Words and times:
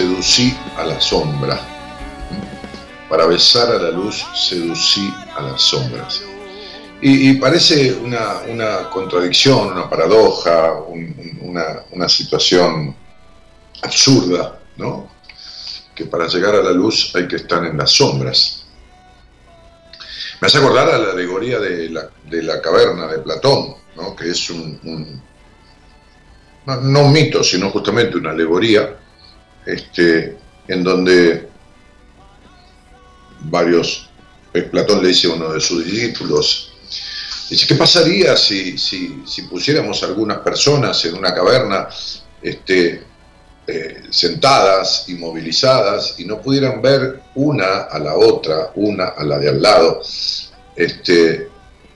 Seducí 0.00 0.56
a 0.78 0.84
la 0.86 0.98
sombra. 0.98 1.60
Para 3.10 3.26
besar 3.26 3.68
a 3.70 3.78
la 3.78 3.90
luz 3.90 4.24
seducí 4.34 5.12
a 5.36 5.42
las 5.42 5.60
sombras. 5.60 6.22
Y, 7.02 7.34
parece 7.34 7.92
una, 7.94 8.88
contradicción, 8.90 9.72
una 9.72 9.90
paradoja, 9.90 10.74
una, 11.40 12.08
situación 12.08 12.94
absurda, 13.82 14.58
¿no? 14.76 15.10
Que 15.94 16.06
para 16.06 16.26
llegar 16.28 16.54
a 16.54 16.62
la 16.62 16.72
luz 16.72 17.12
hay 17.14 17.28
que 17.28 17.36
estar 17.36 17.64
en 17.66 17.76
las 17.76 17.90
sombras. 17.90 18.64
Me 20.40 20.46
hace 20.46 20.58
acordar 20.58 20.88
a 20.88 20.98
la 20.98 21.12
alegoría 21.12 21.58
de 21.58 21.90
la, 21.90 22.60
caverna 22.62 23.06
de 23.06 23.18
Platón, 23.18 23.74
¿no? 23.96 24.16
que 24.16 24.30
es 24.30 24.48
un, 24.48 25.22
no, 26.66 27.00
un 27.00 27.12
mito, 27.12 27.42
sino 27.44 27.70
justamente 27.70 28.16
una 28.16 28.30
alegoría, 28.30 28.96
este, 29.66 30.36
en 30.68 30.84
donde 30.84 31.48
varios, 33.40 34.08
eh, 34.52 34.62
Platón 34.62 35.02
le 35.02 35.08
dice 35.08 35.28
a 35.28 35.34
uno 35.34 35.52
de 35.52 35.60
sus 35.60 35.84
discípulos, 35.84 36.72
dice, 37.48 37.66
¿qué 37.66 37.74
pasaría 37.74 38.36
si, 38.36 38.78
si, 38.78 39.22
si 39.26 39.42
pusiéramos 39.42 40.02
algunas 40.02 40.38
personas 40.38 41.04
en 41.04 41.14
una 41.14 41.34
caverna 41.34 41.88
este, 42.42 43.02
eh, 43.66 44.02
sentadas, 44.10 45.04
inmovilizadas, 45.08 46.14
y 46.18 46.24
no 46.24 46.40
pudieran 46.40 46.80
ver 46.82 47.22
una 47.34 47.82
a 47.82 47.98
la 47.98 48.16
otra, 48.16 48.72
una 48.74 49.08
a 49.08 49.24
la 49.24 49.38
de 49.38 49.48
al 49.48 49.62
lado, 49.62 50.02
este, 50.74 51.48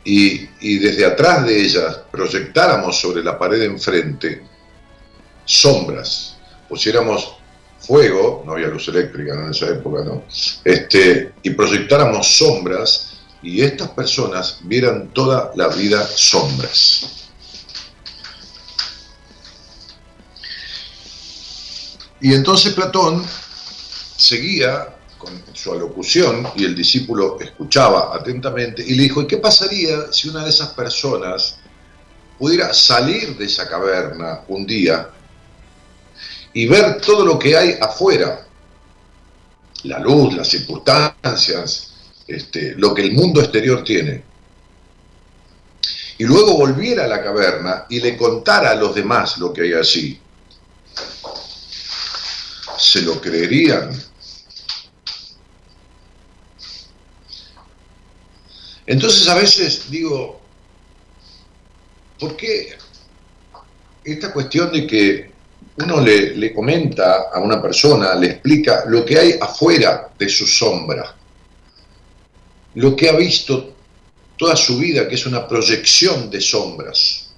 y, 0.05 0.49
y 0.61 0.79
desde 0.79 1.07
atrás 1.07 1.47
de 1.47 1.61
ellas 1.61 2.01
proyectáramos 2.11 3.01
sobre 3.01 3.25
la 3.25 3.39
pared 3.39 3.63
enfrente 3.63 4.43
sombras, 5.45 6.37
pusiéramos 6.69 7.37
fuego, 7.87 8.43
no 8.47 8.53
había 8.53 8.69
luz 8.69 8.89
eléctrica 8.89 9.35
en 9.35 9.51
esa 9.51 9.69
época, 9.69 10.05
¿no? 10.05 10.25
Este, 10.65 11.33
y 11.43 11.51
proyectáramos 11.51 12.37
sombras 12.37 13.15
y 13.43 13.63
estas 13.63 13.91
personas 13.91 14.59
vieran 14.63 15.09
toda 15.13 15.53
la 15.55 15.69
vida 15.69 16.07
sombras. 16.07 17.29
Y 22.21 22.33
entonces 22.33 22.73
Platón 22.73 23.23
seguía 24.17 24.97
con 25.19 25.43
su 25.53 25.73
alocución 25.73 26.49
y 26.57 26.65
el 26.65 26.75
discípulo 26.75 27.39
escuchaba 27.41 28.17
atentamente 28.17 28.83
y 28.87 28.95
le 28.95 29.03
dijo, 29.05 29.23
¿y 29.23 29.27
qué 29.27 29.37
pasaría 29.37 30.11
si 30.11 30.29
una 30.31 30.45
de 30.45 30.51
esas 30.51 30.71
personas 30.71 31.57
pudiera 32.39 32.73
salir 32.73 33.37
de 33.37 33.45
esa 33.45 33.69
caverna 33.69 34.41
un 34.49 34.67
día 34.67 35.11
y 36.55 36.67
ver 36.67 37.01
todo 37.01 37.27
lo 37.27 37.39
que 37.39 37.57
hay 37.57 37.77
afuera, 37.81 38.47
la 39.83 39.99
luz, 39.99 40.35
las 40.35 40.49
circunstancias, 40.49 41.93
este, 42.27 42.75
lo 42.77 42.95
que 42.95 43.03
el 43.03 43.13
mundo 43.13 43.41
exterior 43.41 43.83
tiene, 43.83 44.23
y 46.17 46.25
luego 46.25 46.57
volviera 46.57 47.05
a 47.05 47.09
la 47.09 47.23
caverna 47.23 47.87
y 47.89 48.01
le 48.01 48.17
contara 48.17 48.71
a 48.71 48.77
los 48.77 48.95
demás 48.95 49.37
lo 49.39 49.53
que 49.53 49.63
hay 49.63 49.73
allí, 49.75 50.21
¿se 52.79 53.03
lo 53.03 53.21
creerían? 53.21 53.91
Entonces 58.87 59.27
a 59.29 59.35
veces 59.35 59.91
digo, 59.91 60.41
¿por 62.21 62.37
qué 62.37 62.79
esta 64.05 64.33
cuestión 64.33 64.71
de 64.71 64.87
que 64.87 65.34
uno 65.77 66.01
le, 66.01 66.55
comenta 66.55 67.31
a 67.33 67.41
una 67.41 67.61
persona, 67.61 68.15
le 68.15 68.27
explica 68.27 68.85
lo 68.87 69.05
que 69.05 69.19
hay 69.19 69.35
afuera 69.41 70.11
de 70.17 70.29
su 70.29 70.47
sombra, 70.47 71.15
lo 72.75 72.95
que 72.95 73.09
ha 73.09 73.17
visto 73.17 73.75
toda 74.37 74.55
su 74.57 74.79
vida, 74.79 75.09
que 75.09 75.17
es 75.17 75.27
una 75.27 75.47
proyección 75.47 76.31
de 76.31 76.41
sombras. 76.41 77.31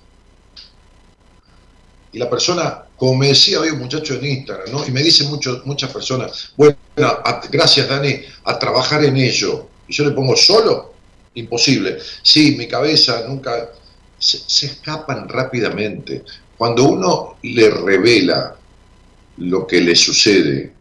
Y 2.12 2.18
la 2.18 2.28
persona, 2.28 2.84
como 2.96 3.14
me 3.16 3.28
decía 3.28 3.60
hoy 3.60 3.70
un 3.70 3.78
muchacho 3.78 4.14
en 4.14 4.26
Instagram, 4.26 4.70
¿no? 4.70 4.86
y 4.86 4.90
me 4.90 5.02
dicen 5.02 5.28
muchas 5.64 5.90
personas, 5.90 6.52
bueno, 6.56 6.76
gracias 7.50 7.88
Dani, 7.88 8.20
a 8.44 8.58
trabajar 8.58 9.04
en 9.04 9.16
ello. 9.16 9.68
Y 9.88 9.94
yo 9.94 10.04
le 10.04 10.10
pongo 10.10 10.36
solo, 10.36 10.94
imposible. 11.34 11.98
Sí, 12.22 12.54
mi 12.56 12.66
cabeza 12.68 13.24
nunca... 13.26 13.70
Se, 14.18 14.66
escapan 14.66 15.28
rápidamente. 15.28 16.24
Cuando 16.56 16.84
uno 16.84 17.36
le 17.42 17.70
revela 17.70 18.56
lo 19.38 19.66
que 19.66 19.80
le 19.80 19.94
sucede, 19.94 20.72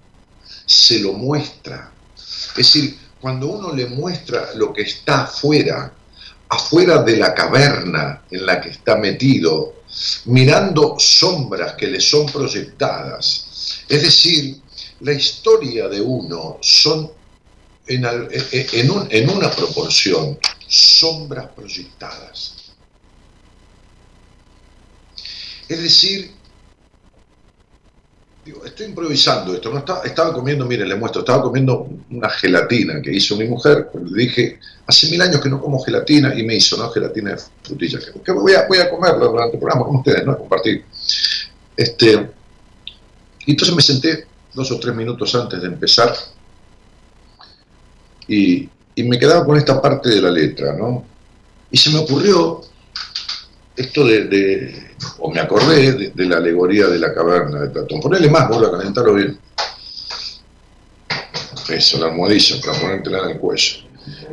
se 0.66 1.00
lo 1.00 1.14
muestra. 1.14 1.92
Es 2.16 2.56
decir, 2.56 2.98
cuando 3.20 3.48
uno 3.48 3.74
le 3.74 3.88
muestra 3.88 4.54
lo 4.56 4.72
que 4.72 4.84
está 4.84 5.24
afuera, 5.24 5.92
afuera 6.50 7.04
de 7.04 7.18
la 7.18 7.34
caverna 7.34 8.24
en 8.30 8.46
la 8.46 8.62
que 8.62 8.70
está 8.70 8.96
metido, 8.96 9.82
mirando 10.26 10.96
sombras 11.00 11.74
que 11.74 11.88
le 11.88 12.00
son 12.00 12.26
proyectadas. 12.28 13.84
Es 13.88 14.02
decir, 14.02 14.62
la 15.02 15.14
historia 15.14 15.88
de 15.88 16.02
uno 16.02 16.58
son 16.62 17.12
en, 17.88 18.06
en, 18.06 19.30
una 19.30 19.52
proporción 19.52 20.40
sombras 20.68 21.48
proyectadas. 21.56 22.55
Es 25.68 25.82
decir, 25.82 26.32
estoy 28.66 28.88
improvisando 28.88 29.54
esto, 29.56 29.72
no 29.72 29.80
estaba, 29.80 30.34
comiendo, 30.34 30.66
mire, 30.66 30.86
le 30.86 30.96
muestro, 30.96 31.22
estaba 31.22 31.42
comiendo 31.42 31.88
una 32.12 32.30
gelatina 32.30 33.02
que 33.02 33.12
hizo 33.12 33.36
mi 33.36 33.48
mujer, 33.48 33.90
le 33.94 34.24
dije, 34.24 34.60
hace 34.86 35.10
mil 35.10 35.22
años 35.22 35.42
que 35.42 35.50
no 35.50 35.60
como 35.60 35.84
gelatina, 35.84 36.36
y 36.36 36.44
me 36.44 36.56
hizo, 36.56 36.78
¿no? 36.78 36.90
Gelatina 36.92 37.32
de 37.32 37.38
frutilla, 37.64 38.00
que, 38.24 38.32
voy, 38.32 38.54
a, 38.54 38.68
voy 38.68 38.78
a 38.78 38.88
durante 38.88 39.56
el 39.56 39.60
programa 39.60 39.86
con 39.86 39.96
ustedes, 39.98 40.26
¿no? 40.26 40.38
Compartir. 40.38 40.86
Este, 41.76 42.30
y 43.46 43.52
entonces 43.52 43.76
me 43.76 43.82
senté 43.82 44.28
dos 44.54 44.72
o 44.72 44.80
tres 44.80 44.96
minutos 44.96 45.34
antes 45.36 45.62
de 45.62 45.68
empezar 45.68 46.16
y, 48.28 48.70
y 48.96 49.04
me 49.04 49.20
quedaba 49.20 49.46
con 49.46 49.58
esta 49.58 49.82
parte 49.82 50.10
de 50.10 50.22
la 50.22 50.30
letra, 50.30 50.74
¿no? 50.74 51.04
Y 51.72 51.78
se 51.78 51.90
me 51.90 51.98
ocurrió 51.98 52.62
esto 53.76 54.06
de, 54.06 54.85
o 55.20 55.32
me 55.32 55.40
acordé 55.40 56.12
de, 56.14 56.26
la 56.26 56.38
alegoría 56.38 56.88
de 56.88 57.00
la 57.00 57.14
caverna 57.14 57.62
de 57.62 57.70
Platón. 57.70 58.00
Ponele 58.00 58.30
más, 58.30 58.48
vuelvo 58.48 58.68
a 58.68 58.78
calentarlo 58.78 59.14
bien. 59.14 59.38
Eso, 61.70 62.00
la 62.00 62.08
almohadilla, 62.08 62.62
para 62.62 62.80
ponértela 62.80 63.24
en 63.24 63.30
el 63.32 63.38
cuello. 63.40 63.78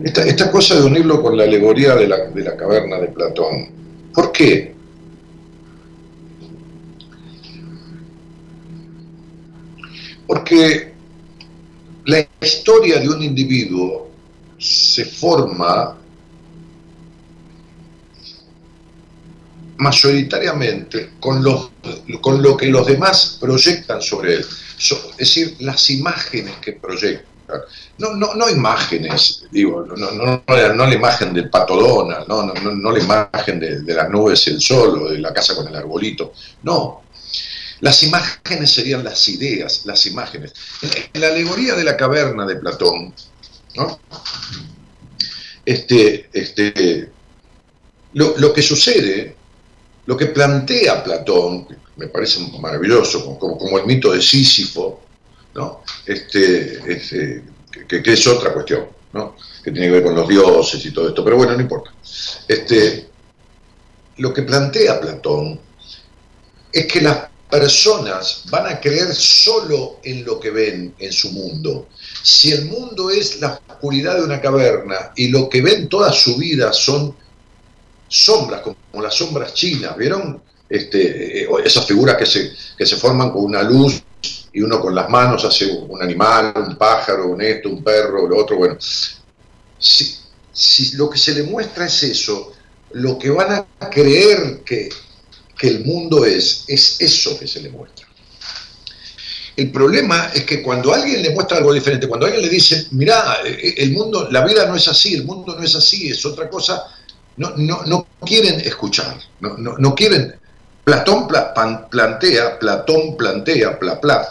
Esta, 0.04 0.22
esta 0.22 0.50
cosa 0.50 0.74
de 0.78 0.82
unirlo 0.82 1.22
con 1.22 1.36
la 1.36 1.44
alegoría 1.44 1.94
de 1.94 2.06
la, 2.06 2.18
de 2.26 2.42
la 2.42 2.56
caverna 2.56 2.98
de 2.98 3.08
Platón. 3.08 3.70
¿Por 4.12 4.32
qué? 4.32 4.74
Porque 10.26 10.92
la 12.04 12.26
historia 12.40 13.00
de 13.00 13.08
un 13.08 13.22
individuo 13.22 14.10
se 14.58 15.04
forma 15.04 15.96
mayoritariamente 19.82 21.10
con, 21.18 21.42
los, 21.42 21.70
con 22.20 22.40
lo 22.40 22.56
que 22.56 22.66
los 22.66 22.86
demás 22.86 23.38
proyectan 23.40 24.00
sobre 24.00 24.34
él. 24.36 24.46
es 24.78 25.16
decir, 25.16 25.56
las 25.60 25.90
imágenes 25.90 26.54
que 26.62 26.72
proyectan. 26.74 27.26
No, 27.98 28.14
no, 28.14 28.34
no 28.34 28.48
imágenes, 28.48 29.44
digo, 29.50 29.84
no, 29.84 29.94
no, 30.12 30.42
no, 30.46 30.86
la 30.86 30.94
imagen 30.94 31.34
del 31.34 31.50
patodona, 31.50 32.24
no, 32.26 32.44
no, 32.44 32.54
no, 32.54 32.92
la 32.92 32.98
imagen 32.98 33.60
de, 33.60 33.94
las 33.94 34.08
nubes 34.08 34.46
y 34.46 34.50
el 34.50 34.60
sol 34.60 35.02
o 35.02 35.10
de 35.10 35.18
la 35.18 35.34
casa 35.34 35.54
con 35.54 35.66
el 35.66 35.76
arbolito. 35.76 36.32
No, 36.62 37.02
las 37.80 38.02
imágenes 38.04 38.70
serían 38.70 39.04
las 39.04 39.28
ideas, 39.28 39.82
las 39.84 40.06
imágenes. 40.06 40.54
En 41.12 41.20
la 41.20 41.28
alegoría 41.28 41.74
de 41.74 41.84
la 41.84 41.96
caverna 41.96 42.46
de 42.46 42.56
Platón, 42.56 43.12
¿no? 43.74 44.00
este, 45.66 46.30
este, 46.32 47.10
lo, 48.14 48.34
lo, 48.38 48.52
que 48.52 48.62
sucede 48.62 49.41
lo 50.06 50.16
que 50.16 50.26
plantea 50.26 51.02
Platón, 51.04 51.66
me 51.96 52.08
parece 52.08 52.40
maravilloso, 52.58 53.24
como, 53.38 53.58
como 53.58 53.78
el 53.78 53.86
mito 53.86 54.12
de 54.12 54.20
Sísifo, 54.20 55.00
¿no? 55.54 55.82
este, 56.06 56.92
este 56.92 57.44
que, 57.88 58.12
es 58.12 58.26
otra 58.26 58.52
cuestión, 58.52 58.86
¿no? 59.12 59.36
que 59.62 59.70
tiene 59.70 59.86
que 59.86 59.92
ver 59.92 60.02
con 60.02 60.14
los 60.14 60.28
dioses 60.28 60.84
y 60.84 60.92
todo 60.92 61.08
esto, 61.08 61.24
pero 61.24 61.36
bueno, 61.36 61.54
no 61.54 61.60
importa. 61.60 61.92
Este, 62.48 63.08
lo 64.16 64.32
que 64.32 64.42
plantea 64.42 65.00
Platón 65.00 65.60
es 66.72 66.86
que 66.86 67.00
las 67.00 67.28
personas 67.50 68.44
van 68.50 68.66
a 68.66 68.80
creer 68.80 69.14
solo 69.14 69.98
en 70.02 70.24
lo 70.24 70.40
que 70.40 70.50
ven 70.50 70.94
en 70.98 71.12
su 71.12 71.32
mundo. 71.32 71.88
Si 72.22 72.50
el 72.50 72.64
mundo 72.64 73.10
es 73.10 73.40
la 73.40 73.60
oscuridad 73.68 74.16
de 74.16 74.24
una 74.24 74.40
caverna 74.40 75.12
y 75.16 75.28
lo 75.28 75.48
que 75.48 75.60
ven 75.60 75.88
toda 75.88 76.12
su 76.12 76.36
vida 76.36 76.72
son 76.72 77.14
sombras, 78.12 78.60
como 78.60 79.02
las 79.02 79.14
sombras 79.14 79.54
chinas, 79.54 79.96
¿vieron? 79.96 80.42
Este, 80.68 81.44
eh, 81.44 81.48
esas 81.64 81.86
figuras 81.86 82.16
que 82.16 82.26
se, 82.26 82.52
que 82.76 82.86
se 82.86 82.96
forman 82.96 83.30
con 83.30 83.44
una 83.44 83.62
luz 83.62 84.02
y 84.52 84.60
uno 84.60 84.80
con 84.80 84.94
las 84.94 85.08
manos 85.08 85.44
hace 85.44 85.66
un 85.66 86.02
animal, 86.02 86.52
un 86.56 86.76
pájaro, 86.76 87.28
un 87.28 87.40
esto, 87.40 87.70
un 87.70 87.82
perro, 87.82 88.28
lo 88.28 88.38
otro, 88.38 88.56
bueno. 88.58 88.76
Si, 89.78 90.14
si 90.52 90.96
lo 90.96 91.08
que 91.08 91.18
se 91.18 91.34
le 91.34 91.44
muestra 91.44 91.86
es 91.86 92.02
eso, 92.02 92.52
lo 92.92 93.18
que 93.18 93.30
van 93.30 93.66
a 93.80 93.90
creer 93.90 94.60
que, 94.64 94.90
que 95.58 95.68
el 95.68 95.84
mundo 95.84 96.26
es, 96.26 96.64
es 96.68 97.00
eso 97.00 97.38
que 97.38 97.46
se 97.46 97.62
le 97.62 97.70
muestra. 97.70 98.06
El 99.56 99.70
problema 99.70 100.30
es 100.34 100.44
que 100.44 100.62
cuando 100.62 100.94
alguien 100.94 101.22
le 101.22 101.30
muestra 101.30 101.58
algo 101.58 101.72
diferente, 101.72 102.08
cuando 102.08 102.26
alguien 102.26 102.42
le 102.42 102.48
dice, 102.48 102.86
mira, 102.92 103.38
eh, 103.44 103.74
el 103.78 103.92
mundo, 103.92 104.28
la 104.30 104.44
vida 104.44 104.66
no 104.66 104.76
es 104.76 104.88
así, 104.88 105.14
el 105.14 105.24
mundo 105.24 105.54
no 105.54 105.62
es 105.62 105.74
así, 105.74 106.08
es 106.08 106.24
otra 106.24 106.48
cosa, 106.48 106.84
no, 107.36 107.56
no, 107.56 107.84
no 107.86 108.06
quieren 108.24 108.60
escuchar, 108.60 109.18
no, 109.40 109.56
no, 109.56 109.76
no 109.78 109.94
quieren. 109.94 110.34
Platón 110.84 111.28
plantea, 111.90 112.58
Platón 112.58 113.16
plantea, 113.16 113.78
pla, 113.78 114.00
pla, 114.00 114.28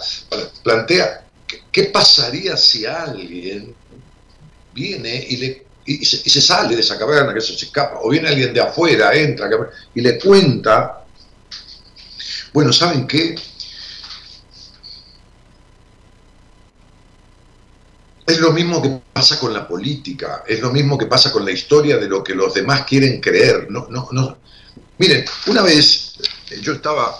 plantea, 0.63 1.23
¿qué, 1.71 1.85
pasaría 1.85 2.57
si 2.57 2.85
alguien 2.85 3.73
viene 4.73 5.25
y, 5.29 5.37
le, 5.37 5.65
y, 5.85 6.03
se, 6.05 6.41
sale 6.41 6.75
de 6.75 6.81
esa 6.81 6.99
caverna, 6.99 7.33
que 7.33 7.39
se, 7.39 7.57
se 7.57 7.65
escapa, 7.65 7.99
o 8.01 8.09
viene 8.09 8.27
alguien 8.27 8.53
de 8.53 8.59
afuera, 8.59 9.13
entra 9.13 9.49
y 9.95 10.01
le 10.01 10.19
cuenta, 10.19 11.03
bueno, 12.51 12.73
¿saben 12.73 13.07
qué? 13.07 13.35
Es 18.31 18.39
lo 18.39 18.53
mismo 18.53 18.81
que 18.81 19.01
pasa 19.11 19.37
con 19.37 19.53
la 19.53 19.67
política, 19.67 20.45
es 20.47 20.61
lo 20.61 20.71
mismo 20.71 20.97
que 20.97 21.05
pasa 21.05 21.33
con 21.33 21.43
la 21.43 21.51
historia 21.51 21.97
de 21.97 22.07
lo 22.07 22.23
que 22.23 22.33
los 22.33 22.53
demás 22.53 22.85
quieren 22.85 23.19
creer. 23.19 23.67
No, 23.69 23.87
no, 23.89 24.07
no. 24.13 24.37
Miren, 24.97 25.25
una 25.47 25.61
vez 25.61 26.15
eh, 26.49 26.59
yo 26.61 26.71
estaba, 26.71 27.13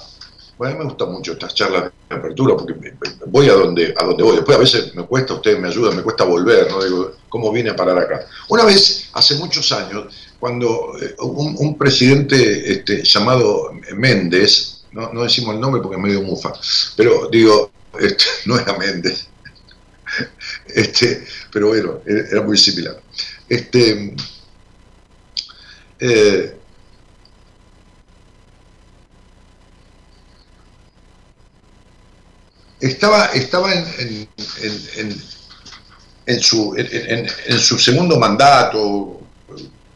bueno, 0.58 0.74
a 0.74 0.78
mí 0.78 0.84
me 0.86 0.90
gustan 0.90 1.12
mucho 1.12 1.34
estas 1.34 1.54
charlas 1.54 1.92
de 2.10 2.16
apertura 2.16 2.56
porque 2.56 2.94
voy 3.26 3.50
a 3.50 3.54
donde, 3.56 3.94
a 3.98 4.06
donde 4.06 4.24
voy. 4.24 4.38
Después 4.38 4.58
a 4.58 4.62
veces 4.62 4.96
me 4.96 5.04
cuesta, 5.04 5.34
ustedes 5.34 5.60
me 5.60 5.68
ayudan, 5.68 5.98
me 5.98 6.02
cuesta 6.02 6.24
volver, 6.24 6.72
¿no? 6.72 6.82
Digo, 6.82 7.12
¿cómo 7.28 7.52
vine 7.52 7.72
a 7.72 7.76
parar 7.76 7.98
acá? 7.98 8.26
Una 8.48 8.64
vez, 8.64 9.10
hace 9.12 9.36
muchos 9.36 9.70
años, 9.74 10.06
cuando 10.40 10.94
eh, 11.02 11.14
un, 11.20 11.78
presidente 11.78 12.72
este, 12.72 13.04
llamado 13.04 13.74
Méndez, 13.98 14.86
no, 14.94 15.12
no 15.12 15.24
decimos 15.24 15.56
el 15.56 15.60
nombre 15.60 15.82
porque 15.82 15.98
es 15.98 16.02
medio 16.04 16.22
mufa, 16.22 16.54
pero 16.96 17.28
digo, 17.30 17.70
este, 18.00 18.24
no 18.46 18.58
era 18.58 18.78
Méndez, 18.78 19.28
Este, 20.68 21.26
pero 21.52 21.68
bueno, 21.70 22.02
era 22.06 22.42
muy 22.42 22.58
similar. 22.58 23.02
Este, 23.48 24.16
eh, 26.00 26.58
estaba, 32.80 33.26
estaba 33.28 33.74
en, 33.74 33.86
en, 34.00 34.30
en, 34.98 35.22
en 36.26 36.40
su, 36.42 36.74
en 36.78 37.60
su 37.60 37.78
segundo 37.78 38.18
mandato, 38.18 39.22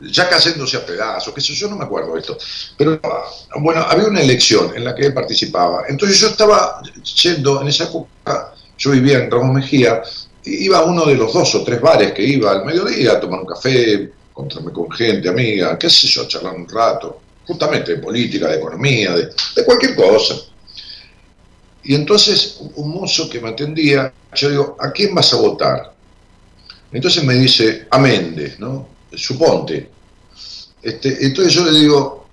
ya 0.01 0.29
cayéndose 0.29 0.77
a 0.77 0.85
pedazos, 0.85 1.33
que 1.33 1.41
yo, 1.41 1.69
no 1.69 1.77
me 1.77 1.85
acuerdo 1.85 2.17
esto. 2.17 2.37
Pero 2.77 2.99
bueno, 3.57 3.81
había 3.81 4.07
una 4.07 4.21
elección 4.21 4.75
en 4.75 4.83
la 4.83 4.93
que 4.95 5.07
él 5.07 5.13
participaba. 5.13 5.83
Entonces 5.87 6.19
yo 6.19 6.27
estaba 6.27 6.81
yendo 7.23 7.61
en 7.61 7.67
esa 7.67 7.85
época 7.85 8.53
yo 8.77 8.91
vivía 8.91 9.19
en 9.23 9.31
Ramos 9.31 9.55
Mejía, 9.55 10.01
iba 10.43 10.79
a 10.79 10.83
uno 10.83 11.05
de 11.05 11.15
los 11.15 11.33
dos 11.33 11.55
o 11.55 11.63
tres 11.63 11.81
bares 11.81 12.11
que 12.13 12.23
iba 12.23 12.51
al 12.51 12.65
mediodía 12.65 13.13
a 13.13 13.19
tomar 13.19 13.39
un 13.41 13.47
café, 13.47 14.11
encontrarme 14.29 14.71
con 14.71 14.91
gente, 14.91 15.29
amiga, 15.29 15.77
qué 15.77 15.89
sé 15.89 16.07
yo, 16.07 16.27
charlar 16.27 16.55
un 16.55 16.67
rato, 16.67 17.21
justamente 17.47 17.95
de 17.95 18.01
política, 18.01 18.47
de 18.47 18.57
economía, 18.57 19.13
de, 19.15 19.29
de 19.55 19.65
cualquier 19.65 19.95
cosa. 19.95 20.35
Y 21.83 21.95
entonces 21.95 22.59
un 22.75 22.89
mozo 22.89 23.29
que 23.29 23.39
me 23.39 23.49
atendía, 23.49 24.11
yo 24.33 24.49
digo, 24.49 24.77
¿a 24.79 24.91
quién 24.91 25.13
vas 25.13 25.33
a 25.33 25.37
votar? 25.37 25.93
Entonces 26.91 27.23
me 27.23 27.35
dice, 27.35 27.87
a 27.91 27.99
Méndez, 27.99 28.59
¿no? 28.59 28.87
Suponte. 29.13 29.89
Este, 30.81 31.25
entonces 31.25 31.53
yo 31.53 31.65
le 31.65 31.79
digo, 31.79 32.27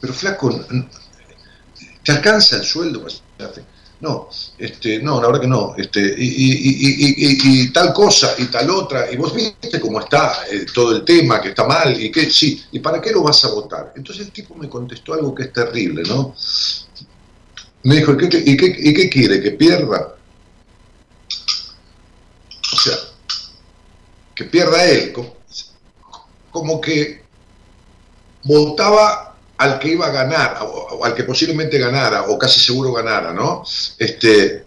pero 0.00 0.12
flaco, 0.12 0.60
¿te 2.04 2.12
alcanza 2.12 2.56
el 2.56 2.64
sueldo? 2.64 3.06
No, 4.02 4.28
este, 4.58 4.98
no, 4.98 5.20
la 5.20 5.28
verdad 5.28 5.42
que 5.42 5.46
no. 5.46 5.76
Este, 5.78 6.14
y, 6.18 7.72
tal 7.72 7.92
cosa 7.92 8.34
y 8.36 8.46
tal 8.46 8.68
otra, 8.70 9.08
y 9.12 9.16
vos 9.16 9.32
viste 9.32 9.78
cómo 9.80 10.00
está 10.00 10.44
eh, 10.50 10.66
todo 10.74 10.96
el 10.96 11.04
tema, 11.04 11.40
que 11.40 11.50
está 11.50 11.64
mal, 11.64 11.98
y 12.02 12.10
que 12.10 12.28
sí, 12.28 12.60
¿y 12.72 12.80
para 12.80 13.00
qué 13.00 13.12
lo 13.12 13.22
vas 13.22 13.44
a 13.44 13.52
votar? 13.52 13.92
Entonces 13.94 14.26
el 14.26 14.32
tipo 14.32 14.56
me 14.56 14.68
contestó 14.68 15.14
algo 15.14 15.32
que 15.32 15.44
es 15.44 15.52
terrible, 15.52 16.02
¿no? 16.02 16.34
Me 17.84 17.98
dijo, 17.98 18.12
¿y 18.20 18.28
qué, 18.28 18.76
y 18.76 18.92
qué 18.92 19.08
quiere? 19.08 19.40
¿Que 19.40 19.52
pierda? 19.52 20.16
O 22.72 22.76
sea, 22.76 22.96
que 24.34 24.44
pierda 24.46 24.84
él, 24.84 25.12
como 26.50 26.80
que 26.80 27.22
votaba 28.42 29.31
al 29.62 29.78
que 29.78 29.92
iba 29.92 30.06
a 30.06 30.10
ganar, 30.10 30.58
o, 30.62 31.04
al 31.04 31.14
que 31.14 31.22
posiblemente 31.22 31.78
ganara, 31.78 32.22
o 32.22 32.36
casi 32.36 32.58
seguro 32.58 32.92
ganara, 32.92 33.32
¿no? 33.32 33.62
Este, 33.96 34.64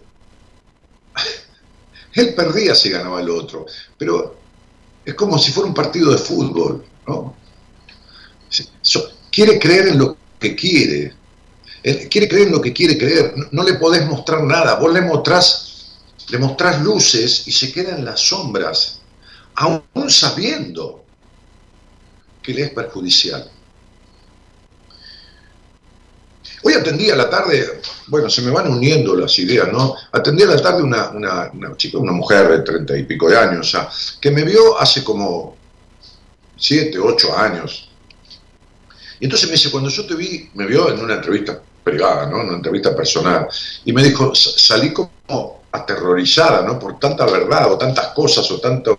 él 2.14 2.34
perdía 2.34 2.74
si 2.74 2.88
ganaba 2.88 3.20
el 3.20 3.28
otro, 3.28 3.66
pero 3.98 4.38
es 5.04 5.14
como 5.14 5.38
si 5.38 5.52
fuera 5.52 5.68
un 5.68 5.74
partido 5.74 6.10
de 6.12 6.18
fútbol, 6.18 6.84
¿no? 7.06 7.36
Quiere 9.30 9.58
creer 9.58 9.88
en 9.88 9.98
lo 9.98 10.16
que 10.40 10.56
quiere, 10.56 11.12
quiere 12.08 12.26
creer 12.26 12.46
en 12.46 12.54
lo 12.54 12.62
que 12.62 12.72
quiere 12.72 12.96
creer, 12.96 13.34
no, 13.52 13.62
le 13.64 13.74
podés 13.74 14.06
mostrar 14.06 14.42
nada, 14.44 14.76
vos 14.76 14.90
le 14.94 15.02
mostrás, 15.02 15.98
le 16.30 16.38
mostrás 16.38 16.80
luces 16.80 17.46
y 17.46 17.52
se 17.52 17.70
queda 17.70 17.96
en 17.96 18.06
las 18.06 18.20
sombras, 18.20 19.00
aún 19.56 19.82
sabiendo 20.08 21.04
que 22.42 22.54
le 22.54 22.62
es 22.62 22.70
perjudicial. 22.70 23.50
Hoy 26.62 26.72
atendí 26.74 27.10
a 27.10 27.16
la 27.16 27.28
tarde, 27.28 27.80
bueno, 28.08 28.28
se 28.30 28.42
me 28.42 28.50
van 28.50 28.70
uniendo 28.70 29.14
las 29.14 29.38
ideas, 29.38 29.70
¿no? 29.72 29.94
Atendí 30.12 30.42
a 30.42 30.46
la 30.46 30.60
tarde 30.60 30.82
una, 30.82 31.10
una, 31.10 31.76
chica, 31.76 31.98
una 31.98 32.12
mujer 32.12 32.48
de 32.48 32.58
treinta 32.60 32.96
y 32.96 33.04
pico 33.04 33.28
de 33.28 33.38
años, 33.38 33.70
sea, 33.70 33.88
que 34.20 34.30
me 34.30 34.42
vio 34.42 34.78
hace 34.78 35.04
como 35.04 35.56
siete, 36.56 36.98
ocho 36.98 37.36
años. 37.36 37.88
Y 39.20 39.24
entonces 39.24 39.48
me 39.48 39.52
dice, 39.52 39.70
cuando 39.70 39.90
yo 39.90 40.06
te 40.06 40.14
vi, 40.14 40.50
me 40.54 40.66
vio 40.66 40.90
en 40.90 41.00
una 41.00 41.14
entrevista 41.14 41.60
privada, 41.84 42.26
¿no? 42.28 42.40
En 42.40 42.48
una 42.48 42.56
entrevista 42.56 42.96
personal, 42.96 43.48
y 43.84 43.92
me 43.92 44.02
dijo, 44.02 44.34
salí 44.34 44.92
como 44.92 45.62
aterrorizada, 45.70 46.62
¿no? 46.62 46.78
Por 46.78 46.98
tanta 46.98 47.26
verdad 47.26 47.70
o 47.70 47.78
tantas 47.78 48.08
cosas 48.08 48.50
o 48.50 48.60
tanto 48.60 48.98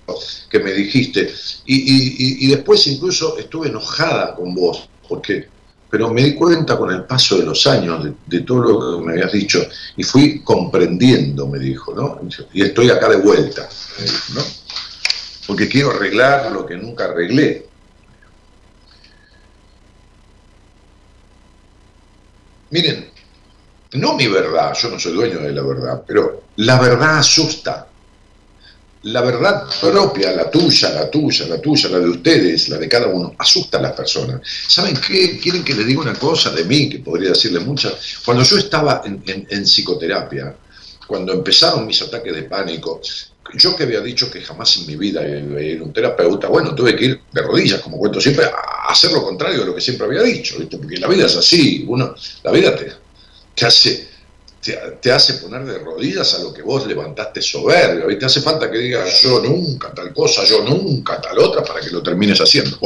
que 0.50 0.60
me 0.60 0.72
dijiste. 0.72 1.34
Y, 1.66 2.46
y 2.46 2.50
después 2.50 2.86
incluso 2.88 3.38
estuve 3.38 3.68
enojada 3.68 4.36
con 4.36 4.54
vos, 4.54 4.88
porque 5.08 5.57
pero 5.90 6.10
me 6.10 6.24
di 6.24 6.36
cuenta 6.36 6.78
con 6.78 6.92
el 6.92 7.04
paso 7.04 7.38
de 7.38 7.46
los 7.46 7.66
años 7.68 8.06
de, 8.26 8.42
todo 8.42 8.62
lo 8.62 9.00
que 9.00 9.06
me 9.06 9.14
habías 9.14 9.32
dicho 9.32 9.66
y 9.96 10.04
fui 10.04 10.42
comprendiendo, 10.42 11.48
me 11.48 11.60
dijo, 11.60 11.94
¿no? 11.94 12.20
Y 12.54 12.64
estoy 12.64 12.90
acá 12.90 13.10
de 13.10 13.18
vuelta, 13.18 13.68
¿no? 14.34 14.42
Porque 15.48 15.70
quiero 15.70 15.92
arreglar 15.92 16.52
lo 16.52 16.66
que 16.66 16.76
nunca 16.76 17.06
arreglé. 17.06 17.66
Miren, 22.70 23.10
no 23.94 24.16
mi 24.16 24.28
verdad, 24.28 24.74
yo 24.74 24.90
no 24.90 25.00
soy 25.00 25.14
dueño 25.14 25.40
de 25.40 25.54
la 25.54 25.64
verdad, 25.64 26.04
pero 26.06 26.44
la 26.58 26.80
verdad 26.80 27.20
asusta 27.20 27.87
la 29.04 29.22
verdad 29.22 29.68
propia, 29.80 30.32
la 30.32 30.50
tuya, 30.50 30.90
la 30.90 31.10
tuya, 31.10 31.48
la 31.48 31.62
tuya, 31.62 31.90
la 31.90 32.00
de 32.00 32.10
ustedes, 32.10 32.70
la 32.70 32.78
de 32.78 32.88
cada 32.88 33.08
uno, 33.08 33.36
asusta 33.38 33.78
a 33.78 33.82
las 33.82 33.94
personas. 33.94 34.42
¿Saben 34.68 34.98
qué? 34.98 35.40
Quieren 35.40 35.64
que 35.64 35.74
les 35.74 35.86
diga 35.86 36.02
una 36.02 36.16
cosa 36.16 36.52
de 36.52 36.64
mí, 36.64 36.90
que 36.90 37.00
podría 37.00 37.30
decirle 37.30 37.60
muchas. 37.60 37.94
Cuando 38.26 38.44
yo 38.44 38.58
estaba 38.58 39.04
en, 39.06 39.64
psicoterapia, 39.64 40.56
cuando 41.06 41.34
empezaron 41.34 41.86
mis 41.86 42.02
ataques 42.02 42.34
de 42.36 42.44
pánico, 42.44 43.02
yo 43.56 43.76
que 43.76 43.84
había 43.84 44.02
dicho 44.02 44.30
que 44.30 44.42
jamás 44.42 44.76
en 44.78 44.88
mi 44.88 44.96
vida 44.98 45.26
iba 45.26 45.60
a 45.60 45.64
ir 45.64 45.82
un 45.82 45.94
terapeuta, 45.94 46.48
bueno, 46.48 46.76
tuve 46.76 46.96
que 46.96 47.06
ir 47.06 47.22
de 47.32 47.42
rodillas, 47.42 47.80
como 47.80 47.98
cuento 47.98 48.20
siempre, 48.20 48.46
a 48.46 48.92
hacer 48.92 49.12
lo 49.12 49.24
contrario 49.24 49.60
de 49.60 49.66
lo 49.68 49.76
que 49.76 49.82
siempre 49.82 50.06
había 50.06 50.22
dicho, 50.22 50.56
porque 50.70 50.98
la 50.98 51.08
vida 51.08 51.28
es 51.28 51.36
así, 51.36 51.86
uno, 51.88 52.14
la 52.44 52.52
vida 52.52 52.76
te, 52.76 52.92
te 53.56 53.66
hace 53.66 54.17
te, 54.62 55.12
hace 55.12 55.36
poner 55.36 55.66
de 55.66 55.80
rodillas 55.80 56.34
a 56.34 56.40
lo 56.40 56.54
que 56.54 56.62
vos 56.62 56.86
levantaste 56.86 57.42
soberbio, 57.42 58.10
y 58.10 58.20
te 58.20 58.26
hace 58.26 58.42
falta 58.42 58.70
que 58.70 58.78
digas 58.78 59.22
yo 59.22 59.40
nunca 59.40 59.94
tal 59.94 60.14
cosa, 60.14 60.44
yo 60.44 60.64
nunca 60.64 61.22
tal 61.22 61.40
otra, 61.40 61.64
para 61.64 61.80
que 61.82 61.90
lo 61.90 62.04
termines 62.04 62.40
haciendo. 62.40 62.78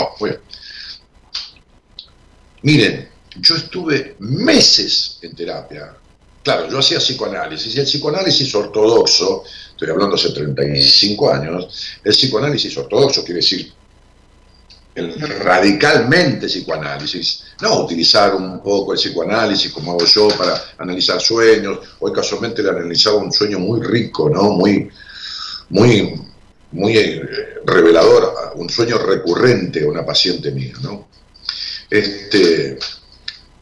Miren, 2.63 3.09
yo 3.37 3.55
estuve 3.55 4.15
meses 4.19 5.17
en 5.21 5.35
terapia. 5.35 5.95
Claro, 6.43 6.69
yo 6.69 6.79
hacía 6.79 6.99
psicoanálisis, 6.99 7.75
y 7.75 7.79
el 7.79 7.85
psicoanálisis 7.85 8.53
ortodoxo, 8.55 9.43
estoy 9.71 9.89
hablando 9.89 10.15
hace 10.15 10.31
35 10.31 11.31
años, 11.31 11.97
el 12.03 12.11
psicoanálisis 12.11 12.75
ortodoxo 12.77 13.23
quiere 13.23 13.41
decir 13.41 13.73
radicalmente 14.95 16.47
psicoanálisis, 16.47 17.43
no 17.61 17.83
utilizar 17.83 18.35
un 18.35 18.61
poco 18.61 18.93
el 18.93 18.99
psicoanálisis 18.99 19.71
como 19.71 19.91
hago 19.91 20.05
yo 20.05 20.27
para 20.29 20.61
analizar 20.77 21.21
sueños. 21.21 21.79
Hoy 21.99 22.11
casualmente 22.11 22.63
le 22.63 22.69
analizaba 22.69 23.17
un 23.17 23.31
sueño 23.31 23.59
muy 23.59 23.81
rico, 23.81 24.29
¿no? 24.29 24.51
Muy, 24.51 24.89
muy, 25.69 26.21
muy 26.71 26.97
eh, 26.97 27.21
revelador, 27.65 28.53
un 28.55 28.69
sueño 28.69 28.97
recurrente 28.97 29.83
a 29.83 29.87
una 29.87 30.05
paciente 30.05 30.51
mía, 30.51 30.73
¿no? 30.81 31.07
Este, 31.89 32.79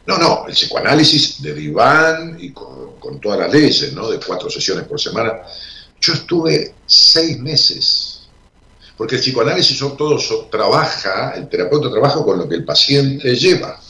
no, 0.06 0.18
no, 0.18 0.44
el 0.46 0.54
psicoanálisis 0.54 1.42
de 1.42 1.52
diván 1.52 2.36
y 2.40 2.52
con, 2.52 3.20
todas 3.20 3.40
las 3.40 3.52
leyes, 3.52 3.92
¿no? 3.92 4.10
De 4.10 4.18
cuatro 4.24 4.48
sesiones 4.48 4.84
por 4.84 5.00
semana. 5.00 5.42
Yo 6.00 6.14
estuve 6.14 6.74
seis 6.86 7.38
meses 7.38 8.20
porque 8.96 9.16
el 9.16 9.20
psicoanálisis 9.20 9.78
todo 9.96 10.18
trabaja, 10.50 11.32
el 11.34 11.48
terapeuta 11.48 11.90
trabaja 11.90 12.22
con 12.22 12.38
lo 12.38 12.48
que 12.48 12.56
el 12.56 12.64
paciente 12.64 13.34
lleva. 13.34 13.80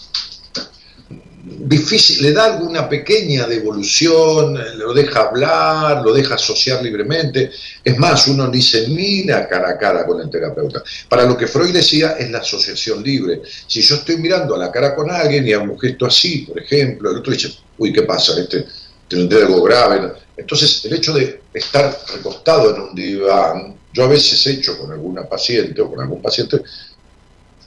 Difícil, 1.43 2.23
le 2.23 2.33
da 2.33 2.45
alguna 2.45 2.89
pequeña 2.89 3.47
devolución, 3.47 4.59
lo 4.77 4.93
deja 4.93 5.29
hablar, 5.29 6.03
lo 6.03 6.13
deja 6.13 6.35
asociar 6.35 6.83
libremente. 6.83 7.51
Es 7.83 7.99
más, 7.99 8.29
uno 8.29 8.47
ni 8.49 8.61
se 8.61 8.89
mira 8.89 9.49
cara 9.49 9.71
a 9.71 9.79
cara 9.79 10.05
con 10.05 10.21
el 10.21 10.29
terapeuta. 10.29 10.83
Para 11.09 11.25
lo 11.25 11.37
que 11.37 11.47
Freud 11.47 11.73
decía 11.73 12.17
es 12.19 12.31
la 12.31 12.39
asociación 12.39 13.03
libre. 13.03 13.43
Si 13.67 13.81
yo 13.81 13.97
estoy 13.97 14.19
mirando 14.19 14.55
a 14.55 14.59
la 14.59 14.71
cara 14.71 14.95
con 14.95 15.11
alguien 15.11 15.47
y 15.49 15.53
hago 15.53 15.65
un 15.65 15.81
gesto 15.81 16.07
así, 16.07 16.43
por 16.43 16.59
ejemplo, 16.59 17.11
el 17.11 17.19
otro 17.19 17.33
dice, 17.33 17.51
uy, 17.79 17.93
¿qué 17.93 18.03
pasa? 18.03 18.39
Este, 18.39 18.67
tendré 19.09 19.43
algo 19.43 19.63
grave. 19.63 20.13
Entonces, 20.37 20.85
el 20.85 20.95
hecho 20.95 21.15
de 21.15 21.41
estar 21.55 21.99
recostado 22.13 22.75
en 22.75 22.83
un 22.83 22.95
diván 22.95 23.81
yo 23.93 24.05
a 24.05 24.09
veces 24.09 24.47
he 24.47 24.53
hecho 24.53 24.79
con 24.79 24.93
alguna 24.93 25.29
paciente 25.29 25.81
o 25.81 25.91
con 25.91 26.01
algún 26.01 26.23
paciente 26.23 26.63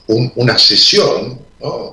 una 0.06 0.58
sesión 0.58 1.38
eh, 1.60 1.90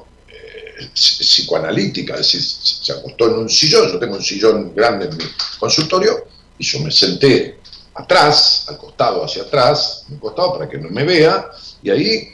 psicoanalítica, 0.94 2.16
es 2.16 2.20
decir, 2.20 2.42
se 2.42 2.92
acostó 2.94 3.28
en 3.28 3.34
un 3.40 3.50
sillón, 3.50 3.92
yo 3.92 4.00
tengo 4.00 4.16
un 4.16 4.24
sillón 4.24 4.74
grande 4.76 5.06
en 5.06 5.18
mi 5.18 5.26
consultorio, 5.60 6.28
y 6.58 6.64
yo 6.64 6.80
me 6.80 6.92
senté 6.92 7.60
atrás, 7.94 8.66
al 8.68 8.78
costado, 8.78 9.26
hacia 9.26 9.44
atrás, 9.44 10.06
un 10.10 10.18
costado 10.18 10.54
para 10.54 10.70
que 10.70 10.78
no 10.78 10.90
me 10.90 11.04
vea, 11.04 11.50
y 11.84 11.90
ahí 11.90 12.28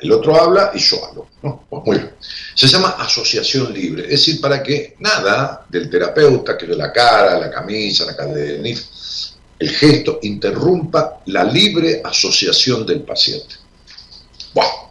el 0.00 0.12
otro 0.12 0.40
habla 0.40 0.72
y 0.74 0.78
yo 0.78 1.04
hablo. 1.04 1.28
Pues 1.68 1.82
muy 1.84 1.98
bien. 1.98 2.14
Se 2.54 2.66
llama 2.66 2.96
asociación 2.98 3.72
libre, 3.72 4.04
es 4.04 4.10
decir, 4.10 4.40
para 4.40 4.62
que 4.62 4.96
nada 4.98 5.66
del 5.68 5.90
terapeuta, 5.90 6.56
que 6.56 6.66
de 6.66 6.76
la 6.76 6.92
cara, 6.92 7.38
la 7.38 7.50
camisa, 7.50 8.06
la 8.06 8.16
cadena, 8.16 8.68
el 9.58 9.70
gesto 9.70 10.18
interrumpa 10.22 11.20
la 11.26 11.44
libre 11.44 12.00
asociación 12.04 12.84
del 12.86 13.02
paciente. 13.02 13.56
Bueno, 14.52 14.83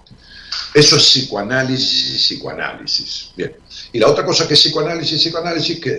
eso 0.73 0.95
es 0.95 1.03
psicoanálisis 1.03 2.15
y 2.15 2.17
psicoanálisis. 2.17 3.31
Bien. 3.37 3.53
Y 3.91 3.99
la 3.99 4.07
otra 4.07 4.25
cosa 4.25 4.47
que 4.47 4.55
es 4.55 4.59
psicoanálisis, 4.59 5.19
psicoanálisis, 5.19 5.79
que 5.79 5.91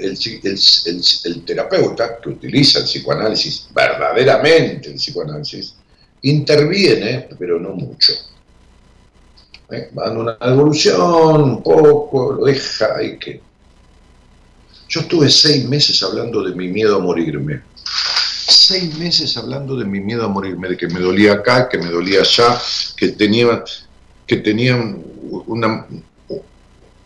el, 1.25 1.45
terapeuta 1.45 2.19
que 2.21 2.31
utiliza 2.31 2.81
el 2.81 2.85
psicoanálisis, 2.87 3.69
verdaderamente 3.73 4.91
el 4.91 4.97
psicoanálisis, 4.97 5.75
interviene, 6.23 7.29
pero 7.39 7.61
no 7.61 7.71
mucho. 7.71 8.13
¿Eh? 9.71 9.91
Va 9.97 10.07
dando 10.07 10.21
una 10.23 10.39
evolución, 10.41 11.43
un 11.43 11.63
poco, 11.63 12.33
lo 12.33 12.45
deja 12.45 13.03
y 13.03 13.19
que... 13.19 13.41
Yo 14.89 15.01
estuve 15.01 15.31
seis 15.31 15.65
meses 15.69 16.03
hablando 16.03 16.43
de 16.43 16.55
mi 16.55 16.69
miedo 16.69 16.97
a 16.97 16.99
morirme. 16.99 17.63
Seis 18.47 18.97
meses 18.99 19.37
hablando 19.37 19.77
de 19.77 19.85
mi 19.85 20.01
miedo 20.01 20.25
a 20.25 20.29
morirme, 20.29 20.69
de 20.69 20.77
que 20.77 20.89
me 20.89 21.01
dolía 21.01 21.35
acá, 21.35 21.69
que 21.69 21.79
me 21.79 21.89
dolía 21.89 22.21
allá, 22.21 22.61
que 22.97 23.09
tenía, 23.09 23.65
que 24.27 24.37
tenía 24.37 24.77
una, 25.47 25.87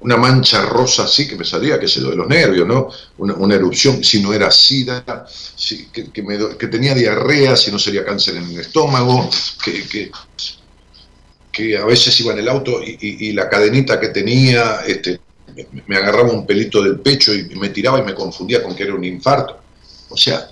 una 0.01 0.17
mancha 0.17 0.63
rosa 0.63 1.05
así 1.05 1.27
que 1.27 1.37
me 1.37 1.45
salía, 1.45 1.79
que 1.79 1.89
se 1.89 2.01
lo 2.01 2.11
de 2.11 2.17
los 2.17 2.29
nervios, 2.29 2.67
¿no? 2.67 2.89
Una, 3.19 3.55
erupción, 3.55 4.05
si 4.05 4.23
no 4.23 4.33
era 4.33 4.51
sida, 4.51 5.27
que, 5.93 6.69
tenía 6.69 6.95
diarrea, 6.95 7.57
si 7.57 7.73
no 7.73 7.79
sería 7.79 8.05
cáncer 8.05 8.37
en 8.37 8.45
el 8.45 8.61
estómago, 8.61 9.29
que, 9.65 10.11
que, 11.53 11.77
a 11.77 11.85
veces 11.85 12.21
iba 12.21 12.33
en 12.33 12.39
el 12.39 12.49
auto 12.49 12.81
y, 12.83 13.33
la 13.33 13.49
cadenita 13.49 13.99
que 13.99 14.09
tenía 14.09 14.83
este, 14.87 15.19
me, 15.87 15.97
agarraba 15.97 16.31
un 16.31 16.47
pelito 16.47 16.81
del 16.81 17.01
pecho 17.01 17.35
y 17.35 17.47
me 17.57 17.71
tiraba 17.71 17.99
y 17.99 18.03
me 18.03 18.15
confundía 18.15 18.63
con 18.63 18.77
que 18.77 18.85
era 18.85 18.95
un 18.95 19.05
infarto. 19.05 19.59
O 20.11 20.17
sea, 20.17 20.49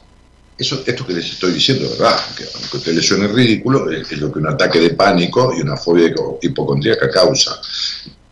eso, 0.58 0.82
esto 0.86 1.06
que 1.06 1.12
les 1.12 1.26
estoy 1.26 1.52
diciendo, 1.52 1.88
¿verdad? 1.90 2.18
Que 2.36 2.44
aunque 2.54 2.78
te 2.78 2.92
les 2.92 3.06
suene 3.06 3.28
ridículo, 3.28 3.90
es, 3.90 4.10
lo 4.12 4.32
que 4.32 4.38
un 4.38 4.48
ataque 4.48 4.80
de 4.80 4.90
pánico 4.90 5.52
y 5.56 5.60
una 5.60 5.76
fobia 5.76 6.14
hipocondríaca 6.40 7.10
causa. 7.10 7.60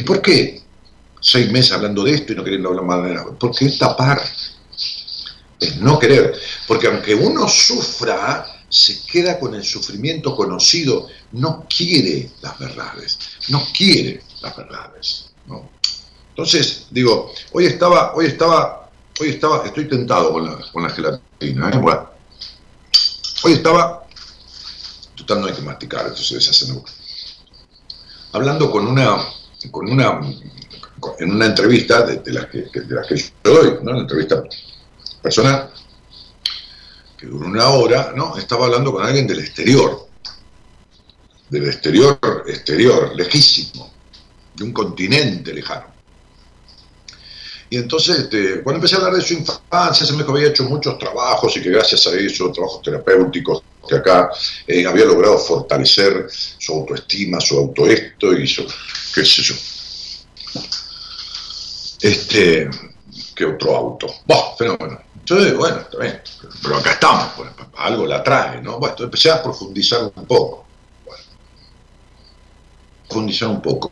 ¿Por 0.05 0.23
qué? 0.23 0.65
seis 1.25 1.51
meses 1.51 1.73
hablando 1.73 2.05
de 2.05 2.13
esto 2.13 2.33
y 2.33 2.37
no 2.37 2.45
queriendo 2.45 2.69
hablar 2.69 2.85
más 2.85 3.03
de 3.03 3.15
nada. 3.15 3.27
Porque 3.39 3.65
es 3.65 3.79
tapar, 3.79 4.21
es 5.59 5.77
no 5.79 5.99
querer. 5.99 6.35
Porque 6.69 6.87
aunque 6.87 7.15
uno 7.15 7.49
sufra, 7.49 8.47
se 8.69 9.01
queda 9.07 9.39
con 9.41 9.55
el 9.55 9.65
sufrimiento 9.65 10.37
conocido, 10.37 11.09
no 11.33 11.67
quiere 11.75 12.31
las 12.43 12.59
verdades, 12.59 13.19
no 13.49 13.67
quiere 13.75 14.23
las 14.43 14.57
verdades. 14.57 15.31
Entonces, 16.29 16.87
digo, 16.91 17.33
hoy 17.53 17.67
estaba, 17.67 18.13
hoy 18.15 18.27
estaba, 18.27 18.91
hoy 19.21 19.31
estaba, 19.31 19.65
estoy 19.65 19.89
tentado 19.89 20.33
con 20.33 20.45
la, 20.45 20.59
con 20.73 20.83
la 20.83 20.91
gelatina, 20.91 21.71
¿eh? 21.71 21.79
bueno, 21.79 22.11
hoy 23.45 23.53
estaba, 23.53 24.07
total 25.15 25.43
no 25.43 25.47
hay 25.47 25.53
que 25.53 25.63
masticar, 25.63 26.07
esto 26.07 26.23
se 26.23 26.37
deshace 26.37 26.67
hablando 28.33 28.71
con 28.71 28.87
una, 28.87 29.19
con 29.71 29.89
una 29.91 30.21
en 31.19 31.31
una 31.31 31.47
entrevista 31.47 32.03
de, 32.03 32.33
las 32.33 32.47
que, 32.47 32.71
yo 32.73 33.33
doy, 33.45 33.79
¿no? 33.83 33.91
una 33.93 34.01
entrevista 34.01 34.43
personal, 35.23 35.71
que 37.19 37.27
duró 37.27 37.47
una 37.47 37.69
hora, 37.69 38.13
¿no? 38.17 38.37
estaba 38.39 38.65
hablando 38.65 38.93
con 38.93 39.05
alguien 39.05 39.27
del 39.27 39.41
exterior, 39.41 40.09
del 41.51 41.67
exterior, 41.67 42.19
exterior, 42.47 43.15
lejísimo, 43.15 43.91
de 44.55 44.65
un 44.65 44.73
continente 44.73 45.53
lejano. 45.53 45.94
Y 47.75 47.79
entonces, 47.79 48.21
este, 48.21 48.63
cuando 48.63 48.77
empecé 48.77 48.95
a 48.95 48.99
hablar 48.99 49.15
de 49.15 49.21
su 49.21 49.35
infancia, 49.35 50.07
se 50.07 50.13
me 50.13 50.25
que 50.25 50.31
había 50.31 50.47
hecho 50.47 50.63
muchos 50.63 50.97
trabajos 50.97 51.57
y 51.57 51.61
que 51.61 51.71
gracias 51.71 52.07
a 52.07 52.15
eso, 52.15 52.53
trabajos 52.53 52.83
terapéuticos, 52.83 53.65
que 53.89 53.97
acá 53.97 54.31
eh, 54.69 54.87
había 54.87 55.05
logrado 55.05 55.37
fortalecer 55.39 56.29
su 56.31 56.73
autoestima, 56.73 57.41
su 57.41 57.59
autoesto 57.59 58.33
y 58.33 58.47
su, 58.47 58.65
qué 59.13 59.25
sé 59.25 59.43
yo, 59.43 59.55
este, 62.01 62.71
que 63.35 63.45
otro 63.45 63.75
auto. 63.75 64.07
Bah, 64.25 64.55
fenómeno. 64.57 65.01
Entonces, 65.19 65.57
bueno, 65.57 65.79
está 65.79 65.99
bien, 65.99 66.23
pero 66.63 66.77
acá 66.77 66.93
estamos, 66.93 67.27
algo 67.77 68.07
la 68.07 68.23
trae, 68.23 68.63
¿no? 68.63 68.79
Bueno, 68.79 68.93
entonces 68.93 69.07
empecé 69.07 69.31
a 69.33 69.43
profundizar 69.43 70.13
un 70.15 70.27
poco. 70.27 70.65
Bueno, 71.05 71.25
profundizar 73.09 73.49
un 73.49 73.61
poco. 73.61 73.91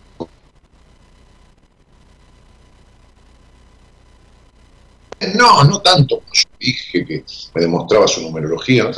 No, 5.35 5.65
no 5.65 5.81
tanto. 5.81 6.23
Yo 6.33 6.49
dije 6.59 7.05
que 7.07 7.25
me 7.55 7.63
demostraba 7.63 8.09
su 8.09 8.23
numerología. 8.23 8.91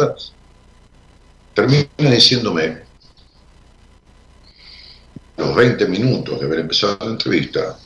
Termina 1.52 1.86
diciéndome, 1.98 2.82
los 5.36 5.54
20 5.54 5.86
minutos 5.86 6.40
de 6.40 6.46
haber 6.46 6.60
empezado 6.60 6.96
la 7.00 7.06
entrevista, 7.06 7.78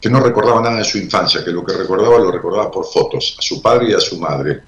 que 0.00 0.10
no 0.10 0.20
recordaba 0.20 0.60
nada 0.60 0.78
de 0.78 0.84
su 0.84 0.98
infancia, 0.98 1.44
que 1.44 1.50
lo 1.50 1.64
que 1.64 1.74
recordaba 1.74 2.18
lo 2.18 2.30
recordaba 2.30 2.70
por 2.70 2.86
fotos, 2.86 3.36
a 3.38 3.42
su 3.42 3.62
padre 3.62 3.90
y 3.90 3.94
a 3.94 4.00
su 4.00 4.18
madre. 4.18 4.62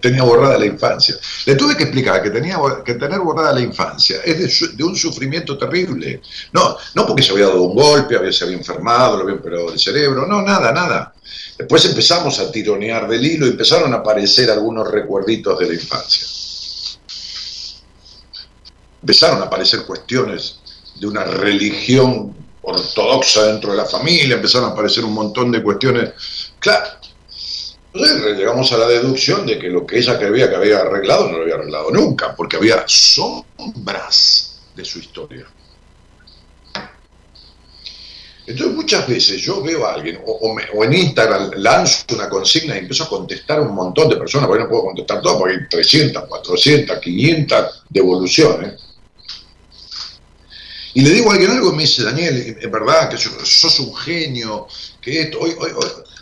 Tenía 0.00 0.22
borrada 0.22 0.58
la 0.58 0.66
infancia. 0.66 1.16
Le 1.46 1.54
tuve 1.54 1.76
que 1.76 1.84
explicar 1.84 2.22
que, 2.22 2.30
tenía, 2.30 2.58
que 2.84 2.94
tener 2.94 3.20
borrada 3.20 3.52
la 3.52 3.60
infancia 3.60 4.18
es 4.24 4.76
de, 4.76 4.84
un 4.84 4.96
sufrimiento 4.96 5.56
terrible. 5.58 6.20
No, 6.52 6.76
no 6.94 7.06
porque 7.06 7.22
se 7.22 7.32
había 7.32 7.46
dado 7.46 7.62
un 7.62 7.74
golpe, 7.74 8.16
había, 8.16 8.32
se 8.32 8.44
había 8.44 8.56
enfermado, 8.56 9.16
lo 9.16 9.22
había 9.24 9.36
operado 9.36 9.72
el 9.72 9.78
cerebro, 9.78 10.26
no, 10.26 10.42
nada, 10.42 10.72
nada. 10.72 11.14
Después 11.56 11.84
empezamos 11.84 12.38
a 12.38 12.50
tironear 12.50 13.08
del 13.08 13.24
hilo 13.24 13.46
y 13.46 13.50
empezaron 13.50 13.92
a 13.92 13.98
aparecer 13.98 14.50
algunos 14.50 14.90
recuerditos 14.90 15.58
de 15.58 15.66
la 15.66 15.74
infancia. 15.74 16.26
Empezaron 19.00 19.42
a 19.42 19.46
aparecer 19.46 19.84
cuestiones 19.84 20.60
de 21.00 21.06
una 21.06 21.24
religión 21.24 22.36
ortodoxa 22.62 23.44
dentro 23.46 23.70
de 23.70 23.78
la 23.78 23.84
familia, 23.84 24.36
empezaron 24.36 24.70
a 24.70 24.72
aparecer 24.72 25.04
un 25.04 25.14
montón 25.14 25.50
de 25.50 25.62
cuestiones. 25.62 26.12
Claro, 26.58 26.86
entonces 28.06 28.38
llegamos 28.38 28.70
a 28.72 28.78
la 28.78 28.88
deducción 28.88 29.46
de 29.46 29.58
que 29.58 29.68
lo 29.68 29.86
que 29.86 29.98
ella 29.98 30.18
creía 30.18 30.48
que 30.48 30.56
había 30.56 30.78
arreglado 30.80 31.28
no 31.28 31.38
lo 31.38 31.42
había 31.42 31.54
arreglado 31.54 31.90
nunca, 31.90 32.34
porque 32.34 32.56
había 32.56 32.84
sombras 32.86 34.60
de 34.74 34.84
su 34.84 34.98
historia. 34.98 35.46
Entonces 38.46 38.74
muchas 38.74 39.06
veces 39.06 39.42
yo 39.42 39.62
veo 39.62 39.84
a 39.84 39.92
alguien, 39.92 40.18
o, 40.24 40.84
en 40.84 40.92
Instagram 40.94 41.50
lanzo 41.56 42.04
una 42.14 42.30
consigna 42.30 42.76
y 42.76 42.78
empiezo 42.78 43.04
a 43.04 43.08
contestar 43.08 43.58
a 43.58 43.62
un 43.62 43.74
montón 43.74 44.08
de 44.08 44.16
personas, 44.16 44.48
porque 44.48 44.62
no 44.62 44.70
puedo 44.70 44.84
contestar 44.84 45.20
todo, 45.20 45.40
porque 45.40 45.54
hay 45.56 45.68
300, 45.68 46.24
400, 46.26 46.98
500 46.98 47.84
devoluciones. 47.90 48.74
Y 50.94 51.02
le 51.02 51.10
digo 51.10 51.30
a 51.30 51.34
alguien 51.34 51.50
algo 51.50 51.72
y 51.72 51.76
me 51.76 51.82
dice, 51.82 52.02
Daniel, 52.02 52.56
es 52.58 52.70
verdad 52.70 53.10
que 53.10 53.18
sos 53.18 53.80
un 53.80 53.94
genio, 53.94 54.66
que 55.00 55.20
esto, 55.20 55.40
hoy, 55.40 55.54
hoy, 55.60 55.72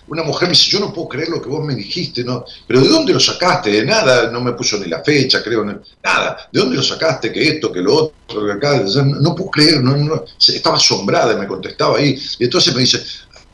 una 0.08 0.22
mujer 0.22 0.48
me 0.48 0.52
dice, 0.52 0.70
yo 0.70 0.80
no 0.80 0.92
puedo 0.92 1.08
creer 1.08 1.28
lo 1.28 1.42
que 1.42 1.48
vos 1.48 1.64
me 1.64 1.74
dijiste, 1.74 2.22
¿no? 2.22 2.44
Pero 2.66 2.80
¿de 2.80 2.88
dónde 2.88 3.12
lo 3.12 3.20
sacaste? 3.20 3.70
De 3.70 3.84
nada, 3.84 4.30
no 4.30 4.40
me 4.40 4.52
puso 4.52 4.78
ni 4.78 4.86
la 4.86 5.02
fecha, 5.02 5.42
creo, 5.42 5.64
nada. 5.64 6.48
¿De 6.52 6.60
dónde 6.60 6.76
lo 6.76 6.82
sacaste? 6.82 7.32
Que 7.32 7.48
esto, 7.48 7.72
que 7.72 7.80
lo 7.80 7.94
otro, 7.94 8.46
que 8.46 8.52
acá, 8.52 8.82
no, 9.04 9.34
puedo 9.34 9.50
creer, 9.50 9.82
no, 9.82 9.96
no, 9.96 10.24
estaba 10.38 10.76
asombrada, 10.76 11.36
me 11.36 11.46
contestaba 11.46 11.98
ahí. 11.98 12.20
Y 12.38 12.44
entonces 12.44 12.74
me 12.74 12.80
dice, 12.80 13.02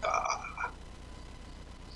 ah, 0.02 0.70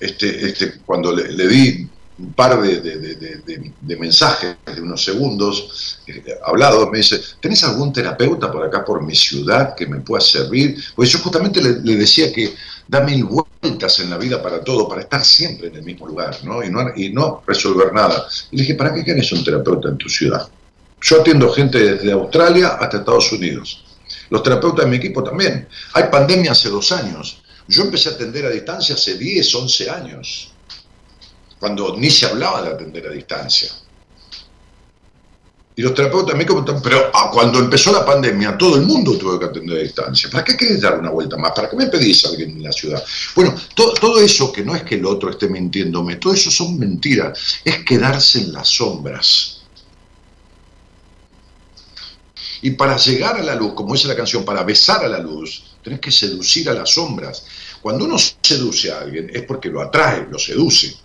este, 0.00 0.48
este, 0.48 0.78
cuando 0.84 1.14
le, 1.14 1.32
le 1.32 1.48
di 1.48 1.88
un 2.18 2.32
par 2.32 2.60
de, 2.62 3.96
mensajes 3.98 4.56
de 4.74 4.80
unos 4.80 5.04
segundos 5.04 5.98
eh, 6.06 6.22
hablados, 6.46 6.88
me 6.90 6.98
dice, 6.98 7.20
¿tenés 7.40 7.62
algún 7.64 7.92
terapeuta 7.92 8.50
por 8.50 8.64
acá, 8.64 8.84
por 8.84 9.02
mi 9.02 9.14
ciudad, 9.14 9.74
que 9.74 9.86
me 9.86 10.00
pueda 10.00 10.22
servir? 10.22 10.82
Pues 10.94 11.10
yo 11.10 11.18
justamente 11.18 11.60
le, 11.60 11.96
decía 11.96 12.32
que 12.32 12.54
da 12.88 13.00
mil 13.00 13.24
vueltas 13.24 13.98
en 14.00 14.10
la 14.10 14.18
vida 14.18 14.42
para 14.42 14.62
todo, 14.62 14.88
para 14.88 15.02
estar 15.02 15.24
siempre 15.24 15.68
en 15.68 15.76
el 15.76 15.82
mismo 15.82 16.06
lugar, 16.06 16.38
¿no? 16.44 16.62
Y, 16.62 16.70
no, 16.70 16.80
y 16.94 17.10
no 17.10 17.42
resolver 17.46 17.92
nada. 17.92 18.26
Y 18.50 18.56
le 18.56 18.62
dije, 18.62 18.74
¿para 18.74 18.94
qué 18.94 19.04
querés 19.04 19.30
un 19.32 19.44
terapeuta 19.44 19.88
en 19.88 19.98
tu 19.98 20.08
ciudad? 20.08 20.48
Yo 21.00 21.20
atiendo 21.20 21.52
gente 21.52 21.78
desde 21.78 22.12
Australia 22.12 22.76
hasta 22.80 22.98
Estados 22.98 23.30
Unidos. 23.32 23.84
Los 24.30 24.42
terapeutas 24.42 24.84
de 24.84 24.90
mi 24.90 24.96
equipo 24.96 25.22
también. 25.22 25.68
Hay 25.94 26.04
pandemia 26.04 26.52
hace 26.52 26.68
dos 26.68 26.92
años. 26.92 27.42
Yo 27.68 27.82
empecé 27.82 28.10
a 28.10 28.12
atender 28.12 28.46
a 28.46 28.50
distancia 28.50 28.94
hace 28.94 29.16
10, 29.16 29.54
11 29.54 29.90
años 29.90 30.52
cuando 31.58 31.96
ni 31.96 32.10
se 32.10 32.26
hablaba 32.26 32.62
de 32.62 32.70
atender 32.70 33.06
a 33.08 33.10
distancia. 33.10 33.70
Y 35.78 35.82
los 35.82 35.92
terapeutas 35.92 36.42
comentan, 36.46 36.80
pero 36.80 37.10
ah, 37.12 37.30
cuando 37.30 37.58
empezó 37.58 37.92
la 37.92 38.04
pandemia 38.04 38.56
todo 38.56 38.76
el 38.76 38.82
mundo 38.86 39.18
tuvo 39.18 39.38
que 39.38 39.44
atender 39.44 39.78
a 39.78 39.82
distancia. 39.82 40.30
¿Para 40.30 40.42
qué 40.42 40.56
querés 40.56 40.80
dar 40.80 40.98
una 40.98 41.10
vuelta 41.10 41.36
más? 41.36 41.52
¿Para 41.54 41.68
qué 41.68 41.76
me 41.76 41.86
pedís 41.88 42.24
a 42.24 42.30
alguien 42.30 42.52
en 42.52 42.62
la 42.62 42.72
ciudad? 42.72 43.04
Bueno, 43.34 43.54
todo, 43.74 43.92
todo 43.92 44.18
eso 44.18 44.50
que 44.50 44.64
no 44.64 44.74
es 44.74 44.84
que 44.84 44.94
el 44.94 45.04
otro 45.04 45.28
esté 45.28 45.48
mintiéndome, 45.48 46.16
todo 46.16 46.32
eso 46.32 46.50
son 46.50 46.78
mentiras, 46.78 47.60
es 47.62 47.84
quedarse 47.84 48.40
en 48.40 48.54
las 48.54 48.68
sombras. 48.68 49.60
Y 52.62 52.70
para 52.70 52.96
llegar 52.96 53.36
a 53.36 53.42
la 53.42 53.54
luz, 53.54 53.74
como 53.74 53.92
dice 53.92 54.08
la 54.08 54.16
canción, 54.16 54.46
para 54.46 54.64
besar 54.64 55.04
a 55.04 55.08
la 55.08 55.18
luz, 55.18 55.62
tenés 55.82 56.00
que 56.00 56.10
seducir 56.10 56.70
a 56.70 56.72
las 56.72 56.90
sombras. 56.90 57.44
Cuando 57.82 58.06
uno 58.06 58.16
seduce 58.18 58.90
a 58.90 59.00
alguien 59.00 59.30
es 59.30 59.42
porque 59.42 59.68
lo 59.68 59.82
atrae, 59.82 60.26
lo 60.30 60.38
seduce. 60.38 60.96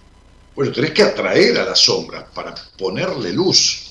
Bueno, 0.56 0.72
tenés 0.72 0.92
que 0.92 1.04
atraer 1.04 1.58
a 1.60 1.66
la 1.66 1.76
sombra 1.76 2.26
para 2.26 2.56
ponerle 2.78 3.34
luz. 3.34 3.91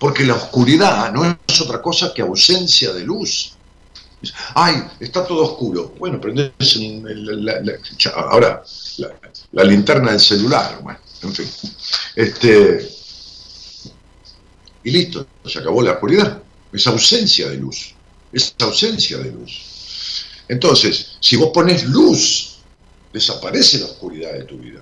Porque 0.00 0.24
la 0.24 0.34
oscuridad 0.34 1.12
no 1.12 1.38
es 1.46 1.60
otra 1.60 1.82
cosa 1.82 2.12
que 2.14 2.22
ausencia 2.22 2.90
de 2.94 3.04
luz. 3.04 3.52
Ay, 4.54 4.82
está 4.98 5.26
todo 5.26 5.44
oscuro. 5.44 5.94
Bueno, 5.98 6.18
prendes 6.18 6.52
ahora 8.14 8.62
la, 9.52 9.64
linterna 9.64 10.12
del 10.12 10.20
celular, 10.20 10.80
bueno, 10.82 10.98
en 11.22 11.34
fin. 11.34 11.46
Este, 12.16 12.90
y 14.84 14.90
listo, 14.90 15.26
se 15.44 15.58
acabó 15.58 15.82
la 15.82 15.92
oscuridad. 15.92 16.42
Es 16.72 16.86
ausencia 16.86 17.50
de 17.50 17.58
luz. 17.58 17.94
Es 18.32 18.54
ausencia 18.58 19.18
de 19.18 19.30
luz. 19.30 20.24
Entonces, 20.48 21.18
si 21.20 21.36
vos 21.36 21.50
pones 21.52 21.84
luz, 21.84 22.56
desaparece 23.12 23.80
la 23.80 23.86
oscuridad 23.86 24.32
de 24.32 24.44
tu 24.44 24.56
vida. 24.56 24.80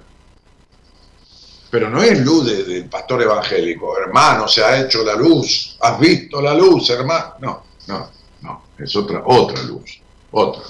Pero 1.71 1.91
no 1.91 2.03
es 2.03 2.19
luz 2.25 2.47
del 2.47 2.89
pastor 2.89 3.23
evangélico, 3.23 3.97
hermano, 3.99 4.49
se 4.49 4.65
ha 4.65 4.81
hecho 4.81 5.05
la 5.05 5.15
luz, 5.15 5.77
has 5.81 6.01
visto 6.01 6.41
la 6.41 6.55
luz, 6.55 6.89
hermano. 6.91 7.35
No, 7.41 7.63
no, 7.87 8.11
no, 8.41 8.63
es 8.79 8.97
otra, 8.97 9.23
otra 9.27 9.63
luz, 9.65 10.01
otra. 10.31 10.63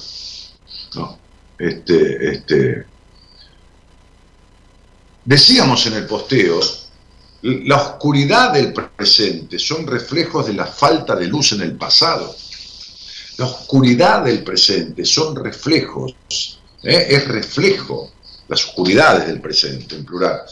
No, 0.97 1.19
este, 1.59 2.31
este. 2.31 2.87
Decíamos 5.25 5.87
en 5.87 5.95
el 5.95 6.07
posteo, 6.07 6.61
la 7.43 7.77
oscuridad 7.77 8.53
del 8.53 8.73
presente 8.73 9.59
son 9.59 9.87
reflejos 9.87 10.47
de 10.47 10.55
la 10.55 10.67
falta 10.67 11.15
de 11.15 11.27
luz 11.27 11.53
en 11.53 11.61
el 11.61 11.77
pasado. 11.77 12.35
La 13.37 13.45
oscuridad 13.45 14.25
del 14.25 14.43
presente 14.43 15.05
son 15.05 15.37
reflejos, 15.37 16.15
¿eh? 16.83 17.07
es 17.11 17.29
reflejo, 17.29 18.11
las 18.49 18.65
oscuridades 18.65 19.29
del 19.29 19.41
presente 19.41 19.95
en 19.95 20.05
plural, 20.05 20.43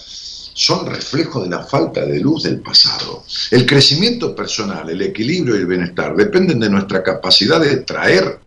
son 0.57 0.87
reflejos 0.87 1.45
de 1.45 1.51
la 1.51 1.67
falta 1.67 2.07
de 2.07 2.19
luz 2.19 2.45
del 2.45 2.61
pasado. 2.61 3.25
El 3.51 3.67
crecimiento 3.67 4.35
personal, 4.35 4.89
el 4.89 5.03
equilibrio 5.03 5.55
y 5.55 5.59
el 5.59 5.67
bienestar 5.67 6.17
dependen 6.17 6.59
de 6.59 6.71
nuestra 6.71 7.03
capacidad 7.03 7.61
de 7.61 7.77
traer 7.77 8.41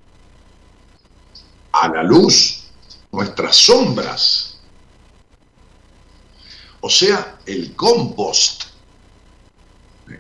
a 1.72 1.88
la 1.88 2.02
luz 2.02 2.64
nuestras 3.12 3.56
sombras. 3.56 4.58
O 6.82 6.90
sea, 6.90 7.38
el 7.46 7.76
compost 7.76 8.64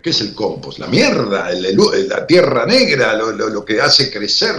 ¿Qué 0.03 0.11
es 0.11 0.21
el 0.21 0.35
compost? 0.35 0.77
La 0.77 0.85
mierda, 0.85 1.49
la 1.51 2.27
tierra 2.27 2.67
negra, 2.67 3.13
lo, 3.15 3.65
que 3.65 3.81
hace 3.81 4.11
crecer. 4.11 4.55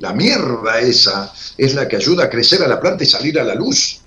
La 0.00 0.12
mierda 0.12 0.78
esa 0.80 1.32
es 1.56 1.74
la 1.74 1.88
que 1.88 1.96
ayuda 1.96 2.24
a 2.24 2.30
crecer 2.30 2.62
a 2.62 2.68
la 2.68 2.78
planta 2.78 3.04
y 3.04 3.06
salir 3.06 3.40
a 3.40 3.44
la 3.44 3.54
luz. 3.54 4.00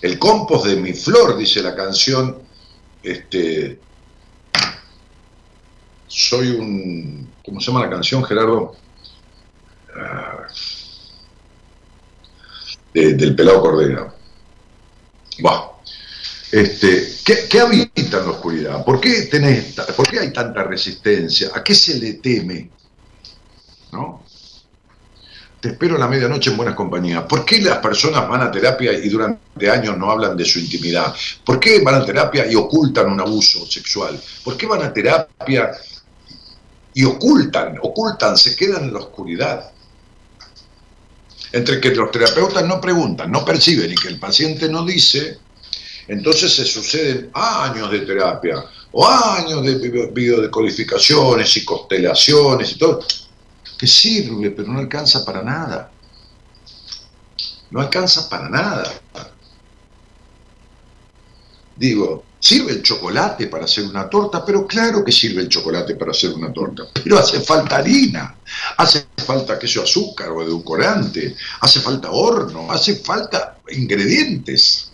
El 0.00 0.18
compost 0.18 0.66
de 0.66 0.76
mi 0.76 0.92
flor, 0.92 1.36
dice 1.36 1.62
la 1.62 1.74
canción, 1.74 2.38
este, 3.02 3.78
soy 6.06 6.50
un, 6.50 7.32
¿cómo 7.44 7.60
se 7.60 7.66
llama 7.68 7.84
la 7.84 7.90
canción, 7.90 8.24
Gerardo? 8.24 8.76
Ah, 9.94 10.46
del 12.92 13.36
pelado 13.36 13.60
Cordero. 13.60 14.14
Bah, 15.40 15.72
este, 16.50 17.12
¿qué, 17.24 17.60
habita 17.60 18.18
en 18.18 18.26
la 18.26 18.30
oscuridad? 18.30 18.84
¿Por 18.84 19.00
qué, 19.00 19.22
tenés, 19.22 19.74
¿Por 19.96 20.08
qué 20.08 20.20
hay 20.20 20.32
tanta 20.32 20.62
resistencia? 20.62 21.50
¿A 21.54 21.62
qué 21.62 21.74
se 21.74 21.98
le 21.98 22.14
teme? 22.14 22.70
¿No? 23.92 24.24
Espero 25.66 25.96
a 25.96 25.98
la 25.98 26.06
medianoche 26.06 26.50
en 26.50 26.56
buenas 26.56 26.76
compañías. 26.76 27.24
¿Por 27.24 27.44
qué 27.44 27.60
las 27.60 27.78
personas 27.78 28.28
van 28.28 28.40
a 28.40 28.52
terapia 28.52 28.92
y 28.92 29.08
durante 29.08 29.68
años 29.68 29.98
no 29.98 30.10
hablan 30.12 30.36
de 30.36 30.44
su 30.44 30.60
intimidad? 30.60 31.12
¿Por 31.44 31.58
qué 31.58 31.80
van 31.80 31.96
a 31.96 32.06
terapia 32.06 32.46
y 32.50 32.54
ocultan 32.54 33.10
un 33.10 33.20
abuso 33.20 33.66
sexual? 33.66 34.20
¿Por 34.44 34.56
qué 34.56 34.66
van 34.66 34.82
a 34.82 34.92
terapia 34.92 35.72
y 36.94 37.04
ocultan, 37.04 37.78
ocultan, 37.82 38.36
se 38.36 38.54
quedan 38.54 38.84
en 38.84 38.92
la 38.92 39.00
oscuridad? 39.00 39.72
Entre 41.50 41.80
que 41.80 41.90
los 41.90 42.12
terapeutas 42.12 42.64
no 42.64 42.80
preguntan, 42.80 43.32
no 43.32 43.44
perciben 43.44 43.90
y 43.90 43.96
que 43.96 44.08
el 44.08 44.20
paciente 44.20 44.68
no 44.68 44.84
dice, 44.84 45.38
entonces 46.06 46.54
se 46.54 46.64
suceden 46.64 47.30
años 47.34 47.90
de 47.90 48.00
terapia 48.00 48.64
o 48.92 49.04
años 49.04 49.64
de 49.64 50.10
videodecodificaciones 50.12 51.56
y 51.56 51.64
constelaciones 51.64 52.72
y 52.72 52.78
todo, 52.78 53.00
que 53.78 53.86
sirve, 53.86 54.50
pero 54.50 54.72
no 54.72 54.78
alcanza 54.78 55.24
para 55.24 55.42
nada. 55.42 55.90
No 57.70 57.80
alcanza 57.80 58.28
para 58.28 58.48
nada. 58.48 58.84
Digo, 61.76 62.24
¿sirve 62.38 62.72
el 62.72 62.82
chocolate 62.82 63.48
para 63.48 63.64
hacer 63.64 63.84
una 63.84 64.08
torta? 64.08 64.44
Pero 64.44 64.66
claro 64.66 65.04
que 65.04 65.12
sirve 65.12 65.42
el 65.42 65.48
chocolate 65.48 65.94
para 65.94 66.12
hacer 66.12 66.32
una 66.32 66.52
torta, 66.52 66.84
pero 66.94 67.18
hace 67.18 67.40
falta 67.40 67.76
harina, 67.76 68.34
hace 68.78 69.06
falta 69.26 69.58
queso 69.58 69.82
azúcar 69.82 70.30
o 70.30 70.42
edulcorante, 70.42 71.36
hace 71.60 71.80
falta 71.80 72.10
horno, 72.10 72.70
hace 72.70 72.96
falta 72.96 73.58
ingredientes 73.68 74.90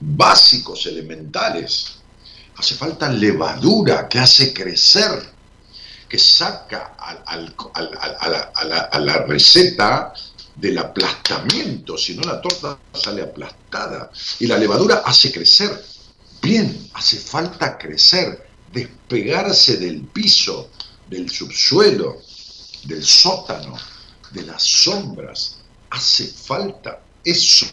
básicos, 0.00 0.86
elementales. 0.86 1.92
Hace 2.56 2.76
falta 2.76 3.08
levadura 3.08 4.08
que 4.08 4.18
hace 4.18 4.52
crecer, 4.52 5.33
que 6.08 6.18
saca 6.18 6.94
a, 6.98 7.36
la, 9.00 9.16
receta 9.26 10.12
del 10.54 10.78
aplastamiento, 10.78 11.98
si 11.98 12.14
no 12.14 12.22
la 12.22 12.40
torta 12.40 12.78
sale 12.92 13.22
aplastada. 13.22 14.10
Y 14.38 14.46
la 14.46 14.58
levadura 14.58 15.02
hace 15.04 15.32
crecer. 15.32 15.84
Bien, 16.42 16.90
hace 16.94 17.18
falta 17.18 17.78
crecer, 17.78 18.48
despegarse 18.72 19.78
del 19.78 20.02
piso, 20.02 20.70
del 21.08 21.30
subsuelo, 21.30 22.22
del 22.84 23.04
sótano, 23.04 23.76
de 24.30 24.42
las 24.42 24.62
sombras. 24.62 25.56
Hace 25.90 26.26
falta 26.26 27.00
eso 27.24 27.66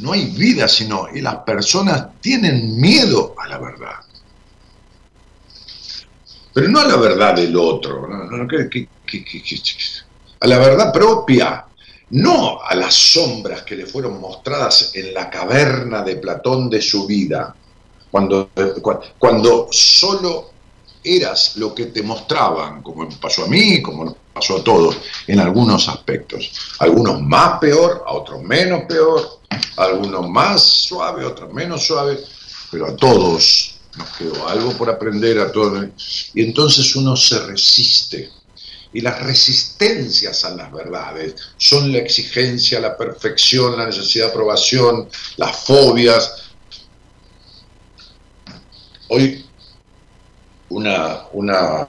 no 0.00 0.12
hay 0.12 0.26
vida, 0.30 0.66
sino 0.66 1.08
y 1.14 1.20
las 1.20 1.36
personas 1.36 2.20
tienen 2.20 2.80
miedo 2.80 3.34
a 3.38 3.48
la 3.48 3.58
verdad. 3.58 3.96
Pero 6.52 6.68
no 6.68 6.80
a 6.80 6.84
la 6.84 6.96
verdad 6.96 7.34
del 7.34 7.56
otro, 7.56 8.08
a 10.40 10.46
la 10.46 10.58
verdad 10.58 10.92
propia, 10.92 11.64
no 12.10 12.60
a 12.62 12.74
las 12.74 12.94
sombras 12.94 13.62
que 13.62 13.76
le 13.76 13.86
fueron 13.86 14.20
mostradas 14.20 14.92
en 14.94 15.14
la 15.14 15.30
caverna 15.30 16.02
de 16.02 16.16
Platón 16.16 16.68
de 16.68 16.82
su 16.82 17.06
vida, 17.06 17.54
cuando, 18.10 18.50
cuando 19.18 19.68
solo 19.70 20.50
eras 21.02 21.56
lo 21.56 21.74
que 21.74 21.86
te 21.86 22.02
mostraban, 22.02 22.82
como 22.82 23.08
pasó 23.20 23.44
a 23.44 23.48
mí, 23.48 23.80
como 23.80 24.16
pasó 24.32 24.58
a 24.58 24.64
todos, 24.64 24.98
en 25.26 25.40
algunos 25.40 25.88
aspectos. 25.88 26.52
Algunos 26.80 27.22
más 27.22 27.58
peor, 27.60 28.04
a 28.06 28.12
otros 28.12 28.42
menos 28.42 28.82
peor, 28.88 29.40
algunos 29.76 30.28
más 30.28 30.62
suave, 30.62 31.24
otros 31.24 31.52
menos 31.52 31.86
suave, 31.86 32.18
pero 32.70 32.88
a 32.88 32.96
todos 32.96 33.69
nos 33.96 34.08
quedó 34.16 34.48
algo 34.48 34.72
por 34.76 34.90
aprender, 34.90 35.38
a 35.38 35.50
todos. 35.50 35.86
Y 36.34 36.42
entonces 36.42 36.94
uno 36.96 37.16
se 37.16 37.38
resiste. 37.46 38.30
Y 38.92 39.00
las 39.00 39.22
resistencias 39.22 40.44
a 40.44 40.50
las 40.50 40.72
verdades 40.72 41.36
son 41.56 41.92
la 41.92 41.98
exigencia, 41.98 42.80
la 42.80 42.96
perfección, 42.96 43.76
la 43.76 43.86
necesidad 43.86 44.26
de 44.26 44.30
aprobación, 44.30 45.08
las 45.36 45.56
fobias. 45.64 46.50
Hoy 49.08 49.44
una, 50.70 51.24
una, 51.32 51.88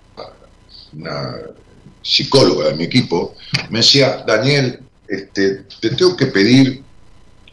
psicóloga 2.04 2.70
de 2.70 2.76
mi 2.76 2.86
equipo 2.86 3.36
me 3.70 3.80
decía, 3.80 4.24
Daniel, 4.26 4.80
este, 5.08 5.66
te 5.80 5.92
tengo 5.92 6.18
que 6.18 6.28
pedir 6.28 6.84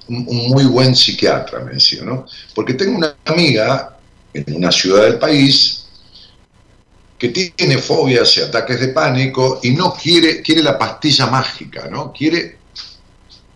un, 0.09 0.25
muy 0.49 0.65
buen 0.65 0.97
psiquiatra, 0.97 1.61
me 1.61 1.73
decía, 1.73 2.03
¿no? 2.03 2.27
Porque 2.55 2.75
tengo 2.75 2.97
una 2.97 3.15
amiga 3.27 3.98
en 4.33 4.57
una 4.57 4.71
ciudad 4.71 5.03
del 5.05 5.19
país 5.19 5.87
que 7.19 7.29
tiene 7.31 7.79
fobias 7.79 8.37
y 8.37 8.43
ataques 8.43 8.81
de 8.81 8.89
pánico 8.89 9.59
y 9.63 9.71
no 9.71 9.93
quiere, 9.95 10.41
quiere 10.41 10.63
la 10.63 10.79
pastilla 10.79 11.27
mágica, 11.27 11.89
¿no? 11.91 12.13
Quiere 12.13 12.59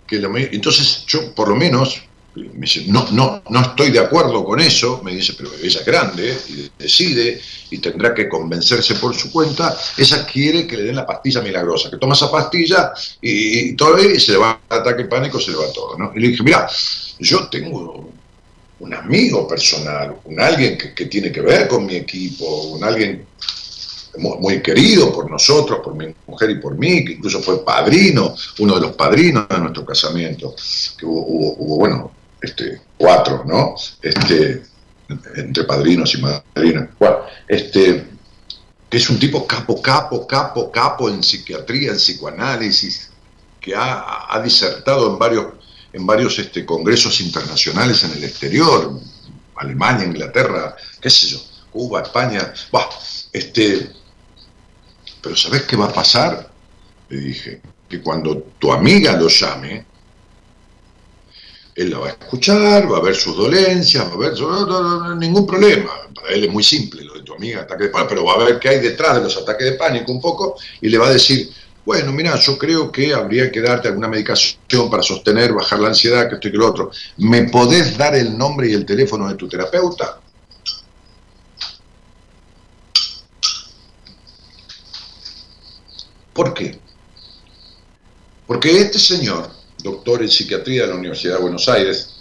que 0.07 0.19
lo, 0.19 0.37
entonces 0.37 1.05
yo 1.07 1.33
por 1.35 1.49
lo 1.49 1.57
menos 1.57 2.03
no, 2.35 3.07
no, 3.13 3.43
no 3.49 3.61
estoy 3.61 3.91
de 3.91 3.99
acuerdo 3.99 4.43
con 4.45 4.59
eso, 4.59 5.03
me 5.05 5.15
dice, 5.15 5.35
pero 5.37 5.51
ella 5.63 5.81
es 5.81 5.87
grande 5.87 6.37
y 6.49 6.71
decide 6.83 7.41
y 7.71 7.79
tendrá 7.79 8.15
que 8.15 8.29
convencerse 8.29 8.95
por 8.95 9.15
su 9.15 9.31
cuenta, 9.31 9.77
ella 9.99 10.27
quiere 10.27 10.67
que 10.67 10.79
le 10.79 10.85
den 10.85 10.97
la 10.97 11.07
pastilla 11.07 11.43
milagrosa, 11.43 11.91
que 11.91 11.99
toma 11.99 12.15
esa 12.15 12.31
pastilla 12.31 12.93
y, 13.21 13.75
todo 13.75 13.99
y 14.03 14.19
se 14.19 14.33
le 14.33 14.39
va 14.39 14.61
el 14.71 14.79
ataque 14.79 15.05
pánico, 15.05 15.39
se 15.39 15.51
le 15.51 15.59
va 15.59 15.73
todo. 15.73 15.99
¿no? 15.99 16.13
Y 16.15 16.21
le 16.21 16.29
dije, 16.29 16.43
mira, 16.43 16.67
yo 17.19 17.49
tengo 17.49 18.11
un 18.83 18.95
amigo 18.95 19.47
personal, 19.47 20.17
un 20.25 20.41
alguien 20.41 20.77
que, 20.77 21.07
tiene 21.07 21.31
que 21.31 21.41
ver 21.41 21.69
con 21.69 21.87
mi 21.87 21.95
equipo, 21.95 22.65
un 22.65 22.83
alguien 22.83 23.25
muy, 24.19 24.61
querido 24.61 25.13
por 25.13 25.31
nosotros, 25.31 25.81
por 25.83 25.95
mi 25.95 26.13
mujer 26.27 26.51
y 26.51 26.55
por 26.57 26.77
mí, 26.77 27.05
que 27.05 27.13
incluso 27.13 27.41
fue 27.41 27.65
padrino, 27.65 28.35
uno 28.59 28.75
de 28.75 28.81
los 28.81 28.93
padrinos 28.93 29.49
de 29.49 29.59
nuestro 29.59 29.87
casamiento, 29.87 30.55
que 30.99 31.07
hubo 31.07 31.77
bueno, 31.79 32.11
este, 32.41 32.81
cuatro, 32.99 33.45
¿no? 33.47 33.77
Este, 34.03 34.63
entre 35.37 35.65
padrinos 35.65 36.15
y 36.15 36.21
madrinas, 36.21 36.89
este, 37.49 38.05
que 38.91 38.97
es 38.97 39.09
un 39.09 39.19
tipo 39.19 39.47
capo, 39.47 39.81
capo, 39.81 40.27
capo, 40.27 40.71
capo 40.73 41.09
en 41.09 41.23
psiquiatría, 41.23 41.93
en 41.93 41.97
psicoanálisis, 41.97 43.11
que 43.61 43.75
ha, 43.77 44.41
disertado 44.43 45.13
en 45.13 45.19
varios, 45.19 45.47
en 45.93 46.07
varios 46.07 46.39
este, 46.39 46.65
congresos 46.65 47.21
internacionales 47.21 48.03
en 48.05 48.13
el 48.13 48.25
exterior, 48.25 48.99
Alemania, 49.57 50.07
Inglaterra, 50.07 50.77
qué 51.01 51.11
sé 51.11 51.29
yo, 51.29 51.39
Cuba, 51.71 52.03
España, 52.03 52.53
este, 53.33 53.91
pero 55.21 55.37
¿sabes 55.37 55.63
qué 55.63 55.77
va 55.77 55.87
a 55.87 55.93
pasar? 55.93 56.51
Le 57.09 57.19
dije, 57.19 57.63
que 57.89 58.01
cuando 58.01 58.39
tu 58.59 58.73
amiga 58.73 59.13
lo 59.17 59.29
llame, 59.29 59.85
él 61.75 61.91
la 61.91 61.99
va 61.99 62.07
a 62.09 62.11
escuchar, 62.11 62.91
va 62.91 62.99
a 62.99 63.03
ver 63.03 63.15
sus 63.15 63.37
dolencias, 63.37 64.05
va 64.09 64.15
a 64.15 64.17
ver, 64.17 64.39
no, 64.39 65.15
ningún 65.17 65.47
problema. 65.47 65.91
Para 66.15 66.29
él 66.29 66.45
es 66.45 66.51
muy 66.51 66.63
simple 66.63 67.05
lo 67.05 67.15
de 67.15 67.23
tu 67.23 67.35
amiga, 67.35 67.63
ataque 67.63 67.85
de 67.85 67.91
pánico, 67.91 68.09
pero 68.11 68.25
va 68.25 68.35
a 68.35 68.45
ver 68.45 68.59
qué 68.59 68.71
hay 68.71 68.81
detrás 68.81 69.17
de 69.17 69.23
los 69.23 69.37
ataques 69.37 69.71
de 69.71 69.77
pánico 69.77 70.11
un 70.13 70.21
poco 70.21 70.57
y 70.81 70.89
le 70.89 70.99
va 70.99 71.09
a 71.09 71.13
decir, 71.13 71.51
bueno, 71.85 72.13
mira, 72.13 72.39
yo 72.39 72.57
creo 72.57 72.93
que 72.93 73.13
habría 73.13 73.51
que 73.51 73.61
darte 73.61 73.89
alguna 73.89 74.09
medicación 74.09 74.89
para 74.91 75.03
sostener, 75.03 75.53
bajar 75.53 75.81
la 75.81 75.89
ansiedad, 75.89 76.29
que 76.29 76.37
esto 76.37 76.49
y 76.49 76.53
que 76.53 76.57
lo 76.59 76.69
otro. 76.69 76.91
¿Me 77.19 77.45
podés 77.45 77.97
dar 77.99 78.15
el 78.15 78.37
nombre 78.39 78.71
y 78.71 78.75
el 78.75 78.87
teléfono 78.87 79.29
de 79.29 79.35
tu 79.35 79.49
terapeuta? 79.49 80.21
¿Por 86.33 86.55
qué? 86.55 86.79
Porque 88.47 88.81
este 88.81 88.99
señor 88.99 89.51
doctor 89.83 90.23
en 90.23 90.29
psiquiatría 90.29 90.83
de 90.83 90.89
la 90.89 90.95
Universidad 90.95 91.37
de 91.37 91.43
Buenos 91.43 91.69
Aires, 91.69 92.15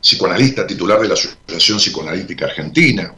psicoanalista 0.00 0.66
titular 0.66 1.00
de 1.00 1.08
la 1.08 1.14
Asociación 1.14 1.78
Psicoanalítica 1.78 2.46
Argentina, 2.46 3.14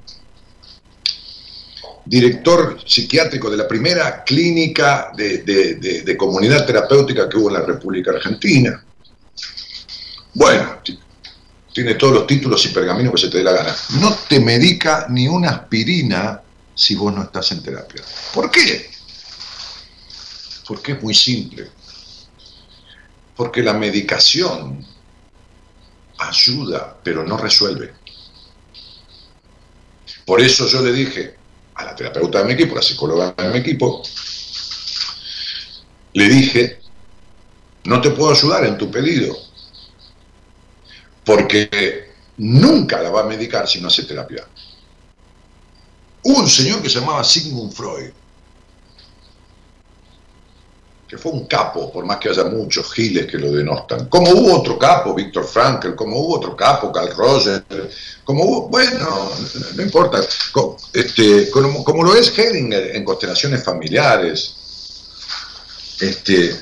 director 2.05 2.79
psiquiátrico 2.85 3.51
de 3.51 3.57
la 3.57 3.69
primera 3.69 4.25
clínica 4.25 5.13
de, 5.17 6.17
comunidad 6.19 6.67
terapéutica 6.67 7.29
que 7.29 7.37
hubo 7.37 7.49
en 7.49 7.55
la 7.55 7.63
República 7.63 8.11
Argentina. 8.11 8.85
Bueno, 10.35 10.79
tiene 11.73 11.95
todos 11.95 12.15
los 12.15 12.27
títulos 12.27 12.65
y 12.67 12.69
pergaminos 12.69 13.13
que 13.15 13.21
se 13.21 13.29
te 13.29 13.39
dé 13.39 13.45
la 13.45 13.53
gana. 13.53 13.75
No 14.01 14.15
te 14.29 14.41
medica 14.41 15.07
ni 15.09 15.29
una 15.29 15.51
aspirina 15.51 16.43
si 16.75 16.95
vos 16.95 17.15
no 17.15 17.23
estás 17.23 17.53
en 17.53 17.63
terapia. 17.63 18.03
¿Por 18.35 18.51
qué? 18.51 18.91
Porque 20.67 20.93
es 20.93 21.03
muy 21.03 21.15
simple 21.15 21.69
porque 23.37 23.63
la 23.63 23.73
medicación 23.73 24.87
ayuda, 26.19 26.97
pero 27.03 27.25
no 27.25 27.37
resuelve. 27.37 27.93
Por 30.25 30.41
eso 30.41 30.69
yo 30.69 30.83
le 30.83 30.93
dije 30.93 31.35
la 31.85 31.95
terapeuta 31.95 32.39
de 32.39 32.45
mi 32.45 32.53
equipo, 32.53 32.75
la 32.75 32.83
psicóloga 32.83 33.35
de 33.37 33.49
mi 33.51 33.59
equipo, 33.59 34.03
le 36.15 36.29
dije, 36.29 36.81
no 37.85 38.01
te 38.01 38.11
puedo 38.11 38.33
ayudar 38.33 38.65
en 38.67 38.79
tu 38.79 38.91
pedido, 38.91 39.37
porque 41.25 42.11
nunca 42.37 43.01
la 43.01 43.11
va 43.11 43.21
a 43.23 43.25
medicar 43.25 43.69
si 43.69 43.81
no 43.81 43.89
hace 43.89 44.05
terapia. 44.05 44.47
un 46.25 46.49
señor 46.49 46.81
que 46.83 46.89
se 46.89 47.01
llamaba 47.01 47.25
Sigmund 47.25 47.73
Freud, 47.73 48.13
que 51.13 51.19
fue 51.19 51.33
un 51.33 51.45
capo, 51.45 51.93
por 51.93 52.07
más 52.07 52.17
que 52.17 52.31
haya 52.31 52.45
muchos 52.45 52.91
giles 52.91 53.27
que 53.27 53.37
lo 53.37 53.53
denostan. 53.53 54.07
Como 54.07 54.31
hubo 54.31 54.57
otro 54.57 54.79
capo, 54.79 55.13
Víctor 55.13 55.47
Frankl, 55.47 55.95
como 55.95 56.19
hubo 56.19 56.37
otro 56.37 56.57
capo, 56.57 56.91
Carl 56.91 57.15
Roger, 57.15 57.63
como 58.25 58.43
hubo, 58.45 58.69
bueno, 58.71 59.31
no 59.77 59.83
importa, 59.83 60.21
este, 60.95 61.51
como, 61.51 62.03
lo 62.03 62.17
es 62.17 62.33
Hedinger 62.39 62.97
en 62.97 63.05
constelaciones 63.05 63.63
familiares. 63.63 64.55
Este, 66.01 66.57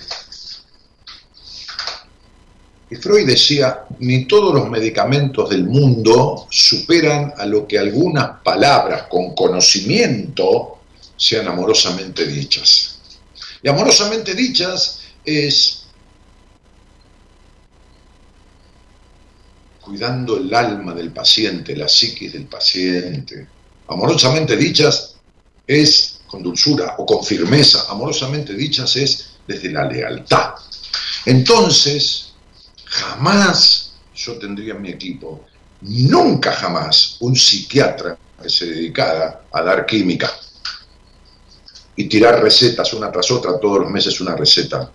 y 2.91 2.97
Freud 2.97 3.29
decía, 3.29 3.85
ni 4.01 4.25
todos 4.25 4.53
los 4.53 4.69
medicamentos 4.69 5.49
del 5.49 5.63
mundo 5.63 6.49
superan 6.51 7.35
a 7.39 7.47
lo 7.47 7.69
que 7.69 7.79
algunas 7.79 8.41
palabras 8.43 9.05
con 9.05 9.33
conocimiento 9.33 10.79
sean 11.17 11.47
amorosamente 11.47 12.27
dichas. 12.27 13.00
Y 13.63 13.69
amorosamente 13.69 14.35
dichas 14.35 15.01
es 15.25 15.85
cuidando 19.81 20.37
el 20.39 20.55
alma 20.55 20.95
del 20.95 21.13
paciente, 21.13 21.77
la 21.77 21.89
psiquis 21.89 22.33
del 22.33 22.47
paciente. 22.47 23.47
Amorosamente 23.89 24.57
dichas 24.57 25.17
es 25.67 26.21
con 26.27 26.43
dulzura 26.43 26.95
o 26.99 27.05
con 27.05 27.25
firmeza. 27.25 27.87
Amorosamente 27.89 28.55
dichas 28.55 28.97
es 28.97 29.31
desde 29.47 29.71
la 29.71 29.85
lealtad. 29.85 30.55
Entonces, 31.27 32.33
jamás 32.85 33.93
yo 34.15 34.39
tendría 34.39 34.75
en 34.75 34.83
mi 34.83 34.91
equipo, 34.91 35.45
nunca 35.83 36.53
jamás, 36.53 37.17
un 37.21 37.37
psiquiatra 37.37 38.17
que 38.43 38.49
se 38.49 38.67
dedicara 38.67 39.43
a 39.53 39.63
dar 39.63 39.85
química 39.87 40.31
y 42.01 42.09
tirar 42.09 42.43
recetas 42.43 42.95
una 42.95 43.13
tras 43.13 43.31
otra, 43.31 43.61
todos 43.61 43.81
los 43.81 43.91
meses 43.91 44.19
una 44.23 44.35
receta, 44.35 44.91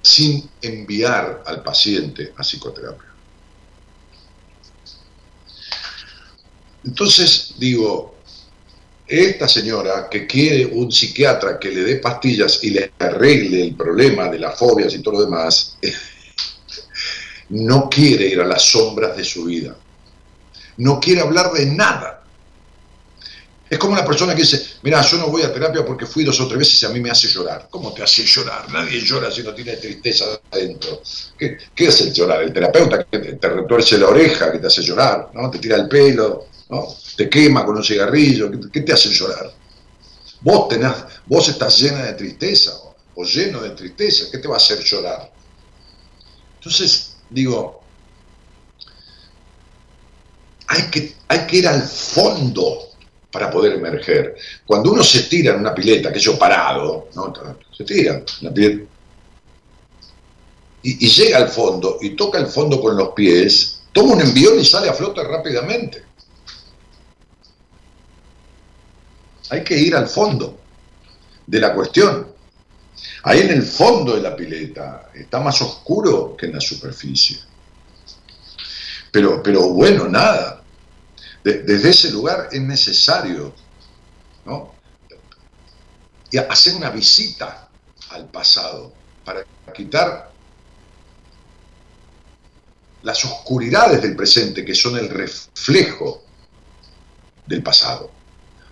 sin 0.00 0.48
enviar 0.62 1.42
al 1.44 1.62
paciente 1.62 2.32
a 2.38 2.42
psicoterapia. 2.42 3.10
Entonces 6.84 7.54
digo, 7.58 8.14
esta 9.06 9.46
señora 9.46 10.08
que 10.10 10.26
quiere 10.26 10.64
un 10.64 10.90
psiquiatra 10.90 11.58
que 11.58 11.70
le 11.70 11.82
dé 11.82 11.96
pastillas 11.96 12.64
y 12.64 12.70
le 12.70 12.92
arregle 12.98 13.62
el 13.62 13.74
problema 13.74 14.30
de 14.30 14.38
las 14.38 14.58
fobias 14.58 14.94
y 14.94 15.02
todo 15.02 15.16
lo 15.16 15.24
demás, 15.26 15.76
no 17.50 17.90
quiere 17.90 18.26
ir 18.26 18.40
a 18.40 18.46
las 18.46 18.62
sombras 18.70 19.14
de 19.18 19.24
su 19.24 19.44
vida. 19.44 19.76
No 20.78 20.98
quiere 20.98 21.20
hablar 21.20 21.52
de 21.52 21.66
nada. 21.66 22.11
Es 23.72 23.78
como 23.78 23.94
una 23.94 24.04
persona 24.04 24.34
que 24.34 24.42
dice, 24.42 24.62
mira, 24.82 25.00
yo 25.00 25.16
no 25.16 25.28
voy 25.28 25.40
a 25.40 25.50
terapia 25.50 25.82
porque 25.82 26.04
fui 26.04 26.24
dos 26.24 26.38
o 26.40 26.46
tres 26.46 26.58
veces 26.58 26.82
y 26.82 26.84
a 26.84 26.90
mí 26.90 27.00
me 27.00 27.10
hace 27.10 27.26
llorar. 27.26 27.68
¿Cómo 27.70 27.90
te 27.94 28.02
hace 28.02 28.22
llorar? 28.22 28.70
Nadie 28.70 29.00
llora 29.00 29.30
si 29.30 29.42
no 29.42 29.54
tiene 29.54 29.78
tristeza 29.78 30.26
adentro. 30.50 31.00
¿Qué, 31.38 31.56
qué 31.74 31.86
el 31.86 32.12
llorar? 32.12 32.42
El 32.42 32.52
terapeuta 32.52 33.02
que 33.04 33.18
te, 33.18 33.48
retuerce 33.48 33.96
la 33.96 34.08
oreja, 34.08 34.52
que 34.52 34.58
te 34.58 34.66
hace 34.66 34.82
llorar, 34.82 35.30
¿no? 35.32 35.50
Te 35.50 35.58
tira 35.58 35.76
el 35.76 35.88
pelo, 35.88 36.48
¿no? 36.68 36.86
Te 37.16 37.30
quema 37.30 37.64
con 37.64 37.78
un 37.78 37.82
cigarrillo, 37.82 38.50
¿qué, 38.70 38.82
te 38.82 38.92
hace 38.92 39.08
llorar? 39.08 39.50
Vos, 40.42 40.68
tenés, 40.68 40.92
vos 41.24 41.48
estás 41.48 41.80
llena 41.80 42.04
de 42.04 42.12
tristeza 42.12 42.72
o 43.14 43.24
lleno 43.24 43.62
de 43.62 43.70
tristeza, 43.70 44.26
¿qué 44.30 44.36
te 44.36 44.48
va 44.48 44.56
a 44.56 44.58
hacer 44.58 44.80
llorar? 44.80 45.32
Entonces, 46.56 47.14
digo, 47.30 47.82
hay 50.66 50.90
que, 50.90 51.14
hay 51.28 51.46
que 51.46 51.56
ir 51.56 51.66
al 51.66 51.82
fondo 51.82 52.91
para 53.32 53.50
poder 53.50 53.72
emerger. 53.72 54.36
Cuando 54.66 54.92
uno 54.92 55.02
se 55.02 55.22
tira 55.22 55.54
en 55.54 55.60
una 55.60 55.74
pileta, 55.74 56.12
que 56.12 56.20
yo 56.20 56.38
parado, 56.38 57.08
¿no? 57.14 57.32
se 57.76 57.82
tira 57.82 58.22
la 58.42 58.52
pileta, 58.52 58.84
y, 60.82 61.08
llega 61.08 61.38
al 61.38 61.48
fondo 61.48 61.98
y 62.00 62.10
toca 62.10 62.38
el 62.38 62.46
fondo 62.46 62.80
con 62.80 62.96
los 62.96 63.10
pies, 63.10 63.82
toma 63.92 64.14
un 64.14 64.20
envión 64.20 64.58
y 64.58 64.64
sale 64.64 64.88
a 64.88 64.92
flote 64.92 65.22
rápidamente. 65.24 66.04
Hay 69.50 69.64
que 69.64 69.78
ir 69.78 69.94
al 69.94 70.08
fondo 70.08 70.58
de 71.46 71.60
la 71.60 71.72
cuestión. 71.72 72.32
Ahí 73.24 73.40
en 73.40 73.50
el 73.50 73.62
fondo 73.62 74.16
de 74.16 74.22
la 74.22 74.34
pileta 74.34 75.10
está 75.14 75.40
más 75.40 75.60
oscuro 75.62 76.36
que 76.36 76.46
en 76.46 76.54
la 76.54 76.60
superficie. 76.60 77.38
Pero, 79.10 79.42
pero 79.42 79.68
bueno, 79.68 80.08
nada 80.08 80.61
desde 81.42 81.90
ese 81.90 82.10
lugar 82.10 82.48
es 82.52 82.60
necesario 82.60 83.54
¿no? 84.44 84.72
hacer 86.48 86.74
una 86.74 86.90
visita 86.90 87.68
al 88.10 88.28
pasado 88.28 88.92
para 89.24 89.44
quitar 89.74 90.30
las 93.02 93.24
oscuridades 93.24 94.02
del 94.02 94.14
presente 94.14 94.64
que 94.64 94.74
son 94.74 94.96
el 94.96 95.08
reflejo 95.08 96.22
del 97.46 97.62
pasado. 97.62 98.10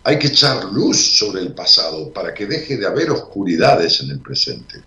Hay 0.05 0.19
que 0.19 0.29
echar 0.29 0.65
luz 0.65 1.19
sobre 1.19 1.43
el 1.43 1.53
pasado 1.53 2.13
para 2.13 2.33
que 2.33 2.47
deje 2.47 2.77
de 2.77 2.87
haber 2.87 3.11
oscuridades 3.11 4.01
en 4.01 4.11
el 4.11 4.21
presente. 4.21 4.83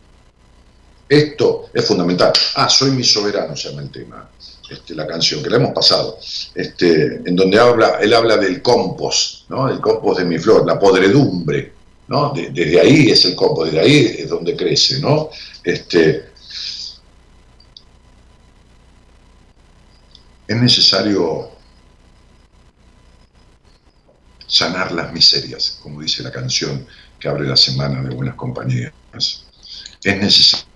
Esto 1.07 1.69
es 1.73 1.85
fundamental. 1.85 2.33
Ah, 2.55 2.69
soy 2.69 2.91
mi 2.91 3.03
soberano, 3.03 3.55
se 3.55 3.69
llama 3.69 3.83
el 3.83 3.91
tema. 3.91 4.29
Este, 4.73 4.95
la 4.95 5.05
canción, 5.05 5.43
que 5.43 5.49
la 5.49 5.57
hemos 5.57 5.71
pasado, 5.71 6.17
este, 6.55 7.21
en 7.25 7.35
donde 7.35 7.59
habla, 7.59 7.99
él 8.01 8.11
habla 8.13 8.37
del 8.37 8.61
compost, 8.61 9.49
¿no? 9.49 9.69
el 9.69 9.79
compost 9.79 10.19
de 10.19 10.25
mi 10.25 10.39
flor, 10.39 10.65
la 10.65 10.79
podredumbre, 10.79 11.73
¿no? 12.07 12.33
desde 12.33 12.79
ahí 12.79 13.11
es 13.11 13.23
el 13.25 13.35
compost, 13.35 13.71
desde 13.71 13.85
ahí 13.85 14.15
es 14.19 14.29
donde 14.29 14.55
crece, 14.55 14.99
¿no? 14.99 15.29
Este, 15.63 16.25
es 20.47 20.57
necesario 20.57 21.49
sanar 24.47 24.91
las 24.91 25.13
miserias, 25.13 25.79
como 25.83 26.01
dice 26.01 26.23
la 26.23 26.31
canción 26.31 26.85
que 27.19 27.27
abre 27.27 27.47
la 27.47 27.55
semana 27.55 28.01
de 28.01 28.13
Buenas 28.13 28.35
Compañías. 28.35 28.91
Es 30.03 30.17
necesario 30.17 30.72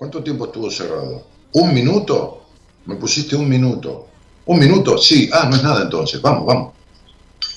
¿Cuánto 0.00 0.22
tiempo 0.22 0.46
estuvo 0.46 0.70
cerrado? 0.70 1.26
¿Un 1.52 1.74
minuto? 1.74 2.46
Me 2.86 2.94
pusiste 2.94 3.36
un 3.36 3.46
minuto. 3.46 4.06
¿Un 4.46 4.58
minuto? 4.58 4.96
Sí. 4.96 5.28
Ah, 5.30 5.46
no 5.46 5.56
es 5.56 5.62
nada 5.62 5.82
entonces. 5.82 6.22
Vamos, 6.22 6.46
vamos. 6.46 6.72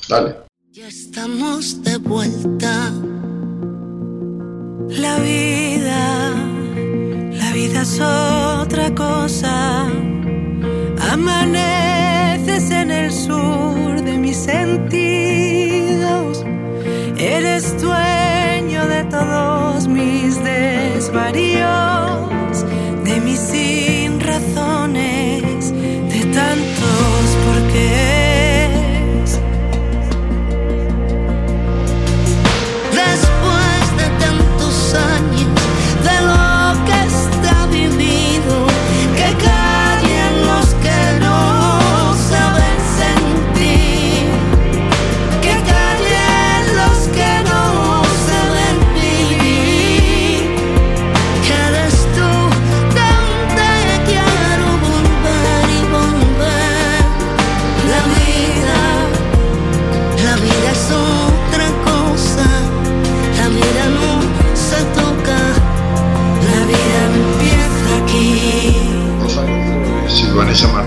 Dale. 0.09 0.35
Ya 0.73 0.89
estamos 0.89 1.81
de 1.83 1.95
vuelta. 1.99 2.91
La 4.89 5.19
vida, 5.19 6.31
la 7.31 7.53
vida 7.53 7.83
es 7.83 8.01
otra 8.01 8.93
cosa. 8.93 9.87
Amaneces 10.99 12.69
en 12.71 12.91
el 12.91 13.09
sur 13.09 14.01
de 14.03 14.17
mis 14.17 14.35
sentidos. 14.35 14.83
Eres 17.17 17.81
dueño 17.81 18.85
de 18.85 19.05
todos 19.05 19.87
mis 19.87 20.43
desvaríos 20.43 22.02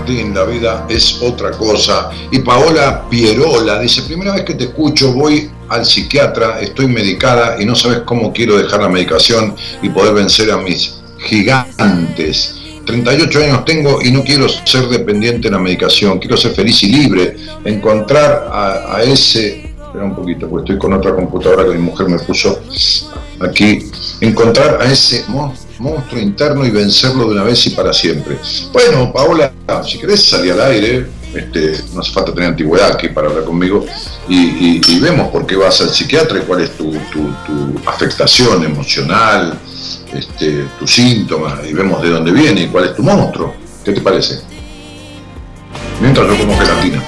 Martín, 0.07 0.33
la 0.33 0.45
vida 0.45 0.85
es 0.89 1.21
otra 1.21 1.51
cosa. 1.51 2.09
Y 2.31 2.39
Paola 2.39 3.09
Pierola 3.09 3.79
dice, 3.81 4.03
primera 4.03 4.33
vez 4.33 4.45
que 4.45 4.53
te 4.53 4.65
escucho, 4.65 5.11
voy 5.11 5.49
al 5.67 5.85
psiquiatra, 5.85 6.61
estoy 6.61 6.87
medicada 6.87 7.61
y 7.61 7.65
no 7.65 7.75
sabes 7.75 7.99
cómo 8.05 8.31
quiero 8.31 8.57
dejar 8.57 8.81
la 8.81 8.87
medicación 8.87 9.53
y 9.81 9.89
poder 9.89 10.13
vencer 10.13 10.49
a 10.51 10.57
mis 10.59 11.01
gigantes. 11.19 12.55
38 12.85 13.39
años 13.39 13.65
tengo 13.65 14.01
y 14.01 14.11
no 14.11 14.23
quiero 14.23 14.47
ser 14.47 14.87
dependiente 14.87 15.49
de 15.49 15.51
la 15.51 15.59
medicación, 15.59 16.19
quiero 16.19 16.37
ser 16.37 16.53
feliz 16.53 16.81
y 16.83 16.87
libre, 16.87 17.35
encontrar 17.65 18.49
a, 18.49 19.01
ese, 19.03 19.73
espera 19.75 20.05
un 20.05 20.15
poquito, 20.15 20.49
porque 20.49 20.71
estoy 20.71 20.79
con 20.79 20.97
otra 20.97 21.13
computadora 21.13 21.65
que 21.65 21.71
mi 21.71 21.79
mujer 21.79 22.07
me 22.07 22.17
puso 22.19 22.61
aquí, 23.41 23.79
encontrar 24.21 24.81
a 24.81 24.85
ese 24.85 25.25
monstruo 25.27 25.66
monstruo 25.79 26.21
interno 26.21 26.65
y 26.65 26.71
vencerlo 26.71 27.25
de 27.25 27.31
una 27.31 27.43
vez 27.43 27.65
y 27.67 27.71
para 27.71 27.93
siempre. 27.93 28.37
Bueno, 28.71 29.11
Paola, 29.11 29.51
si 29.85 29.97
querés 29.97 30.23
salir 30.23 30.53
al 30.53 30.61
aire, 30.61 31.07
este, 31.33 31.83
no 31.93 32.01
hace 32.01 32.11
falta 32.11 32.33
tener 32.33 32.49
antigüedad 32.49 32.93
aquí 32.93 33.09
para 33.09 33.27
hablar 33.27 33.43
conmigo, 33.43 33.85
y, 34.27 34.99
vemos 34.99 35.29
por 35.29 35.45
qué 35.45 35.55
vas 35.55 35.79
al 35.81 35.89
psiquiatra 35.89 36.39
y 36.39 36.41
cuál 36.41 36.61
es 36.61 36.71
tu, 36.75 36.93
afectación 37.85 38.63
emocional, 38.63 39.57
este, 40.13 40.65
tus 40.79 40.91
síntomas, 40.91 41.65
y 41.67 41.73
vemos 41.73 42.01
de 42.01 42.09
dónde 42.09 42.31
viene 42.31 42.61
y 42.61 42.67
cuál 42.67 42.85
es 42.85 42.95
tu 42.95 43.03
monstruo. 43.03 43.53
¿Qué 43.83 43.93
te 43.93 44.01
parece? 44.01 44.39
Mientras 46.01 46.27
yo 46.27 46.37
como 46.37 46.57
gelatina. 46.57 47.03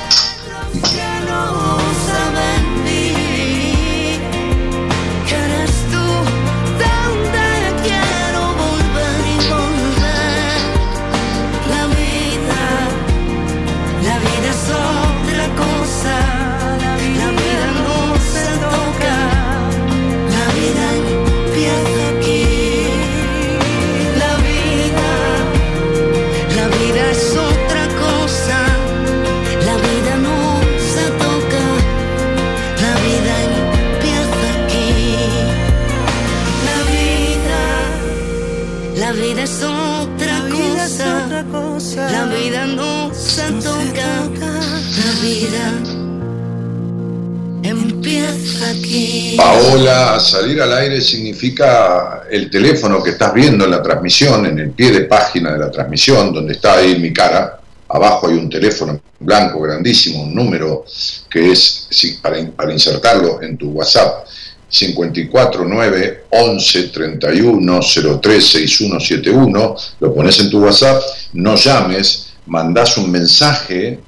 Paola, 49.37 50.19
salir 50.19 50.61
al 50.61 50.73
aire 50.73 51.01
significa 51.01 52.23
el 52.29 52.49
teléfono 52.49 53.01
que 53.01 53.11
estás 53.11 53.33
viendo 53.33 53.65
en 53.65 53.71
la 53.71 53.81
transmisión, 53.81 54.45
en 54.45 54.59
el 54.59 54.71
pie 54.71 54.91
de 54.91 55.01
página 55.01 55.51
de 55.53 55.59
la 55.59 55.71
transmisión, 55.71 56.33
donde 56.33 56.53
está 56.53 56.75
ahí 56.75 56.99
mi 56.99 57.13
cara. 57.13 57.59
Abajo 57.87 58.27
hay 58.27 58.35
un 58.35 58.49
teléfono 58.49 58.99
blanco 59.19 59.61
grandísimo, 59.61 60.23
un 60.23 60.33
número 60.33 60.85
que 61.29 61.51
es 61.51 61.87
para, 62.21 62.37
para 62.51 62.71
insertarlo 62.71 63.41
en 63.41 63.57
tu 63.57 63.71
WhatsApp. 63.71 64.27
549 64.69 66.25
11 66.29 66.83
31 66.89 67.79
03 68.21 68.45
6171, 68.45 69.75
lo 69.99 70.13
pones 70.13 70.39
en 70.39 70.49
tu 70.49 70.63
WhatsApp, 70.63 71.01
no 71.33 71.55
llames, 71.55 72.33
mandás 72.45 72.97
un 72.97 73.09
mensaje 73.09 73.99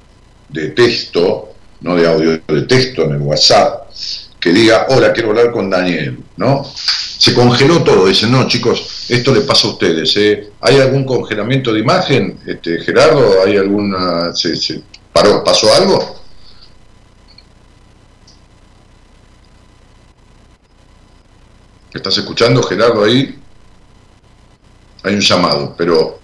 de 0.48 0.68
texto, 0.68 1.52
no 1.80 1.96
de 1.96 2.06
audio, 2.06 2.40
de 2.46 2.62
texto 2.62 3.02
en 3.04 3.12
el 3.12 3.22
WhatsApp, 3.22 3.81
que 4.42 4.52
diga, 4.52 4.86
hola, 4.88 5.12
quiero 5.12 5.30
hablar 5.30 5.52
con 5.52 5.70
Daniel, 5.70 6.18
¿no? 6.36 6.64
Se 6.74 7.32
congeló 7.32 7.84
todo, 7.84 8.06
dicen, 8.06 8.32
no, 8.32 8.48
chicos, 8.48 9.06
esto 9.08 9.32
le 9.32 9.42
pasa 9.42 9.68
a 9.68 9.70
ustedes, 9.70 10.16
¿eh? 10.16 10.50
¿Hay 10.60 10.80
algún 10.80 11.04
congelamiento 11.04 11.72
de 11.72 11.78
imagen, 11.78 12.40
este, 12.44 12.80
Gerardo? 12.80 13.44
¿Hay 13.46 13.56
alguna... 13.56 14.34
Se, 14.34 14.56
se 14.56 14.82
paró, 15.12 15.44
¿Pasó 15.44 15.72
algo? 15.72 16.20
¿Estás 21.94 22.18
escuchando, 22.18 22.60
Gerardo, 22.64 23.04
ahí? 23.04 23.38
Hay 25.04 25.14
un 25.14 25.20
llamado, 25.20 25.76
pero, 25.78 26.18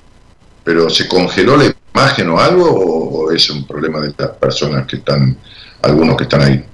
pero 0.65 0.91
¿se 0.91 1.07
congeló 1.07 1.57
la 1.57 1.73
imagen 1.95 2.31
o 2.31 2.41
algo 2.41 2.69
o, 2.69 3.27
o 3.27 3.31
es 3.31 3.49
un 3.51 3.65
problema 3.65 4.01
de 4.01 4.13
las 4.19 4.31
personas 4.31 4.87
que 4.89 4.97
están, 4.97 5.39
algunos 5.83 6.17
que 6.17 6.25
están 6.25 6.43
ahí? 6.43 6.65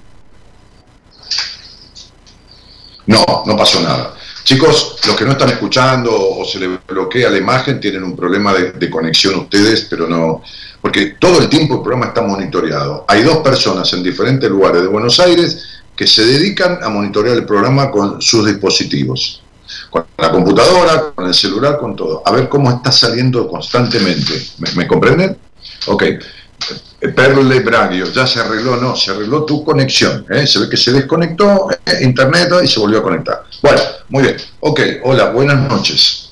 No, 3.07 3.43
no 3.45 3.57
pasó 3.57 3.81
nada. 3.81 4.15
Chicos, 4.43 4.97
los 5.07 5.15
que 5.15 5.25
no 5.25 5.31
están 5.31 5.49
escuchando 5.49 6.11
o 6.11 6.45
se 6.45 6.59
les 6.59 6.69
bloquea 6.87 7.31
la 7.31 7.37
imagen 7.37 7.79
tienen 7.79 8.03
un 8.03 8.15
problema 8.15 8.53
de, 8.53 8.89
conexión 8.91 9.39
ustedes, 9.39 9.87
pero 9.89 10.07
no, 10.07 10.43
porque 10.81 11.15
todo 11.19 11.39
el 11.41 11.49
tiempo 11.49 11.75
el 11.75 11.81
programa 11.81 12.07
está 12.07 12.21
monitoreado. 12.21 13.05
Hay 13.07 13.23
dos 13.23 13.37
personas 13.37 13.91
en 13.93 14.03
diferentes 14.03 14.47
lugares 14.49 14.83
de 14.83 14.87
Buenos 14.87 15.19
Aires 15.19 15.81
que 15.95 16.05
se 16.05 16.25
dedican 16.25 16.77
a 16.83 16.89
monitorear 16.89 17.35
el 17.35 17.45
programa 17.45 17.89
con 17.89 18.21
sus 18.21 18.45
dispositivos, 18.45 19.41
con 19.89 20.05
la 20.17 20.29
computadora, 20.29 21.11
con 21.15 21.25
el 21.25 21.33
celular, 21.33 21.79
con 21.79 21.95
todo, 21.95 22.21
a 22.23 22.31
ver 22.31 22.47
cómo 22.47 22.69
está 22.69 22.91
saliendo 22.91 23.47
constantemente. 23.47 24.33
¿Me, 24.59 24.71
me 24.73 24.87
comprenden? 24.87 25.37
Ok. 25.87 26.03
Perle 27.09 27.59
Bragio, 27.59 28.05
ya 28.11 28.25
se 28.25 28.39
arregló, 28.39 28.77
no, 28.77 28.95
se 28.95 29.11
arregló 29.11 29.43
tu 29.43 29.63
conexión. 29.63 30.25
¿eh? 30.29 30.47
Se 30.47 30.59
ve 30.59 30.69
que 30.69 30.77
se 30.77 30.91
desconectó 30.91 31.67
eh, 31.85 31.99
internet 32.01 32.49
y 32.63 32.67
se 32.67 32.79
volvió 32.79 32.99
a 32.99 33.03
conectar. 33.03 33.43
Bueno, 33.61 33.81
muy 34.09 34.23
bien. 34.23 34.37
Ok, 34.61 34.79
hola, 35.03 35.31
buenas 35.31 35.69
noches. 35.69 36.29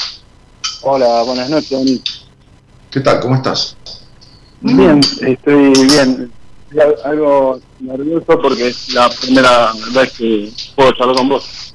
Hola, 0.82 1.24
buenas 1.24 1.50
noches. 1.50 2.02
¿Qué 2.92 3.00
tal? 3.00 3.20
¿Cómo 3.20 3.36
estás? 3.36 3.76
Bien, 4.62 5.00
estoy 5.22 5.74
bien. 5.88 6.32
Algo 7.06 7.60
nervioso 7.80 8.26
porque 8.26 8.70
es 8.70 8.94
la 8.94 9.10
primera 9.10 9.72
vez 9.94 10.14
que 10.14 10.52
puedo 10.76 10.92
charlar 10.94 11.16
con 11.16 11.30
vos. 11.30 11.74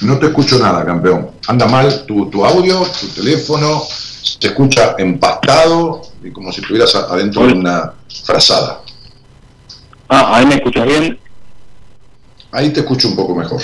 No 0.00 0.18
te 0.18 0.26
escucho 0.26 0.58
nada, 0.58 0.84
campeón. 0.84 1.30
Anda 1.46 1.66
mal 1.66 2.04
tu, 2.06 2.28
tu 2.28 2.44
audio, 2.44 2.82
tu 3.00 3.06
teléfono, 3.08 3.82
se 4.22 4.48
escucha 4.48 4.94
empastado 4.98 6.02
y 6.22 6.30
como 6.30 6.52
si 6.52 6.60
estuvieras 6.60 6.94
adentro 6.94 7.46
de 7.46 7.54
una 7.54 7.92
frazada. 8.24 8.82
Ah, 10.08 10.36
ahí 10.36 10.46
me 10.46 10.54
escuchas 10.56 10.86
bien. 10.86 11.18
Ahí 12.52 12.70
te 12.70 12.80
escucho 12.80 13.08
un 13.08 13.16
poco 13.16 13.34
mejor. 13.34 13.62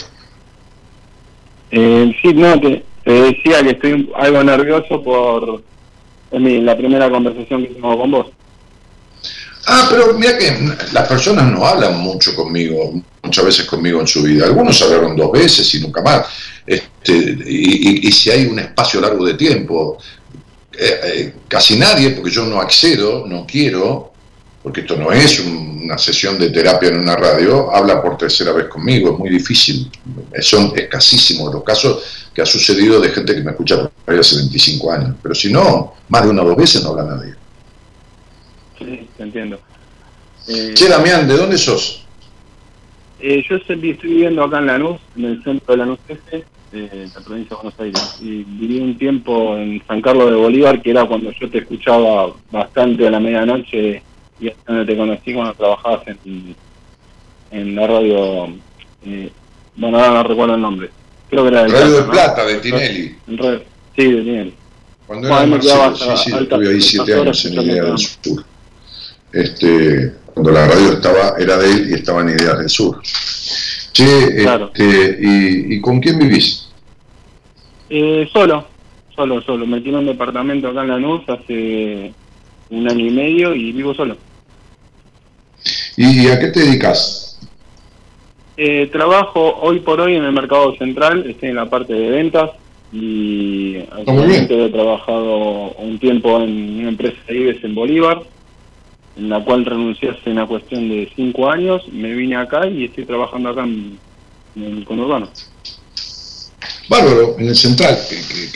Eh, 1.71 2.13
sí, 2.23 2.33
no, 2.33 2.59
te, 2.59 2.85
te, 3.05 3.13
decía 3.13 3.63
que 3.63 3.71
estoy 3.71 4.11
algo 4.17 4.43
nervioso 4.43 5.03
por 5.03 5.63
mi, 6.33 6.61
la 6.63 6.77
primera 6.77 7.11
conversación 7.11 7.63
que 7.63 7.75
tengo 7.75 7.99
con 7.99 8.11
vos. 8.11 8.27
Ah, 9.67 9.87
pero 9.91 10.15
mira 10.15 10.39
que 10.39 10.51
las 10.93 11.07
personas 11.07 11.53
no 11.53 11.67
hablan 11.67 11.99
mucho 11.99 12.35
conmigo, 12.35 12.95
muchas 13.23 13.45
veces 13.45 13.67
conmigo 13.67 14.01
en 14.01 14.07
su 14.07 14.23
vida. 14.23 14.47
Algunos 14.47 14.81
hablaron 14.81 15.15
dos 15.15 15.31
veces 15.31 15.73
y 15.75 15.81
nunca 15.81 16.01
más. 16.01 16.27
Este, 16.67 17.13
y, 17.47 18.07
y, 18.07 18.09
y 18.09 18.13
si 18.13 18.31
hay 18.31 18.47
un 18.47 18.59
espacio 18.59 19.03
largo 19.03 19.27
de 19.27 19.35
tiempo, 19.35 19.99
eh, 20.79 21.01
eh, 21.05 21.35
casi 21.49 21.77
nadie, 21.77 22.11
porque 22.11 22.31
yo 22.31 22.47
no 22.47 22.61
accedo, 22.61 23.27
no 23.27 23.45
quiero, 23.47 24.13
porque 24.63 24.83
esto 24.83 24.97
no 24.97 25.13
es 25.13 25.41
un, 25.41 25.81
una 25.85 25.99
sesión 25.99 26.39
de 26.39 26.51
terapia 26.51 26.91
en 26.91 26.99
una 26.99 27.17
radio, 27.17 27.75
habla 27.75 28.03
por 28.03 28.19
tercera 28.19 28.53
vez 28.53 28.69
conmigo, 28.69 29.13
es 29.13 29.19
muy 29.19 29.31
difícil. 29.31 29.91
Son 30.41 30.73
escasísimos 30.77 31.53
los 31.53 31.65
casos 31.65 32.29
que 32.35 32.43
ha 32.43 32.47
sucedido 32.47 33.01
de 33.01 33.09
gente 33.09 33.35
que 33.35 33.41
me 33.41 33.51
escucha 33.51 33.89
por 34.05 34.19
hace 34.19 34.37
25 34.37 34.93
años. 34.93 35.17
Pero 35.23 35.35
si 35.35 35.51
no, 35.51 35.95
más 36.09 36.23
de 36.23 36.29
una 36.31 36.43
o 36.43 36.47
dos 36.47 36.57
veces 36.57 36.83
no 36.85 36.91
habla 36.91 37.17
nadie. 37.17 37.35
Sí, 38.79 39.09
te 39.17 39.23
entiendo. 39.23 39.59
Eh, 40.47 40.73
che, 40.75 40.89
Damián, 40.89 41.27
¿de 41.27 41.37
dónde 41.37 41.59
sos? 41.59 42.05
Eh, 43.21 43.45
yo 43.49 43.57
estoy 43.57 43.77
viviendo 43.77 44.45
acá 44.45 44.59
en 44.59 44.67
Lanús, 44.67 44.99
en 45.17 45.25
el 45.25 45.43
centro 45.43 45.75
de 45.75 45.77
Lanús 45.79 45.99
Este, 46.09 46.45
de 46.71 47.09
la 47.15 47.21
provincia 47.21 47.57
de 47.57 47.63
Buenos 47.63 47.81
Aires. 47.81 48.19
Y 48.21 48.45
viví 48.45 48.79
un 48.81 48.97
tiempo 48.97 49.57
en 49.57 49.83
San 49.87 50.01
Carlos 50.01 50.31
de 50.31 50.37
Bolívar, 50.37 50.81
que 50.81 50.91
era 50.91 51.05
cuando 51.05 51.33
yo 51.33 51.51
te 51.51 51.59
escuchaba 51.59 52.33
bastante 52.51 53.07
a 53.07 53.11
la 53.11 53.21
medianoche 53.21 54.03
y 54.41 54.49
hasta 54.49 54.73
donde 54.73 54.93
te 54.93 54.97
conocí 54.99 55.35
cuando 55.35 55.55
trabajabas 55.55 56.07
en, 56.07 56.55
en 57.51 57.75
la 57.75 57.87
radio. 57.87 58.49
Eh, 59.05 59.31
bueno, 59.77 59.99
ahora 59.99 60.23
no 60.23 60.23
recuerdo 60.23 60.55
el 60.55 60.61
nombre. 60.61 60.91
Creo 61.29 61.43
que 61.43 61.49
era 61.49 61.65
de 61.65 61.69
Radio 61.69 62.03
de 62.03 62.11
Plata, 62.11 62.45
de 62.45 62.55
Tinelli. 62.57 63.17
Radio, 63.27 63.63
sí, 63.97 64.13
de 64.13 64.23
Tinelli. 64.23 64.55
Cuando 65.07 65.27
era 65.27 65.47
Marcelo, 65.47 65.97
sí, 65.97 66.05
sí, 66.17 66.33
estuve 66.39 66.69
ahí 66.69 66.81
siete 66.81 67.15
años 67.15 67.45
en 67.45 67.53
Idea 67.55 67.85
del 67.85 67.99
Sur. 67.99 68.45
Este, 69.33 70.15
cuando 70.39 70.53
la 70.53 70.69
radio 70.69 70.93
estaba, 70.93 71.35
era 71.37 71.57
de 71.57 71.69
él 71.69 71.91
y 71.91 71.95
estaba 71.95 72.21
en 72.21 72.29
Ideas 72.29 72.59
del 72.61 72.69
Sur. 72.69 73.03
Che, 73.03 74.37
claro. 74.37 74.71
este, 74.73 75.19
¿y, 75.21 75.75
¿y, 75.75 75.81
con 75.81 75.99
quién 75.99 76.17
vivís? 76.17 76.71
Eh, 77.91 78.29
solo, 78.33 78.65
solo, 79.17 79.43
solo. 79.43 79.67
Me 79.67 79.81
tiene 79.81 79.99
un 79.99 80.07
departamento 80.07 80.69
acá 80.69 80.83
en 80.83 80.89
Lanús 80.91 81.23
hace 81.29 82.13
un 82.71 82.89
año 82.89 83.07
y 83.07 83.11
medio 83.11 83.53
y 83.53 83.73
vivo 83.73 83.93
solo. 83.95 84.17
¿Y 85.97 86.29
a 86.29 86.39
qué 86.39 86.47
te 86.49 86.61
dedicas? 86.61 87.41
Eh, 88.57 88.89
trabajo 88.93 89.59
hoy 89.61 89.81
por 89.81 90.01
hoy 90.01 90.15
en 90.15 90.25
el 90.25 90.33
mercado 90.33 90.77
central, 90.77 91.29
estoy 91.29 91.49
en 91.49 91.57
la 91.57 91.69
parte 91.69 91.95
de 91.95 92.11
ventas 92.11 92.51
y 92.93 93.79
actualmente 93.91 94.67
he 94.67 94.69
trabajado 94.69 95.73
un 95.79 95.99
tiempo 95.99 96.41
en 96.41 96.79
una 96.79 96.89
empresa 96.91 97.19
de 97.27 97.39
IBES 97.39 97.65
en 97.65 97.75
Bolívar, 97.75 98.23
en 99.19 99.29
la 99.29 99.45
cual 99.45 99.65
renuncié 99.65 100.11
hace 100.11 100.31
una 100.31 100.47
cuestión 100.47 100.89
de 100.89 101.11
cinco 101.15 101.51
años, 101.51 101.83
me 101.93 102.13
vine 102.13 102.37
acá 102.37 102.67
y 102.67 102.85
estoy 102.85 103.05
trabajando 103.05 103.49
acá 103.51 103.65
en, 103.65 103.99
en 104.55 104.79
el 104.79 104.85
conurbano. 104.85 105.29
Bárbaro, 106.89 107.37
en 107.39 107.49
el 107.49 107.57
central, 107.57 107.99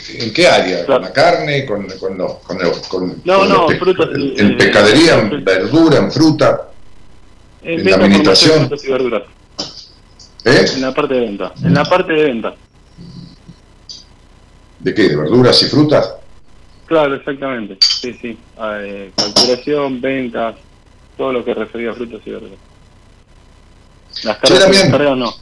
¿en 0.09 0.33
qué 0.33 0.47
área? 0.47 0.85
¿Con 0.85 1.01
la 1.01 1.13
carne? 1.13 1.65
¿Con, 1.65 1.85
con, 1.99 2.17
los, 2.17 2.33
con, 2.39 2.57
con, 2.89 3.21
no, 3.25 3.45
no, 3.45 3.67
pe 3.67 3.77
fruta, 3.77 4.05
en, 4.15 4.39
en 4.39 4.57
pescadería, 4.57 5.19
en 5.19 5.33
eh, 5.33 5.41
verdura, 5.43 5.97
en 5.97 6.11
fruta? 6.11 6.71
En, 7.61 7.79
en 7.79 7.91
la 7.91 7.95
administración. 7.97 8.71
Y 8.83 8.87
verduras. 8.89 9.23
¿Eh? 10.45 10.65
En 10.75 10.81
la 10.81 10.93
parte 10.93 11.13
de 11.13 11.19
venta. 11.19 11.53
En 11.63 11.73
la 11.73 11.83
parte 11.83 12.13
de 12.13 12.23
venta. 12.23 12.55
¿De 14.79 14.93
qué? 14.93 15.09
¿De 15.09 15.15
verduras 15.15 15.61
y 15.61 15.65
frutas? 15.67 16.15
Claro, 16.93 17.15
exactamente. 17.15 17.77
Sí, 17.81 18.13
sí. 18.21 18.37
Eh, 18.61 19.11
calculación, 19.15 19.99
ventas, 19.99 20.57
todo 21.17 21.33
lo 21.33 21.43
que 21.43 21.55
refería 21.55 21.89
a 21.89 21.95
frutas 21.95 22.21
y 22.23 22.29
verduras. 22.29 22.59
Las 24.23 24.37
cargas, 24.37 24.63
sí, 24.65 24.83
las 24.83 24.91
cargas 24.91 25.17
no. 25.17 25.33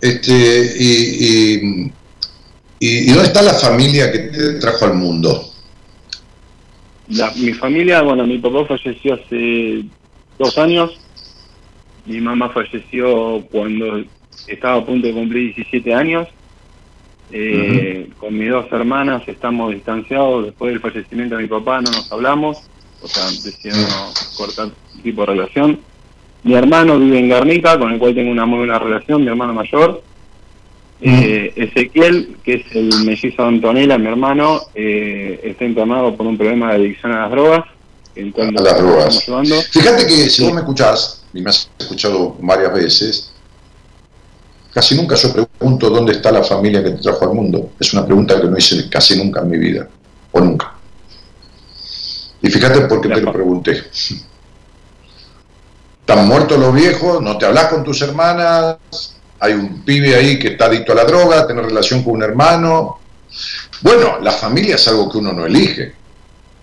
Este, 0.00 0.32
y, 0.80 1.60
y, 1.60 1.92
y, 2.80 3.10
dónde 3.10 3.28
está 3.28 3.42
la 3.42 3.54
familia 3.54 4.10
que 4.10 4.18
te 4.18 4.54
trajo 4.54 4.86
al 4.86 4.94
mundo? 4.94 5.48
La, 7.06 7.30
mi 7.36 7.52
familia, 7.52 8.02
bueno, 8.02 8.26
mi 8.26 8.38
papá 8.38 8.66
falleció 8.66 9.14
hace 9.14 9.84
dos 10.40 10.58
años. 10.58 10.98
Mi 12.04 12.20
mamá 12.20 12.50
falleció 12.50 13.46
cuando 13.52 14.02
estaba 14.48 14.78
a 14.78 14.84
punto 14.84 15.06
de 15.06 15.12
cumplir 15.12 15.54
17 15.54 15.94
años. 15.94 16.26
Eh, 17.32 18.06
uh 18.08 18.12
-huh. 18.12 18.14
Con 18.18 18.38
mis 18.38 18.50
dos 18.50 18.66
hermanas 18.70 19.22
estamos 19.26 19.72
distanciados. 19.72 20.46
Después 20.46 20.72
del 20.72 20.80
fallecimiento 20.80 21.36
de 21.36 21.42
mi 21.42 21.48
papá 21.48 21.80
no 21.80 21.90
nos 21.90 22.10
hablamos. 22.12 22.58
O 23.02 23.08
sea, 23.08 23.24
decidimos 23.24 23.84
uh 23.84 24.14
-huh. 24.14 24.36
cortar 24.36 24.68
tipo 25.02 25.22
de 25.22 25.26
relación. 25.26 25.80
Mi 26.42 26.54
hermano 26.54 26.98
vive 26.98 27.18
en 27.18 27.28
Guernica, 27.28 27.78
con 27.78 27.92
el 27.92 27.98
cual 27.98 28.14
tengo 28.14 28.30
una 28.30 28.46
muy 28.46 28.58
buena 28.58 28.78
relación, 28.78 29.22
mi 29.22 29.28
hermano 29.28 29.52
mayor. 29.52 30.02
Eh, 31.00 31.52
Ezequiel, 31.56 32.36
que 32.42 32.54
es 32.54 32.74
el 32.74 33.04
mellizo 33.04 33.42
de 33.42 33.48
Antonella, 33.48 33.98
mi 33.98 34.06
hermano, 34.06 34.62
eh, 34.74 35.40
está 35.44 35.64
internado 35.64 36.16
por 36.16 36.26
un 36.26 36.38
problema 36.38 36.70
de 36.70 36.76
adicción 36.76 37.12
a 37.12 37.22
las 37.22 37.30
drogas. 37.32 37.64
En 38.14 38.32
a 38.34 38.62
las 38.62 38.78
drogas. 38.78 39.24
Fíjate 39.72 40.06
que 40.06 40.30
si 40.30 40.44
vos 40.44 40.54
me 40.54 40.60
escuchás, 40.60 41.24
y 41.34 41.42
me 41.42 41.50
has 41.50 41.70
escuchado 41.78 42.36
varias 42.40 42.72
veces, 42.72 43.34
casi 44.76 44.94
nunca 44.94 45.14
yo 45.16 45.32
pregunto 45.32 45.88
dónde 45.88 46.12
está 46.12 46.30
la 46.30 46.44
familia 46.44 46.84
que 46.84 46.90
te 46.90 46.98
trajo 46.98 47.24
al 47.24 47.32
mundo. 47.32 47.70
Es 47.80 47.94
una 47.94 48.04
pregunta 48.04 48.38
que 48.38 48.46
no 48.46 48.58
hice 48.58 48.90
casi 48.90 49.16
nunca 49.16 49.40
en 49.40 49.48
mi 49.48 49.56
vida, 49.56 49.88
o 50.32 50.38
nunca. 50.38 50.74
Y 52.42 52.50
fíjate 52.50 52.82
por 52.82 53.00
qué 53.00 53.08
te 53.08 53.22
lo 53.22 53.32
pregunté. 53.32 53.84
Están 56.00 56.28
muertos 56.28 56.58
los 56.58 56.74
viejos, 56.74 57.22
no 57.22 57.38
te 57.38 57.46
hablas 57.46 57.68
con 57.68 57.84
tus 57.84 58.02
hermanas, 58.02 58.76
hay 59.40 59.54
un 59.54 59.82
pibe 59.82 60.14
ahí 60.14 60.38
que 60.38 60.48
está 60.48 60.66
adicto 60.66 60.92
a 60.92 60.96
la 60.96 61.04
droga, 61.04 61.46
tiene 61.46 61.62
relación 61.62 62.02
con 62.02 62.16
un 62.16 62.24
hermano. 62.24 62.98
Bueno, 63.80 64.18
la 64.20 64.32
familia 64.32 64.74
es 64.74 64.86
algo 64.88 65.10
que 65.10 65.16
uno 65.16 65.32
no 65.32 65.46
elige. 65.46 65.94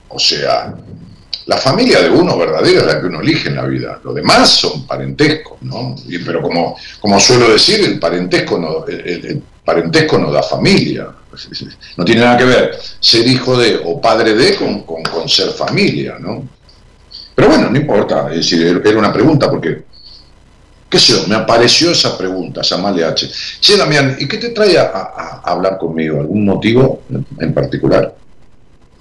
O 0.10 0.20
sea, 0.20 0.76
la 1.46 1.58
familia 1.58 2.02
de 2.02 2.10
uno 2.10 2.38
verdadera 2.38 2.80
es 2.82 2.86
la 2.86 3.00
que 3.02 3.08
uno 3.08 3.22
elige 3.22 3.50
en 3.50 3.56
la 3.56 3.66
vida. 3.66 4.00
Lo 4.04 4.14
demás 4.14 4.50
son 4.50 4.86
parentescos, 4.88 5.62
¿no? 5.62 5.96
Pero 6.26 6.42
como, 6.42 6.76
como 7.00 7.20
suelo 7.20 7.50
decir, 7.52 7.82
el 7.82 8.00
parentesco 8.00 8.58
no, 8.58 8.86
el, 8.88 9.42
parentesco 9.66 10.18
no 10.18 10.32
da 10.32 10.42
familia. 10.44 11.08
No 11.98 12.06
tiene 12.06 12.22
nada 12.22 12.38
que 12.38 12.46
ver 12.46 12.78
ser 13.00 13.28
hijo 13.28 13.58
de 13.58 13.82
o 13.84 14.00
padre 14.00 14.34
de 14.36 14.56
con, 14.56 14.84
con- 14.84 15.04
con 15.04 15.28
ser 15.28 15.50
familia, 15.50 16.18
¿no? 16.20 16.48
Pero 17.36 17.48
bueno, 17.50 17.70
no 17.70 17.78
importa, 17.78 18.28
es 18.30 18.38
decir, 18.38 18.82
era 18.86 19.00
una 19.00 19.12
pregunta 19.12 19.50
porque, 19.50 19.84
qué 20.88 21.00
sé 21.00 21.14
yo, 21.14 21.28
me 21.28 21.36
apareció 21.36 21.90
esa 21.92 22.16
pregunta, 22.18 22.62
llamarle 22.62 23.04
H. 23.04 23.28
Che, 23.60 23.76
Damián, 23.76 24.16
¿y 24.20 24.28
qué 24.28 24.38
te 24.38 24.50
trae 24.50 24.78
a, 24.78 24.84
a- 24.94 25.42
hablar 25.44 25.78
conmigo? 25.80 26.20
¿Algún 26.20 26.46
motivo 26.46 27.02
en 27.40 27.54
particular? 27.54 28.16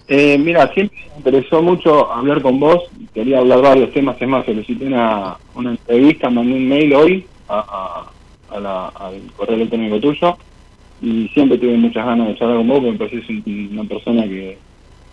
Eh, 0.08 0.36
mira, 0.38 0.72
siempre 0.74 0.98
me 1.10 1.16
interesó 1.18 1.62
mucho 1.62 2.12
hablar 2.12 2.42
con 2.42 2.58
vos. 2.60 2.82
Quería 3.14 3.38
hablar 3.38 3.62
varios 3.62 3.92
temas. 3.92 4.16
Es 4.20 4.28
más, 4.28 4.44
solicité 4.44 4.86
una, 4.86 5.36
una 5.54 5.70
entrevista, 5.70 6.28
mandé 6.30 6.54
un 6.54 6.68
mail 6.68 6.94
hoy 6.94 7.26
a, 7.48 7.58
a- 8.50 8.60
la- 8.60 8.88
al 8.88 9.22
correo 9.36 9.56
electrónico 9.56 10.00
tuyo. 10.00 10.36
Y 11.00 11.28
siempre 11.34 11.58
tuve 11.58 11.76
muchas 11.76 12.04
ganas 12.06 12.28
de 12.28 12.36
charlar 12.36 12.58
con 12.58 12.68
vos, 12.68 12.78
porque 12.78 12.92
me 12.92 12.98
pareces 12.98 13.28
un- 13.30 13.68
una 13.72 13.84
persona 13.84 14.24
que, 14.24 14.58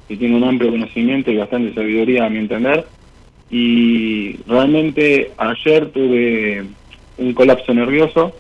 que 0.08 0.18
tiene 0.18 0.36
un 0.36 0.44
amplio 0.44 0.72
conocimiento 0.72 1.32
y 1.32 1.38
bastante 1.38 1.74
sabiduría, 1.74 2.26
a 2.26 2.30
mi 2.30 2.40
entender. 2.40 2.86
Y 3.50 4.34
realmente 4.48 5.32
ayer 5.38 5.90
tuve 5.92 6.64
un 7.18 7.34
colapso 7.34 7.74
nervioso. 7.74 8.34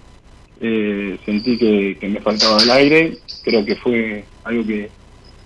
Eh, 0.61 1.17
sentí 1.25 1.57
que, 1.57 1.97
que 1.99 2.07
me 2.09 2.19
faltaba 2.19 2.61
el 2.61 2.69
aire. 2.71 3.17
Creo 3.43 3.65
que 3.65 3.75
fue 3.77 4.25
algo 4.43 4.65
que 4.67 4.89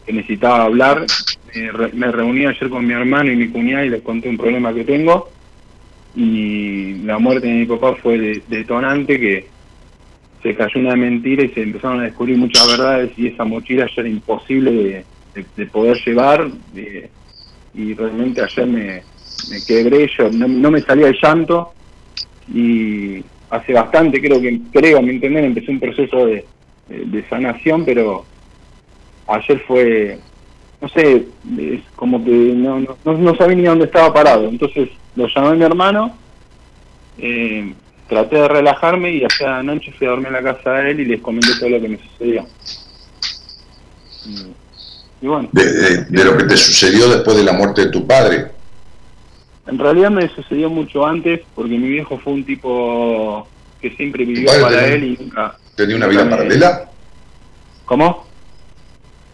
que 0.06 0.14
necesitaba 0.14 0.64
hablar. 0.64 1.06
Me, 1.54 1.72
re- 1.72 1.94
me 1.94 2.12
reuní 2.12 2.46
ayer 2.46 2.70
con 2.70 2.86
mi 2.86 2.94
hermano 2.94 3.32
y 3.32 3.36
mi 3.36 3.50
cuñada 3.50 3.86
y 3.86 3.90
les 3.90 4.02
conté 4.02 4.30
un 4.30 4.38
problema 4.38 4.74
que 4.74 4.84
tengo. 4.84 5.30
Y 6.16 6.94
la 7.04 7.18
muerte 7.20 7.48
de 7.48 7.54
mi 7.54 7.66
papá 7.66 7.96
fue 8.02 8.18
de- 8.20 8.44
detonante 8.48 9.20
que 9.20 9.52
se 10.42 10.56
cayó 10.56 10.80
una 10.82 10.96
mentira 10.96 11.44
y 11.44 11.50
se 11.54 11.62
empezaron 11.62 12.02
a 12.02 12.04
descubrir 12.04 12.38
muchas 12.38 12.68
verdades 12.68 13.12
y 13.18 13.28
esa 13.28 13.46
mochila 13.46 13.88
ya 13.96 14.02
era 14.02 14.10
imposible 14.10 14.72
de, 14.72 15.06
de- 15.36 15.48
de 15.56 15.66
poder 15.68 15.98
llevar. 16.06 16.52
de- 16.52 17.12
y 17.76 17.94
realmente 17.96 18.42
ayer 18.44 18.68
me, 18.68 19.04
me 19.50 19.64
quebré, 19.66 20.08
yo 20.18 20.30
no, 20.32 20.48
no 20.48 20.70
me 20.70 20.82
salía 20.82 21.08
el 21.08 21.18
llanto 21.22 21.74
y 22.48 23.24
hace 23.50 23.74
bastante 23.74 24.22
creo 24.22 24.40
que 24.42 24.60
creo 24.72 25.00
a 25.00 25.02
mi 25.02 25.10
entender 25.12 25.44
empecé 25.46 25.72
un 25.72 25.80
proceso 25.80 26.26
de 26.28 27.26
sanación 27.30 27.84
pero 27.86 28.28
ayer 29.28 29.64
fue, 29.68 30.20
no 30.82 30.90
sé, 30.90 31.28
es 31.60 31.82
como 31.96 32.24
que 32.24 32.32
no, 32.32 32.80
no, 32.80 32.98
no, 33.06 33.14
no 33.14 33.36
sabía 33.36 33.56
ni 33.56 33.64
dónde 33.64 33.86
estaba 33.86 34.14
parado. 34.14 34.48
Entonces 34.50 34.90
lo 35.16 35.28
llamé 35.28 35.48
a 35.50 35.54
mi 35.54 35.64
hermano, 35.64 36.18
eh, 37.18 37.74
traté 38.10 38.36
de 38.38 38.48
relajarme 38.48 39.12
y 39.12 39.24
ayer 39.24 39.48
anoche 39.48 39.92
fui 39.94 40.08
a 40.08 40.12
dormir 40.12 40.28
a 40.28 40.42
la 40.42 40.54
casa 40.56 40.72
de 40.72 40.92
él 40.92 41.00
y 41.02 41.06
les 41.06 41.22
comenté 41.22 41.48
todo 41.60 41.70
lo 41.70 41.82
que 41.82 41.88
me 41.90 41.98
sucedió. 42.00 42.46
Y, 45.22 45.28
bueno, 45.28 45.50
De, 45.52 45.64
de- 45.72 46.06
de 46.06 46.24
lo 46.26 46.38
que 46.38 46.44
te 46.46 46.58
sucedió 46.58 47.08
después 47.10 47.38
de 47.38 47.44
la 47.44 47.54
muerte 47.54 47.86
de 47.86 47.92
tu 47.92 48.06
padre. 48.06 48.48
en 49.68 49.80
realidad 49.80 50.12
me 50.12 50.28
sucedió 50.30 50.70
mucho 50.70 51.06
antes 51.06 51.42
porque 51.56 51.78
mi 51.78 51.88
viejo 51.88 52.20
fue 52.20 52.34
un 52.34 52.44
tipo 52.46 53.48
que 53.82 53.90
siempre 53.92 54.26
vivió 54.26 54.50
para 54.62 54.70
tenía- 54.80 54.88
él 54.96 55.04
y 55.04 55.24
nunca... 55.24 55.58
¿Tenía 55.76 55.96
una 55.96 56.08
vida 56.08 56.24
me- 56.26 56.30
paralela? 56.32 56.90
¿Cómo? 57.86 58.26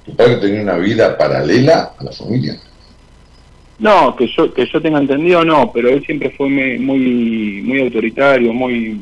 ¿Tu 0.09 0.15
padre 0.15 0.37
tenía 0.37 0.61
una 0.61 0.77
vida 0.77 1.17
paralela 1.17 1.93
a 1.97 2.03
la 2.03 2.11
familia? 2.11 2.59
No, 3.77 4.15
que 4.15 4.27
yo 4.27 4.53
que 4.53 4.65
yo 4.65 4.81
tenga 4.81 4.99
entendido 4.99 5.45
no, 5.45 5.71
pero 5.71 5.89
él 5.89 6.03
siempre 6.05 6.31
fue 6.31 6.49
muy 6.49 7.61
muy 7.63 7.81
autoritario, 7.81 8.51
muy 8.51 9.01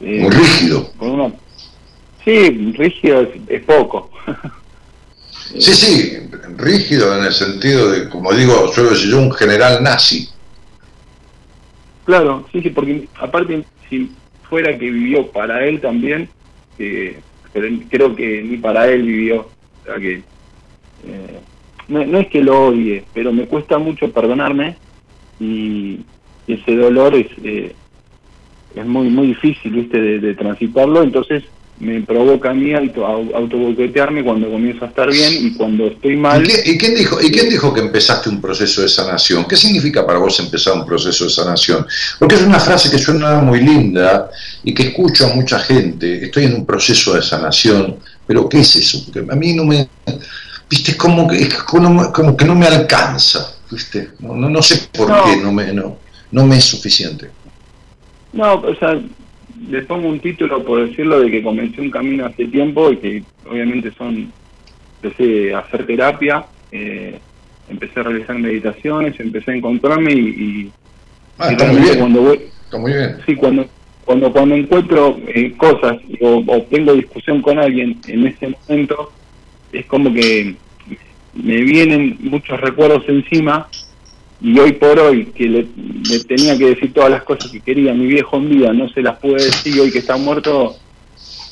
eh, 0.00 0.20
Muy 0.20 0.30
rígido. 0.30 0.92
con 0.96 1.10
una 1.10 1.32
sí 2.24 2.50
rígido 2.76 3.22
es, 3.22 3.28
es 3.48 3.62
poco. 3.64 4.10
Sí, 5.58 5.72
sí, 5.74 6.18
rígido 6.56 7.16
en 7.16 7.24
el 7.26 7.32
sentido 7.32 7.90
de, 7.90 8.08
como 8.08 8.32
digo, 8.32 8.72
suelo 8.72 8.90
decir 8.90 9.10
yo, 9.10 9.18
un 9.20 9.30
general 9.30 9.82
nazi. 9.82 10.28
claro, 12.04 12.46
sí, 12.50 12.60
sí, 12.62 12.70
porque 12.70 13.06
aparte 13.20 13.62
si 13.88 14.10
fuera 14.48 14.76
que 14.76 14.90
vivió 14.90 15.30
para 15.30 15.64
él 15.64 15.80
también, 15.80 16.28
eh, 16.78 17.20
pero 17.52 17.68
creo 17.88 18.16
que 18.16 18.42
ni 18.42 18.56
para 18.56 18.88
él 18.88 19.02
vivió, 19.02 19.48
que 20.00 20.14
eh, 21.06 21.40
no, 21.88 22.18
es 22.18 22.28
que 22.28 22.42
lo 22.42 22.68
odie, 22.68 23.04
pero 23.12 23.32
me 23.32 23.46
cuesta 23.46 23.78
mucho 23.78 24.10
perdonarme 24.10 24.76
y 25.40 26.00
ese 26.46 26.76
dolor 26.76 27.14
es 27.14 27.26
eh, 27.42 27.74
es 28.74 28.86
muy 28.86 29.08
muy 29.08 29.28
difícil 29.28 29.72
viste 29.72 30.00
de, 30.00 30.34
transitarlo 30.34 31.02
entonces 31.02 31.42
me 31.80 32.00
provoca 32.02 32.50
a 32.50 32.54
mí 32.54 32.72
auto, 32.72 33.04
au- 33.04 33.34
autoboicotearme 33.34 34.22
cuando 34.22 34.48
comienzo 34.48 34.84
a 34.84 34.88
estar 34.88 35.10
bien 35.10 35.32
y 35.46 35.54
cuando 35.54 35.88
estoy 35.88 36.14
mal 36.16 36.44
¿Y, 36.44 36.46
qué- 36.46 36.70
y 36.70 36.78
quién 36.78 36.94
dijo, 36.94 37.20
¿Y 37.20 37.30
quién 37.32 37.48
dijo 37.48 37.74
que 37.74 37.80
empezaste 37.80 38.28
un 38.28 38.40
proceso 38.40 38.82
de 38.82 38.88
sanación? 38.88 39.44
¿Qué 39.48 39.56
significa 39.56 40.06
para 40.06 40.20
vos 40.20 40.38
empezar 40.38 40.74
un 40.74 40.86
proceso 40.86 41.24
de 41.24 41.30
sanación? 41.30 41.84
Porque 42.20 42.36
es 42.36 42.42
una 42.42 42.60
frase 42.60 42.90
que 42.92 42.98
suena 42.98 43.40
muy 43.40 43.60
linda 43.60 44.30
y 44.62 44.72
que 44.72 44.84
escucho 44.84 45.26
a 45.26 45.34
mucha 45.34 45.58
gente. 45.58 46.24
Estoy 46.26 46.44
en 46.44 46.54
un 46.54 46.64
proceso 46.64 47.14
de 47.14 47.22
sanación, 47.22 47.96
pero 48.26 48.48
¿qué 48.48 48.60
es 48.60 48.76
eso? 48.76 49.04
Porque 49.04 49.30
a 49.32 49.36
mí 49.36 49.52
no 49.54 49.64
me... 49.64 49.88
Viste, 50.70 50.92
es 50.92 50.96
como 50.96 51.28
que, 51.28 51.36
es 51.42 51.54
como, 51.64 52.12
como 52.12 52.36
que 52.36 52.44
no 52.44 52.54
me 52.54 52.66
alcanza. 52.66 53.54
¿viste? 53.70 54.10
No, 54.20 54.34
no, 54.36 54.48
no 54.48 54.62
sé 54.62 54.88
por 54.96 55.08
No. 55.08 55.24
qué 55.24 55.36
no 55.36 55.52
me, 55.52 55.72
no, 55.72 55.98
no 56.30 56.46
me 56.46 56.56
es 56.58 56.64
suficiente. 56.64 57.30
no 58.32 58.54
o 58.54 58.74
sea 58.76 59.00
le 59.68 59.82
pongo 59.82 60.08
un 60.08 60.20
título 60.20 60.62
por 60.64 60.86
decirlo 60.88 61.20
de 61.20 61.30
que 61.30 61.42
comencé 61.42 61.80
un 61.80 61.90
camino 61.90 62.26
hace 62.26 62.46
tiempo 62.46 62.90
y 62.92 62.96
que 62.98 63.24
obviamente 63.48 63.92
son 63.96 64.30
empecé 65.02 65.54
a 65.54 65.60
hacer 65.60 65.86
terapia 65.86 66.44
eh, 66.72 67.18
empecé 67.68 68.00
a 68.00 68.02
realizar 68.04 68.38
meditaciones 68.38 69.18
empecé 69.18 69.52
a 69.52 69.54
encontrarme 69.56 70.12
y, 70.12 70.18
y, 70.18 70.72
Ah, 71.38 71.48
y 71.50 71.52
está 71.52 71.66
muy 71.66 71.80
bien, 71.82 71.98
cuando 71.98 72.20
voy 72.22 72.40
está 72.64 72.78
muy 72.78 72.92
bien. 72.92 73.16
Sí, 73.26 73.34
cuando 73.34 73.66
cuando 74.04 74.32
cuando 74.32 74.54
encuentro 74.54 75.18
eh, 75.26 75.52
cosas 75.56 75.98
o, 76.20 76.62
tengo 76.70 76.92
discusión 76.92 77.40
con 77.42 77.58
alguien 77.58 77.98
en 78.06 78.26
ese 78.26 78.48
momento, 78.48 79.12
es 79.72 79.86
como 79.86 80.12
que 80.12 80.54
me 81.34 81.56
vienen 81.62 82.16
muchos 82.20 82.60
recuerdos 82.60 83.04
encima 83.08 83.68
y 84.40 84.58
hoy 84.58 84.72
por 84.72 84.98
hoy 84.98 85.26
que 85.26 85.48
le, 85.48 85.66
le 86.10 86.24
tenía 86.24 86.56
que 86.58 86.66
decir 86.66 86.92
todas 86.92 87.10
las 87.10 87.22
cosas 87.22 87.50
que 87.50 87.60
quería 87.60 87.94
mi 87.94 88.06
viejo 88.06 88.36
en 88.36 88.50
vida, 88.50 88.72
no 88.72 88.88
se 88.90 89.02
las 89.02 89.18
pude 89.18 89.36
decir 89.36 89.80
hoy 89.80 89.90
que 89.90 90.00
está 90.00 90.16
muerto, 90.16 90.76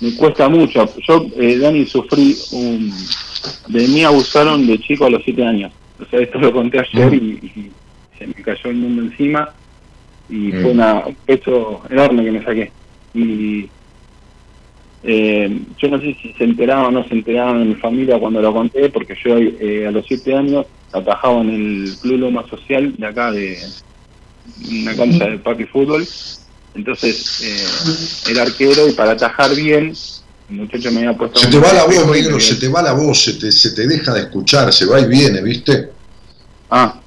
me 0.01 0.15
cuesta 0.15 0.49
mucho. 0.49 0.89
Yo, 1.09 1.27
eh, 1.39 1.59
Dani, 1.59 1.87
sufrí 1.87 2.37
un... 2.53 2.93
De 3.69 3.89
mí 3.89 4.05
abusaron 4.05 4.67
de 4.67 4.79
chico 4.79 5.07
a 5.07 5.11
los 5.11 5.23
siete 5.25 5.45
años. 5.45 5.73
O 6.01 6.05
sea, 6.05 6.21
esto 6.21 6.39
lo 6.39 6.53
conté 6.53 6.81
ayer 6.81 7.15
y 7.15 7.71
se 8.19 8.27
me 8.27 8.35
cayó 8.35 8.71
el 8.71 8.77
mundo 8.77 9.03
encima 9.03 9.53
y 10.29 10.53
Mm. 10.53 10.63
fue 10.63 10.71
una, 10.71 11.07
un 11.07 11.15
peso 11.27 11.83
enorme 11.91 12.25
que 12.25 12.31
me 12.33 12.45
saqué. 12.45 12.73
Y 13.15 13.69
eh, 15.05 15.61
yo 15.79 15.89
no 15.89 16.01
sé 16.01 16.17
si 16.23 16.33
se 16.35 16.45
enteraban 16.45 16.87
o 16.87 16.91
no 16.91 17.09
se 17.09 17.15
enteraban 17.15 17.61
en 17.63 17.69
mi 17.71 17.75
familia 17.75 18.19
cuando 18.19 18.41
lo 18.41 18.53
conté, 18.53 18.89
porque 18.89 19.17
yo 19.25 19.37
eh, 19.37 19.87
a 19.87 19.91
los 19.91 20.07
siete 20.07 20.35
años 20.35 20.67
atajaba 20.93 21.41
en 21.41 21.51
el 21.51 21.95
Club 22.01 22.19
Loma 22.21 22.47
Social 22.49 22.95
de 22.97 23.07
acá, 23.07 23.33
de 23.33 23.59
una 24.71 24.95
cancha 24.95 25.27
de 25.27 25.39
parque 25.39 25.67
fútbol. 25.67 26.07
Entonces 26.75 27.43
eh, 27.43 28.31
era 28.33 28.43
arquero 28.43 28.89
y 28.89 28.93
para 28.93 29.13
atajar 29.13 29.55
bien, 29.55 29.93
el 30.49 30.57
muchacho 30.57 30.91
me 30.93 30.99
había 31.01 31.17
puesto... 31.19 31.39
Se 31.41 31.49
te 31.51 31.59
va 31.59 31.73
la 31.73 31.85
voz, 31.85 32.07
negro, 32.11 32.41
se 32.41 32.55
te 32.57 32.69
va 32.69 32.81
la 32.83 32.93
voz, 32.93 33.25
se 33.25 33.35
te, 33.35 33.51
se 33.53 33.73
te 33.73 33.87
deja 33.87 34.15
de 34.15 34.21
escuchar, 34.21 34.73
se 34.73 34.87
va 34.87 35.01
y 35.01 35.07
viene, 35.07 35.43
¿viste? 35.43 35.91
Ah, 36.71 36.99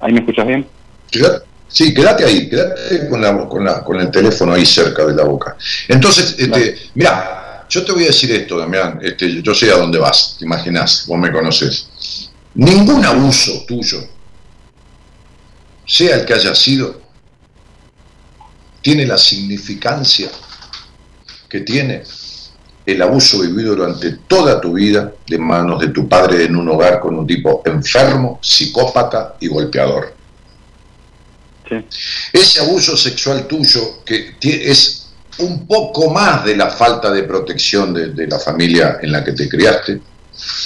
¿ahí 0.00 0.12
me 0.12 0.20
escuchas 0.20 0.46
bien? 0.46 0.66
Fíjate, 1.10 1.44
Sí, 1.68 1.92
quédate 1.92 2.24
ahí, 2.24 2.48
quédate 2.48 3.08
con, 3.08 3.20
la, 3.20 3.48
con, 3.48 3.64
la, 3.64 3.82
con 3.82 4.00
el 4.00 4.10
teléfono 4.10 4.52
ahí 4.52 4.64
cerca 4.64 5.04
de 5.04 5.14
la 5.14 5.24
boca. 5.24 5.56
Entonces, 5.88 6.36
este, 6.38 6.90
mira, 6.94 7.66
yo 7.68 7.84
te 7.84 7.92
voy 7.92 8.04
a 8.04 8.08
decir 8.08 8.30
esto, 8.32 8.58
Damián, 8.58 9.00
este, 9.02 9.42
yo 9.42 9.54
sé 9.54 9.70
a 9.70 9.76
dónde 9.76 9.98
vas, 9.98 10.36
te 10.38 10.44
imaginás, 10.44 11.04
vos 11.06 11.18
me 11.18 11.32
conoces. 11.32 12.30
Ningún 12.54 13.04
abuso 13.04 13.64
tuyo, 13.66 13.98
sea 15.86 16.16
el 16.16 16.24
que 16.24 16.34
haya 16.34 16.54
sido, 16.54 17.00
tiene 18.80 19.04
la 19.04 19.18
significancia 19.18 20.30
que 21.48 21.60
tiene 21.60 22.04
el 22.86 23.02
abuso 23.02 23.40
vivido 23.40 23.74
durante 23.74 24.12
toda 24.28 24.60
tu 24.60 24.74
vida 24.74 25.12
de 25.26 25.38
manos 25.38 25.80
de 25.80 25.88
tu 25.88 26.08
padre 26.08 26.44
en 26.44 26.54
un 26.54 26.68
hogar 26.68 27.00
con 27.00 27.16
un 27.16 27.26
tipo 27.26 27.62
enfermo, 27.64 28.38
psicópata 28.40 29.36
y 29.40 29.48
golpeador. 29.48 30.15
Ese 32.32 32.60
abuso 32.60 32.96
sexual 32.96 33.46
tuyo, 33.46 34.04
que 34.04 34.36
es 34.40 35.06
un 35.38 35.66
poco 35.66 36.10
más 36.10 36.44
de 36.44 36.56
la 36.56 36.70
falta 36.70 37.10
de 37.10 37.24
protección 37.24 37.92
de, 37.92 38.26
la 38.26 38.38
familia 38.38 38.98
en 39.02 39.12
la 39.12 39.24
que 39.24 39.32
te 39.32 39.48
criaste, 39.48 40.00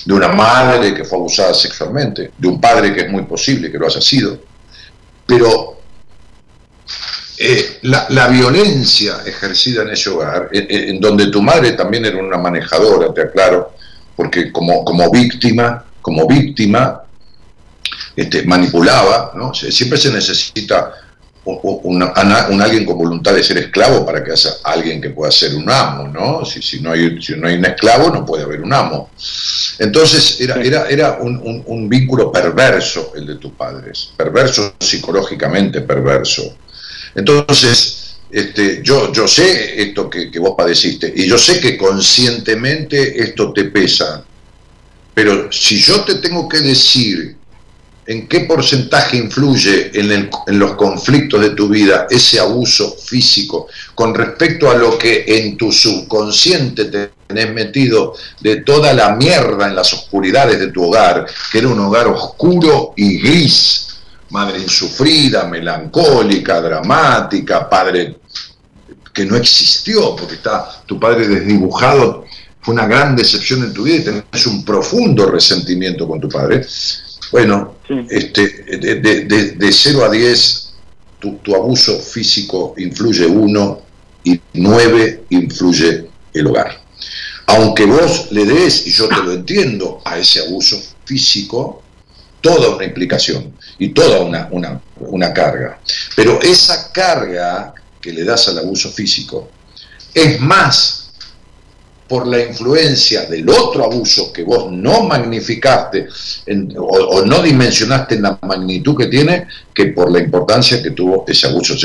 de 0.04 0.12
una 0.12 0.28
madre 0.28 0.94
que 0.94 1.04
fue 1.04 1.18
abusada 1.18 1.54
sexualmente, 1.54 2.32
de 2.36 2.48
un 2.48 2.60
padre 2.60 2.92
que 2.92 3.02
es 3.02 3.10
muy 3.10 3.22
posible 3.22 3.70
que 3.70 3.78
lo 3.78 3.86
haya 3.86 4.00
sido, 4.00 4.40
pero 5.26 5.80
eh, 7.38 7.78
la, 7.82 8.28
violencia 8.28 9.22
ejercida 9.24 9.82
en 9.82 9.90
ese 9.90 10.10
hogar, 10.10 10.48
en, 10.52 11.00
donde 11.00 11.28
tu 11.28 11.40
madre 11.40 11.72
también 11.72 12.04
era 12.04 12.18
una 12.18 12.36
manejadora, 12.36 13.12
te 13.14 13.22
aclaro, 13.22 13.74
porque 14.14 14.52
como, 14.52 14.84
como 14.84 15.10
víctima, 15.10 15.84
como 16.02 16.26
víctima, 16.26 17.02
este, 18.20 18.42
manipulaba, 18.42 19.32
¿no? 19.34 19.54
Siempre 19.54 19.96
se 19.96 20.12
necesita 20.12 20.92
un, 21.46 22.02
alguien 22.60 22.84
con 22.84 22.98
voluntad 22.98 23.32
de 23.32 23.42
ser 23.42 23.56
esclavo 23.56 24.04
para 24.04 24.22
que 24.22 24.32
haya 24.32 24.50
alguien 24.62 25.00
que 25.00 25.08
pueda 25.08 25.32
ser 25.32 25.54
un 25.54 25.70
amo, 25.70 26.06
¿no? 26.06 26.44
Si, 26.44 26.60
si, 26.60 26.80
no, 26.80 26.92
hay, 26.92 27.22
si 27.22 27.34
no 27.36 27.48
hay 27.48 27.54
un 27.54 27.64
esclavo, 27.64 28.10
no 28.10 28.26
puede 28.26 28.42
haber 28.42 28.60
un 28.60 28.74
amo. 28.74 29.08
Entonces 29.78 30.38
era, 30.38 30.60
era, 30.60 30.86
era 30.90 31.12
un, 31.18 31.62
un, 31.64 31.88
vínculo 31.88 32.30
perverso 32.30 33.14
el 33.16 33.24
de 33.26 33.36
tus 33.36 33.52
padres, 33.52 34.10
perverso 34.14 34.74
psicológicamente 34.78 35.80
perverso. 35.80 36.42
Entonces, 37.14 38.16
este, 38.30 38.82
yo, 38.82 39.10
yo 39.14 39.26
sé 39.26 39.80
esto 39.80 40.10
que, 40.10 40.30
que 40.30 40.38
vos 40.38 40.52
padeciste 40.54 41.10
y 41.16 41.26
yo 41.26 41.38
sé 41.38 41.58
que 41.58 41.78
conscientemente 41.78 43.18
esto 43.22 43.50
te 43.54 43.64
pesa, 43.64 44.22
pero 45.14 45.50
si 45.50 45.78
yo 45.78 46.02
te 46.02 46.16
tengo 46.16 46.46
que 46.46 46.60
decir 46.60 47.39
en 48.10 48.26
qué 48.26 48.40
porcentaje 48.40 49.16
influye 49.16 49.92
en, 49.94 50.58
los 50.58 50.72
conflictos 50.72 51.40
de 51.40 51.50
tu 51.50 51.68
vida 51.68 52.08
ese 52.10 52.40
abuso 52.40 52.96
físico 52.96 53.68
con 53.94 54.12
respecto 54.12 54.68
a 54.68 54.74
lo 54.74 54.98
que 54.98 55.24
en 55.28 55.56
tu 55.56 55.70
subconsciente 55.70 56.86
te 56.86 57.12
tenés 57.28 57.54
metido 57.54 58.14
de 58.40 58.62
toda 58.62 58.92
la 58.94 59.14
mierda 59.14 59.68
en 59.68 59.76
las 59.76 59.92
oscuridades 59.92 60.58
de 60.58 60.72
tu 60.72 60.86
hogar, 60.86 61.24
que 61.52 61.58
era 61.58 61.68
un 61.68 61.78
hogar 61.78 62.08
oscuro 62.08 62.94
y 62.96 63.20
gris, 63.20 64.00
madre 64.30 64.58
insufrida, 64.58 65.44
melancólica, 65.44 66.60
dramática, 66.60 67.68
padre 67.70 68.16
que 69.14 69.24
no 69.24 69.36
existió, 69.36 70.16
porque 70.16 70.34
está 70.34 70.82
tu 70.84 70.98
padre 70.98 71.28
desdibujado, 71.28 72.24
fue 72.60 72.74
una 72.74 72.88
gran 72.88 73.14
decepción 73.14 73.62
en 73.62 73.72
tu 73.72 73.84
vida 73.84 73.98
y 73.98 74.04
tenés 74.04 74.46
un 74.48 74.64
profundo 74.64 75.30
resentimiento 75.30 76.08
con 76.08 76.20
tu 76.20 76.28
padre 76.28 76.66
bueno, 77.32 77.76
este, 78.08 78.78
de, 78.78 79.54
de, 79.56 79.72
0 79.72 80.04
a 80.04 80.10
10, 80.10 80.72
tu, 81.18 81.36
tu, 81.38 81.54
abuso 81.54 81.98
físico 82.00 82.74
influye 82.78 83.26
1 83.26 83.82
y 84.24 84.40
9 84.54 85.24
influye 85.30 86.08
el 86.32 86.46
hogar. 86.46 86.80
Aunque 87.46 87.84
vos 87.84 88.28
le 88.30 88.44
des, 88.44 88.86
y 88.86 88.90
yo 88.92 89.08
te 89.08 89.16
lo 89.16 89.32
entiendo, 89.32 90.00
a 90.04 90.18
ese 90.18 90.40
abuso 90.40 90.80
físico, 91.04 91.82
toda 92.40 92.76
una 92.76 92.84
implicación 92.84 93.54
y 93.78 93.88
toda 93.88 94.20
una, 94.20 94.48
una, 94.50 94.80
una 95.00 95.32
carga. 95.32 95.80
Pero 96.16 96.40
esa 96.40 96.92
carga 96.92 97.74
que 98.00 98.12
le 98.12 98.24
das 98.24 98.48
al 98.48 98.58
abuso 98.58 98.90
físico 98.90 99.50
es 100.14 100.40
más 100.40 100.99
por 102.10 102.26
la 102.26 102.42
influencia 102.42 103.26
del 103.26 103.48
otro 103.48 103.84
abuso 103.84 104.32
que 104.32 104.42
vos 104.42 104.68
no 104.72 105.04
magnificaste 105.04 106.08
o, 106.76 107.22
no 107.24 107.40
dimensionaste 107.40 108.16
en 108.16 108.22
la 108.22 108.36
magnitud 108.42 108.96
que 108.96 109.06
tiene, 109.06 109.46
que 109.72 109.86
por 109.86 110.10
la 110.10 110.18
importancia 110.18 110.82
que 110.82 110.90
tuvo 110.90 111.24
ese 111.28 111.46
abuso 111.46 111.76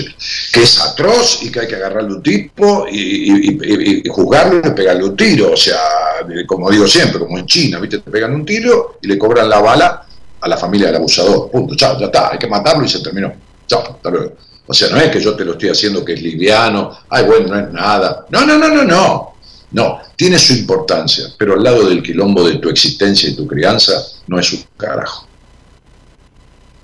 que 0.51 0.63
es 0.63 0.81
atroz 0.81 1.43
y 1.43 1.51
que 1.51 1.59
hay 1.59 1.67
que 1.67 1.75
agarrarle 1.75 2.15
un 2.15 2.23
tipo 2.23 2.87
y, 2.91 4.01
juzgarlo 4.09 4.67
y 4.67 4.71
pegarle 4.71 5.03
un 5.03 5.15
tiro, 5.15 5.51
o 5.51 5.57
sea, 5.57 5.77
como 6.47 6.71
digo 6.71 6.87
siempre, 6.87 7.19
como 7.19 7.37
en 7.37 7.45
China, 7.45 7.79
¿viste? 7.79 7.99
te 7.99 8.09
pegan 8.09 8.33
un 8.33 8.43
tiro 8.43 8.97
y 9.03 9.07
le 9.07 9.19
cobran 9.19 9.47
la 9.47 9.59
bala 9.59 10.07
a 10.41 10.49
la 10.49 10.57
familia 10.57 10.87
del 10.87 10.95
abusador, 10.95 11.51
punto, 11.51 11.75
chao, 11.75 11.99
ya 11.99 12.07
está, 12.07 12.31
hay 12.31 12.39
que 12.39 12.47
matarlo 12.47 12.83
y 12.83 12.89
se 12.89 12.99
terminó, 13.01 13.31
chao, 13.67 13.83
hasta 13.95 14.09
luego. 14.09 14.33
O 14.65 14.73
sea, 14.73 14.89
no 14.89 14.97
es 14.97 15.11
que 15.11 15.21
yo 15.21 15.35
te 15.35 15.45
lo 15.45 15.51
estoy 15.51 15.69
haciendo 15.69 16.03
que 16.03 16.13
es 16.13 16.21
liviano, 16.23 16.97
ay, 17.09 17.25
bueno, 17.25 17.49
no 17.49 17.59
es 17.59 17.71
nada. 17.71 18.25
No, 18.31 18.43
no, 18.43 18.57
no, 18.57 18.69
no, 18.69 18.83
no. 18.83 19.34
No, 19.75 19.99
tiene 20.15 20.39
su 20.39 20.53
importancia, 20.53 21.25
pero 21.37 21.55
al 21.55 21.63
lado 21.63 21.89
del 21.89 22.01
quilombo 22.01 22.47
de 22.47 22.59
tu 22.59 22.69
existencia 22.69 23.27
y 23.27 23.35
tu 23.35 23.45
crianza, 23.45 23.91
no 24.25 24.39
es 24.39 24.53
un 24.53 24.63
carajo. 24.77 25.27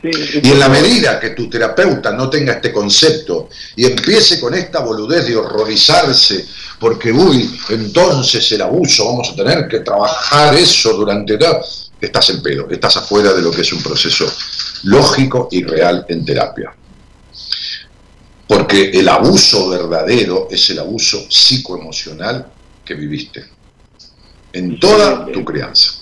y 0.03 0.51
en 0.51 0.59
la 0.59 0.67
medida 0.67 1.17
que 1.17 1.29
tu 1.29 1.49
terapeuta 1.49 2.11
no 2.11 2.29
tenga 2.29 2.51
este 2.51 2.73
concepto 2.73 3.47
y 3.77 3.85
empiece 3.85 4.41
con 4.41 4.53
esta 4.55 4.81
boludez 4.81 5.25
de 5.25 5.37
horrorizarse, 5.37 6.45
porque, 6.81 7.13
uy, 7.13 7.57
entonces 7.69 8.51
el 8.51 8.61
abuso, 8.61 9.05
vamos 9.05 9.29
a 9.29 9.35
tener 9.35 9.69
que 9.69 9.79
trabajar 9.79 10.53
eso 10.55 10.91
durante... 10.91 11.39
Estás 12.01 12.31
en 12.31 12.43
pedo, 12.43 12.69
estás 12.69 12.97
afuera 12.97 13.31
de 13.31 13.41
lo 13.41 13.51
que 13.51 13.61
es 13.61 13.71
un 13.71 13.81
proceso 13.81 14.29
lógico 14.83 15.47
y 15.49 15.63
real 15.63 16.05
en 16.09 16.25
terapia. 16.25 16.75
Porque 18.47 18.89
el 18.89 19.07
abuso 19.07 19.69
verdadero 19.69 20.49
es 20.51 20.69
el 20.71 20.79
abuso 20.79 21.25
psicoemocional 21.29 22.51
que 22.83 22.93
viviste, 22.93 23.45
en 24.53 24.79
toda 24.79 25.25
tu 25.31 25.43
crianza. 25.45 25.93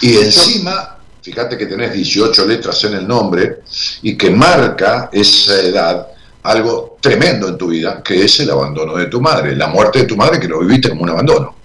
Y 0.00 0.16
encima, 0.16 0.98
fíjate 1.22 1.56
que 1.56 1.66
tenés 1.66 1.92
18 1.92 2.46
letras 2.46 2.84
en 2.84 2.94
el 2.94 3.08
nombre 3.08 3.60
y 4.02 4.16
que 4.16 4.30
marca 4.30 5.08
esa 5.12 5.60
edad 5.60 6.08
algo 6.44 6.98
tremendo 7.00 7.48
en 7.48 7.56
tu 7.56 7.68
vida, 7.68 8.02
que 8.02 8.24
es 8.24 8.40
el 8.40 8.50
abandono 8.50 8.96
de 8.96 9.06
tu 9.06 9.20
madre, 9.20 9.56
la 9.56 9.68
muerte 9.68 10.00
de 10.00 10.04
tu 10.04 10.16
madre 10.16 10.38
que 10.38 10.48
lo 10.48 10.60
viviste 10.60 10.90
como 10.90 11.02
un 11.02 11.10
abandono. 11.10 11.56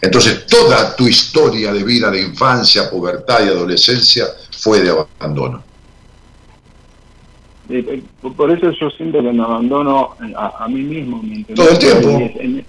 Entonces, 0.00 0.46
toda 0.46 0.94
tu 0.94 1.08
historia 1.08 1.72
de 1.72 1.82
vida, 1.82 2.10
de 2.10 2.20
infancia, 2.20 2.90
pubertad 2.90 3.40
y 3.44 3.48
adolescencia 3.48 4.26
fue 4.58 4.82
de 4.82 4.90
abandono. 5.18 5.64
Eh, 7.68 8.02
por 8.36 8.50
eso 8.50 8.70
yo 8.70 8.90
siento 8.90 9.18
que 9.18 9.32
me 9.32 9.42
abandono 9.42 10.14
a, 10.36 10.68
mí 10.68 10.82
mismo. 10.82 11.22
todo 11.54 11.70
el 11.70 11.78
tiempo, 11.78 12.20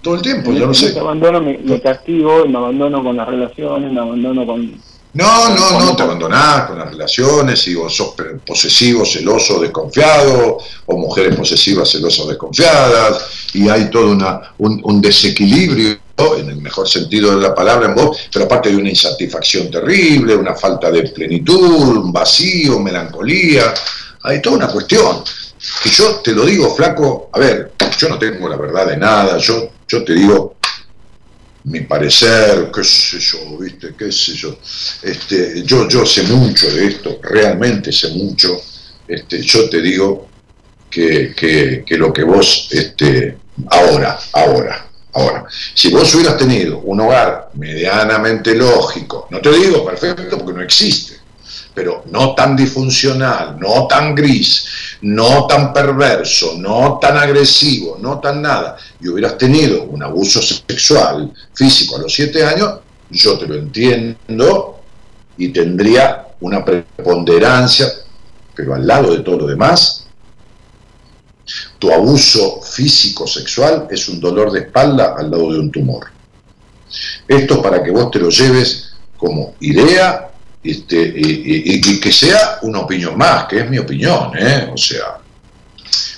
todo 0.02 0.16
el 0.16 0.22
tiempo, 0.22 0.52
yo 0.52 0.68
no 0.68 0.74
sé. 0.74 0.94
Me 0.94 1.00
abandono, 1.00 1.42
me, 1.42 1.82
castigo, 1.82 2.46
me 2.48 2.58
abandono 2.58 3.04
con 3.04 3.18
las 3.18 3.28
relaciones, 3.28 3.92
me 3.92 4.00
abandono 4.00 4.46
con... 4.46 4.82
No, 5.14 5.50
no, 5.50 5.80
no, 5.80 5.96
te 5.96 6.04
abandonás 6.04 6.68
con 6.68 6.78
las 6.78 6.92
relaciones 6.92 7.68
y 7.68 7.76
vos 7.76 7.96
sos 7.96 8.14
posesivo, 8.46 9.06
celoso, 9.06 9.60
desconfiado, 9.60 10.58
o 10.86 10.98
mujeres 10.98 11.36
posesivas, 11.36 11.90
celosas, 11.90 12.28
desconfiadas, 12.28 13.50
y 13.54 13.68
hay 13.68 13.90
todo 13.90 14.12
una, 14.12 14.54
un, 14.58 14.80
un 14.84 15.02
desequilibrio 15.02 15.98
en 16.38 16.50
el 16.50 16.58
mejor 16.58 16.90
sentido 16.90 17.36
de 17.36 17.42
la 17.42 17.54
palabra 17.54 17.88
en 17.88 17.96
vos, 17.96 18.18
pero 18.34 18.46
aparte 18.46 18.70
hay 18.70 18.76
una 18.76 18.90
insatisfacción 18.90 19.70
terrible, 19.70 20.36
una 20.36 20.56
falta 20.56 20.90
de 20.90 21.04
plenitud, 21.04 21.98
un 21.98 22.12
vacío, 22.12 22.80
melancolía, 22.80 23.74
hay 24.24 24.42
toda 24.42 24.58
una 24.58 24.68
cuestión. 24.68 25.24
Que 25.84 25.90
yo 25.90 26.16
te 26.18 26.32
lo 26.32 26.46
digo, 26.46 26.76
flaco, 26.76 27.30
a 27.34 27.40
ver, 27.40 27.74
yo 27.98 28.10
no 28.10 28.20
tengo 28.20 28.48
la 28.48 28.58
verdad 28.58 28.88
de 28.88 28.98
nada, 28.98 29.38
yo, 29.38 29.72
yo 29.88 30.04
te 30.04 30.14
digo 30.14 30.58
mi 31.68 31.82
parecer, 31.82 32.72
qué 32.74 32.84
sé 32.84 33.20
yo, 33.20 33.58
viste, 33.58 33.94
qué 33.98 34.12
sé 34.12 34.34
yo. 34.34 34.58
Este, 35.02 35.64
yo, 35.64 35.88
yo 35.90 36.06
sé 36.06 36.24
mucho 36.24 36.70
de 36.70 36.88
esto, 36.88 37.20
realmente 37.22 37.92
sé 37.92 38.10
mucho. 38.12 38.62
Este, 39.08 39.42
yo 39.42 39.70
te 39.70 39.82
digo 39.82 40.30
que, 40.90 41.34
que, 41.86 41.98
lo 41.98 42.14
que 42.14 42.24
vos, 42.24 42.70
este, 42.72 43.38
ahora, 43.70 44.18
ahora, 44.34 44.90
ahora, 45.14 45.46
si 45.74 45.90
vos 45.90 46.14
hubieras 46.16 46.38
tenido 46.38 46.80
un 46.80 47.02
hogar 47.02 47.50
medianamente 47.56 48.56
lógico, 48.56 49.28
no 49.30 49.42
te 49.42 49.52
digo 49.52 49.86
perfecto 49.86 50.38
porque 50.38 50.54
no 50.54 50.62
existe, 50.64 51.18
pero 51.78 52.06
no 52.10 52.34
tan 52.34 52.56
disfuncional, 52.56 53.60
no 53.60 53.86
tan 53.86 54.16
gris, 54.16 54.66
no 55.02 55.46
tan 55.46 55.72
perverso, 55.72 56.56
no 56.58 56.98
tan 57.00 57.16
agresivo, 57.16 58.00
no 58.02 58.20
tan 58.20 58.42
nada, 58.42 58.78
y 59.00 59.08
hubieras 59.08 59.38
tenido 59.38 59.84
un 59.84 60.02
abuso 60.02 60.42
sexual, 60.42 61.32
físico 61.54 61.98
a 61.98 62.00
los 62.00 62.12
siete 62.12 62.44
años, 62.44 62.80
yo 63.12 63.38
te 63.38 63.46
lo 63.46 63.54
entiendo 63.54 64.80
y 65.38 65.50
tendría 65.50 66.30
una 66.40 66.66
preponderancia, 66.66 67.86
pero 68.56 68.74
al 68.74 68.88
lado 68.88 69.16
de 69.16 69.22
todo 69.22 69.38
lo 69.38 69.46
demás, 69.46 70.08
Tu 71.78 71.92
abuso 71.92 72.60
físico 72.62 73.28
sexual 73.28 73.88
es 73.92 74.10
un 74.10 74.20
dolor 74.20 74.52
de 74.52 74.62
espalda 74.62 75.16
al 75.16 75.30
lado 75.30 75.54
de 75.54 75.60
un 75.60 75.72
tumor. 75.72 76.08
Esto 77.28 77.62
para 77.62 77.84
que 77.84 77.92
vos 77.92 78.10
te 78.10 78.20
lo 78.20 78.30
lleves 78.30 78.94
como 79.16 79.54
idea 79.60 80.28
este, 80.72 81.14
y, 81.16 82.00
que 82.00 82.12
sea 82.12 82.60
una 82.62 82.80
opinión 82.80 83.18
más, 83.18 83.46
que 83.46 83.60
es 83.60 83.70
mi 83.70 83.78
opinión, 83.78 84.32
¿eh? 84.38 84.70
O 84.74 84.78
sea, 84.78 85.18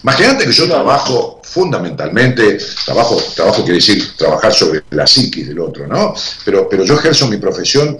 imagínate 0.03 0.45
que 0.45 0.51
yo 0.51 0.67
trabajo 0.67 1.39
fundamentalmente, 1.43 2.57
trabajo, 2.85 3.21
trabajo 3.35 3.63
quiere 3.63 3.75
decir 3.75 4.15
trabajar 4.15 4.53
sobre 4.53 4.83
la 4.91 5.05
psiquis 5.05 5.47
del 5.47 5.59
otro, 5.59 5.87
¿no? 5.87 6.13
Pero, 6.45 6.67
pero 6.69 6.83
yo 6.83 6.95
ejerzo 6.95 7.27
mi 7.27 7.37
profesión 7.37 7.99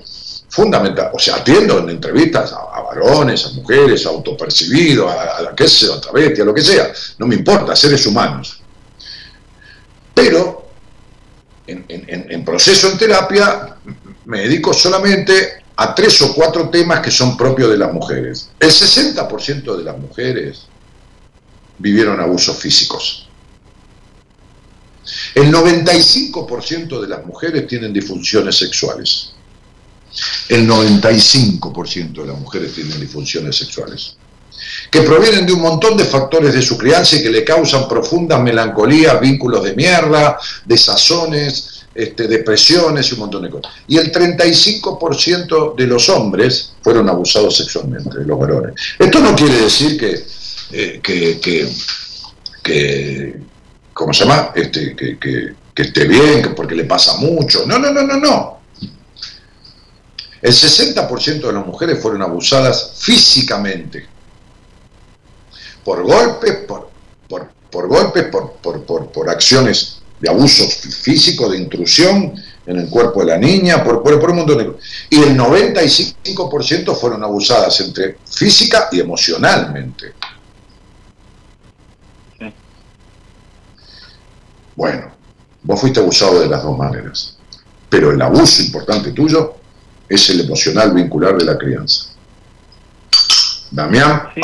fundamental, 0.50 1.12
o 1.14 1.20
sea, 1.20 1.36
atiendo 1.36 1.80
en 1.80 1.89
entrevistas 1.89 2.54
a, 2.54 2.82
varones, 2.82 3.45
a 3.45 3.50
mujeres, 3.52 4.06
a 4.06 4.10
autopercibidos, 4.10 5.12
a, 5.12 5.41
la 5.41 5.56
que 5.56 5.68
sea, 5.68 5.95
a 5.95 6.02
travesti, 6.02 6.41
a 6.41 6.45
lo 6.45 6.54
que 6.54 6.62
sea, 6.62 6.91
no 7.20 7.28
me 7.28 7.36
importa, 7.36 7.76
seres 7.76 8.06
humanos. 8.08 8.60
Pero 10.14 10.70
en, 11.68 11.86
en 11.88 12.43
proceso 12.43 12.89
en 12.89 12.97
terapia 12.97 13.76
me 14.26 14.41
dedico 14.41 14.74
solamente 14.74 15.59
a 15.82 15.96
tres 15.96 16.22
o 16.22 16.34
cuatro 16.34 16.70
temas 16.70 17.00
que 17.00 17.10
son 17.10 17.38
propios 17.38 17.70
de 17.70 17.78
las 17.78 17.94
mujeres. 17.94 18.50
El 18.60 18.70
60% 18.70 19.78
de 19.78 19.84
las 19.86 19.98
mujeres 19.98 20.64
vivieron 21.78 22.20
abusos 22.20 22.58
físicos. 22.58 23.30
El 25.34 25.54
95% 25.54 27.00
de 27.00 27.08
las 27.08 27.26
mujeres 27.26 27.66
tienen 27.66 27.94
disfunciones 27.94 28.58
sexuales. 28.58 29.32
El 30.50 30.68
95% 30.68 32.24
de 32.24 32.28
las 32.28 32.38
mujeres 32.38 32.74
tienen 32.74 33.00
disfunciones 33.00 33.56
sexuales, 33.56 34.18
que 34.92 35.04
provienen 35.04 35.46
de 35.46 35.54
un 35.54 35.62
montón 35.62 35.96
de 35.96 36.04
factores 36.04 36.54
de 36.54 36.62
su 36.62 36.78
crianza 36.78 37.16
y 37.16 37.24
que 37.24 37.30
le 37.30 37.46
causan 37.46 37.88
profundas 37.88 38.42
melancolías, 38.42 39.22
vínculos 39.22 39.64
de 39.64 39.76
mierda, 39.76 40.38
desazones, 40.66 41.79
este, 42.00 42.30
depresiones 42.30 43.10
y 43.10 43.14
un 43.16 43.20
montón 43.20 43.43
de 43.43 43.50
cosas. 43.50 43.74
Y 43.88 43.97
el 43.97 44.10
35% 44.10 45.76
de 45.76 45.86
los 45.86 46.08
hombres 46.08 46.74
fueron 46.82 47.10
abusados 47.10 47.58
sexualmente, 47.58 48.20
de 48.20 48.26
los 48.26 48.39
varones. 48.39 48.74
Esto 48.97 49.20
no 49.20 49.36
quiere 49.36 49.56
decir 49.64 50.00
que, 50.00 50.26
eh, 50.72 51.02
que, 51.04 51.41
que, 52.64 53.38
¿cómo 53.93 54.14
se 54.14 54.24
llama? 54.24 54.52
Este, 54.56 54.95
que, 54.95 55.20
que, 55.20 55.56
esté 55.76 56.06
bien, 56.06 56.54
porque 56.56 56.76
le 56.76 56.86
pasa 56.86 57.18
mucho. 57.18 57.66
No, 57.66 57.78
no, 57.80 57.91
no, 57.91 58.04
no, 58.04 58.18
no. 58.18 58.60
El 60.41 60.54
60% 60.54 61.41
de 61.41 61.54
las 61.54 61.66
mujeres 61.66 62.02
fueron 62.02 62.22
abusadas 62.22 62.93
físicamente. 62.97 64.08
Por 65.84 66.04
golpes, 66.04 66.60
por, 66.68 66.89
por, 67.28 67.50
por 67.70 67.88
golpes, 67.88 68.26
por, 68.26 68.54
por, 68.54 69.12
por, 69.12 69.30
acciones 69.30 69.99
de 70.20 70.30
abuso 70.30 70.68
físico, 70.68 71.50
de 71.50 71.58
intrusión 71.58 72.34
en 72.66 72.78
el 72.78 72.90
cuerpo 72.90 73.22
de 73.22 73.28
la 73.28 73.38
niña, 73.38 73.84
por, 73.84 74.04
por, 74.04 74.30
un 74.30 74.36
montón 74.36 74.58
de 74.58 74.66
cosas. 74.68 74.84
Y 75.10 75.22
el 75.22 75.38
95% 75.38 76.96
fueron 76.96 77.24
abusadas 77.24 77.80
entre 77.82 78.18
física 78.26 78.90
y 78.92 79.00
emocionalmente. 79.00 80.14
Bueno, 84.76 85.12
vos 85.64 85.82
fuiste 85.82 86.00
abusado 86.00 86.40
de 86.40 86.48
las 86.48 86.64
dos 86.64 86.78
maneras, 86.78 87.38
pero 87.90 88.12
el 88.12 88.22
abuso 88.22 88.62
importante 88.62 89.12
tuyo 89.12 89.56
es 90.08 90.30
el 90.30 90.42
emocional 90.42 90.94
vincular 90.94 91.38
de 91.38 91.46
la 91.46 91.58
crianza. 91.58 92.12
Damián, 93.72 94.30
sí, 94.36 94.42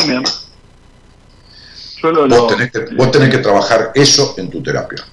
vos, 2.01 2.47
tenés 2.47 2.71
que, 2.71 2.79
vos 2.95 3.11
tenés 3.11 3.29
que 3.29 3.37
trabajar 3.37 3.91
eso 3.95 4.35
en 4.37 4.49
tu 4.49 4.61
terapia. 4.61 5.05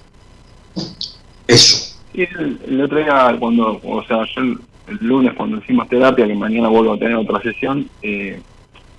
Eso. 1.47 1.93
Sí, 2.15 2.29
el, 2.67 2.81
otro 2.81 2.99
día, 2.99 3.37
cuando, 3.39 3.81
o 3.83 4.05
sea, 4.07 4.25
yo 4.35 4.43
el, 4.43 4.59
lunes 5.01 5.33
cuando 5.37 5.59
hicimos 5.59 5.89
terapia, 5.89 6.27
que 6.27 6.35
mañana 6.35 6.69
vuelvo 6.69 6.93
a 6.93 6.99
tener 6.99 7.17
otra 7.17 7.41
sesión, 7.43 7.89
eh, 8.03 8.41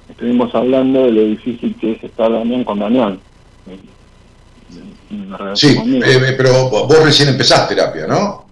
estuvimos 0.10 0.54
hablando 0.56 1.06
de 1.06 1.12
lo 1.12 1.22
difícil 1.26 1.76
que 1.80 1.94
es 1.94 2.04
estar 2.04 2.32
Damián 2.32 2.64
con 2.64 2.80
Damián. 2.80 3.20
Sí, 5.54 5.78
eh, 6.04 6.34
pero 6.36 6.70
vos 6.70 7.04
recién 7.04 7.30
empezás 7.30 7.68
terapia, 7.68 8.08
¿no? 8.08 8.46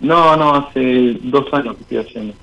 No, 0.00 0.36
no, 0.36 0.54
hace 0.56 1.18
dos 1.22 1.46
años 1.52 1.76
que 1.76 1.82
estoy 1.82 1.98
haciendo. 1.98 2.34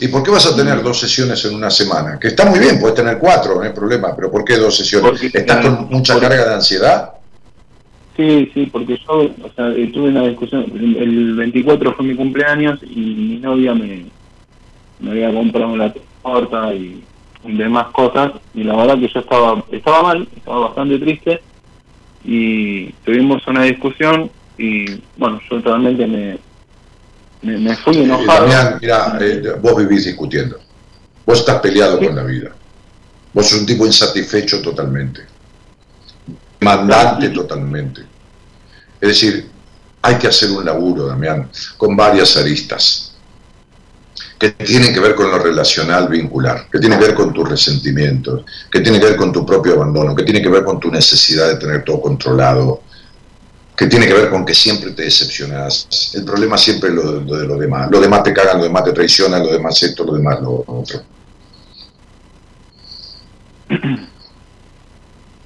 ¿Y 0.00 0.08
por 0.08 0.22
qué 0.22 0.30
vas 0.30 0.46
a 0.46 0.54
tener 0.54 0.82
dos 0.82 1.00
sesiones 1.00 1.44
en 1.44 1.54
una 1.54 1.70
semana? 1.70 2.18
Que 2.20 2.28
está 2.28 2.44
muy 2.44 2.58
bien, 2.58 2.78
puedes 2.78 2.94
tener 2.94 3.18
cuatro, 3.18 3.56
no 3.56 3.62
hay 3.62 3.72
problema, 3.72 4.14
pero 4.14 4.30
¿por 4.30 4.44
qué 4.44 4.56
dos 4.56 4.76
sesiones? 4.76 5.22
¿Estás 5.22 5.64
con 5.64 5.88
mucha 5.90 6.18
carga 6.20 6.46
de 6.46 6.54
ansiedad? 6.54 7.14
Sí, 8.18 8.50
sí, 8.52 8.66
porque 8.66 8.98
yo 9.06 9.12
o 9.12 9.50
sea, 9.54 9.72
tuve 9.92 10.08
una 10.08 10.26
discusión, 10.26 10.64
el 10.74 11.36
24 11.36 11.94
fue 11.94 12.04
mi 12.04 12.16
cumpleaños 12.16 12.80
y 12.82 12.96
mi 12.96 13.36
novia 13.36 13.76
me, 13.76 14.06
me 14.98 15.10
había 15.12 15.32
comprado 15.32 15.76
la 15.76 15.94
torta 16.20 16.74
y 16.74 17.00
demás 17.44 17.86
cosas 17.92 18.32
y 18.54 18.64
la 18.64 18.74
verdad 18.74 18.98
que 18.98 19.06
yo 19.06 19.20
estaba 19.20 19.64
estaba 19.70 20.02
mal, 20.02 20.28
estaba 20.36 20.58
bastante 20.66 20.98
triste 20.98 21.40
y 22.24 22.90
tuvimos 23.04 23.46
una 23.46 23.62
discusión 23.62 24.28
y 24.58 25.00
bueno, 25.16 25.40
yo 25.48 25.60
realmente 25.60 26.04
me, 26.04 27.58
me, 27.58 27.76
fui 27.76 27.98
enojado. 27.98 28.48
mira, 28.80 29.16
eh, 29.20 29.54
vos 29.62 29.76
vivís 29.76 30.06
discutiendo. 30.06 30.58
Vos 31.24 31.38
estás 31.38 31.60
peleado 31.60 32.00
con 32.00 32.16
la 32.16 32.24
vida. 32.24 32.50
Vos 33.32 33.46
sos 33.46 33.60
un 33.60 33.66
tipo 33.66 33.86
insatisfecho 33.86 34.60
totalmente. 34.60 35.20
Mandante 36.60 37.28
totalmente. 37.28 38.07
Es 39.00 39.08
decir, 39.08 39.48
hay 40.02 40.16
que 40.16 40.28
hacer 40.28 40.50
un 40.50 40.64
laburo, 40.64 41.06
Damián, 41.06 41.50
con 41.76 41.96
varias 41.96 42.36
aristas 42.36 43.08
que 44.38 44.50
tienen 44.52 44.94
que 44.94 45.00
ver 45.00 45.14
con 45.14 45.30
lo 45.30 45.38
relacional 45.38 46.08
vincular, 46.08 46.68
que 46.70 46.78
tiene 46.78 46.96
que 46.96 47.06
ver 47.06 47.14
con 47.14 47.32
tus 47.32 47.48
resentimientos, 47.48 48.44
que 48.70 48.80
tiene 48.80 49.00
que 49.00 49.06
ver 49.06 49.16
con 49.16 49.32
tu 49.32 49.44
propio 49.44 49.74
abandono, 49.74 50.14
que 50.14 50.22
tiene 50.22 50.40
que 50.40 50.48
ver 50.48 50.64
con 50.64 50.78
tu 50.78 50.90
necesidad 50.90 51.48
de 51.48 51.56
tener 51.56 51.82
todo 51.82 52.00
controlado, 52.00 52.82
que 53.76 53.86
tiene 53.86 54.06
que 54.06 54.14
ver 54.14 54.30
con 54.30 54.44
que 54.44 54.54
siempre 54.54 54.92
te 54.92 55.02
decepcionas. 55.02 56.12
El 56.14 56.24
problema 56.24 56.56
siempre 56.56 56.90
es 56.90 56.94
lo, 56.94 57.20
de 57.20 57.46
los 57.46 57.58
demás. 57.58 57.88
Los 57.90 58.00
demás 58.00 58.22
te 58.22 58.32
cagan, 58.32 58.58
los 58.58 58.66
demás 58.66 58.84
te 58.84 58.92
traicionan, 58.92 59.42
los 59.42 59.52
demás 59.52 59.82
esto, 59.82 60.04
los 60.04 60.16
demás 60.16 60.40
lo 60.40 60.64
otro. 60.66 61.00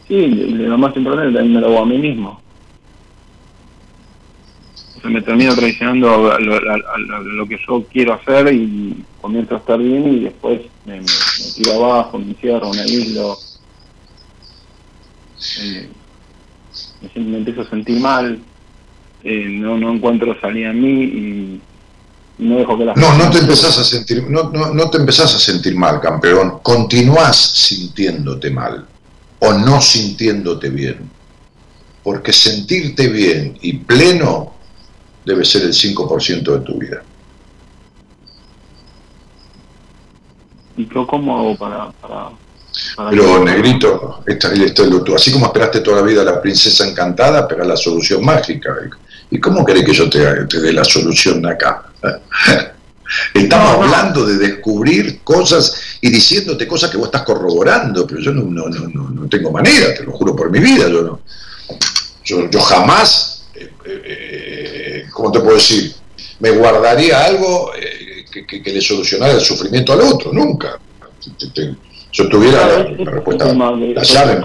Sí, 0.08 0.26
lo 0.26 0.76
más 0.76 0.94
importante 0.94 1.32
también 1.32 1.54
me 1.54 1.60
lo 1.60 1.68
hago 1.68 1.78
a 1.80 1.86
mí 1.86 1.96
mismo. 1.96 2.41
O 5.04 5.08
me 5.08 5.22
termino 5.22 5.54
traicionando 5.54 6.32
a 6.32 6.38
lo, 6.38 7.48
que 7.48 7.58
yo 7.66 7.84
quiero 7.92 8.14
hacer 8.14 8.54
y 8.54 9.04
comienzo 9.20 9.56
a 9.56 9.58
estar 9.58 9.78
bien 9.78 10.14
y 10.14 10.20
después 10.20 10.60
me, 10.84 11.00
tiro 11.54 11.84
abajo, 11.84 12.18
me 12.18 12.26
encierro, 12.26 12.70
me 12.70 12.80
aíslo. 12.80 13.36
Eh, 15.60 15.88
me, 17.16 17.38
empiezo 17.38 17.62
a 17.62 17.70
sentir 17.70 17.98
mal, 17.98 18.38
eh, 19.24 19.46
no, 19.48 19.76
no 19.76 19.92
encuentro 19.92 20.38
salida 20.40 20.70
en 20.70 20.80
mí 20.80 21.02
y 21.02 21.60
no 22.38 22.58
dejo 22.58 22.78
que 22.78 22.84
las 22.84 22.96
No, 22.96 23.16
no 23.16 23.30
te 23.30 23.38
empezás 23.38 23.78
a 23.78 23.84
sentir, 23.84 24.24
no, 24.28 24.50
no, 24.50 24.72
no 24.72 24.88
te 24.88 24.98
empezás 24.98 25.34
a 25.34 25.38
sentir 25.38 25.74
mal, 25.74 26.00
campeón, 26.00 26.60
continúas 26.62 27.36
sintiéndote 27.36 28.50
mal 28.50 28.86
o 29.40 29.52
no 29.52 29.80
sintiéndote 29.80 30.70
bien. 30.70 31.10
Porque 32.04 32.32
sentirte 32.32 33.08
bien 33.08 33.58
y 33.60 33.74
pleno 33.74 34.54
debe 35.24 35.44
ser 35.44 35.62
el 35.62 35.72
5% 35.72 36.42
de 36.42 36.60
tu 36.60 36.78
vida. 36.78 37.02
¿Y 40.76 40.86
cómo 40.86 41.38
hago 41.38 41.56
para, 41.56 41.90
para, 41.92 42.30
pero, 43.10 43.44
negrito, 43.44 44.22
esta, 44.26 44.52
esto, 44.52 44.84
así 45.14 45.30
como 45.30 45.46
esperaste 45.46 45.80
toda 45.80 45.98
la 45.98 46.02
vida 46.02 46.22
a 46.22 46.24
la 46.24 46.40
princesa 46.40 46.88
encantada, 46.88 47.40
espera 47.40 47.64
la 47.64 47.76
solución 47.76 48.24
mágica. 48.24 48.74
¿Y 49.30 49.38
cómo 49.38 49.64
querés 49.64 49.84
que 49.84 49.92
yo 49.92 50.08
te, 50.08 50.46
te 50.46 50.60
dé 50.60 50.72
la 50.72 50.84
solución 50.84 51.44
acá? 51.46 51.90
Estamos 53.34 53.76
hablando 53.76 54.24
de 54.24 54.38
descubrir 54.38 55.20
cosas 55.22 55.98
y 56.00 56.10
diciéndote 56.10 56.66
cosas 56.66 56.90
que 56.90 56.96
vos 56.96 57.06
estás 57.06 57.22
corroborando, 57.22 58.06
pero 58.06 58.20
yo 58.20 58.32
no, 58.32 58.42
no, 58.44 58.68
no, 58.68 59.10
no 59.10 59.28
tengo 59.28 59.50
manera, 59.50 59.94
te 59.94 60.02
lo 60.04 60.12
juro 60.12 60.34
por 60.34 60.50
mi 60.50 60.58
vida. 60.58 60.88
Yo, 60.88 61.02
no, 61.02 61.20
yo, 62.24 62.60
jamás, 62.60 63.31
eh, 63.84 64.02
eh, 64.04 65.02
eh, 65.04 65.04
¿cómo 65.12 65.32
te 65.32 65.40
puedo 65.40 65.56
decir? 65.56 65.92
Me 66.40 66.50
guardaría 66.50 67.24
algo 67.24 67.72
que, 68.30 68.46
que, 68.46 68.72
le 68.72 68.80
solucionara 68.80 69.34
el 69.34 69.40
sufrimiento 69.40 69.92
al 69.92 70.00
otro, 70.00 70.32
nunca 70.32 70.78
yo 72.12 72.28
tuviera 72.28 72.66
la, 72.66 73.10
respuesta, 73.10 73.54
la 73.54 74.02
llave, 74.02 74.40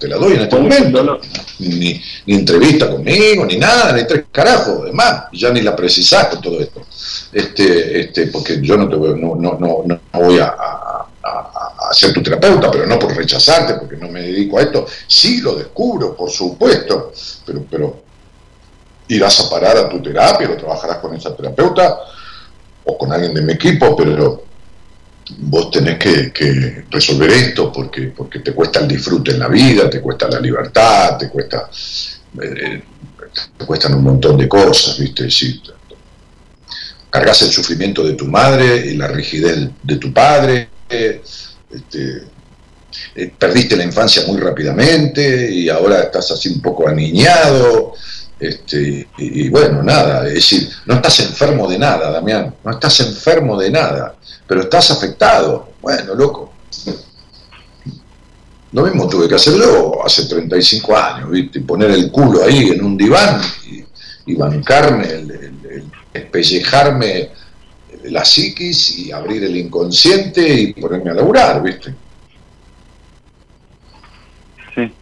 te 0.00 0.08
la, 0.08 0.16
doy 0.16 0.34
en 0.34 0.40
este 0.40 0.56
momento. 0.56 1.20
Ni, 1.58 2.00
ni, 2.24 2.34
entrevista 2.34 2.90
conmigo, 2.90 3.44
ni 3.44 3.58
nada, 3.58 3.92
ni 3.92 4.06
tres 4.06 4.24
carajos, 4.32 4.80
además, 4.82 5.24
ya 5.32 5.50
ni 5.50 5.60
la 5.60 5.76
precisás 5.76 6.28
con 6.28 6.40
todo 6.40 6.60
esto. 6.60 6.80
Este, 7.30 8.00
este, 8.00 8.28
porque 8.28 8.58
yo 8.62 8.78
no 8.78 8.88
te 8.88 8.96
voy, 8.96 9.20
no, 9.20 9.34
no, 9.34 9.58
no, 9.60 9.84
no 9.86 10.00
voy 10.14 10.38
a, 10.38 10.46
a, 10.46 11.92
ser 11.92 12.14
tu 12.14 12.22
terapeuta, 12.22 12.70
pero 12.70 12.86
no 12.86 12.98
por 12.98 13.14
rechazarte, 13.14 13.74
porque 13.74 13.98
no 13.98 14.08
me 14.08 14.22
dedico 14.22 14.58
a 14.58 14.62
esto. 14.62 14.86
Sí 15.06 15.42
lo 15.42 15.56
descubro, 15.56 16.16
por 16.16 16.30
supuesto, 16.30 17.12
pero, 17.44 17.66
pero 17.70 18.03
irás 19.08 19.40
a 19.40 19.50
parar 19.50 19.76
a 19.76 19.88
tu 19.88 20.02
terapia, 20.02 20.50
o 20.50 20.56
trabajarás 20.56 20.98
con 20.98 21.14
esa 21.14 21.34
terapeuta 21.36 21.98
o 22.84 22.98
con 22.98 23.12
alguien 23.12 23.34
de 23.34 23.42
mi 23.42 23.52
equipo, 23.52 23.96
pero 23.96 24.44
vos 25.38 25.70
tenés 25.70 25.98
que, 25.98 26.84
resolver 26.90 27.30
esto 27.30 27.72
porque, 27.72 28.12
porque 28.14 28.40
te 28.40 28.52
cuesta 28.52 28.80
el 28.80 28.88
disfrute 28.88 29.32
en 29.32 29.38
la 29.38 29.48
vida, 29.48 29.88
te 29.88 30.00
cuesta 30.00 30.28
la 30.28 30.40
libertad, 30.40 31.16
te 31.16 31.28
cuesta 31.30 31.70
eh, 32.42 32.82
te 33.56 33.66
cuestan 33.66 33.94
un 33.94 34.02
montón 34.02 34.36
de 34.38 34.48
cosas, 34.48 34.98
¿viste? 34.98 35.30
Si 35.30 35.60
cargas 37.10 37.42
el 37.42 37.50
sufrimiento 37.50 38.02
de 38.04 38.14
tu 38.14 38.26
madre 38.26 38.86
y 38.86 38.96
la 38.96 39.08
rigidez 39.08 39.68
de 39.82 39.96
tu 39.96 40.12
padre, 40.12 40.68
este, 40.88 42.22
eh, 43.16 43.32
perdiste 43.38 43.76
la 43.76 43.84
infancia 43.84 44.24
muy 44.26 44.40
rápidamente 44.40 45.50
y 45.50 45.68
ahora 45.68 46.00
estás 46.02 46.30
así 46.32 46.48
un 46.48 46.60
poco 46.60 46.88
aniñado, 46.88 47.94
este, 48.38 49.08
y, 49.16 49.48
bueno, 49.48 49.82
nada, 49.82 50.26
es 50.26 50.34
decir, 50.34 50.68
no 50.86 50.94
estás 50.94 51.20
enfermo 51.20 51.68
de 51.68 51.78
nada, 51.78 52.10
Damián, 52.10 52.54
no 52.64 52.70
estás 52.70 53.00
enfermo 53.00 53.56
de 53.58 53.70
nada, 53.70 54.16
pero 54.46 54.62
estás 54.62 54.90
afectado. 54.90 55.70
Bueno, 55.80 56.14
loco. 56.14 56.52
Lo 58.72 58.82
mismo 58.82 59.08
tuve 59.08 59.28
que 59.28 59.36
hacerlo 59.36 60.04
hace 60.04 60.26
35 60.26 60.96
años, 60.96 61.30
¿viste? 61.30 61.60
poner 61.60 61.92
el 61.92 62.10
culo 62.10 62.42
ahí 62.42 62.70
en 62.70 62.84
un 62.84 62.96
diván 62.96 63.40
y, 64.26 64.34
bancarme, 64.34 65.06
el, 65.06 65.84
espellejarme 66.12 67.30
la 68.04 68.24
psiquis 68.24 68.98
y 68.98 69.12
abrir 69.12 69.44
el 69.44 69.56
inconsciente 69.56 70.46
y 70.46 70.72
ponerme 70.74 71.12
a 71.12 71.14
laburar, 71.14 71.62
¿viste? 71.62 71.94
Sí. 74.74 74.92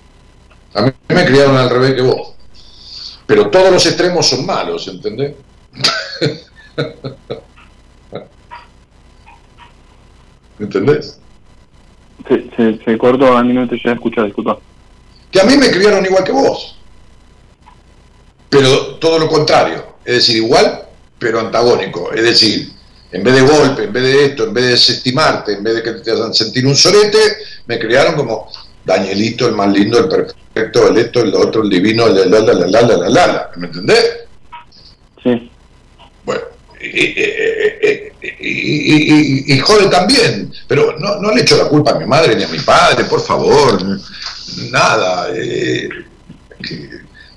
A 0.75 0.83
mí 0.83 0.93
me 1.09 1.25
criaron 1.25 1.57
al 1.57 1.71
revés 1.71 1.95
que 1.95 2.03
vos. 2.03 2.32
Pero 3.33 3.49
todos 3.49 3.73
los 3.73 3.87
extremos 3.87 4.29
son 4.29 4.45
malos, 4.45 4.87
¿entendés? 4.89 5.33
¿Entendés? 10.59 11.19
Se, 12.29 12.51
se, 12.55 12.79
se, 12.85 12.99
cortó, 12.99 13.35
a 13.35 13.43
mí 13.43 13.55
no 13.55 13.67
te 13.67 13.77
llegué 13.77 13.89
a 13.89 13.95
escuchar, 13.95 14.27
disculpa. 14.27 14.59
Que 15.31 15.41
a 15.41 15.45
mí 15.45 15.57
me 15.57 15.71
criaron 15.71 16.05
igual 16.05 16.25
que 16.25 16.33
vos. 16.33 16.77
Pero 18.51 18.97
todo 18.97 19.19
lo 19.19 19.29
contrario. 19.29 19.97
Es 20.05 20.17
decir, 20.17 20.37
igual, 20.37 20.83
pero 21.19 21.41
antagónico. 21.41 22.13
Es 22.13 22.25
decir, 22.25 22.71
en 23.13 23.25
vez 23.25 23.35
de 23.35 23.41
golpe, 23.41 23.85
en 23.85 23.95
vez 23.95 24.03
de 24.03 24.27
esto, 24.27 24.45
en 24.45 24.53
vez 24.53 24.65
de 24.65 24.71
desestimarte, 24.73 25.55
en 25.55 25.65
vez 25.65 25.77
de 25.77 25.83
que 25.83 25.93
te 25.93 26.11
hagan 26.11 26.35
sentir 26.35 26.67
un 26.67 26.77
sorete, 26.77 27.39
me 27.65 27.79
criaron 27.79 28.15
como 28.15 28.53
Danielito, 28.85 29.49
el 29.49 29.55
más 29.55 29.73
lindo, 29.73 29.99
el 29.99 30.09
perfecto, 30.09 30.89
el 30.89 30.99
esto, 30.99 31.21
el 31.21 31.35
otro, 31.35 31.63
el 31.63 31.71
divino, 31.71 32.07
el 32.07 32.31
la 32.31 32.41
la 32.41 32.53
la 32.53 32.65
la 32.65 32.83
la 32.83 32.97
la 32.97 33.09
la, 33.09 33.51
¿me 33.57 33.67
entendés? 33.67 34.21
Sí. 35.23 35.51
Bueno, 36.25 36.43
y, 38.41 39.59
jode 39.59 39.89
también, 39.89 40.53
pero 40.67 40.99
no, 40.99 41.21
no 41.21 41.31
le 41.31 41.43
echo 41.43 41.57
la 41.57 41.69
culpa 41.69 41.93
a 41.93 41.99
mi 41.99 42.07
madre 42.07 42.35
ni 42.35 42.43
a 42.43 42.49
mi 42.49 42.59
padre, 42.59 43.05
por 43.05 43.21
favor, 43.21 43.81
nada. 44.71 45.29
Eh, 45.35 45.89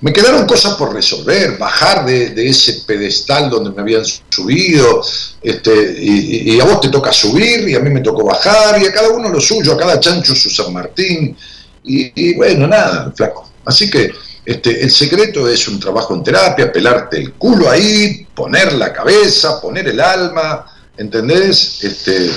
me 0.06 0.12
quedaron 0.12 0.46
cosas 0.46 0.74
por 0.74 0.94
resolver, 0.94 1.58
bajar 1.58 2.06
de, 2.06 2.48
ese 2.48 2.84
pedestal 2.86 3.50
donde 3.50 3.70
me 3.70 3.82
habían 3.82 4.04
subido, 4.04 5.02
este, 5.42 5.96
y, 6.00 6.60
a 6.60 6.64
vos 6.64 6.80
te 6.80 6.90
toca 6.90 7.12
subir, 7.12 7.68
y 7.68 7.74
a 7.74 7.80
mí 7.80 7.90
me 7.90 8.02
tocó 8.02 8.24
bajar, 8.24 8.80
y 8.80 8.86
a 8.86 8.92
cada 8.92 9.08
uno 9.08 9.28
lo 9.28 9.40
suyo, 9.40 9.72
a 9.72 9.76
cada 9.76 9.98
chancho 9.98 10.32
su 10.36 10.48
San 10.48 10.72
Martín, 10.72 11.36
y, 11.82 12.36
bueno, 12.36 12.68
nada, 12.68 13.12
flaco. 13.16 13.50
Así 13.64 13.90
que 13.90 14.12
este, 14.44 14.80
el 14.80 14.92
secreto 14.92 15.48
es 15.48 15.66
un 15.66 15.80
trabajo 15.80 16.14
en 16.14 16.22
terapia, 16.22 16.70
pelarte 16.70 17.16
el 17.16 17.32
culo 17.32 17.68
ahí, 17.68 18.28
poner 18.32 18.74
la 18.74 18.92
cabeza, 18.92 19.60
poner 19.60 19.88
el 19.88 19.98
alma, 19.98 20.66
¿entendés? 20.96 21.82
Este, 21.82 22.30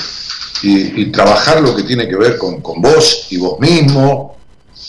y, 0.64 1.06
trabajar 1.12 1.62
lo 1.62 1.76
que 1.76 1.84
tiene 1.84 2.08
que 2.08 2.16
ver 2.16 2.36
con, 2.40 2.62
con 2.62 2.82
vos 2.82 3.28
y 3.30 3.38
vos 3.38 3.60
mismo, 3.60 4.40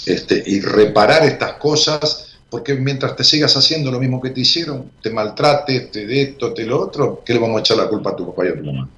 este, 0.06 0.42
y 0.46 0.62
reparar 0.62 1.24
estas 1.24 1.58
cosas 1.58 2.28
porque 2.51 2.74
mientras 2.74 3.14
te 3.16 3.24
sigas 3.24 3.57
haciendo 3.57 3.90
lo 3.90 4.01
mismo 4.01 4.20
que 4.20 4.30
te 4.30 4.40
hicieron, 4.40 4.90
te 5.01 5.11
maltrates, 5.11 5.90
te 5.90 6.07
de 6.07 6.22
esto, 6.22 6.53
te 6.53 6.66
lo 6.66 6.80
otro, 6.80 7.22
¿qué 7.24 7.32
le 7.32 7.38
vamos 7.38 7.59
a 7.59 7.61
echar 7.61 7.76
la 7.76 7.88
culpa 7.88 8.11
a 8.11 8.16
tu 8.16 8.26
papá 8.26 8.44
y 8.44 8.48
a 8.48 8.57
tu 8.57 8.64
mamá? 8.64 8.88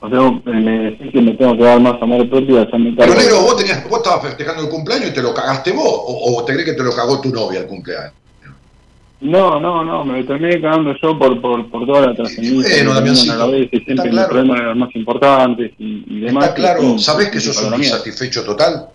O 0.00 0.08
sea, 0.08 0.52
me 0.52 0.78
decís 0.90 1.12
que 1.12 1.22
me 1.22 1.34
tengo 1.34 1.56
que 1.56 1.62
dar 1.62 1.78
más 1.78 2.02
amor 2.02 2.28
propio 2.28 2.58
y 2.58 2.62
hacerme 2.62 2.96
cargo. 2.96 3.14
Pero 3.14 3.24
negro, 3.24 3.42
vos, 3.42 3.56
tenías, 3.56 3.88
vos 3.88 3.98
estabas 3.98 4.22
festejando 4.22 4.62
el 4.62 4.68
cumpleaños 4.68 5.10
y 5.10 5.14
te 5.14 5.22
lo 5.22 5.32
cagaste 5.32 5.70
vos, 5.70 5.86
o, 5.86 6.36
o 6.36 6.44
te 6.44 6.54
crees 6.54 6.66
que 6.70 6.74
te 6.74 6.82
lo 6.82 6.92
cagó 6.92 7.20
tu 7.20 7.28
novia 7.28 7.60
el 7.60 7.66
cumpleaños. 7.66 8.12
No, 9.20 9.60
no, 9.60 9.84
no, 9.84 10.04
me 10.04 10.24
terminé 10.24 10.60
cagando 10.60 10.96
yo 11.00 11.16
por, 11.16 11.40
por, 11.40 11.70
por 11.70 11.86
toda 11.86 12.08
la 12.08 12.14
trascendencia. 12.16 12.84
Bueno, 12.84 13.14
siempre 13.14 14.10
claro. 14.10 14.28
problemas 14.28 14.56
eran 14.56 14.68
los 14.70 14.78
más 14.78 14.96
importantes 14.96 15.72
y, 15.78 16.04
y 16.08 16.20
demás. 16.22 16.46
Está 16.46 16.56
claro, 16.56 16.98
¿sabés 16.98 17.30
que 17.30 17.38
sos 17.38 17.62
un 17.62 17.74
insatisfecho 17.74 18.42
total? 18.42 18.88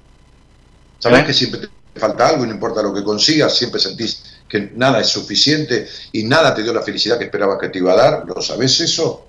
¿Sabés 0.99 1.21
¿Eh? 1.21 1.25
que 1.27 1.33
siempre 1.33 1.61
te 1.61 1.67
falta 1.97 2.27
algo 2.27 2.43
y 2.43 2.47
no 2.47 2.53
importa 2.53 2.81
lo 2.81 2.93
que 2.93 3.03
consigas, 3.03 3.57
siempre 3.57 3.79
sentís 3.79 4.23
que 4.47 4.71
nada 4.75 5.01
es 5.01 5.09
suficiente 5.09 5.87
y 6.13 6.23
nada 6.23 6.53
te 6.53 6.63
dio 6.63 6.73
la 6.73 6.81
felicidad 6.81 7.17
que 7.17 7.25
esperabas 7.25 7.59
que 7.59 7.69
te 7.69 7.79
iba 7.79 7.93
a 7.93 7.97
dar. 7.97 8.23
¿Lo 8.25 8.41
sabés 8.41 8.79
eso? 8.79 9.25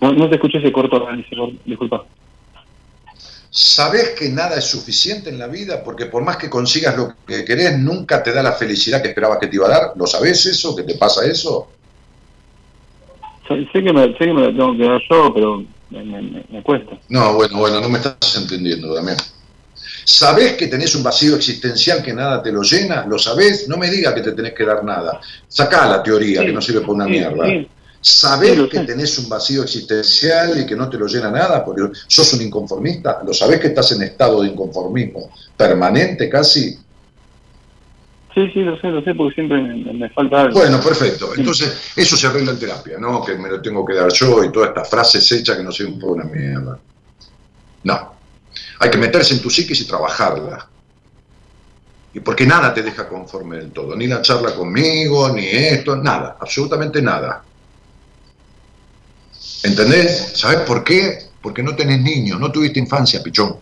No, 0.00 0.28
te 0.28 0.34
escuché 0.34 0.58
ese 0.58 0.72
corto, 0.72 1.06
disculpa. 1.64 2.04
¿Sabés 3.50 4.10
que 4.10 4.28
nada 4.28 4.58
es 4.58 4.66
suficiente 4.66 5.30
en 5.30 5.38
la 5.38 5.46
vida? 5.46 5.82
Porque 5.82 6.06
por 6.06 6.22
más 6.22 6.36
que 6.36 6.50
consigas 6.50 6.94
lo 6.94 7.14
que 7.26 7.42
querés, 7.44 7.78
nunca 7.78 8.22
te 8.22 8.30
da 8.32 8.42
la 8.42 8.52
felicidad 8.52 9.00
que 9.00 9.08
esperabas 9.08 9.38
que 9.38 9.46
te 9.46 9.56
iba 9.56 9.66
a 9.66 9.70
dar. 9.70 9.92
¿Lo 9.96 10.06
sabés 10.06 10.44
eso? 10.44 10.76
¿Que 10.76 10.82
te 10.82 10.96
pasa 10.96 11.24
eso? 11.24 11.68
Sé, 13.48 13.66
que, 13.72 13.92
me, 13.94 14.06
sé 14.08 14.18
que 14.18 14.34
me 14.34 14.42
lo 14.42 14.48
tengo 14.48 14.76
que 14.76 14.84
dar 14.84 15.00
yo, 15.08 15.32
pero 15.32 15.64
me, 15.88 16.44
me 16.50 16.62
cuesta. 16.62 16.98
No, 17.08 17.34
bueno, 17.34 17.58
bueno, 17.58 17.80
no 17.80 17.88
me 17.88 17.96
estás 17.96 18.36
entendiendo, 18.36 18.92
Damián. 18.94 19.16
¿Sabés 20.08 20.52
que 20.52 20.68
tenés 20.68 20.94
un 20.94 21.02
vacío 21.02 21.34
existencial 21.34 22.00
que 22.00 22.14
nada 22.14 22.40
te 22.40 22.52
lo 22.52 22.62
llena? 22.62 23.04
¿Lo 23.06 23.18
sabés? 23.18 23.68
No 23.68 23.76
me 23.76 23.90
digas 23.90 24.14
que 24.14 24.20
te 24.20 24.30
tenés 24.30 24.52
que 24.52 24.64
dar 24.64 24.84
nada. 24.84 25.20
Sacá 25.48 25.84
la 25.84 26.00
teoría, 26.00 26.42
que 26.42 26.52
no 26.52 26.62
sirve 26.62 26.82
para 26.82 26.92
una 26.92 27.06
mierda. 27.06 27.44
¿Sabés 28.00 28.56
que 28.70 28.80
tenés 28.80 29.18
un 29.18 29.28
vacío 29.28 29.64
existencial 29.64 30.60
y 30.60 30.64
que 30.64 30.76
no 30.76 30.88
te 30.88 30.96
lo 30.96 31.08
llena 31.08 31.28
nada? 31.28 31.64
Porque 31.64 31.98
sos 32.06 32.32
un 32.34 32.42
inconformista. 32.42 33.20
¿Lo 33.26 33.34
sabés 33.34 33.58
que 33.58 33.66
estás 33.66 33.90
en 33.92 34.02
estado 34.04 34.42
de 34.42 34.48
inconformismo 34.50 35.28
permanente 35.56 36.28
casi? 36.28 36.78
Sí, 38.32 38.50
sí, 38.54 38.60
lo 38.60 38.78
sé, 38.80 38.90
lo 38.90 39.02
sé, 39.02 39.12
porque 39.12 39.34
siempre 39.34 39.60
me, 39.60 40.08
falta 40.10 40.42
algo. 40.42 40.60
Bueno, 40.60 40.80
perfecto. 40.80 41.32
Entonces, 41.36 41.92
eso 41.96 42.16
se 42.16 42.28
arregla 42.28 42.52
en 42.52 42.60
terapia, 42.60 42.96
¿no? 42.96 43.24
Que 43.24 43.34
me 43.34 43.48
lo 43.48 43.60
tengo 43.60 43.84
que 43.84 43.94
dar 43.94 44.12
yo 44.12 44.44
y 44.44 44.52
todas 44.52 44.68
estas 44.68 44.88
frases 44.88 45.32
hechas 45.32 45.56
que 45.56 45.64
no 45.64 45.72
sirven 45.72 45.98
para 45.98 46.12
una 46.12 46.24
mierda. 46.26 46.78
No. 47.82 48.15
Hay 48.78 48.90
que 48.90 48.98
meterse 48.98 49.34
en 49.34 49.42
tu 49.42 49.50
psiquis 49.50 49.80
y 49.80 49.86
trabajarla. 49.86 50.68
Y 52.14 52.20
porque 52.20 52.46
nada 52.46 52.72
te 52.72 52.82
deja 52.82 53.08
conforme 53.08 53.58
del 53.58 53.72
todo, 53.72 53.94
ni 53.94 54.06
la 54.06 54.22
charla 54.22 54.54
conmigo, 54.54 55.28
ni 55.30 55.46
esto, 55.46 55.96
nada, 55.96 56.36
absolutamente 56.40 57.02
nada. 57.02 57.44
¿Entendés? 59.62 60.32
¿Sabes 60.34 60.60
por 60.60 60.82
qué? 60.82 61.26
Porque 61.42 61.62
no 61.62 61.76
tenés 61.76 62.00
niños, 62.00 62.40
no 62.40 62.50
tuviste 62.50 62.80
infancia, 62.80 63.22
pichón. 63.22 63.56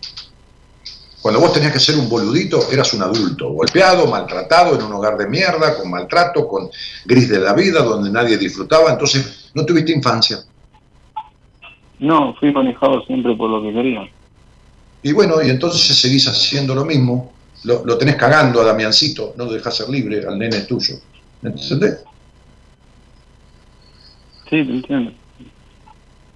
Cuando 1.21 1.39
vos 1.39 1.53
tenías 1.53 1.73
que 1.73 1.79
ser 1.79 1.95
un 1.97 2.07
boludito, 2.07 2.71
eras 2.71 2.93
un 2.93 3.01
adulto, 3.01 3.49
golpeado, 3.49 4.05
maltratado, 4.05 4.75
en 4.75 4.85
un 4.85 4.93
hogar 4.93 5.17
de 5.17 5.27
mierda, 5.27 5.75
con 5.75 5.89
maltrato, 5.89 6.47
con 6.47 6.69
gris 7.03 7.27
de 7.27 7.39
la 7.39 7.53
vida, 7.53 7.81
donde 7.81 8.11
nadie 8.11 8.37
disfrutaba, 8.37 8.91
entonces 8.91 9.49
no 9.55 9.65
tuviste 9.65 9.91
infancia. 9.91 10.37
No, 11.97 12.35
fui 12.35 12.53
manejado 12.53 13.03
siempre 13.05 13.35
por 13.35 13.49
lo 13.49 13.63
que 13.63 13.73
quería. 13.73 14.01
Y 15.05 15.13
bueno, 15.13 15.35
y 15.39 15.51
entonces 15.51 15.95
seguís 15.95 16.27
haciendo 16.27 16.73
lo 16.73 16.83
mismo, 16.83 17.31
lo, 17.63 17.95
tenés 17.95 18.15
cagando 18.15 18.59
a 18.59 18.65
Damiancito, 18.65 19.35
no 19.37 19.45
lo 19.45 19.53
dejás 19.53 19.75
ser 19.75 19.87
libre, 19.87 20.25
al 20.27 20.39
nene 20.39 20.61
tuyo. 20.61 20.95
¿Entendés? 21.43 21.97
Sí, 24.49 24.49
te 24.49 24.57
entiendo. 24.57 25.11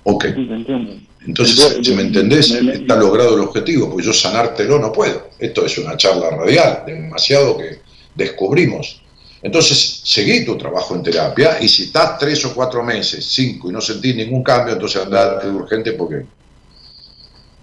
Ok. 0.03 0.25
Sí, 0.25 0.45
te 0.45 0.53
entiendo. 0.53 0.93
Entonces, 1.25 1.79
si 1.81 1.95
me 1.95 2.03
entendés, 2.03 2.51
está 2.51 2.95
logrado 2.95 3.33
el 3.33 3.41
objetivo, 3.41 3.89
porque 3.89 4.05
yo 4.05 4.13
sanártelo 4.13 4.77
no 4.77 4.91
puedo. 4.91 5.31
Esto 5.39 5.65
es 5.65 5.75
una 5.79 5.97
charla 5.97 6.29
radial, 6.29 6.83
demasiado 6.85 7.57
que 7.57 7.79
descubrimos. 8.13 9.01
Entonces, 9.41 10.01
seguí 10.03 10.45
tu 10.45 10.55
trabajo 10.59 10.93
en 10.93 11.01
terapia 11.01 11.57
y 11.59 11.67
si 11.67 11.85
estás 11.85 12.19
tres 12.19 12.45
o 12.45 12.53
cuatro 12.53 12.83
meses, 12.83 13.25
cinco, 13.25 13.71
y 13.71 13.73
no 13.73 13.81
sentís 13.81 14.15
ningún 14.15 14.43
cambio, 14.43 14.75
entonces 14.75 15.01
andá 15.01 15.41
urgente 15.47 15.93
porque 15.93 16.23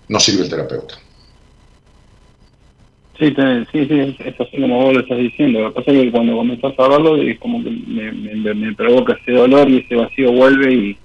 no 0.09 0.21
sirve 0.21 0.45
el 0.45 0.51
terapeuta. 0.51 0.95
Sí, 3.19 3.35
sí, 3.73 3.87
sí, 3.87 4.17
es 4.25 4.41
así 4.41 4.61
como 4.61 4.83
vos 4.83 4.95
lo 4.95 5.01
estás 5.01 5.17
diciendo. 5.17 5.61
Lo 5.61 5.73
que 5.73 5.81
pasa 5.81 5.91
es 5.91 6.05
que 6.05 6.13
cuando 6.13 6.37
comenzás 6.37 6.79
a 6.79 6.85
hablarlo 6.85 7.17
es 7.17 7.39
como 7.39 7.65
que 7.65 7.71
me, 7.71 8.55
me, 8.55 8.75
provoca 8.75 9.15
ese 9.15 9.33
dolor 9.33 9.71
y 9.71 9.79
ese 9.79 9.95
vacío 9.95 10.33
vuelve 10.33 10.75
y, 10.75 10.99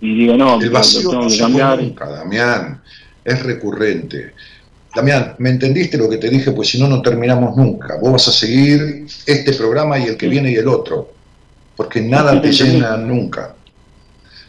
y 0.00 0.14
digo, 0.16 0.36
no, 0.36 0.60
El 0.60 0.70
vacío 0.70 1.10
tengo 1.10 1.22
no 1.22 1.28
que 1.28 1.38
cambiar. 1.38 1.80
nunca, 1.80 2.08
Damián. 2.08 2.80
Es 3.24 3.42
recurrente. 3.42 4.32
Damián, 4.94 5.34
¿me 5.38 5.50
entendiste 5.50 5.96
lo 5.96 6.08
que 6.10 6.18
te 6.18 6.28
dije? 6.28 6.50
Pues 6.50 6.68
si 6.68 6.80
no, 6.80 6.88
no 6.88 7.00
terminamos 7.00 7.56
nunca. 7.56 7.98
Vos 8.00 8.12
vas 8.12 8.28
a 8.28 8.32
seguir 8.32 9.06
este 9.26 9.52
programa 9.52 9.98
y 9.98 10.04
el 10.04 10.16
que 10.16 10.28
viene 10.28 10.50
y 10.50 10.56
el 10.56 10.66
otro. 10.66 11.12
Porque 11.76 12.00
nada 12.00 12.40
te 12.40 12.50
llena 12.52 12.96
nunca. 12.96 13.54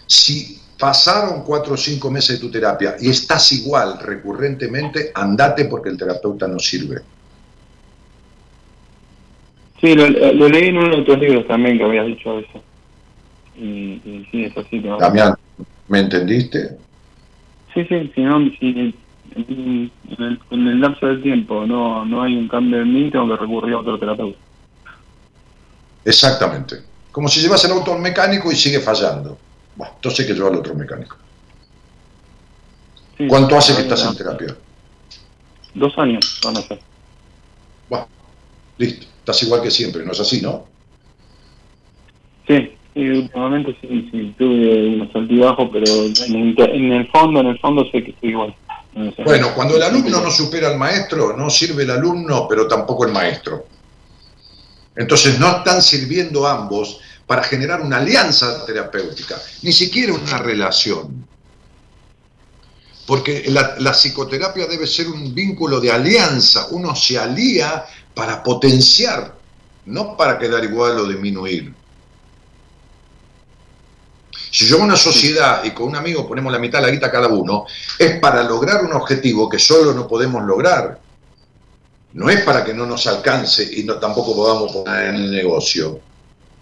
Si 0.08 0.60
pasaron 0.78 1.43
cuatro 1.43 1.74
o 1.74 1.78
cinco 1.78 2.12
meses 2.12 2.39
de 2.39 2.45
tu 2.45 2.51
terapia 2.51 2.95
y 2.99 3.10
estás 3.10 3.51
igual 3.53 3.99
recurrentemente, 3.99 5.12
andate 5.14 5.66
porque 5.66 5.89
el 5.89 5.97
terapeuta 5.97 6.47
no 6.47 6.60
sirve. 6.60 7.01
Sí, 9.82 9.93
lo, 9.93 10.10
lo 10.10 10.49
leí 10.49 10.70
en 10.70 10.78
uno 10.78 10.97
de 10.97 11.03
tus 11.03 11.18
libros 11.18 11.47
también 11.47 11.78
que 11.78 11.84
habías 11.84 12.08
dicho 12.08 12.39
eso. 12.39 12.64
Y, 13.58 14.01
y 14.03 14.28
sí, 14.32 14.45
es 14.45 14.58
así. 14.58 14.80
¿no? 14.80 14.97
Damián, 14.97 15.36
¿me 15.88 15.99
entendiste? 15.99 16.78
Sí, 17.74 17.86
sí, 17.88 18.12
si 18.16 18.22
no, 18.22 18.39
si 18.60 18.93
en, 19.36 19.91
el, 20.18 20.39
en 20.49 20.68
el 20.68 20.82
lapso 20.82 21.08
del 21.08 21.22
tiempo 21.22 21.66
no, 21.66 22.06
no 22.06 22.24
hay 22.24 22.36
un 22.36 22.47
cambio 22.47 22.82
en 22.82 22.93
mí, 22.93 23.12
tengo 23.12 23.28
que 23.28 23.41
recurrir 23.41 23.76
a 23.76 23.80
otro 23.80 23.99
terapeuta. 23.99 24.39
Exactamente. 26.06 26.78
Como 27.12 27.28
si 27.28 27.41
llevas 27.41 27.64
el 27.66 27.72
auto 27.72 27.93
al 27.93 28.01
mecánico 28.01 28.51
y 28.51 28.56
sigue 28.56 28.80
fallando. 28.80 29.38
Bueno, 29.76 29.94
entonces 29.96 30.20
hay 30.22 30.28
que 30.28 30.34
llevarlo 30.34 30.58
al 30.58 30.60
otro 30.62 30.76
mecánico. 30.76 31.18
Sí, 33.18 33.28
¿Cuánto 33.28 33.58
hace 33.58 33.76
que 33.76 33.82
estás 33.82 34.06
en 34.06 34.16
terapia? 34.16 34.56
Dos 35.74 35.98
años 35.98 36.40
van 36.44 36.58
a 36.58 36.62
ser. 36.62 36.80
Bueno, 37.90 38.08
listo. 38.78 39.06
Estás 39.20 39.44
igual 39.44 39.62
que 39.62 39.72
siempre, 39.72 40.06
¿no 40.06 40.12
es 40.12 40.20
así, 40.20 40.42
no? 40.42 40.66
Sí, 42.48 42.78
sí, 42.94 43.10
últimamente 43.10 43.76
sí, 43.82 44.08
sí, 44.12 44.36
tuve 44.38 44.96
unos 44.96 45.16
altibajos, 45.16 45.70
pero 45.74 45.86
en 46.06 46.36
el, 46.36 46.56
en 46.60 46.92
el 46.92 47.08
fondo, 47.08 47.40
en 47.40 47.48
el 47.48 47.60
fondo 47.60 47.84
sé 47.92 48.04
que 48.04 48.12
estoy 48.12 48.30
igual. 48.30 48.56
Bueno, 49.26 49.54
cuando 49.54 49.76
el 49.76 49.84
alumno 49.84 50.22
no 50.22 50.32
supera 50.32 50.70
al 50.70 50.78
maestro, 50.78 51.36
no 51.36 51.50
sirve 51.50 51.84
el 51.84 51.92
alumno, 51.92 52.48
pero 52.48 52.66
tampoco 52.66 53.06
el 53.06 53.12
maestro. 53.12 53.66
Entonces 54.96 55.38
no 55.38 55.58
están 55.58 55.82
sirviendo 55.82 56.48
ambos 56.48 57.02
para 57.28 57.44
generar 57.44 57.82
una 57.82 57.98
alianza 57.98 58.66
terapéutica, 58.66 59.42
ni 59.62 59.72
siquiera 59.72 60.14
una 60.14 60.38
relación. 60.38 61.26
Porque 63.06 63.46
la, 63.50 63.92
psicoterapia 63.92 64.66
debe 64.66 64.88
ser 64.88 65.08
un 65.08 65.34
vínculo 65.34 65.80
de 65.80 65.92
alianza, 65.92 66.68
uno 66.72 66.96
se 66.96 67.20
alía 67.20 67.86
para 68.14 68.42
potenciar, 68.42 69.36
no 69.86 70.18
para 70.18 70.40
quedar 70.40 70.64
igual 70.64 71.00
o 71.00 71.08
disminuir. 71.08 71.74
Si 74.52 74.68
yo 74.68 74.78
en 74.78 74.84
una 74.84 74.96
sociedad 74.96 75.64
y 75.64 75.72
con 75.72 75.88
un 75.88 75.96
amigo 75.96 76.28
ponemos 76.28 76.52
la 76.52 76.60
mitad 76.60 76.80
de 76.80 76.86
la 76.86 76.92
guita 76.92 77.12
cada 77.12 77.28
uno, 77.28 77.66
es 78.00 78.20
para 78.20 78.42
lograr 78.42 78.84
un 78.86 78.94
objetivo 78.94 79.50
que 79.50 79.60
solo 79.60 79.94
no 79.94 80.08
podemos 80.08 80.44
lograr. 80.44 81.00
No 82.14 82.30
es 82.30 82.42
para 82.42 82.64
que 82.64 82.74
no 82.74 82.86
nos 82.86 83.06
alcance 83.08 83.70
y 83.70 83.84
no, 83.84 83.96
tampoco 83.96 84.34
podamos 84.34 84.72
poner 84.72 85.10
en 85.10 85.16
el 85.16 85.32
negocio. 85.32 86.00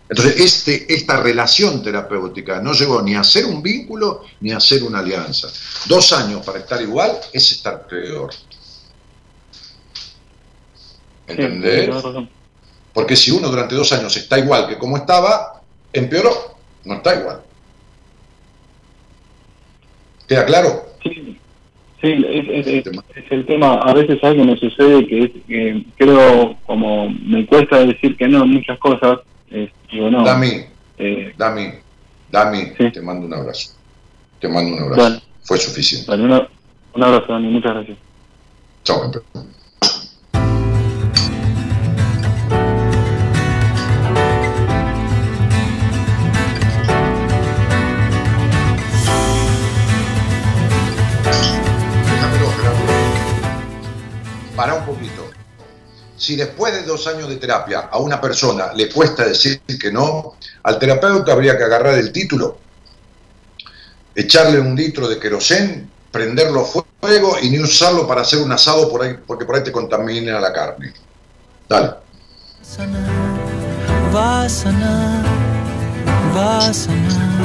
Entonces, 0.09 0.39
este, 0.39 0.93
esta 0.93 1.21
relación 1.23 1.81
terapéutica 1.81 2.59
no 2.61 2.73
llegó 2.73 3.01
ni 3.01 3.15
a 3.15 3.23
ser 3.23 3.45
un 3.45 3.63
vínculo 3.63 4.23
ni 4.41 4.51
a 4.51 4.59
ser 4.59 4.83
una 4.83 4.99
alianza. 4.99 5.47
Dos 5.87 6.11
años 6.13 6.45
para 6.45 6.59
estar 6.59 6.81
igual 6.81 7.11
es 7.31 7.51
estar 7.51 7.87
peor. 7.87 8.31
¿Entendés? 11.27 11.89
Porque 12.93 13.15
si 13.15 13.31
uno 13.31 13.49
durante 13.49 13.75
dos 13.75 13.91
años 13.93 14.15
está 14.17 14.37
igual 14.37 14.67
que 14.67 14.77
como 14.77 14.97
estaba, 14.97 15.61
empeoró, 15.91 16.57
no 16.85 16.95
está 16.95 17.15
igual. 17.19 17.41
¿Queda 20.27 20.45
claro? 20.45 20.85
Sí, 21.01 21.37
sí 22.01 22.07
es, 22.11 22.45
es- 22.49 22.67
es- 22.67 22.87
es 23.15 23.31
el 23.31 23.45
tema. 23.45 23.75
A 23.75 23.93
veces 23.93 24.23
algo 24.23 24.43
me 24.43 24.57
sucede 24.57 25.07
que 25.07 25.23
es 25.23 25.31
que 25.47 25.85
creo, 25.97 26.57
como 26.65 27.09
me 27.09 27.45
cuesta 27.45 27.79
decir 27.85 28.15
que 28.17 28.27
no 28.27 28.43
en 28.43 28.49
muchas 28.51 28.77
cosas, 28.79 29.19
es, 29.53 29.69
digo 29.91 30.09
no. 30.09 30.23
Dami, 30.23 30.65
Eh, 30.97 31.33
Dami, 31.37 31.71
Dami, 32.31 32.73
Sí. 32.77 32.91
te 32.91 33.01
mando 33.01 33.25
un 33.25 33.33
abrazo. 33.33 33.71
Te 34.39 34.47
mando 34.47 34.75
un 34.75 34.83
abrazo. 34.83 35.21
Fue 35.43 35.57
suficiente. 35.57 36.11
una- 36.11 36.47
un 36.93 37.03
abrazo, 37.03 37.33
Dani, 37.33 37.47
muchas 37.47 37.73
gracias. 37.73 37.97
Chao, 38.83 39.01
campeón. 39.01 39.53
Para 54.55 54.75
un 54.75 54.85
poquito. 54.85 55.02
Si 56.23 56.37
después 56.37 56.73
de 56.73 56.83
dos 56.83 57.05
años 57.07 57.27
de 57.27 57.35
terapia 57.35 57.89
a 57.91 57.97
una 57.97 58.21
persona 58.21 58.71
le 58.73 58.87
cuesta 58.87 59.25
decir 59.25 59.59
que 59.77 59.91
no, 59.91 60.35
al 60.63 60.79
terapeuta 60.79 61.33
habría 61.33 61.57
que 61.57 61.65
agarrar 61.65 61.95
el 61.95 62.13
título, 62.13 62.59
echarle 64.15 64.57
un 64.57 64.73
litro 64.73 65.09
de 65.09 65.19
querosén, 65.19 65.91
prenderlo 66.13 66.61
a 66.61 66.81
fuego 67.01 67.35
y 67.41 67.49
ni 67.49 67.59
usarlo 67.59 68.07
para 68.07 68.21
hacer 68.21 68.39
un 68.39 68.53
asado 68.53 68.89
porque 68.89 69.43
por 69.43 69.53
ahí 69.53 69.63
te 69.63 69.73
contamina 69.73 70.39
la 70.39 70.53
carne. 70.53 70.93
Dale. 71.67 71.91
va 74.15 74.43
a 74.43 74.49
sanar, 74.49 75.25
va 76.33 76.57
a 76.69 76.73
sanar. 76.73 77.43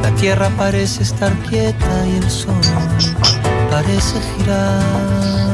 La 0.00 0.14
tierra 0.14 0.48
parece 0.56 1.02
estar 1.02 1.34
quieta 1.50 2.06
y 2.06 2.16
el 2.16 2.30
sol 2.30 2.54
parece 3.70 4.18
girar. 4.38 5.53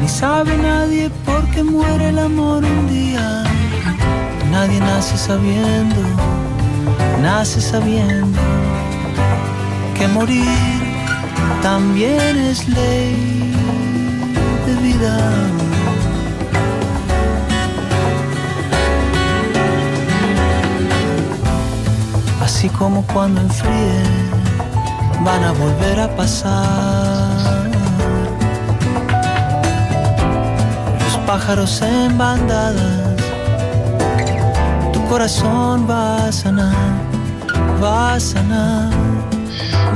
ni 0.00 0.08
sabe 0.08 0.56
nadie 0.56 1.10
por 1.24 1.42
qué 1.50 1.62
muere 1.62 2.08
el 2.08 2.18
amor 2.18 2.64
un 2.64 2.88
día. 2.88 3.44
Nadie 4.50 4.80
nace 4.80 5.16
sabiendo, 5.16 6.02
nace 7.22 7.60
sabiendo 7.60 8.40
que 9.96 10.08
morir 10.08 10.80
también 11.62 12.36
es 12.50 12.66
ley 12.68 13.52
de 14.66 14.74
vida. 14.86 15.14
Así 22.42 22.68
como 22.70 23.06
cuando 23.06 23.40
enfríe, 23.40 24.02
van 25.24 25.44
a 25.44 25.52
volver 25.52 26.00
a 26.00 26.16
pasar. 26.16 27.19
Pájaros 31.30 31.80
en 31.82 32.18
bandadas, 32.18 33.14
tu 34.92 35.00
corazón 35.06 35.88
va 35.88 36.26
a 36.26 36.32
sanar, 36.32 36.74
va 37.80 38.14
a 38.14 38.18
sanar. 38.18 38.90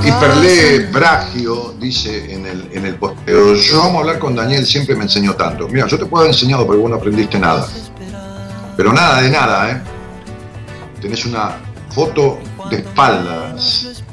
Y 0.04 0.12
Perlé 0.12 0.86
Bragio 0.92 1.74
dice 1.80 2.32
en 2.32 2.46
el, 2.46 2.68
en 2.70 2.86
el 2.86 2.94
posteo, 2.94 3.56
yo 3.56 3.78
vamos 3.78 3.96
a 3.96 3.98
hablar 3.98 4.20
con 4.20 4.36
Daniel, 4.36 4.64
siempre 4.64 4.94
me 4.94 5.02
enseñó 5.02 5.34
tanto. 5.34 5.66
Mira, 5.66 5.88
yo 5.88 5.98
te 5.98 6.06
puedo 6.06 6.22
haber 6.22 6.32
enseñado, 6.32 6.68
pero 6.68 6.78
vos 6.78 6.88
no 6.88 6.98
aprendiste 6.98 7.36
nada. 7.36 7.66
Pero 8.76 8.92
nada 8.92 9.20
de 9.20 9.30
nada, 9.30 9.72
¿eh? 9.72 9.82
Tenés 11.00 11.26
una 11.26 11.56
foto 11.90 12.38
de 12.70 12.76
espaldas 12.76 14.04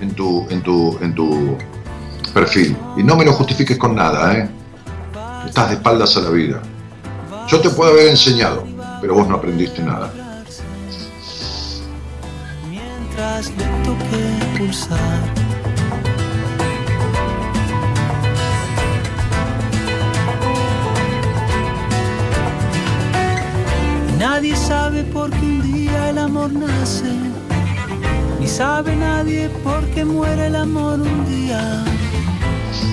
en 0.00 0.14
tu, 0.14 0.46
en 0.48 0.62
tu, 0.62 0.98
en 1.02 1.14
tu 1.14 1.58
perfil. 2.32 2.74
Y 2.96 3.02
no 3.02 3.16
me 3.16 3.26
lo 3.26 3.34
justifiques 3.34 3.76
con 3.76 3.94
nada, 3.94 4.32
¿eh? 4.32 4.48
Estás 5.46 5.68
de 5.70 5.74
espaldas 5.76 6.16
a 6.16 6.20
la 6.20 6.30
vida. 6.30 6.60
Yo 7.48 7.60
te 7.60 7.70
puedo 7.70 7.90
haber 7.90 8.08
enseñado, 8.08 8.64
pero 9.00 9.14
vos 9.14 9.26
no 9.28 9.36
aprendiste 9.36 9.82
nada. 9.82 10.10
mientras 12.68 13.50
le 13.56 13.64
toque 13.84 14.58
pulsar. 14.58 14.98
Nadie 24.18 24.54
sabe 24.54 25.02
por 25.04 25.30
qué 25.30 25.46
un 25.46 25.72
día 25.72 26.10
el 26.10 26.18
amor 26.18 26.52
nace, 26.52 27.10
ni 28.38 28.46
sabe 28.46 28.94
nadie 28.94 29.48
por 29.64 29.82
qué 29.94 30.04
muere 30.04 30.46
el 30.48 30.56
amor 30.56 31.00
un 31.00 31.26
día. 31.26 31.84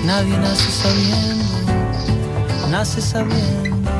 Nadie 0.04 0.36
nace 0.38 0.70
sabiendo, 0.70 1.67
nace 2.70 3.00
sabiendo 3.00 3.90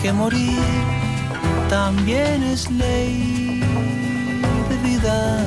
que 0.00 0.12
morir 0.12 0.58
también 1.68 2.42
es 2.44 2.70
ley 2.70 3.60
de 4.68 4.76
vida. 4.88 5.44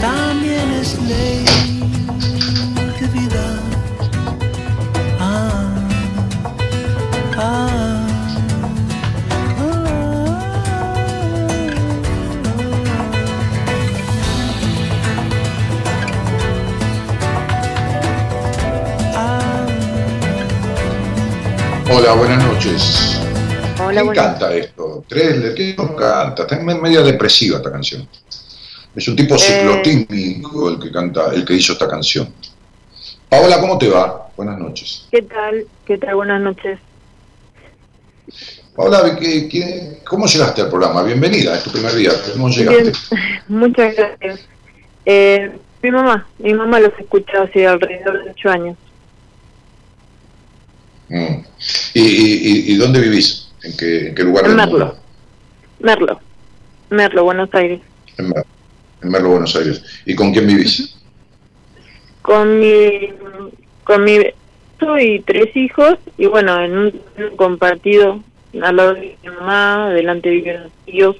También 0.00 0.70
es 0.80 0.98
ley 1.00 1.75
Hola, 21.90 22.14
buenas 22.14 22.44
noches. 22.44 23.20
Hola, 23.78 23.90
¿Quién 23.92 24.06
buenas. 24.06 24.24
canta 24.26 24.54
esto? 24.54 25.04
Trailer, 25.08 25.54
¿quién 25.54 25.76
no 25.76 25.94
canta? 25.94 26.42
Está 26.42 26.56
me- 26.58 26.74
media 26.74 27.02
depresiva 27.02 27.58
esta 27.58 27.70
canción. 27.70 28.08
Es 28.94 29.06
un 29.08 29.14
Eh. 29.14 29.16
tipo 29.16 29.38
ciclotímico 29.38 30.70
el 30.70 30.78
que 30.80 30.90
canta, 30.90 31.32
el 31.34 31.44
que 31.44 31.54
hizo 31.54 31.72
esta 31.74 31.86
canción. 31.88 32.32
Paola, 33.28 33.60
¿cómo 33.60 33.78
te 33.78 33.88
va? 33.88 34.28
Buenas 34.36 34.58
noches. 34.58 35.06
¿Qué 35.10 35.22
tal? 35.22 35.66
¿Qué 35.86 35.98
tal? 35.98 36.14
Buenas 36.16 36.40
noches. 36.40 36.78
Paola, 38.74 39.16
¿qué- 39.18 39.48
qué- 39.48 39.98
¿cómo 40.06 40.26
llegaste 40.26 40.62
al 40.62 40.68
programa? 40.68 41.02
Bienvenida, 41.02 41.54
es 41.56 41.62
tu 41.64 41.70
primer 41.70 41.94
día. 41.94 42.10
¿Cómo 42.32 42.48
llegaste? 42.48 42.82
Bien, 42.82 42.92
muchas 43.48 43.94
gracias. 43.94 44.40
Eh, 45.04 45.52
mi 45.82 45.90
mamá, 45.90 46.26
mi 46.38 46.52
mamá 46.52 46.80
los 46.80 46.92
escucha 46.98 47.42
hace 47.42 47.66
alrededor 47.66 48.24
de 48.24 48.30
ocho 48.30 48.50
años. 48.50 48.76
Mm. 51.08 51.44
¿Y, 51.94 52.00
y- 52.00 52.48
y- 52.70 52.72
y 52.72 52.76
dónde 52.76 53.00
vivís? 53.00 53.48
¿En 53.62 53.76
qué, 53.76 54.08
en 54.08 54.14
qué 54.14 54.22
lugar 54.24 54.46
En 54.46 54.56
Merlo. 54.56 54.78
mundo? 54.78 54.98
Merlo. 55.80 56.20
Merlo, 56.90 57.24
Buenos 57.24 57.48
Aires. 57.54 57.80
En 58.18 58.28
Merlo. 58.28 58.44
En 59.02 59.08
Merlo, 59.10 59.28
Buenos 59.30 59.56
Aires. 59.56 59.82
¿Y 60.04 60.14
con 60.14 60.32
quién 60.32 60.46
vivís? 60.46 60.94
Con 62.22 62.58
mi, 62.58 62.90
con 63.84 64.04
mi 64.04 64.18
y 65.00 65.20
tres 65.20 65.56
hijos, 65.56 65.94
y 66.18 66.26
bueno, 66.26 66.60
en 66.62 66.76
un, 66.76 67.00
en 67.16 67.24
un 67.30 67.36
compartido 67.36 68.22
al 68.62 68.76
lado 68.76 68.94
de 68.94 69.16
mi 69.22 69.28
mamá, 69.30 69.90
delante 69.90 70.28
de 70.28 70.36
mis 70.36 70.94
tíos. 70.94 71.16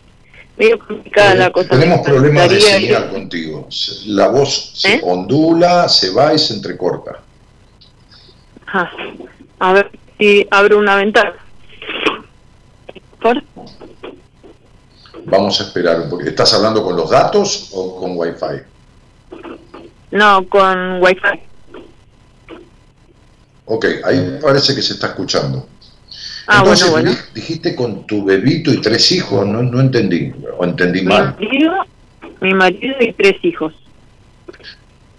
Medio 0.56 0.78
complicada 0.78 1.34
la 1.34 1.50
cosa. 1.50 1.68
Tenemos 1.70 2.00
problemas 2.00 2.48
de 2.48 2.60
señal 2.60 3.10
contigo. 3.10 3.68
La 4.06 4.28
voz 4.28 4.72
se 4.74 4.94
¿Eh? 4.94 5.00
ondula, 5.02 5.86
se 5.88 6.10
va 6.12 6.32
y 6.32 6.38
se 6.38 6.54
entrecorta. 6.54 7.20
Ajá. 8.66 8.90
A 9.58 9.72
ver 9.72 9.90
si 10.18 10.46
abro 10.50 10.78
una 10.78 10.96
ventana. 10.96 11.34
¿Por? 13.20 13.42
Vamos 15.24 15.60
a 15.60 15.64
esperar 15.64 16.00
un 16.00 16.10
poquito. 16.10 16.30
¿Estás 16.30 16.54
hablando 16.54 16.82
con 16.84 16.96
los 16.96 17.10
datos 17.10 17.70
o 17.72 17.98
con 17.98 18.16
Wi-Fi? 18.16 18.62
No, 20.12 20.46
con 20.48 21.02
wifi. 21.02 21.40
Ok, 23.64 23.84
ahí 24.04 24.38
parece 24.40 24.74
que 24.74 24.82
se 24.82 24.92
está 24.94 25.08
escuchando. 25.08 25.66
Ah, 26.46 26.58
Entonces, 26.58 26.90
bueno, 26.92 27.10
bueno. 27.10 27.20
di- 27.34 27.40
dijiste 27.40 27.74
con 27.74 28.06
tu 28.06 28.24
bebito 28.24 28.72
y 28.72 28.80
tres 28.80 29.10
hijos, 29.10 29.44
no, 29.44 29.62
no 29.64 29.80
entendí, 29.80 30.32
o 30.56 30.64
entendí 30.64 31.00
Mi 31.00 31.06
mal. 31.06 31.34
marido, 31.40 31.72
mi 32.40 32.54
marido 32.54 32.94
y 33.00 33.12
tres 33.14 33.34
hijos. 33.44 33.74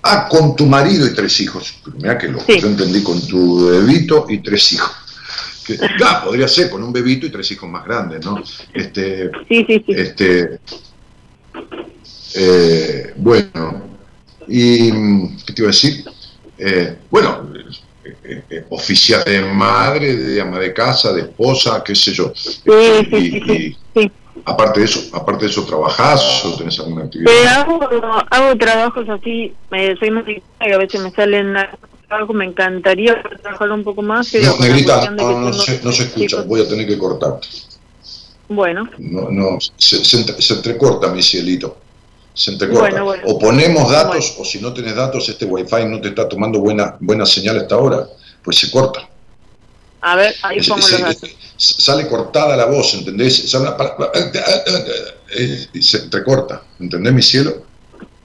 Ah, 0.09 0.27
con 0.29 0.55
tu 0.55 0.65
marido 0.65 1.05
y 1.05 1.13
tres 1.13 1.39
hijos. 1.41 1.75
Mira 1.97 2.17
que 2.17 2.27
Sí. 2.47 2.61
yo 2.61 2.67
entendí 2.67 3.03
con 3.03 3.19
tu 3.27 3.67
bebito 3.69 4.25
y 4.29 4.37
tres 4.39 4.71
hijos. 4.73 4.91
Que, 5.65 5.77
ah, 6.05 6.21
podría 6.23 6.47
ser 6.47 6.69
con 6.69 6.81
un 6.81 6.93
bebito 6.93 7.25
y 7.25 7.29
tres 7.29 7.51
hijos 7.51 7.69
más 7.69 7.83
grandes, 7.85 8.23
¿no? 8.25 8.41
Este, 8.73 9.29
Sí, 9.49 9.65
sí, 9.67 9.83
sí. 9.85 9.91
este, 9.93 10.59
eh, 12.35 13.13
bueno, 13.17 13.81
y 14.47 14.91
¿qué 15.45 15.53
te 15.53 15.61
iba 15.61 15.67
a 15.69 15.71
decir? 15.73 16.05
Eh, 16.57 16.95
bueno, 17.09 17.51
eh, 18.23 18.43
eh, 18.49 18.65
oficial 18.69 19.23
de 19.25 19.41
madre, 19.41 20.15
de 20.15 20.39
ama 20.41 20.57
de 20.59 20.73
casa, 20.73 21.11
de 21.13 21.21
esposa, 21.23 21.83
qué 21.83 21.93
sé 21.95 22.13
yo. 22.13 22.31
sí, 22.35 22.61
Y- 22.65 23.05
sí, 23.05 23.41
sí, 23.45 23.53
y- 23.53 23.77
sí. 24.01 24.11
Aparte 24.45 24.79
de 24.81 24.85
eso, 24.85 24.99
aparte 25.13 25.45
de 25.45 25.51
eso, 25.51 25.63
¿trabajás 25.65 26.45
o 26.45 26.55
tenés 26.57 26.79
alguna 26.79 27.03
actividad? 27.05 27.31
Pero 27.31 27.49
hago, 27.49 28.23
hago 28.29 28.57
trabajos 28.57 29.09
así, 29.09 29.53
eh, 29.71 29.95
soy 29.99 30.11
música 30.11 30.41
y 30.61 30.71
a 30.71 30.77
veces 30.77 31.01
me 31.01 31.11
salen 31.11 31.53
trabajos, 32.07 32.35
me 32.35 32.45
encantaría 32.45 33.21
trabajar 33.41 33.71
un 33.71 33.83
poco 33.83 34.01
más, 34.01 34.29
pero 34.31 34.45
No, 34.51 34.57
negrita, 34.59 35.09
no, 35.11 35.53
se, 35.53 35.81
no 35.83 35.91
se 35.91 36.03
escucha, 36.03 36.41
voy 36.43 36.61
a 36.61 36.67
tener 36.67 36.87
que 36.87 36.97
cortarte. 36.97 37.47
Bueno, 38.49 38.89
No, 38.97 39.29
no, 39.29 39.57
se, 39.75 40.03
se 40.05 40.17
entre- 40.17 40.41
se 40.41 40.53
entrecorta 40.53 41.07
mi 41.09 41.21
cielito. 41.21 41.77
Se 42.33 42.51
entrecorta. 42.51 42.81
Bueno, 42.89 43.03
bueno. 43.05 43.23
O 43.25 43.39
ponemos 43.39 43.91
datos, 43.91 44.35
o 44.39 44.45
si 44.45 44.61
no 44.61 44.71
tenés 44.71 44.95
datos, 44.95 45.27
este 45.27 45.43
wifi 45.45 45.85
no 45.85 45.99
te 45.99 46.09
está 46.09 46.29
tomando 46.29 46.59
buena, 46.59 46.95
buena 46.99 47.25
señal 47.25 47.57
hasta 47.57 47.75
ahora, 47.75 48.07
pues 48.43 48.57
se 48.57 48.69
corta. 48.71 49.09
A 50.01 50.15
ver, 50.15 50.35
ahí 50.43 50.57
Es- 50.59 50.67
pongo 50.67 50.79
es- 50.85 50.91
los 50.91 50.99
es- 51.09 51.21
datos. 51.21 51.35
sale 51.57 52.07
cortada 52.07 52.55
la 52.55 52.65
voz, 52.65 52.93
¿entendés? 52.93 53.49
Sale 53.49 53.63
una 53.67 53.77
pa- 53.77 53.95
pa- 53.97 54.11
eh, 54.15 55.67
y 55.73 55.81
se 55.81 55.97
entrecorta, 55.97 56.63
¿entendés 56.79 57.13
mi 57.13 57.21
cielo? 57.21 57.63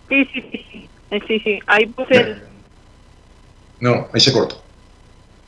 Sí, 0.08 0.24
sí, 0.32 0.40
sí, 0.52 0.64
sí, 0.70 0.88
Eh, 1.10 1.40
sí, 1.44 1.58
ahí 1.66 1.86
puse 1.86 2.14
el... 2.16 2.42
No, 3.80 4.08
ahí 4.12 4.20
se 4.20 4.32
corta. 4.32 4.54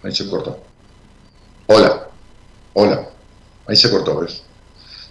Ahí 0.02 0.14
se 0.14 0.28
corta. 0.28 0.56
Hola, 1.66 2.08
hola. 2.74 3.08
Ahí 3.66 3.76
se 3.76 3.90
cortó, 3.90 4.20
¿ves? 4.20 4.42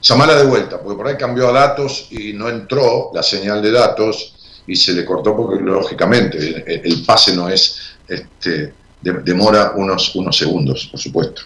Llamala 0.01 0.35
de 0.35 0.45
vuelta, 0.45 0.79
porque 0.79 0.97
por 0.97 1.07
ahí 1.07 1.17
cambió 1.17 1.49
a 1.49 1.53
datos 1.53 2.07
y 2.11 2.33
no 2.33 2.49
entró 2.49 3.09
la 3.13 3.23
señal 3.23 3.61
de 3.61 3.71
datos 3.71 4.35
y 4.67 4.75
se 4.75 4.93
le 4.93 5.05
cortó 5.05 5.35
porque 5.35 5.63
lógicamente 5.63 6.37
el, 6.37 6.81
el 6.85 7.03
pase 7.05 7.35
no 7.35 7.47
es, 7.49 7.79
este, 8.07 8.73
demora 9.03 9.73
unos, 9.75 10.15
unos 10.15 10.37
segundos, 10.37 10.87
por 10.87 10.99
supuesto. 10.99 11.41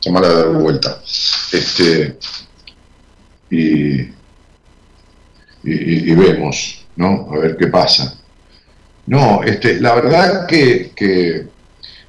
Llamala 0.00 0.28
de 0.28 0.44
vuelta. 0.48 1.00
Este, 1.52 2.16
y, 3.50 4.00
y, 4.00 4.10
y- 5.64 6.14
vemos, 6.14 6.84
¿no? 6.96 7.28
A 7.32 7.38
ver 7.38 7.56
qué 7.56 7.68
pasa. 7.68 8.18
No, 9.06 9.42
este, 9.42 9.80
la 9.80 9.94
verdad 9.94 10.46
que, 10.46 10.92
que, 10.94 11.46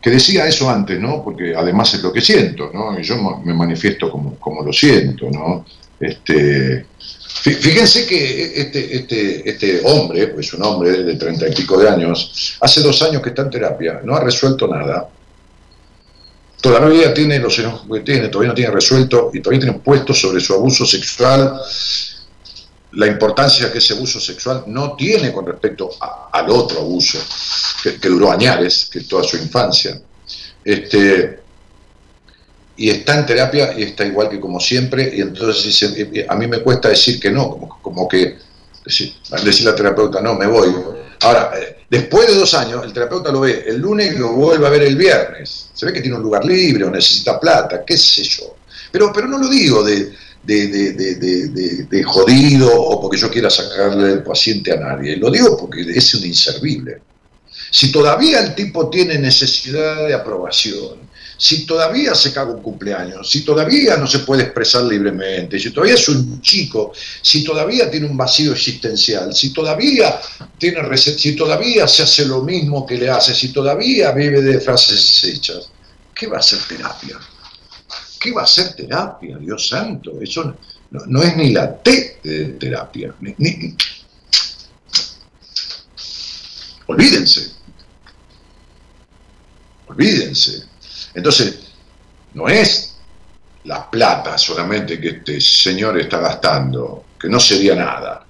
que 0.01 0.09
decía 0.09 0.47
eso 0.47 0.69
antes, 0.69 0.99
¿no? 0.99 1.23
Porque 1.23 1.55
además 1.55 1.93
es 1.93 2.01
lo 2.03 2.11
que 2.13 2.21
siento, 2.21 2.71
¿no? 2.73 2.99
Y 2.99 3.03
yo 3.03 3.17
me 3.43 3.53
manifiesto 3.53 4.09
como, 4.09 4.35
como 4.39 4.63
lo 4.63 4.73
siento, 4.73 5.29
¿no? 5.29 5.65
Este, 5.99 6.85
fíjense 7.41 8.05
que 8.05 8.61
este, 8.61 8.95
este, 8.95 9.49
este 9.49 9.81
hombre, 9.85 10.27
pues 10.27 10.53
un 10.53 10.63
hombre 10.63 11.03
de 11.03 11.15
treinta 11.15 11.47
y 11.47 11.53
pico 11.53 11.77
de 11.77 11.89
años, 11.89 12.57
hace 12.59 12.81
dos 12.81 13.01
años 13.01 13.21
que 13.21 13.29
está 13.29 13.41
en 13.43 13.49
terapia, 13.49 14.01
no 14.03 14.15
ha 14.15 14.19
resuelto 14.19 14.67
nada. 14.67 15.09
Todavía 16.61 17.13
tiene 17.13 17.39
los 17.39 17.59
enojos 17.59 17.85
que 17.91 17.99
tiene, 18.01 18.29
todavía 18.29 18.49
no 18.49 18.55
tiene 18.55 18.71
resuelto 18.71 19.31
y 19.33 19.41
todavía 19.41 19.65
tiene 19.65 19.79
puesto 19.79 20.13
sobre 20.13 20.39
su 20.39 20.53
abuso 20.53 20.85
sexual 20.85 21.59
la 22.93 23.07
importancia 23.07 23.71
que 23.71 23.79
ese 23.79 23.93
abuso 23.93 24.19
sexual 24.19 24.65
no 24.67 24.95
tiene 24.95 25.31
con 25.31 25.45
respecto 25.45 25.89
al 26.31 26.49
otro 26.49 26.81
abuso, 26.81 27.17
que, 27.81 27.99
que 27.99 28.07
duró 28.07 28.31
añares, 28.31 28.87
que 28.91 29.01
toda 29.01 29.23
su 29.23 29.37
infancia. 29.37 29.99
Este, 30.63 31.42
y 32.75 32.89
está 32.89 33.19
en 33.19 33.25
terapia 33.25 33.73
y 33.77 33.83
está 33.83 34.05
igual 34.05 34.29
que 34.29 34.39
como 34.39 34.59
siempre, 34.59 35.13
y 35.15 35.21
entonces 35.21 36.25
a 36.27 36.35
mí 36.35 36.47
me 36.47 36.59
cuesta 36.61 36.89
decir 36.89 37.19
que 37.19 37.29
no, 37.31 37.49
como, 37.49 37.79
como 37.81 38.07
que 38.07 38.37
decir, 38.85 39.13
decir 39.43 39.65
la 39.65 39.75
terapeuta, 39.75 40.21
no, 40.21 40.33
me 40.35 40.47
voy. 40.47 40.73
Ahora, 41.21 41.51
eh, 41.57 41.77
después 41.89 42.27
de 42.27 42.35
dos 42.35 42.53
años, 42.53 42.83
el 42.83 42.91
terapeuta 42.91 43.31
lo 43.31 43.41
ve 43.41 43.63
el 43.67 43.77
lunes 43.77 44.13
y 44.15 44.17
lo 44.17 44.33
vuelve 44.33 44.65
a 44.67 44.69
ver 44.69 44.81
el 44.83 44.95
viernes. 44.95 45.69
Se 45.73 45.85
ve 45.85 45.93
que 45.93 46.01
tiene 46.01 46.17
un 46.17 46.23
lugar 46.23 46.43
libre 46.43 46.83
o 46.83 46.89
necesita 46.89 47.39
plata, 47.39 47.83
qué 47.85 47.95
sé 47.97 48.23
yo. 48.23 48.55
Pero, 48.91 49.11
pero 49.13 49.27
no 49.27 49.37
lo 49.37 49.47
digo 49.47 49.83
de, 49.83 50.11
de- 50.43 50.67
de- 50.67 51.83
de 51.89 52.03
jodido 52.03 52.69
o 52.73 52.99
porque 53.01 53.17
yo 53.17 53.29
quiera 53.31 53.49
sacarle 53.49 54.13
el 54.13 54.23
paciente 54.23 54.71
a 54.73 54.77
nadie. 54.77 55.15
Lo 55.17 55.29
digo 55.31 55.55
porque 55.57 55.81
es 55.81 56.13
un 56.15 56.25
inservible. 56.25 57.01
Si 57.71 57.91
todavía 57.91 58.39
el 58.41 58.53
tipo 58.55 58.89
tiene 58.89 59.17
necesidad 59.17 60.07
de 60.07 60.13
aprobación 60.13 61.03
si 61.43 61.65
todavía 61.65 62.15
se 62.15 62.31
caga 62.31 62.53
un 62.53 62.61
cumpleaños, 62.61 63.29
si 63.29 63.41
todavía 63.41 63.97
no 63.97 64.07
se 64.07 64.19
puede 64.19 64.43
expresar 64.43 64.83
libremente, 64.83 65.59
si 65.59 65.71
todavía 65.71 65.95
es 65.95 66.07
un 66.07 66.39
chico, 66.41 66.93
si 67.21 67.43
todavía 67.43 67.91
tiene 67.91 68.05
un 68.05 68.15
vacío 68.15 68.53
existencial, 68.53 69.35
si 69.35 69.51
todavía 69.51 70.21
tiene 70.57 70.79
si 70.97 71.35
todavía 71.35 71.85
se 71.85 72.03
hace 72.03 72.23
lo 72.23 72.43
mismo 72.43 72.85
que 72.85 72.95
le 72.95 73.09
hace, 73.09 73.35
si 73.35 73.51
todavía 73.51 74.13
vive 74.13 74.41
de 74.41 74.61
frases 74.61 75.21
hechas, 75.25 75.69
¿qué 76.15 76.27
va 76.27 76.37
a 76.37 76.41
ser 76.41 76.59
terapia? 76.59 77.19
¿Qué 78.21 78.31
va 78.31 78.43
a 78.43 78.47
ser 78.47 78.73
terapia, 78.73 79.37
Dios 79.37 79.67
santo? 79.67 80.21
Eso 80.21 80.55
no, 80.91 81.23
es 81.23 81.35
ni 81.35 81.51
la 81.51 81.75
T 81.75 82.19
de 82.23 82.45
terapia. 82.53 83.13
Olvídense. 86.87 87.51
Olvídense. 89.87 90.72
Entonces, 91.13 91.59
no 92.33 92.47
es 92.49 92.95
la 93.65 93.89
plata 93.89 94.37
solamente 94.37 94.99
que 94.99 95.09
este 95.09 95.39
señor 95.39 95.99
está 95.99 96.19
gastando, 96.19 97.05
que 97.19 97.29
no 97.29 97.39
sería 97.39 97.75
nada. 97.75 98.25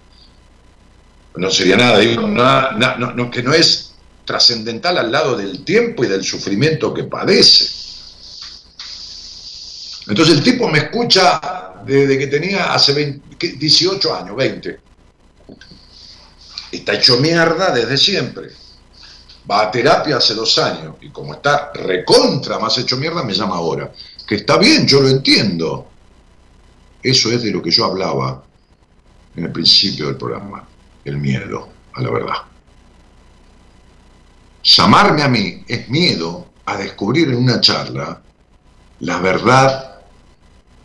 No 1.36 1.50
sería 1.50 1.78
nada, 1.78 1.98
digo, 2.00 2.28
no, 2.28 3.32
que 3.32 3.42
no 3.42 3.54
es 3.54 3.94
trascendental 4.26 4.98
al 5.00 5.12
lado 5.12 5.36
del 5.36 5.64
tiempo 5.64 6.04
y 6.04 6.08
del 6.08 6.24
sufrimiento 6.24 6.94
que 6.94 7.06
padece. 7.06 7.82
Entonces 10.08 10.36
el 10.36 10.44
tipo 10.44 10.68
me 10.68 10.80
escucha 10.80 11.74
desde 11.86 12.20
que 12.20 12.28
tenía 12.28 12.74
hace 12.74 13.20
18 13.40 14.16
años, 14.16 14.36
20. 14.36 14.80
Está 16.72 16.94
hecho 16.94 17.18
mierda 17.18 17.72
desde 17.72 17.98
siempre 17.98 18.63
va 19.50 19.64
a 19.64 19.72
terapia 19.72 20.18
hace 20.18 20.34
dos 20.34 20.58
años 20.58 20.96
y 21.02 21.10
como 21.10 21.34
está 21.34 21.72
recontra 21.74 22.60
más 22.60 22.78
hecho 22.78 22.98
mierda, 22.98 23.24
me 23.24 23.34
llama 23.34 23.56
ahora. 23.56 23.92
Que 24.26 24.36
está 24.36 24.58
bien, 24.58 24.88
yo 24.88 25.02
lo 25.02 25.10
entiendo. 25.10 25.90
Eso 27.02 27.32
es 27.32 27.44
de 27.44 27.52
lo 27.52 27.62
que 27.62 27.72
yo 27.72 27.86
hablaba 27.86 28.44
en 29.36 29.46
el 29.46 29.52
principio 29.52 30.08
del 30.08 30.16
programa, 30.16 30.66
el 31.04 31.18
miedo 31.18 31.70
a 31.94 32.02
la 32.02 32.12
verdad. 32.12 32.36
Llamarme 34.64 35.24
a 35.24 35.28
mí 35.28 35.64
es 35.68 35.90
miedo 35.90 36.48
a 36.66 36.78
descubrir 36.78 37.30
en 37.30 37.36
una 37.36 37.60
charla 37.60 38.22
la 39.02 39.20
verdad 39.20 40.02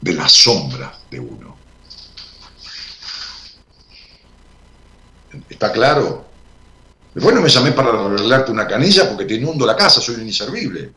de 0.00 0.12
la 0.12 0.28
sombra 0.28 0.92
de 1.08 1.20
uno. 1.20 1.56
¿Está 5.48 5.72
claro? 5.72 6.27
Después 7.18 7.34
no 7.34 7.42
me 7.42 7.48
llamé 7.48 7.72
para 7.72 7.88
arreglarte 7.88 8.52
una 8.52 8.64
canilla 8.64 9.08
porque 9.08 9.24
te 9.24 9.34
inundo 9.34 9.66
la 9.66 9.74
casa, 9.74 10.00
soy 10.00 10.14
un 10.14 10.28
inservible. 10.28 10.92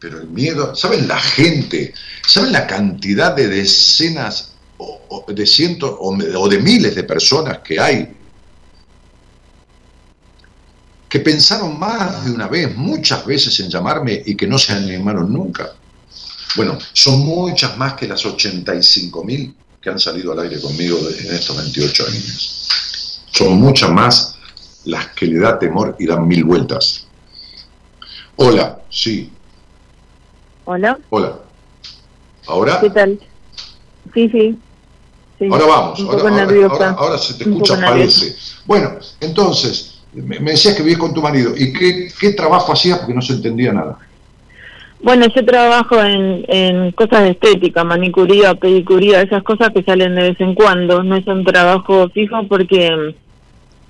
Pero 0.00 0.18
el 0.18 0.26
miedo, 0.26 0.74
¿saben 0.74 1.06
la 1.06 1.20
gente? 1.20 1.94
¿Saben 2.26 2.50
la 2.50 2.66
cantidad 2.66 3.32
de 3.32 3.46
decenas 3.46 4.54
o, 4.76 5.24
de 5.28 5.46
cientos 5.46 5.94
o, 6.00 6.48
de 6.48 6.58
miles 6.58 6.96
de 6.96 7.04
personas 7.04 7.58
que 7.58 7.78
hay 7.78 8.12
que 11.08 11.20
pensaron 11.20 11.78
más 11.78 12.24
de 12.24 12.32
una 12.32 12.48
vez, 12.48 12.74
muchas 12.74 13.24
veces 13.24 13.60
en 13.60 13.70
llamarme 13.70 14.20
y 14.26 14.34
que 14.34 14.48
no 14.48 14.58
se 14.58 14.72
animaron 14.72 15.32
nunca? 15.32 15.74
Bueno, 16.56 16.76
son 16.92 17.20
muchas 17.20 17.78
más 17.78 17.94
que 17.94 18.08
las 18.08 18.26
85 18.26 19.22
mil 19.22 19.54
que 19.80 19.90
han 19.90 20.00
salido 20.00 20.32
al 20.32 20.40
aire 20.40 20.60
conmigo 20.60 20.98
en 20.98 21.32
estos 21.32 21.56
28 21.56 22.04
años. 22.04 23.20
Son 23.30 23.60
muchas 23.60 23.90
más 23.90 24.35
las 24.86 25.08
que 25.08 25.26
le 25.26 25.38
da 25.38 25.58
temor 25.58 25.96
y 25.98 26.06
dan 26.06 26.26
mil 26.26 26.44
vueltas. 26.44 27.06
Hola, 28.36 28.80
sí. 28.88 29.30
Hola. 30.64 30.98
Hola. 31.10 31.38
¿Ahora? 32.46 32.80
¿Qué 32.80 32.90
tal? 32.90 33.18
Sí, 34.14 34.28
sí. 34.30 34.58
Ahora 35.50 35.66
vamos, 35.66 36.00
ahora, 36.00 36.94
ahora, 36.96 37.18
se 37.18 37.34
te 37.34 37.44
escucha, 37.44 37.78
parece. 37.78 38.34
Bueno, 38.64 38.92
entonces, 39.20 39.98
me, 40.14 40.38
decías 40.38 40.74
que 40.74 40.82
vivís 40.82 40.98
con 40.98 41.12
tu 41.12 41.20
marido. 41.20 41.52
¿Y 41.54 41.74
qué, 41.74 42.08
qué 42.18 42.32
trabajo 42.32 42.72
hacías? 42.72 42.98
Porque 42.98 43.12
no 43.12 43.20
se 43.20 43.34
entendía 43.34 43.72
nada. 43.72 43.98
Bueno, 45.02 45.26
yo 45.26 45.44
trabajo 45.44 46.02
en, 46.02 46.44
en 46.48 46.92
cosas 46.92 47.24
de 47.24 47.30
estética, 47.30 47.84
manicuría, 47.84 48.54
pedicuría, 48.54 49.20
esas 49.20 49.42
cosas 49.42 49.70
que 49.74 49.82
salen 49.82 50.14
de 50.14 50.22
vez 50.22 50.40
en 50.40 50.54
cuando. 50.54 51.02
No 51.02 51.16
es 51.16 51.26
un 51.26 51.44
trabajo 51.44 52.08
fijo 52.08 52.46
porque 52.48 53.14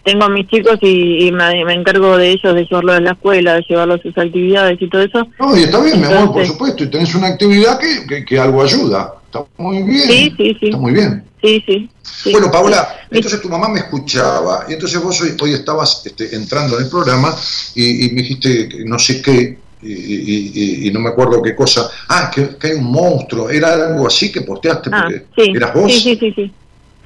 tengo 0.06 0.24
a 0.24 0.28
mis 0.28 0.46
chicos 0.46 0.78
y, 0.82 1.32
me, 1.32 1.74
encargo 1.74 2.16
de 2.16 2.30
ellos, 2.30 2.54
de 2.54 2.64
llevarlos 2.64 2.96
a 2.96 3.00
la 3.00 3.10
escuela, 3.10 3.54
de 3.54 3.64
llevarlos 3.68 3.98
a 3.98 4.02
sus 4.04 4.16
actividades 4.16 4.80
y 4.80 4.88
todo 4.88 5.02
eso. 5.02 5.26
No, 5.40 5.56
y 5.56 5.64
está 5.64 5.80
bien, 5.80 6.00
mi 6.00 6.06
amor, 6.06 6.32
por 6.32 6.46
supuesto, 6.46 6.84
y 6.84 6.86
tenés 6.86 7.12
una 7.16 7.26
actividad 7.26 7.76
que, 7.80 8.24
que, 8.24 8.38
algo 8.38 8.62
ayuda. 8.62 9.14
Está 9.24 9.44
muy 9.56 9.82
bien. 9.82 10.08
Sí, 10.08 10.32
sí, 10.36 10.56
sí. 10.60 10.66
Está 10.66 10.76
muy 10.76 10.92
bien. 10.92 11.24
Sí, 11.42 11.62
sí. 11.66 11.90
Bueno, 12.30 12.52
Paola, 12.52 12.88
entonces 13.10 13.42
tu 13.42 13.48
mamá 13.48 13.68
me 13.68 13.80
escuchaba 13.80 14.64
y 14.68 14.74
entonces 14.74 15.02
vos 15.02 15.20
hoy, 15.20 15.36
hoy 15.40 15.54
estabas 15.54 16.02
este, 16.06 16.36
entrando 16.36 16.78
en 16.78 16.84
el 16.84 16.90
programa 16.90 17.34
y, 17.74 18.08
me 18.10 18.22
dijiste 18.22 18.84
no 18.84 19.00
sé 19.00 19.20
qué 19.20 19.58
y, 19.82 20.88
no 20.92 21.00
me 21.00 21.08
acuerdo 21.10 21.42
qué 21.42 21.56
cosa. 21.56 21.90
Ah, 22.08 22.30
que, 22.32 22.56
hay 22.62 22.74
un 22.74 22.84
monstruo. 22.84 23.50
¿Era 23.50 23.72
algo 23.72 24.06
así 24.06 24.30
que 24.30 24.42
posteaste? 24.42 24.88
Ah, 24.92 25.08
porque 25.34 25.50
¿Eras 25.52 25.74
vos? 25.74 25.92
Sí, 25.92 26.00
sí, 26.00 26.16
sí. 26.16 26.32
sí. 26.36 26.52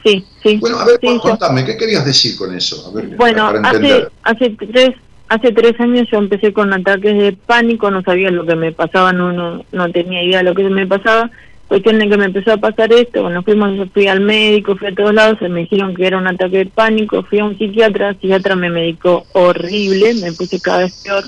Sí, 0.05 0.24
sí. 0.43 0.56
Bueno, 0.59 0.78
a 0.78 0.86
ver, 0.86 0.98
contame, 1.20 1.64
¿qué 1.64 1.77
querías 1.77 2.05
decir 2.05 2.36
con 2.36 2.55
eso? 2.55 2.93
bueno, 3.16 3.52
hace, 3.64 4.06
hace, 4.22 4.51
tres, 4.51 4.90
hace 5.28 5.52
tres 5.52 5.78
años 5.78 6.09
yo 6.10 6.18
empecé 6.18 6.52
con 6.52 6.72
ataques 6.72 7.16
de 7.18 7.32
pánico, 7.32 7.90
no 7.90 8.02
sabía 8.02 8.31
lo 8.31 8.47
que 8.47 8.56
me 8.56 8.72
pasaba, 8.72 9.12
no, 9.12 9.32
no, 9.32 9.64
no 9.70 9.93
tenía 9.93 10.22
idea 10.22 10.39
de 10.39 10.44
lo 10.44 10.55
que 10.55 10.64
me 10.64 10.86
pasaba. 10.86 11.31
Cuestión 11.68 12.01
de 12.01 12.09
que 12.09 12.16
me 12.16 12.24
empezó 12.24 12.52
a 12.52 12.56
pasar 12.56 12.93
esto, 12.93 13.22
bueno, 13.22 13.44
fuimos, 13.44 13.89
fui 13.93 14.09
al 14.09 14.20
médico, 14.20 14.74
fui 14.74 14.89
a 14.89 14.94
todos 14.94 15.14
lados, 15.14 15.39
se 15.39 15.48
me 15.48 15.60
dijeron 15.60 15.94
que 15.94 16.05
era 16.05 16.18
un 16.18 16.27
ataque 16.27 16.59
de 16.59 16.66
pánico, 16.66 17.22
fui 17.22 17.39
a 17.39 17.44
un 17.44 17.56
psiquiatra, 17.56 18.09
el 18.09 18.14
psiquiatra 18.16 18.56
me 18.56 18.70
medicó 18.70 19.24
horrible, 19.35 20.14
me 20.14 20.32
puse 20.32 20.60
cada 20.60 20.78
vez 20.78 21.01
peor. 21.05 21.24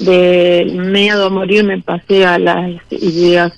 De 0.00 0.70
miedo 0.74 1.26
a 1.26 1.30
morir 1.30 1.64
me 1.64 1.80
pasé 1.80 2.26
a 2.26 2.38
las 2.38 2.70
ideas 2.90 3.52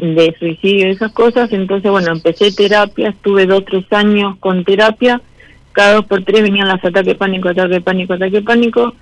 de 0.00 0.34
suicidio 0.38 0.88
y 0.88 0.90
esas 0.90 1.12
cosas, 1.12 1.52
entonces 1.52 1.90
bueno, 1.90 2.12
empecé 2.12 2.52
terapia, 2.52 3.10
estuve 3.10 3.46
dos, 3.46 3.64
tres 3.64 3.84
años 3.92 4.36
con 4.38 4.64
terapia, 4.64 5.20
cada 5.72 5.94
dos 5.94 6.06
por 6.06 6.24
tres 6.24 6.42
venían 6.42 6.68
los 6.68 6.84
ataques 6.84 7.16
pánico, 7.16 7.48
ataque 7.48 7.80
pánico, 7.80 8.14
ataque 8.14 8.42
pánico, 8.42 8.94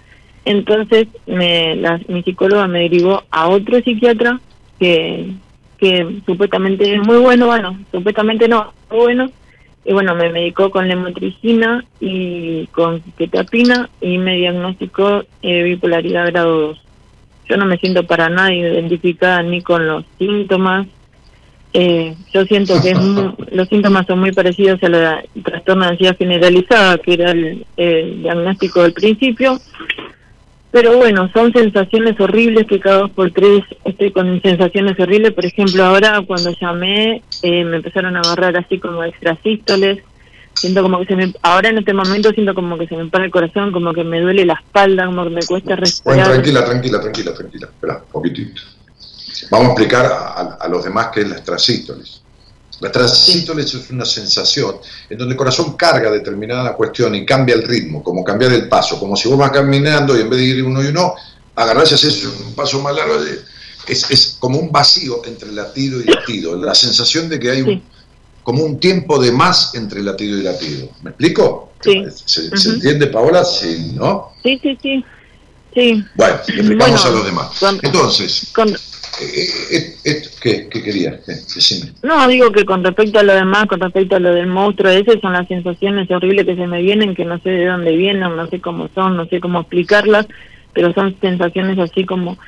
entonces 0.44 1.08
me, 1.26 1.76
la, 1.76 2.00
mi 2.08 2.22
psicóloga 2.22 2.66
me 2.66 2.80
derivó 2.80 3.22
a 3.30 3.48
otro 3.48 3.80
psiquiatra 3.80 4.40
que, 4.78 5.30
que 5.78 6.20
supuestamente 6.26 6.94
es 6.94 7.06
muy 7.06 7.18
bueno, 7.18 7.46
bueno, 7.46 7.78
supuestamente 7.92 8.48
no, 8.48 8.72
muy 8.90 8.98
bueno, 9.00 9.30
y 9.84 9.92
bueno, 9.92 10.14
me 10.16 10.30
medicó 10.30 10.70
con 10.70 10.88
lemotricina 10.88 11.84
y 12.00 12.66
con 12.68 13.00
ketapina 13.16 13.88
y 14.00 14.18
me 14.18 14.36
diagnosticó 14.36 15.24
eh, 15.42 15.62
bipolaridad 15.62 16.26
grado 16.26 16.60
2 16.68 16.85
yo 17.48 17.56
no 17.56 17.66
me 17.66 17.78
siento 17.78 18.06
para 18.06 18.28
nada 18.28 18.52
identificada 18.52 19.42
ni 19.42 19.62
con 19.62 19.86
los 19.86 20.04
síntomas. 20.18 20.86
Eh, 21.72 22.14
yo 22.32 22.44
siento 22.44 22.80
que 22.82 22.94
los 23.52 23.68
síntomas 23.68 24.06
son 24.06 24.20
muy 24.20 24.32
parecidos 24.32 24.82
a 24.82 24.88
la 24.88 25.24
trastorno 25.42 25.84
de 25.84 25.90
ansiedad 25.90 26.16
generalizada, 26.16 26.98
que 26.98 27.14
era 27.14 27.30
el, 27.30 27.64
diagnóstico 28.22 28.82
del 28.82 28.92
principio. 28.92 29.58
Pero 30.70 30.96
bueno, 30.96 31.30
son 31.32 31.52
sensaciones 31.52 32.20
horribles 32.20 32.66
que 32.66 32.80
cada 32.80 32.98
dos 32.98 33.10
por 33.10 33.30
tres 33.30 33.62
estoy 33.84 34.10
con 34.10 34.42
sensaciones 34.42 34.98
horribles. 34.98 35.32
Por 35.32 35.46
ejemplo, 35.46 35.84
ahora 35.84 36.22
cuando 36.26 36.50
llamé 36.60 37.22
eh, 37.42 37.64
me 37.64 37.76
empezaron 37.76 38.16
a 38.16 38.20
agarrar 38.20 38.56
así 38.56 38.78
como 38.78 39.02
extrasístoles 39.04 40.02
siento 40.56 40.82
como 40.82 40.98
que 41.00 41.06
se 41.06 41.16
me 41.16 41.34
ahora 41.42 41.68
en 41.68 41.78
este 41.78 41.92
momento 41.92 42.30
siento 42.32 42.54
como 42.54 42.78
que 42.78 42.86
se 42.86 42.96
me 42.96 43.06
para 43.06 43.24
el 43.24 43.30
corazón 43.30 43.72
como 43.72 43.92
que 43.92 44.04
me 44.04 44.20
duele 44.20 44.44
la 44.44 44.54
espalda 44.54 45.06
como 45.06 45.24
que 45.24 45.30
me 45.30 45.42
cuesta 45.42 45.76
respirar. 45.76 46.16
bueno 46.16 46.32
tranquila 46.32 46.64
tranquila 46.64 47.00
tranquila 47.00 47.34
tranquila. 47.34 47.66
Espera 47.66 48.02
un 48.04 48.12
poquitito. 48.12 48.62
Vamos 49.50 49.68
a 49.68 49.70
explicar 49.72 50.06
a, 50.58 50.68
los 50.68 50.82
demás 50.82 51.08
qué 51.12 51.20
es 51.20 51.28
la 51.28 51.36
estrasístolis 51.36 52.22
la 52.80 52.88
estrasístolis 52.88 53.72
es 53.74 53.90
una 53.90 54.04
sensación 54.04 54.76
en 55.08 55.16
donde 55.16 55.32
el 55.32 55.38
corazón 55.38 55.76
carga 55.76 56.10
determinada 56.10 56.74
cuestión 56.74 57.14
y 57.14 57.24
cambia 57.24 57.54
el 57.54 57.62
ritmo 57.62 58.02
como 58.02 58.22
cambiar 58.22 58.52
el 58.52 58.68
paso 58.68 58.98
como 58.98 59.16
si 59.16 59.28
vos 59.28 59.38
vas 59.38 59.50
caminando 59.50 60.16
y 60.16 60.20
en 60.20 60.28
vez 60.28 60.38
de 60.38 60.44
ir 60.44 60.62
uno 60.62 60.82
y 60.82 60.88
uno 60.88 61.14
agarrás 61.54 61.92
y 61.92 61.94
haces 61.94 62.24
un 62.24 62.54
paso 62.54 62.80
más 62.82 62.94
largo 62.94 63.14
es, 63.86 64.10
es 64.10 64.36
como 64.38 64.58
un 64.58 64.70
vacío 64.70 65.22
entre 65.24 65.52
latido 65.52 66.00
y 66.00 66.04
latido 66.04 66.56
la 66.56 66.74
sensación 66.74 67.30
de 67.30 67.38
que 67.38 67.50
hay 67.50 67.62
un 67.62 67.82
como 68.46 68.62
un 68.62 68.78
tiempo 68.78 69.20
de 69.20 69.32
más 69.32 69.74
entre 69.74 70.04
latido 70.04 70.38
y 70.38 70.42
latido. 70.44 70.88
¿Me 71.02 71.10
explico? 71.10 71.72
Sí. 71.80 72.04
¿Se, 72.08 72.70
entiende, 72.70 73.08
Paola? 73.08 73.44
Sí, 73.44 73.90
¿no? 73.96 74.28
Sí, 74.44 74.56
sí, 74.62 74.78
sí. 74.80 75.04
sí. 75.74 76.04
Bueno, 76.14 76.34
explicamos 76.46 77.04
a 77.06 77.10
los 77.10 77.26
demás. 77.26 77.60
Entonces, 77.82 78.52
eh, 79.20 79.48
eh, 79.72 79.96
eh, 80.04 80.22
¿qué, 80.40 80.68
¿qué, 80.68 80.80
querías? 80.80 81.26
Decime. 81.26 81.90
No, 82.04 82.28
digo 82.28 82.52
que 82.52 82.64
con 82.64 82.84
respecto 82.84 83.18
a 83.18 83.24
lo 83.24 83.34
demás, 83.34 83.66
con 83.66 83.80
respecto 83.80 84.14
a 84.14 84.20
lo 84.20 84.32
del 84.32 84.46
monstruo 84.46 84.92
ese, 84.92 85.18
son 85.18 85.32
las 85.32 85.48
sensaciones 85.48 86.08
horribles 86.08 86.46
que 86.46 86.54
se 86.54 86.68
me 86.68 86.80
vienen, 86.82 87.16
que 87.16 87.24
no 87.24 87.40
sé 87.40 87.50
de 87.50 87.66
dónde 87.66 87.96
vienen, 87.96 88.36
no 88.36 88.46
sé 88.46 88.60
cómo 88.60 88.88
son, 88.94 89.16
no 89.16 89.26
sé 89.26 89.40
cómo 89.40 89.62
explicarlas, 89.62 90.28
pero 90.72 90.94
son 90.94 91.16
sensaciones 91.20 91.80
así 91.80 92.04
como 92.04 92.38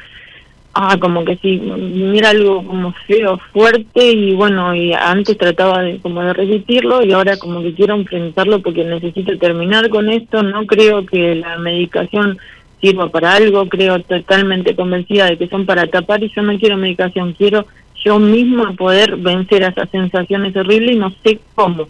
ah, 0.74 0.96
como 0.98 1.24
que 1.24 1.36
sí, 1.36 1.58
mira 1.58 2.30
algo 2.30 2.64
como 2.64 2.92
feo, 3.06 3.38
fuerte 3.52 4.12
y 4.12 4.34
bueno, 4.34 4.74
y 4.74 4.92
antes 4.92 5.36
trataba 5.36 5.82
de 5.82 5.98
como 5.98 6.22
de 6.22 6.32
resistirlo 6.32 7.04
y 7.04 7.12
ahora 7.12 7.36
como 7.36 7.62
que 7.62 7.74
quiero 7.74 7.94
enfrentarlo 7.94 8.60
porque 8.60 8.84
necesito 8.84 9.36
terminar 9.38 9.88
con 9.88 10.08
esto, 10.10 10.42
no 10.42 10.66
creo 10.66 11.04
que 11.04 11.34
la 11.34 11.58
medicación 11.58 12.38
sirva 12.80 13.08
para 13.08 13.34
algo, 13.34 13.68
creo 13.68 14.00
totalmente 14.00 14.76
convencida 14.76 15.26
de 15.26 15.36
que 15.36 15.48
son 15.48 15.66
para 15.66 15.86
tapar 15.86 16.22
y 16.22 16.30
yo 16.30 16.42
no 16.42 16.56
quiero 16.58 16.76
medicación, 16.76 17.32
quiero 17.32 17.66
yo 18.04 18.18
misma 18.18 18.72
poder 18.74 19.16
vencer 19.16 19.64
a 19.64 19.68
esas 19.68 19.90
sensaciones 19.90 20.54
horribles 20.56 20.92
y 20.92 20.98
no 20.98 21.12
sé 21.24 21.40
cómo. 21.54 21.88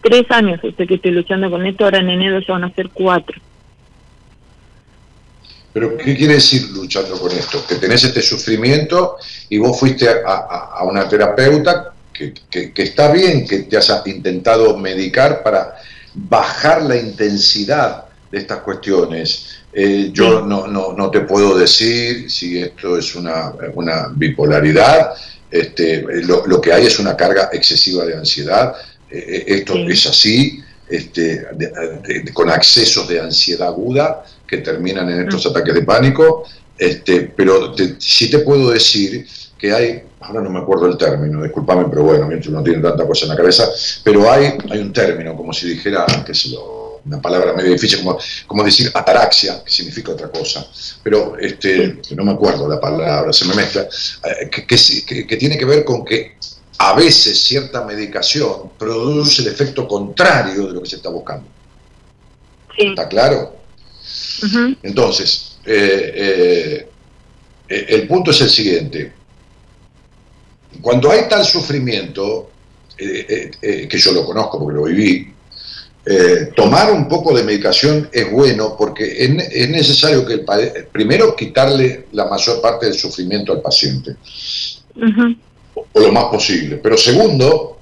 Tres 0.00 0.30
años 0.30 0.60
sé 0.60 0.86
que 0.86 0.94
estoy 0.94 1.10
luchando 1.10 1.50
con 1.50 1.66
esto, 1.66 1.84
ahora 1.84 1.98
en 1.98 2.10
enero 2.10 2.40
ya 2.40 2.54
van 2.54 2.64
a 2.64 2.74
ser 2.74 2.88
cuatro. 2.90 3.40
Pero 5.72 5.96
¿qué 5.96 6.16
quiere 6.16 6.34
decir 6.34 6.68
luchando 6.70 7.18
con 7.18 7.30
esto? 7.32 7.64
Que 7.66 7.76
tenés 7.76 8.02
este 8.04 8.22
sufrimiento 8.22 9.16
y 9.48 9.58
vos 9.58 9.78
fuiste 9.78 10.08
a, 10.08 10.82
una 10.84 11.08
terapeuta 11.08 11.92
que, 12.12 12.34
que, 12.50 12.82
está 12.82 13.12
bien 13.12 13.46
que 13.46 13.60
te 13.60 13.76
has 13.76 13.90
intentado 14.06 14.76
medicar 14.76 15.42
para 15.42 15.76
bajar 16.14 16.82
la 16.82 16.96
intensidad 16.96 18.06
de 18.30 18.38
estas 18.38 18.58
cuestiones. 18.58 19.46
Eh, 19.72 20.10
yo 20.12 20.44
no, 20.44 20.66
no, 20.66 20.92
no, 20.92 21.10
te 21.10 21.20
puedo 21.20 21.56
decir 21.56 22.30
si 22.30 22.58
esto 22.58 22.98
es 22.98 23.14
una, 23.14 23.52
una 23.74 24.08
bipolaridad, 24.14 25.12
este, 25.50 26.04
lo, 26.24 26.46
lo, 26.46 26.60
que 26.60 26.72
hay 26.72 26.86
es 26.86 26.98
una 26.98 27.16
carga 27.16 27.50
excesiva 27.52 28.04
de 28.04 28.16
ansiedad, 28.16 28.74
eh, 29.10 29.24
eh, 29.28 29.44
esto 29.46 29.74
es 29.76 30.06
así, 30.06 30.60
este, 30.88 31.46
con 32.32 32.50
accesos 32.50 33.08
de 33.08 33.20
ansiedad 33.20 33.68
aguda, 33.68 34.24
que 34.50 34.58
terminan 34.58 35.08
en 35.08 35.20
estos 35.20 35.46
mm. 35.46 35.48
ataques 35.48 35.74
de 35.74 35.82
pánico, 35.82 36.44
este, 36.76 37.32
pero 37.36 37.72
sí 37.98 38.28
te 38.28 38.40
puedo 38.40 38.70
decir 38.70 39.24
que 39.56 39.72
hay, 39.72 40.02
ahora 40.20 40.42
no 40.42 40.50
me 40.50 40.58
acuerdo 40.58 40.86
el 40.86 40.96
término, 40.96 41.42
discúlpame, 41.42 41.84
pero 41.88 42.02
bueno, 42.02 42.26
mientras 42.26 42.52
no 42.52 42.62
tiene 42.62 42.82
tanta 42.82 43.06
cosa 43.06 43.26
en 43.26 43.30
la 43.30 43.36
cabeza, 43.36 43.68
pero 44.02 44.28
hay, 44.30 44.54
hay 44.68 44.80
un 44.80 44.92
término, 44.92 45.36
como 45.36 45.52
si 45.52 45.68
dijera, 45.68 46.04
que 46.26 46.32
es 46.32 46.52
una 47.04 47.20
palabra 47.22 47.52
medio 47.52 47.70
difícil, 47.70 48.00
como, 48.00 48.18
como 48.46 48.64
decir 48.64 48.90
ataraxia, 48.92 49.62
que 49.62 49.70
significa 49.70 50.12
otra 50.12 50.28
cosa, 50.28 50.66
pero 51.02 51.38
este, 51.38 52.00
no 52.16 52.24
me 52.24 52.32
acuerdo 52.32 52.66
la 52.66 52.80
palabra, 52.80 53.32
se 53.32 53.44
me 53.44 53.54
mezcla, 53.54 53.82
eh, 53.82 54.50
que, 54.50 54.66
que, 54.66 55.26
que 55.26 55.36
tiene 55.36 55.56
que 55.56 55.64
ver 55.64 55.84
con 55.84 56.04
que 56.04 56.36
a 56.78 56.94
veces 56.94 57.40
cierta 57.40 57.84
medicación 57.84 58.72
produce 58.78 59.42
el 59.42 59.48
efecto 59.48 59.86
contrario 59.86 60.66
de 60.66 60.72
lo 60.72 60.82
que 60.82 60.88
se 60.88 60.96
está 60.96 61.10
buscando. 61.10 61.46
¿Está 62.76 63.06
claro? 63.06 63.59
Entonces, 64.82 65.58
eh, 65.64 66.12
eh, 66.14 66.88
eh, 67.68 67.86
el 67.88 68.06
punto 68.06 68.30
es 68.30 68.40
el 68.40 68.50
siguiente. 68.50 69.12
Cuando 70.80 71.10
hay 71.10 71.28
tal 71.28 71.44
sufrimiento, 71.44 72.50
que 72.96 73.98
yo 73.98 74.12
lo 74.12 74.26
conozco 74.26 74.58
porque 74.58 74.76
lo 74.76 74.84
viví, 74.84 75.32
tomar 76.54 76.92
un 76.92 77.08
poco 77.08 77.34
de 77.34 77.42
medicación 77.42 78.08
es 78.12 78.30
bueno 78.30 78.76
porque 78.76 79.24
es, 79.24 79.70
necesario 79.70 80.24
que 80.26 80.34
el, 80.34 80.44
primero 80.92 81.34
quitarle 81.34 82.06
la 82.12 82.26
mayor 82.26 82.60
parte 82.60 82.86
del 82.86 82.94
sufrimiento 82.94 83.52
al 83.52 83.62
paciente, 83.62 84.16
o, 85.74 85.86
lo 85.94 86.12
más 86.12 86.24
posible, 86.24 86.76
pero 86.76 86.96
segundo, 86.98 87.79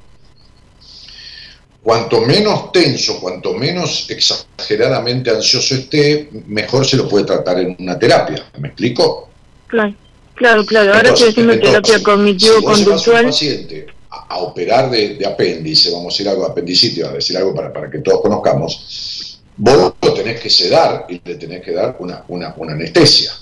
Cuanto 1.82 2.20
menos 2.20 2.72
tenso, 2.72 3.20
cuanto 3.20 3.54
menos 3.54 4.06
exageradamente 4.10 5.30
ansioso 5.30 5.74
esté, 5.74 6.28
mejor 6.46 6.84
se 6.84 6.96
lo 6.96 7.08
puede 7.08 7.24
tratar 7.24 7.60
en 7.60 7.76
una 7.78 7.98
terapia. 7.98 8.44
¿Me 8.58 8.68
explico? 8.68 9.28
Claro, 9.68 9.94
claro, 10.34 10.66
claro. 10.66 10.94
Ahora 10.94 11.10
estoy 11.10 11.30
haciendo 11.30 11.58
terapia 11.58 12.02
cognitivo-conductual. 12.02 13.26
paciente 13.26 13.86
a, 14.10 14.38
operar 14.38 14.90
de, 14.90 15.24
apéndice, 15.24 15.90
vamos 15.90 16.06
a 16.06 16.14
decir 16.14 16.28
algo 16.28 16.46
apendicitis, 16.46 17.04
a 17.04 17.12
decir 17.12 17.36
algo 17.36 17.54
para, 17.54 17.72
para 17.72 17.90
que 17.90 17.98
todos 17.98 18.20
conozcamos, 18.22 19.40
vos 19.56 19.94
lo 20.02 20.14
tenés 20.14 20.40
que 20.40 20.50
sedar 20.50 21.06
y 21.08 21.20
le 21.24 21.34
tenés 21.36 21.62
que 21.62 21.72
dar 21.72 21.96
una, 22.00 22.24
una, 22.28 22.54
una 22.56 22.72
anestesia 22.72 23.32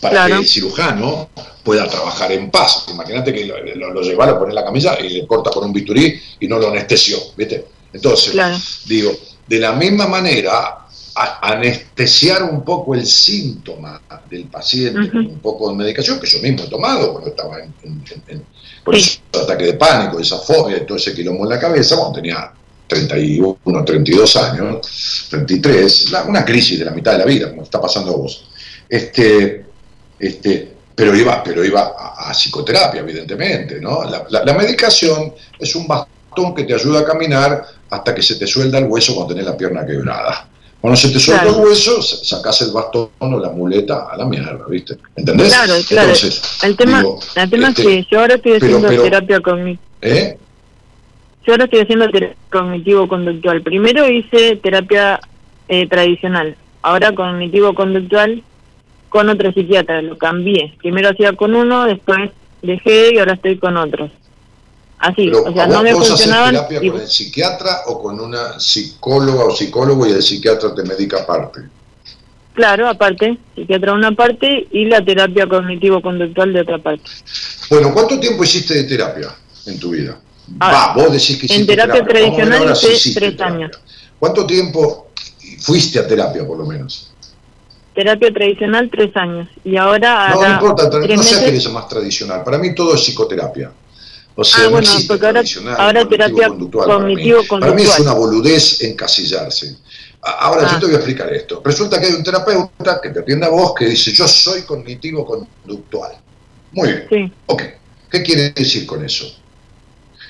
para 0.00 0.26
que 0.26 0.32
el 0.32 0.46
cirujano 0.46 1.30
pueda 1.62 1.88
trabajar 1.88 2.30
en 2.32 2.50
paz. 2.50 2.86
Imagínate 2.90 3.32
que 3.32 3.44
lo, 3.44 3.56
lo, 3.74 3.92
lo 3.92 4.02
lleva, 4.02 4.26
lo 4.26 4.38
pone 4.38 4.50
en 4.50 4.54
la 4.54 4.64
camisa 4.64 4.98
y 5.00 5.08
le 5.08 5.26
corta 5.26 5.50
con 5.50 5.64
un 5.64 5.72
bisturí 5.72 6.20
y 6.40 6.46
no 6.46 6.58
lo 6.58 6.70
anestesió, 6.70 7.18
¿viste? 7.36 7.66
Entonces, 7.92 8.34
digo, 8.86 9.12
de 9.46 9.58
la 9.58 9.72
misma 9.72 10.06
manera, 10.06 10.86
anestesiar 11.14 12.42
un 12.42 12.62
poco 12.62 12.94
el 12.94 13.06
síntoma 13.06 14.00
del 14.28 14.44
paciente 14.44 15.10
con 15.10 15.26
un 15.26 15.38
poco 15.38 15.70
de 15.70 15.76
medicación, 15.76 16.20
que 16.20 16.26
yo 16.26 16.40
mismo 16.40 16.64
he 16.64 16.68
tomado 16.68 17.12
cuando 17.12 17.30
estaba 17.30 17.58
en, 17.60 18.44
ataque 19.32 19.64
de 19.64 19.72
pánico, 19.74 20.20
esa 20.20 20.38
fobia, 20.38 20.84
todo 20.86 20.98
ese 20.98 21.14
quilombo 21.14 21.44
en 21.44 21.50
la 21.50 21.58
cabeza, 21.58 21.96
cuando 21.96 22.20
tenía 22.20 22.52
31, 22.86 23.84
32 23.84 24.36
años, 24.36 25.26
33, 25.30 26.12
una 26.28 26.44
crisis 26.44 26.78
de 26.78 26.84
la 26.84 26.92
mitad 26.92 27.12
de 27.12 27.18
la 27.18 27.24
vida, 27.24 27.50
como 27.50 27.62
está 27.62 27.80
pasando 27.80 28.12
a 28.12 28.16
vos. 28.16 28.46
Este, 28.88 29.65
este, 30.18 30.76
pero 30.96 31.14
iba, 31.14 31.42
pero 31.42 31.62
iba 31.62 31.94
a, 31.98 32.32
psicoterapia, 32.32 33.00
evidentemente, 33.00 33.78
¿no? 33.80 34.02
La, 34.30 34.54
medicación 34.54 35.34
es 35.58 35.76
un 35.76 35.86
bastón 35.86 36.54
que 36.54 36.64
te 36.64 36.74
ayuda 36.74 37.00
a 37.00 37.04
caminar 37.04 37.66
hasta 37.90 38.14
que 38.14 38.22
se 38.22 38.36
te 38.36 38.46
suelda 38.46 38.78
el 38.78 38.86
hueso 38.86 39.14
cuando 39.14 39.34
tenés 39.34 39.46
la 39.46 39.56
pierna 39.56 39.84
quebrada. 39.84 40.48
Cuando 40.80 40.96
se 40.96 41.10
te 41.10 41.20
suelda 41.20 41.44
el 41.44 41.54
hueso, 41.54 42.00
sacás 42.00 42.62
el 42.62 42.70
bastón 42.70 43.10
o 43.18 43.38
la 43.38 43.50
muleta 43.50 44.06
a 44.10 44.16
la 44.16 44.24
mierda, 44.24 44.64
¿viste? 44.68 44.96
¿Entendés? 45.16 45.48
Claro, 45.48 45.74
claro. 45.86 46.12
el 46.62 46.76
tema, 46.76 47.04
el 47.36 47.50
tema 47.50 47.68
es 47.68 47.74
que 47.74 47.98
este, 47.98 48.08
yo 48.10 48.20
ahora 48.20 48.34
estoy 48.36 48.52
haciendo 48.54 48.88
terapia 48.88 49.40
cognitiva. 49.40 49.82
¿Eh? 50.00 50.38
Yo 51.46 51.52
ahora 51.52 51.64
estoy 51.64 51.80
haciendo 51.80 52.08
terapia 52.10 52.36
cognitivo-conductual. 52.50 53.62
Primero 53.62 54.08
hice 54.08 54.56
terapia 54.56 55.20
eh, 55.68 55.86
tradicional, 55.88 56.56
ahora 56.80 57.14
cognitivo-conductual 57.14 58.42
con 59.08 59.28
otro 59.28 59.52
psiquiatra, 59.52 60.02
lo 60.02 60.18
cambié. 60.18 60.74
Primero 60.78 61.10
hacía 61.10 61.32
con 61.34 61.54
uno, 61.54 61.84
después 61.84 62.30
dejé 62.62 63.14
y 63.14 63.18
ahora 63.18 63.34
estoy 63.34 63.58
con 63.58 63.76
otros. 63.76 64.10
Así, 64.98 65.30
o 65.30 65.52
sea, 65.52 65.66
no 65.66 65.82
me 65.82 65.92
funcionaban. 65.92 66.54
terapia 66.54 66.90
con 66.90 67.00
el 67.00 67.08
psiquiatra 67.08 67.82
o 67.86 68.02
con 68.02 68.18
una 68.18 68.58
psicóloga 68.58 69.44
o 69.44 69.50
psicólogo 69.50 70.06
y 70.06 70.12
el 70.12 70.22
psiquiatra 70.22 70.74
te 70.74 70.82
medica 70.82 71.22
aparte? 71.22 71.60
Claro, 72.54 72.88
aparte, 72.88 73.38
psiquiatra 73.54 73.92
una 73.92 74.12
parte 74.12 74.66
y 74.70 74.86
la 74.86 75.04
terapia 75.04 75.46
cognitivo-conductual 75.46 76.54
de 76.54 76.60
otra 76.62 76.78
parte. 76.78 77.04
Bueno, 77.68 77.92
¿cuánto 77.92 78.18
tiempo 78.18 78.42
hiciste 78.44 78.74
de 78.74 78.84
terapia 78.84 79.28
en 79.66 79.78
tu 79.78 79.90
vida? 79.90 80.18
Ah, 80.60 80.94
Va, 80.94 81.02
vos 81.02 81.12
decís 81.12 81.38
que 81.38 81.54
En 81.54 81.66
terapia, 81.66 82.04
tradicional 82.04 82.72
hice 82.72 83.12
tres 83.14 83.40
años. 83.40 83.72
¿Cuánto 84.18 84.46
tiempo 84.46 85.10
fuiste 85.60 85.98
a 85.98 86.06
terapia, 86.06 86.46
por 86.46 86.56
lo 86.56 86.64
menos? 86.64 87.12
Terapia 87.96 88.32
tradicional 88.32 88.88
tres 88.92 89.16
años 89.16 89.48
y 89.64 89.76
ahora 89.76 90.30
no, 90.34 90.42
no 90.42 90.52
importa 90.52 90.88
no 90.88 91.22
sé 91.22 91.44
qué 91.44 91.56
es 91.56 91.70
más 91.70 91.88
tradicional 91.88 92.44
para 92.44 92.58
mí 92.58 92.74
todo 92.74 92.94
es 92.94 93.00
psicoterapia 93.00 93.72
o 94.38 94.44
sea, 94.44 94.66
ah, 94.66 94.68
bueno, 94.68 94.90
porque 95.08 95.26
ahora, 95.26 95.42
ahora 95.78 96.06
terapia 96.06 96.48
cognitivo 96.48 97.38
conductual. 97.48 97.60
Para 97.60 97.74
mí. 97.74 97.82
es 97.82 97.98
una 97.98 98.12
boludez 98.12 98.82
encasillarse. 98.82 99.76
Ahora 100.20 100.68
yo 100.68 100.76
ah. 100.76 100.80
te 100.80 100.86
voy 100.86 100.94
a 100.94 100.98
explicar 100.98 101.32
esto. 101.32 101.62
Resulta 101.64 101.98
que 101.98 102.06
hay 102.06 102.12
un 102.12 102.22
terapeuta 102.22 103.00
que 103.00 103.08
te 103.10 103.20
atiende 103.20 103.46
a 103.46 103.48
vos 103.48 103.72
que 103.74 103.86
dice 103.86 104.12
yo 104.12 104.28
soy 104.28 104.62
cognitivo 104.62 105.24
conductual. 105.24 106.18
Muy 106.72 106.88
bien. 106.88 107.06
Sí. 107.08 107.32
Ok. 107.46 107.62
¿Qué 108.10 108.22
quiere 108.22 108.50
decir 108.50 108.84
con 108.84 109.02
eso? 109.02 109.24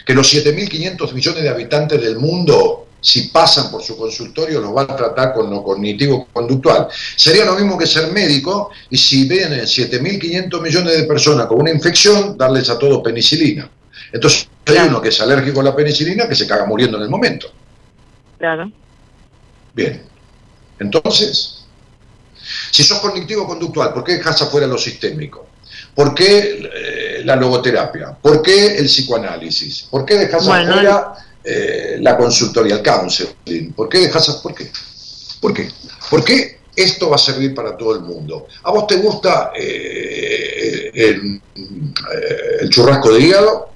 Que 0.06 0.14
los 0.14 0.32
7.500 0.32 1.12
millones 1.12 1.42
de 1.42 1.48
habitantes 1.48 2.00
del 2.00 2.18
mundo 2.18 2.86
si 3.06 3.28
pasan 3.28 3.70
por 3.70 3.84
su 3.84 3.96
consultorio, 3.96 4.60
los 4.60 4.74
va 4.74 4.82
a 4.82 4.96
tratar 4.96 5.32
con 5.32 5.48
lo 5.48 5.62
cognitivo-conductual. 5.62 6.88
Sería 7.14 7.44
lo 7.44 7.54
mismo 7.54 7.78
que 7.78 7.86
ser 7.86 8.10
médico 8.10 8.72
y 8.90 8.98
si 8.98 9.28
vienen 9.28 9.60
7.500 9.60 10.60
millones 10.60 10.96
de 10.96 11.04
personas 11.04 11.46
con 11.46 11.60
una 11.60 11.70
infección, 11.70 12.36
darles 12.36 12.68
a 12.68 12.76
todos 12.76 13.02
penicilina. 13.04 13.70
Entonces 14.12 14.48
hay 14.64 14.88
uno 14.88 15.00
que 15.00 15.10
es 15.10 15.20
alérgico 15.20 15.60
a 15.60 15.62
la 15.62 15.76
penicilina 15.76 16.28
que 16.28 16.34
se 16.34 16.48
caga 16.48 16.66
muriendo 16.66 16.96
en 16.96 17.04
el 17.04 17.08
momento. 17.08 17.46
Claro. 18.38 18.72
Bien. 19.72 20.02
Entonces, 20.80 21.64
si 22.72 22.82
sos 22.82 22.98
cognitivo-conductual, 22.98 23.92
¿por 23.92 24.02
qué 24.02 24.14
dejas 24.14 24.42
afuera 24.42 24.66
lo 24.66 24.78
sistémico? 24.78 25.46
¿Por 25.94 26.12
qué 26.12 26.68
eh, 26.74 27.22
la 27.24 27.36
logoterapia? 27.36 28.18
¿Por 28.20 28.42
qué 28.42 28.78
el 28.78 28.86
psicoanálisis? 28.86 29.82
¿Por 29.88 30.04
qué 30.04 30.16
dejas 30.16 30.42
afuera 30.42 31.14
eh, 31.48 31.98
la 32.00 32.16
consultoría, 32.16 32.76
el 32.76 32.82
counseling. 32.82 33.72
¿Por 33.72 33.88
qué 33.88 33.98
dejas? 33.98 34.28
¿Por 34.42 34.52
qué? 34.52 34.68
¿Por 35.40 35.54
qué? 35.54 35.70
¿Por 36.10 36.24
qué 36.24 36.58
esto 36.74 37.08
va 37.08 37.14
a 37.14 37.18
servir 37.18 37.54
para 37.54 37.76
todo 37.76 37.94
el 37.94 38.00
mundo? 38.00 38.48
¿A 38.64 38.72
vos 38.72 38.88
te 38.88 38.96
gusta 38.96 39.52
eh, 39.54 40.90
el, 40.92 41.40
eh, 41.54 42.56
el, 42.62 42.68
churrasco 42.68 43.12
de 43.12 43.20
hígado? 43.20 43.70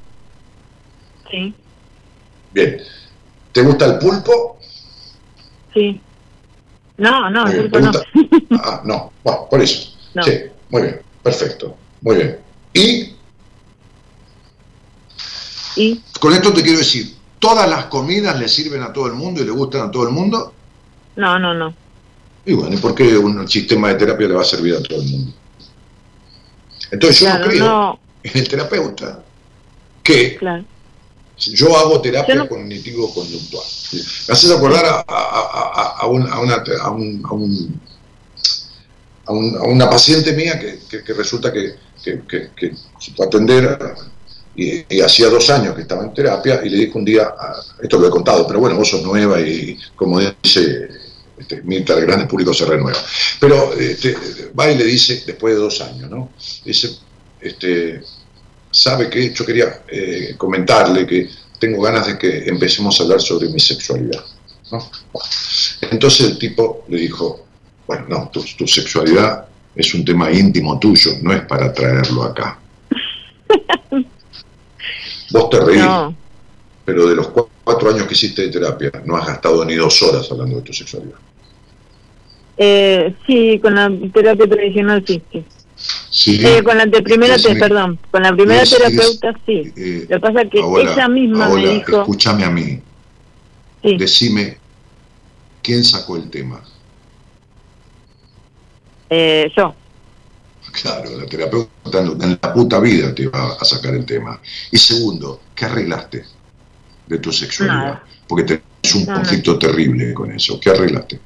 Sí. 1.31 1.55
Bien. 2.53 2.83
¿Te 3.53 3.63
gusta 3.63 3.87
el 3.87 3.99
pulpo? 3.99 4.59
Sí. 5.73 6.01
No, 6.97 7.31
no, 7.31 7.47
el 7.47 7.71
pulpo 7.71 7.79
no. 7.79 7.93
Ah, 8.59 8.83
no. 8.85 9.13
Bueno, 9.23 9.47
por 9.49 9.63
eso. 9.63 9.93
Sí, 10.25 10.33
muy 10.71 10.83
bien, 10.83 11.01
perfecto. 11.23 11.77
Muy 12.01 12.17
bien. 12.17 12.39
¿Y? 12.75 13.15
¿Y? 15.77 16.03
Con 16.19 16.33
esto 16.33 16.53
te 16.53 16.63
quiero 16.63 16.79
decir, 16.79 17.20
¿todas 17.41 17.69
las 17.69 17.87
comidas 17.87 18.39
le 18.39 18.49
sirven 18.49 18.83
a 18.83 18.93
todo 18.93 19.07
el 19.09 19.15
mundo 19.15 19.43
y 19.43 19.45
le 19.45 19.51
gustan 19.51 19.89
a 19.89 19.91
todo 19.91 20.05
el 20.05 20.11
mundo? 20.11 20.55
No, 21.17 21.39
no, 21.41 21.53
no. 21.53 21.75
Y 22.47 22.53
bueno, 22.55 22.75
¿y 22.75 22.79
por 22.79 22.95
qué 22.95 23.19
un 23.19 23.47
sistema 23.49 23.89
de 23.89 23.95
terapia 23.97 24.29
le 24.29 24.35
va 24.35 24.43
a 24.43 24.45
servir 24.45 24.75
a 24.77 24.83
todo 24.83 25.01
el 25.03 25.09
mundo? 25.09 25.33
Entonces 26.93 27.21
yo 27.21 27.39
no 27.39 27.45
creo 27.47 27.65
no. 27.65 28.01
en 28.23 28.39
el 28.39 28.49
terapeuta 28.49 29.23
que 30.03 30.37
Claro. 30.37 30.65
yo 31.37 31.77
hago 31.77 32.01
terapia 32.01 32.35
no- 32.35 32.49
cognitivo-conductual. 32.49 33.65
Me 34.29 34.33
haces 34.33 34.51
acordar 34.51 34.85
a, 34.87 35.05
a- 35.07 35.73
a- 35.75 35.97
a 36.01 36.07
un- 36.07 36.29
a 36.31 36.39
una, 36.41 36.55
a 36.83 36.91
un- 36.91 37.23
a 37.25 37.33
un- 37.35 37.81
a 39.27 39.33
un- 39.33 39.57
a 39.57 39.63
una 39.63 39.89
paciente 39.91 40.33
mía 40.33 40.59
que, 40.59 40.81
que- 40.89 41.05
que 41.05 41.13
resulta 41.13 41.53
que, 41.53 41.77
que, 42.03 42.23
que- 42.27 42.51
que 42.57 42.75
se 42.99 43.13
fue 43.13 43.27
a 43.27 43.29
atender 43.29 43.95
y, 44.57 45.01
hacía 45.01 45.29
dos 45.29 45.49
años 45.51 45.75
que 45.75 45.83
estaba 45.83 46.05
en 46.05 46.13
terapia 46.13 46.61
y 46.65 46.69
le 46.69 46.77
dijo 46.87 46.99
un 46.99 47.05
día, 47.05 47.23
a- 47.23 47.57
esto 47.83 47.99
lo 47.99 48.09
he 48.09 48.11
contado, 48.11 48.47
pero 48.47 48.61
bueno, 48.61 48.77
vos 48.77 48.89
sos 48.89 49.03
nueva 49.03 49.41
y 49.41 49.79
como 49.97 50.21
dice 50.21 50.89
este, 51.39 51.63
Mirta, 51.63 51.95
el 51.95 52.05
grande 52.07 52.27
público 52.27 52.53
se 52.53 52.67
renueva. 52.67 52.99
Pero 53.41 53.73
este, 53.75 54.15
va 54.59 54.71
y 54.71 54.77
le 54.77 54.85
dice, 54.85 55.23
después 55.27 55.55
de 55.55 55.61
dos 55.61 55.81
años, 55.81 56.11
¿no? 56.11 56.31
Dice, 56.65 56.91
este, 57.41 58.03
sabe 58.71 59.09
que 59.09 59.33
yo 59.33 59.47
quería 59.47 59.83
eh, 59.89 60.35
comentarle 60.37 61.07
que 61.07 61.29
tengo 61.59 61.83
ganas 61.83 62.07
de 62.07 62.19
que 62.19 62.45
empecemos 62.47 62.99
a 63.01 63.05
hablar 63.05 63.21
sobre 63.21 63.49
mi 63.49 63.61
sexualidad. 63.61 64.25
Entonces 65.91 66.27
el 66.31 66.39
tipo 66.39 66.85
le 66.89 66.99
dijo, 66.99 67.45
bueno, 67.87 68.07
no, 68.09 68.31
tu, 68.33 68.45
tu 68.57 68.67
sexualidad 68.67 69.47
es 69.75 69.95
un 69.95 70.05
tema 70.05 70.31
íntimo 70.31 70.79
tuyo, 70.79 71.13
no 71.23 71.33
es 71.33 71.43
para 71.43 71.73
traerlo 71.73 72.25
acá. 72.25 72.59
Vos 75.31 75.51
te 75.51 75.61
reís, 75.61 75.83
No. 75.85 76.15
pero 76.85 77.07
de 77.09 77.15
los 77.17 77.29
cu- 77.29 77.49
cuatro 77.65 77.91
años 77.91 78.05
que 78.07 78.15
hiciste 78.15 78.43
de 78.43 78.49
terapia, 78.49 78.91
no 79.05 79.17
has 79.17 79.27
gastado 79.27 79.65
ni 79.65 79.75
dos 79.75 80.03
horas 80.03 80.31
hablando 80.31 80.57
de 80.57 80.63
tu 80.63 80.73
sexualidad. 80.73 81.17
Eh, 82.57 83.15
sí, 83.27 83.59
con 83.61 83.75
la 83.75 83.91
terapia 84.13 84.47
tradicional 84.49 85.05
sí. 85.07 85.23
sí. 85.33 85.45
Sí, 86.11 86.41
Eh, 86.45 86.63
con 86.63 86.77
la 86.77 86.85
de 86.85 87.01
primera, 87.01 87.39
te, 87.39 87.55
perdón, 87.57 87.99
con 88.11 88.23
la 88.23 88.35
primera 88.35 88.65
terapeuta 88.65 89.33
sí. 89.47 89.73
eh, 89.77 90.07
Lo 90.11 90.17
que 90.17 90.21
pasa 90.21 90.43
es 90.43 90.51
que 90.51 90.61
Paola, 90.61 90.93
ella 90.93 91.09
misma 91.09 91.49
me 91.49 91.67
dijo, 91.75 92.01
escúchame 92.01 92.45
a 92.45 92.51
mí, 92.51 92.81
sí, 93.83 93.97
decime 93.97 94.59
quién 95.63 95.83
sacó 95.85 96.17
el 96.17 96.29
tema. 96.29 96.63
eh, 99.09 99.51
yo. 99.57 99.75
Claro, 100.73 101.11
la 101.19 101.27
terapeuta 101.27 101.99
en 102.01 102.39
la 102.43 102.53
puta 102.55 102.79
vida 102.81 103.15
te 103.15 103.27
va 103.29 103.55
a 103.61 103.65
sacar 103.65 103.95
el 103.95 104.05
tema. 104.05 104.41
Y 104.71 104.79
segundo, 104.79 105.41
¿qué 105.55 105.65
arreglaste 105.65 106.25
de 107.07 107.19
tu 107.19 107.33
sexualidad? 107.33 107.77
Nada. 107.77 108.05
Porque 108.29 108.45
tenés 108.45 108.95
un 108.95 109.07
no. 109.07 109.15
conflicto 109.15 109.59
terrible 109.59 110.15
con 110.15 110.31
eso. 110.33 110.61
¿Qué 110.61 110.71
arreglaste? 110.71 111.21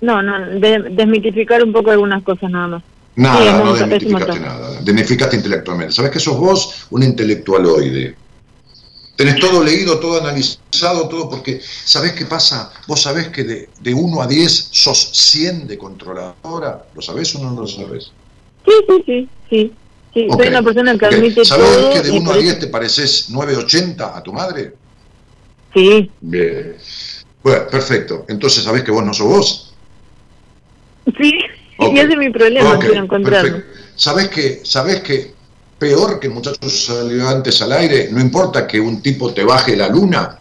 No, 0.00 0.22
no, 0.22 0.46
de- 0.60 0.90
desmitificar 0.90 1.62
un 1.62 1.72
poco 1.72 1.90
algunas 1.90 2.22
cosas 2.22 2.50
nada 2.50 2.68
más. 2.68 2.82
Nada, 3.16 3.38
Sí, 3.38 3.64
no 3.64 3.74
desmitificaste 3.74 4.40
nada. 4.40 4.80
Desmitificaste 4.82 5.36
intelectualmente. 5.36 5.92
¿Sabes 5.94 6.10
que 6.10 6.20
sos 6.20 6.38
vos? 6.38 6.86
Un 6.90 7.02
intelectualoide. 7.02 8.14
Tenés 9.16 9.36
todo 9.40 9.64
leído, 9.64 9.98
todo 9.98 10.20
analizado, 10.20 11.08
todo 11.08 11.30
porque 11.30 11.60
¿sabés 11.84 12.12
qué 12.12 12.26
pasa? 12.26 12.70
Vos 12.86 13.00
sabés 13.02 13.28
que 13.28 13.44
de, 13.44 13.68
de 13.80 13.94
1 13.94 14.20
a 14.22 14.26
10 14.26 14.68
sos 14.72 15.10
100 15.14 15.66
de 15.66 15.78
controladora. 15.78 16.84
¿Lo 16.94 17.00
sabés 17.00 17.34
o 17.34 17.38
no 17.42 17.58
lo 17.58 17.66
sabés? 17.66 18.12
Sí, 18.66 18.72
sí, 18.86 19.02
sí, 19.06 19.28
sí. 19.48 19.72
sí. 20.12 20.26
Ok, 20.30 20.38
Soy 20.38 20.48
una 20.48 20.62
persona 20.62 20.98
que 20.98 21.06
ok. 21.06 21.12
admite 21.14 21.44
¿Sabés 21.46 21.66
todo. 21.76 21.92
que 21.94 22.02
de 22.02 22.08
y 22.14 22.18
1 22.18 22.24
por 22.26 22.34
a 22.34 22.38
eso- 22.38 22.42
10 22.44 22.58
te 22.60 22.66
pareces 22.66 23.30
980 23.30 24.16
a 24.18 24.22
tu 24.22 24.32
madre? 24.34 24.74
Sí, 25.74 26.10
Bien. 26.20 26.76
Bueno, 27.42 27.66
perfecto. 27.68 28.24
Entonces, 28.28 28.64
¿sabés 28.64 28.82
que 28.82 28.90
vos 28.90 29.04
no 29.04 29.14
sos 29.14 29.26
vos? 29.26 29.74
sí. 31.20 31.32
Ok. 31.78 31.92
Y 31.94 31.98
ese 31.98 32.12
es 32.12 32.16
mi 32.16 32.30
problema, 32.30 32.78
quiero 32.78 32.94
encontrarlo. 33.04 33.62
¿Sabés 33.96 34.28
que, 34.30 34.62
¿Sabés 34.64 35.00
que 35.02 35.34
peor 35.78 36.18
que 36.20 36.28
el 36.28 36.34
muchacho 36.34 36.68
salió 36.68 37.28
antes 37.28 37.60
al 37.62 37.72
aire, 37.72 38.08
no 38.10 38.20
importa 38.20 38.66
que 38.66 38.80
un 38.80 39.02
tipo 39.02 39.32
te 39.32 39.44
baje 39.44 39.76
la 39.76 39.88
luna? 39.88 40.38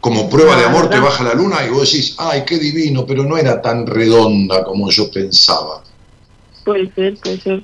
Como 0.00 0.28
prueba 0.28 0.56
de 0.56 0.64
amor 0.64 0.90
te 0.90 0.98
baja 0.98 1.22
la 1.22 1.34
luna 1.34 1.64
y 1.64 1.70
vos 1.70 1.90
decís, 1.90 2.16
ay, 2.18 2.44
qué 2.44 2.58
divino, 2.58 3.06
pero 3.06 3.22
no 3.24 3.36
era 3.36 3.62
tan 3.62 3.86
redonda 3.86 4.64
como 4.64 4.90
yo 4.90 5.10
pensaba. 5.10 5.82
Puede 6.64 6.92
ser, 6.92 7.16
puede 7.20 7.40
ser. 7.40 7.62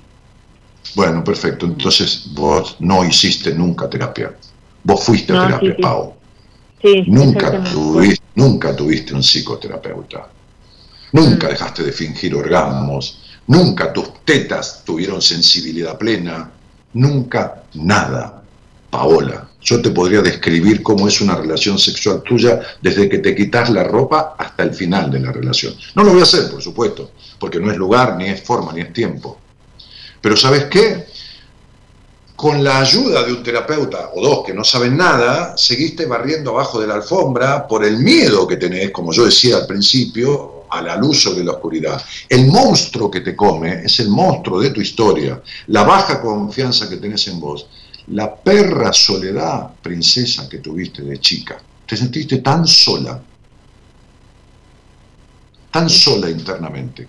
Bueno, 0.95 1.23
perfecto. 1.25 1.67
Entonces 1.67 2.23
vos 2.33 2.77
no 2.79 3.05
hiciste 3.05 3.53
nunca 3.55 3.91
terapia. 3.91 4.37
Vos 4.85 5.03
fuiste 5.05 5.33
a 5.33 5.37
No, 5.37 5.43
terapia, 5.47 5.71
sí, 5.71 5.77
sí. 5.77 5.83
Pau. 5.83 6.15
Sí, 6.81 7.05
Nunca 7.09 7.65
tuviste, 7.65 8.25
nunca 8.37 8.77
tuviste 8.77 9.13
un 9.15 9.21
psicoterapeuta. 9.21 10.29
Nunca 11.13 11.49
Mm. 11.49 11.51
dejaste 11.51 11.83
de 11.83 11.93
fingir 11.93 12.35
orgasmos. 12.37 13.19
Nunca 13.49 13.93
tus 13.93 14.25
tetas 14.25 14.83
tuvieron 14.85 15.21
sensibilidad 15.21 15.99
plena. 15.99 16.51
Nunca 16.95 17.65
nada. 17.75 18.43
Paola, 18.91 19.49
yo 19.61 19.83
te 19.83 19.91
podría 19.91 20.23
describir 20.23 20.83
cómo 20.83 21.09
es 21.09 21.21
una 21.21 21.35
relación 21.35 21.79
sexual 21.79 22.23
tuya 22.23 22.61
desde 22.81 23.09
que 23.09 23.19
te 23.19 23.35
quitas 23.35 23.69
la 23.69 23.85
ropa 23.85 24.35
hasta 24.39 24.63
el 24.63 24.73
final 24.73 25.11
de 25.11 25.21
la 25.21 25.33
relación. 25.33 25.75
No 25.95 26.05
lo 26.05 26.13
voy 26.13 26.21
a 26.21 26.23
hacer, 26.23 26.51
por 26.51 26.63
supuesto, 26.63 27.11
porque 27.39 27.61
no 27.61 27.71
es 27.71 27.77
lugar, 27.77 28.17
ni 28.17 28.29
es 28.29 28.43
forma, 28.43 28.73
ni 28.73 28.81
es 28.81 28.93
tiempo. 28.93 29.39
Pero 30.23 30.37
¿sabes 30.37 30.65
qué? 30.65 31.07
con 32.39 32.63
la 32.63 32.79
ayuda 32.79 33.25
de 33.25 33.33
un 33.33 33.43
terapeuta 33.43 34.13
o 34.15 34.23
dos 34.23 34.47
que 34.47 34.55
no 34.55 34.63
saben 34.63 34.97
nada, 34.97 35.57
seguiste 35.57 36.07
barriendo 36.07 36.53
abajo 36.53 36.81
de 36.81 36.87
la 36.87 36.95
alfombra 36.95 37.67
por 37.67 37.85
el 37.85 37.99
miedo 37.99 38.47
que 38.47 38.57
tenés, 38.57 38.93
como 38.93 39.13
yo 39.13 39.25
decía 39.25 39.57
al 39.57 39.67
principio, 39.67 40.58
a 40.71 40.83
la 40.83 40.97
luz 40.97 41.23
sobre 41.23 41.45
la 41.45 41.53
oscuridad. 41.53 42.03
El 42.29 42.47
monstruo 42.47 43.11
que 43.11 43.21
te 43.21 43.35
come 43.35 43.85
es 43.85 44.01
el 44.01 44.09
monstruo 44.09 44.61
de 44.61 44.71
tu 44.71 44.81
historia, 44.81 45.43
la 45.69 45.83
baja 45.83 46.21
confianza 46.21 46.89
que 46.89 46.97
tenés 46.97 47.27
en 47.29 47.41
vos, 47.41 47.67
la 48.09 48.35
perra 48.35 48.93
soledad, 48.93 49.71
princesa, 49.83 50.49
que 50.49 50.59
tuviste 50.59 51.03
de 51.03 51.19
chica. 51.19 51.61
Te 51.87 51.97
sentiste 51.97 52.39
tan 52.39 52.67
sola, 52.67 53.21
tan 55.71 55.89
sola 55.89 56.31
internamente, 56.31 57.07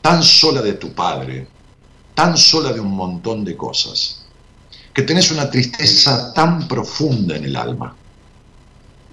tan 0.00 0.22
sola 0.22 0.60
de 0.62 0.74
tu 0.74 0.92
padre, 0.92 1.48
tan 2.14 2.36
sola 2.36 2.72
de 2.72 2.80
un 2.80 2.92
montón 2.92 3.44
de 3.44 3.56
cosas. 3.56 4.24
Que 4.92 5.02
tenés 5.02 5.30
una 5.30 5.50
tristeza 5.50 6.32
tan 6.32 6.68
profunda 6.68 7.36
en 7.36 7.44
el 7.44 7.56
alma, 7.56 7.96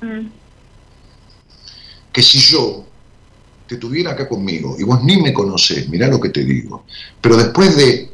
Mm. 0.01 0.31
que 2.11 2.23
si 2.23 2.39
yo 2.39 2.85
te 3.71 3.77
tuviera 3.77 4.11
acá 4.11 4.27
conmigo 4.27 4.75
y 4.77 4.83
vos 4.83 5.01
ni 5.01 5.15
me 5.21 5.31
conocés, 5.31 5.87
mirá 5.87 6.09
lo 6.09 6.19
que 6.19 6.27
te 6.27 6.43
digo, 6.43 6.83
pero 7.21 7.37
después 7.37 7.77
de 7.77 8.11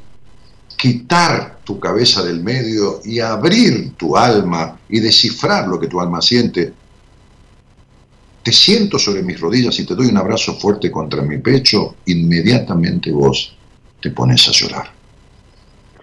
quitar 0.77 1.61
tu 1.63 1.79
cabeza 1.79 2.23
del 2.23 2.43
medio 2.43 3.01
y 3.03 3.19
abrir 3.19 3.93
tu 3.93 4.15
alma 4.15 4.79
y 4.87 4.99
descifrar 4.99 5.67
lo 5.67 5.79
que 5.79 5.87
tu 5.87 5.99
alma 5.99 6.21
siente, 6.21 6.73
te 8.43 8.51
siento 8.51 8.99
sobre 8.99 9.23
mis 9.23 9.39
rodillas 9.39 9.79
y 9.79 9.85
te 9.87 9.95
doy 9.95 10.05
un 10.05 10.17
abrazo 10.17 10.53
fuerte 10.53 10.91
contra 10.91 11.23
mi 11.23 11.39
pecho, 11.39 11.95
inmediatamente 12.05 13.11
vos 13.11 13.57
te 13.99 14.11
pones 14.11 14.47
a 14.47 14.51
llorar. 14.51 14.93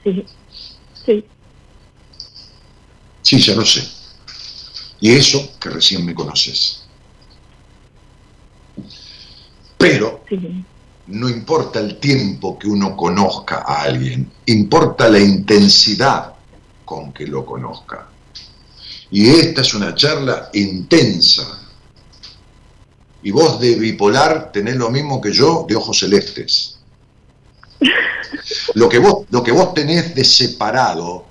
Sí, 0.02 0.24
sí. 1.06 1.24
Sí, 3.22 3.38
ya 3.38 3.54
lo 3.54 3.64
sé. 3.64 3.88
Y 4.98 5.12
eso 5.12 5.52
que 5.60 5.70
recién 5.70 6.04
me 6.04 6.12
conoces. 6.12 6.83
Pero 9.84 10.24
sí. 10.28 10.64
no 11.08 11.28
importa 11.28 11.78
el 11.78 11.98
tiempo 11.98 12.58
que 12.58 12.68
uno 12.68 12.96
conozca 12.96 13.62
a 13.66 13.82
alguien, 13.82 14.30
importa 14.46 15.10
la 15.10 15.18
intensidad 15.18 16.32
con 16.86 17.12
que 17.12 17.26
lo 17.26 17.44
conozca. 17.44 18.08
Y 19.10 19.28
esta 19.28 19.60
es 19.60 19.74
una 19.74 19.94
charla 19.94 20.48
intensa. 20.54 21.60
Y 23.22 23.30
vos 23.30 23.60
de 23.60 23.74
bipolar 23.74 24.50
tenés 24.52 24.76
lo 24.76 24.90
mismo 24.90 25.20
que 25.20 25.32
yo 25.32 25.66
de 25.68 25.76
ojos 25.76 25.98
celestes. 25.98 26.78
Lo 28.74 28.88
que 28.88 28.98
vos, 28.98 29.26
lo 29.30 29.42
que 29.42 29.52
vos 29.52 29.72
tenés 29.74 30.14
de 30.14 30.24
separado 30.24 31.24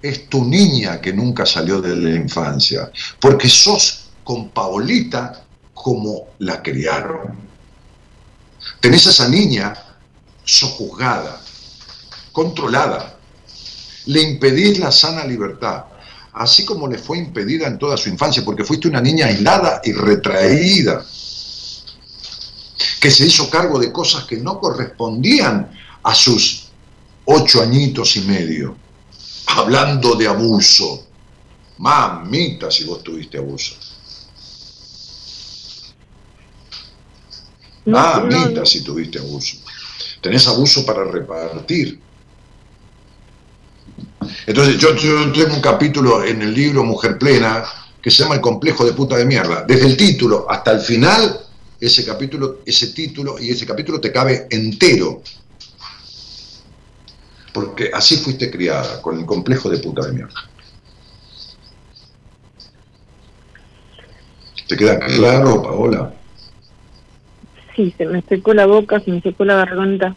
es 0.00 0.28
tu 0.28 0.44
niña 0.44 1.00
que 1.00 1.12
nunca 1.12 1.46
salió 1.46 1.80
de 1.80 1.96
la 1.96 2.10
infancia, 2.10 2.90
porque 3.18 3.48
sos 3.48 4.10
con 4.22 4.50
Paolita 4.50 5.44
como 5.72 6.28
la 6.38 6.62
criaron. 6.62 7.51
Tenés 8.82 9.06
a 9.06 9.10
esa 9.10 9.28
niña 9.28 9.72
sojuzgada, 10.44 11.40
controlada, 12.32 13.16
le 14.06 14.20
impedís 14.22 14.80
la 14.80 14.90
sana 14.90 15.24
libertad, 15.24 15.84
así 16.32 16.64
como 16.64 16.88
le 16.88 16.98
fue 16.98 17.18
impedida 17.18 17.68
en 17.68 17.78
toda 17.78 17.96
su 17.96 18.08
infancia, 18.08 18.44
porque 18.44 18.64
fuiste 18.64 18.88
una 18.88 19.00
niña 19.00 19.26
aislada 19.26 19.80
y 19.84 19.92
retraída, 19.92 21.06
que 23.00 23.08
se 23.08 23.24
hizo 23.24 23.48
cargo 23.48 23.78
de 23.78 23.92
cosas 23.92 24.24
que 24.24 24.38
no 24.38 24.58
correspondían 24.58 25.70
a 26.02 26.12
sus 26.12 26.64
ocho 27.24 27.62
añitos 27.62 28.16
y 28.16 28.22
medio, 28.22 28.76
hablando 29.46 30.16
de 30.16 30.26
abuso. 30.26 31.06
Mamita, 31.78 32.68
si 32.68 32.82
vos 32.82 33.04
tuviste 33.04 33.38
abuso. 33.38 33.76
Mamita, 37.86 38.64
si 38.64 38.82
tuviste 38.82 39.18
abuso. 39.18 39.56
Tenés 40.20 40.46
abuso 40.46 40.86
para 40.86 41.04
repartir. 41.04 42.00
Entonces, 44.46 44.78
yo, 44.78 44.94
yo 44.94 45.32
tengo 45.32 45.54
un 45.54 45.60
capítulo 45.60 46.24
en 46.24 46.42
el 46.42 46.54
libro 46.54 46.84
Mujer 46.84 47.18
Plena 47.18 47.64
que 48.00 48.10
se 48.10 48.22
llama 48.22 48.36
El 48.36 48.40
complejo 48.40 48.84
de 48.84 48.92
puta 48.92 49.16
de 49.16 49.24
mierda. 49.24 49.64
Desde 49.66 49.86
el 49.86 49.96
título 49.96 50.46
hasta 50.48 50.72
el 50.72 50.80
final, 50.80 51.40
ese 51.80 52.04
capítulo, 52.04 52.60
ese 52.64 52.88
título 52.88 53.36
y 53.38 53.50
ese 53.50 53.66
capítulo 53.66 54.00
te 54.00 54.12
cabe 54.12 54.46
entero. 54.50 55.22
Porque 57.52 57.90
así 57.92 58.16
fuiste 58.16 58.50
criada, 58.50 59.02
con 59.02 59.18
el 59.18 59.26
complejo 59.26 59.68
de 59.68 59.78
puta 59.78 60.06
de 60.06 60.12
mierda. 60.12 60.48
¿Te 64.66 64.76
queda 64.76 64.98
claro, 65.00 65.62
Paola? 65.62 66.21
Sí, 67.74 67.94
se 67.96 68.06
me 68.06 68.22
secó 68.22 68.54
la 68.54 68.66
boca, 68.66 69.00
se 69.00 69.10
me 69.10 69.20
secó 69.20 69.44
la 69.44 69.56
garganta. 69.56 70.14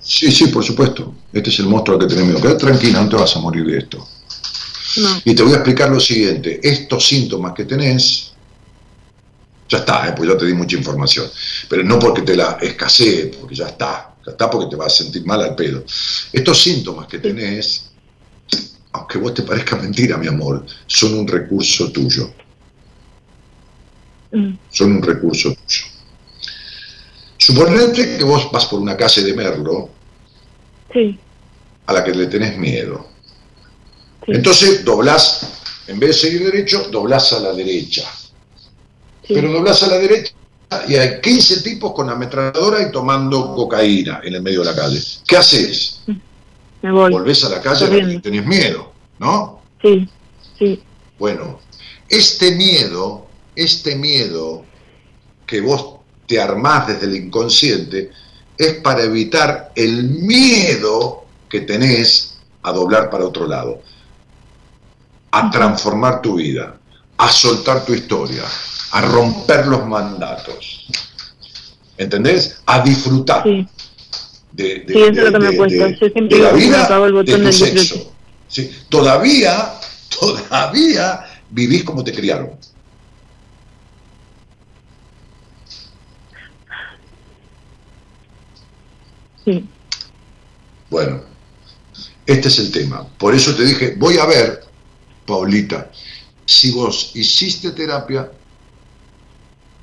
Sí, 0.00 0.30
sí, 0.30 0.46
por 0.48 0.64
supuesto. 0.64 1.14
Este 1.32 1.50
es 1.50 1.58
el 1.58 1.66
monstruo 1.66 1.98
que 1.98 2.06
tenemos. 2.06 2.40
Quédate 2.40 2.64
tranquila, 2.64 3.02
no 3.02 3.08
te 3.08 3.16
vas 3.16 3.36
a 3.36 3.40
morir 3.40 3.66
de 3.66 3.78
esto. 3.78 4.06
Y 5.24 5.34
te 5.34 5.42
voy 5.42 5.52
a 5.52 5.56
explicar 5.56 5.90
lo 5.90 6.00
siguiente. 6.00 6.60
Estos 6.62 7.06
síntomas 7.06 7.52
que 7.52 7.64
tenés, 7.64 8.32
ya 9.68 9.78
está, 9.78 10.08
¿eh? 10.08 10.14
pues 10.16 10.30
ya 10.30 10.36
te 10.36 10.46
di 10.46 10.54
mucha 10.54 10.76
información. 10.76 11.26
Pero 11.68 11.82
no 11.82 11.98
porque 11.98 12.22
te 12.22 12.36
la 12.36 12.58
escasee, 12.60 13.36
porque 13.38 13.54
ya 13.54 13.66
está. 13.66 14.14
Ya 14.24 14.32
está 14.32 14.48
porque 14.48 14.70
te 14.70 14.76
vas 14.76 14.92
a 14.92 15.04
sentir 15.04 15.24
mal 15.26 15.42
al 15.42 15.54
pedo. 15.54 15.84
Estos 16.32 16.62
síntomas 16.62 17.06
que 17.06 17.18
tenés, 17.18 17.90
aunque 18.92 19.18
vos 19.18 19.34
te 19.34 19.42
parezca 19.42 19.76
mentira, 19.76 20.16
mi 20.16 20.28
amor, 20.28 20.64
son 20.86 21.14
un 21.14 21.28
recurso 21.28 21.90
tuyo. 21.90 22.32
Mm. 24.32 24.52
Son 24.70 24.92
un 24.92 25.02
recurso 25.02 25.50
tuyo. 25.52 25.95
Suponete 27.38 28.16
que 28.16 28.24
vos 28.24 28.50
vas 28.50 28.66
por 28.66 28.80
una 28.80 28.96
calle 28.96 29.22
de 29.22 29.34
Merlo 29.34 29.90
sí. 30.92 31.18
a 31.86 31.92
la 31.92 32.04
que 32.04 32.12
le 32.12 32.26
tenés 32.26 32.56
miedo. 32.56 33.06
Entonces 34.26 34.84
doblás, 34.84 35.62
en 35.86 35.98
vez 35.98 36.10
de 36.10 36.14
seguir 36.14 36.44
derecho, 36.44 36.88
doblás 36.90 37.32
a 37.32 37.40
la 37.40 37.52
derecha. 37.52 38.10
Pero 39.28 39.52
doblás 39.52 39.82
a 39.82 39.88
la 39.88 39.98
derecha 39.98 40.32
y 40.88 40.94
hay 40.94 41.20
15 41.20 41.62
tipos 41.62 41.92
con 41.92 42.10
ametralladora 42.10 42.82
y 42.82 42.90
tomando 42.90 43.54
cocaína 43.54 44.20
en 44.24 44.34
el 44.34 44.42
medio 44.42 44.60
de 44.60 44.66
la 44.66 44.74
calle. 44.74 45.00
¿Qué 45.26 45.36
haces? 45.36 46.02
Me 46.82 46.92
voy. 46.92 47.10
Volvés 47.12 47.44
a 47.44 47.48
la 47.48 47.60
calle 47.60 48.14
y 48.14 48.18
tenés 48.20 48.44
miedo, 48.44 48.92
¿no? 49.18 49.60
Sí, 49.82 50.08
sí. 50.58 50.82
Bueno, 51.18 51.60
este 52.08 52.52
miedo, 52.52 53.26
este 53.54 53.96
miedo 53.96 54.64
que 55.46 55.60
vos 55.60 55.95
te 56.26 56.40
armás 56.40 56.88
desde 56.88 57.06
el 57.06 57.16
inconsciente, 57.16 58.10
es 58.56 58.74
para 58.74 59.02
evitar 59.02 59.72
el 59.74 60.10
miedo 60.10 61.24
que 61.48 61.60
tenés 61.60 62.38
a 62.62 62.72
doblar 62.72 63.10
para 63.10 63.26
otro 63.26 63.46
lado 63.46 63.80
a 65.36 65.50
transformar 65.50 66.22
tu 66.22 66.36
vida, 66.36 66.78
a 67.18 67.28
soltar 67.28 67.84
tu 67.84 67.92
historia, 67.92 68.42
a 68.92 69.00
romper 69.02 69.66
los 69.66 69.86
mandatos. 69.86 70.86
¿Entendés? 71.98 72.62
A 72.64 72.80
disfrutar. 72.80 73.42
Sí. 73.42 73.66
De, 74.52 74.84
sí, 74.88 74.98
eso 74.98 75.10
es 75.10 75.16
lo 75.16 75.32
que 75.32 75.38
me 75.38 75.56
cuesta. 75.56 75.88
Yo 75.90 76.08
siempre 76.08 76.38
la 76.38 76.52
vida, 76.52 77.04
el 77.04 77.12
botón 77.12 77.44
de 77.44 77.50
tu 77.50 77.52
sexo. 77.52 78.12
¿Sí? 78.48 78.70
Todavía, 78.88 79.74
todavía 80.20 81.20
vivís 81.50 81.84
como 81.84 82.02
te 82.02 82.12
criaron. 82.12 82.52
Sí. 89.46 89.64
Bueno, 90.90 91.22
este 92.26 92.48
es 92.48 92.58
el 92.58 92.70
tema. 92.70 93.06
Por 93.16 93.34
eso 93.34 93.54
te 93.54 93.64
dije, 93.64 93.94
voy 93.96 94.18
a 94.18 94.26
ver 94.26 94.64
Paulita, 95.24 95.90
si 96.44 96.72
vos 96.72 97.12
hiciste 97.14 97.70
terapia 97.70 98.30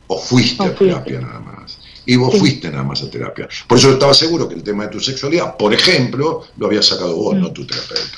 o 0.07 0.19
fuiste 0.19 0.63
a 0.63 0.75
terapia 0.75 1.21
nada 1.21 1.39
más. 1.39 1.79
Y 2.05 2.17
vos 2.17 2.37
fuiste 2.37 2.69
nada 2.69 2.83
más 2.83 3.01
a 3.01 3.09
terapia. 3.09 3.47
Por 3.65 3.77
eso 3.77 3.93
estaba 3.93 4.13
seguro 4.13 4.47
que 4.49 4.55
el 4.55 4.63
tema 4.63 4.83
de 4.83 4.89
tu 4.89 4.99
sexualidad, 4.99 5.55
por 5.55 5.73
ejemplo, 5.73 6.43
lo 6.57 6.67
había 6.67 6.81
sacado 6.81 7.15
vos, 7.15 7.35
no 7.35 7.51
tu 7.51 7.65
terapeuta. 7.65 8.17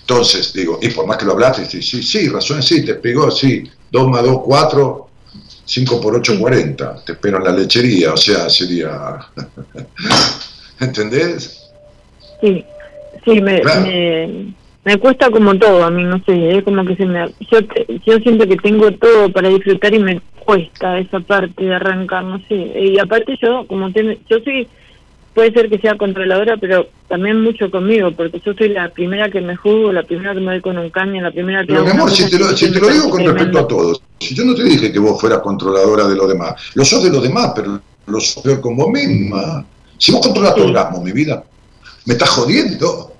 Entonces, 0.00 0.52
digo, 0.52 0.78
y 0.82 0.88
por 0.88 1.06
más 1.06 1.18
que 1.18 1.26
lo 1.26 1.32
hablaste, 1.32 1.70
sí, 1.70 1.82
sí, 1.82 2.02
sí, 2.02 2.28
razones 2.28 2.64
sí, 2.64 2.84
te 2.84 2.94
pegó, 2.94 3.30
sí, 3.30 3.64
2 3.90 4.08
más 4.08 4.24
2, 4.24 4.40
4, 4.44 5.08
5 5.72 6.00
por 6.02 6.16
8, 6.16 6.38
40. 6.38 7.04
Te 7.06 7.12
espero 7.12 7.38
en 7.38 7.44
la 7.44 7.52
lechería, 7.52 8.12
o 8.12 8.16
sea, 8.16 8.50
sería... 8.50 9.20
¿Entendés? 10.80 11.72
Sí, 12.42 12.62
sí, 13.24 13.40
me, 13.40 13.62
me 14.84 14.98
cuesta 14.98 15.30
como 15.30 15.56
todo 15.58 15.82
a 15.84 15.90
mí, 15.90 16.04
no 16.04 16.22
sé, 16.24 16.58
es 16.58 16.64
como 16.64 16.84
que 16.84 16.96
se 16.96 17.06
me... 17.06 17.26
Yo, 17.50 17.60
yo 18.04 18.18
siento 18.18 18.46
que 18.46 18.56
tengo 18.56 18.90
todo 18.92 19.32
para 19.32 19.48
disfrutar 19.48 19.94
y 19.94 19.98
me 19.98 20.20
cuesta 20.44 20.98
esa 20.98 21.20
parte 21.20 21.64
de 21.64 21.74
arrancar, 21.74 22.24
no 22.24 22.38
sé. 22.48 22.54
Y 22.54 22.98
aparte 22.98 23.38
yo, 23.40 23.66
como 23.66 23.90
te, 23.92 24.18
yo 24.28 24.40
soy, 24.44 24.68
puede 25.34 25.52
ser 25.52 25.68
que 25.68 25.78
sea 25.78 25.96
controladora, 25.96 26.56
pero 26.56 26.88
también 27.08 27.40
mucho 27.40 27.70
conmigo, 27.70 28.12
porque 28.12 28.40
yo 28.44 28.52
soy 28.54 28.68
la 28.70 28.90
primera 28.90 29.30
que 29.30 29.40
me 29.40 29.56
juzgo, 29.56 29.92
la 29.92 30.02
primera 30.02 30.34
que 30.34 30.40
me 30.40 30.52
doy 30.52 30.60
con 30.60 30.78
un 30.78 30.90
caño, 30.90 31.22
la 31.22 31.30
primera 31.30 31.62
que... 31.62 31.68
Pero 31.68 31.84
mi 31.84 31.90
amor, 31.90 32.10
si 32.10 32.28
te, 32.28 32.38
lo, 32.38 32.56
si 32.56 32.70
te 32.70 32.80
lo 32.80 32.88
digo 32.88 33.10
con 33.10 33.24
respecto 33.24 33.58
a 33.58 33.68
todos, 33.68 34.02
si 34.20 34.34
yo 34.34 34.44
no 34.44 34.54
te 34.54 34.64
dije 34.64 34.92
que 34.92 34.98
vos 34.98 35.20
fueras 35.20 35.40
controladora 35.40 36.06
de 36.06 36.16
los 36.16 36.28
demás, 36.28 36.54
lo 36.74 36.84
sos 36.84 37.02
de 37.02 37.10
los 37.10 37.22
demás, 37.22 37.52
pero 37.54 37.80
lo 38.06 38.20
sos 38.20 38.42
peor 38.42 38.60
con 38.60 38.76
vos 38.76 38.88
misma. 38.90 39.64
Si 39.98 40.12
vos 40.12 40.20
controlas 40.20 40.54
tu 40.54 40.64
orgasmo, 40.64 41.02
mi 41.02 41.12
vida, 41.12 41.44
me 42.06 42.14
estás 42.14 42.30
jodiendo. 42.30 43.12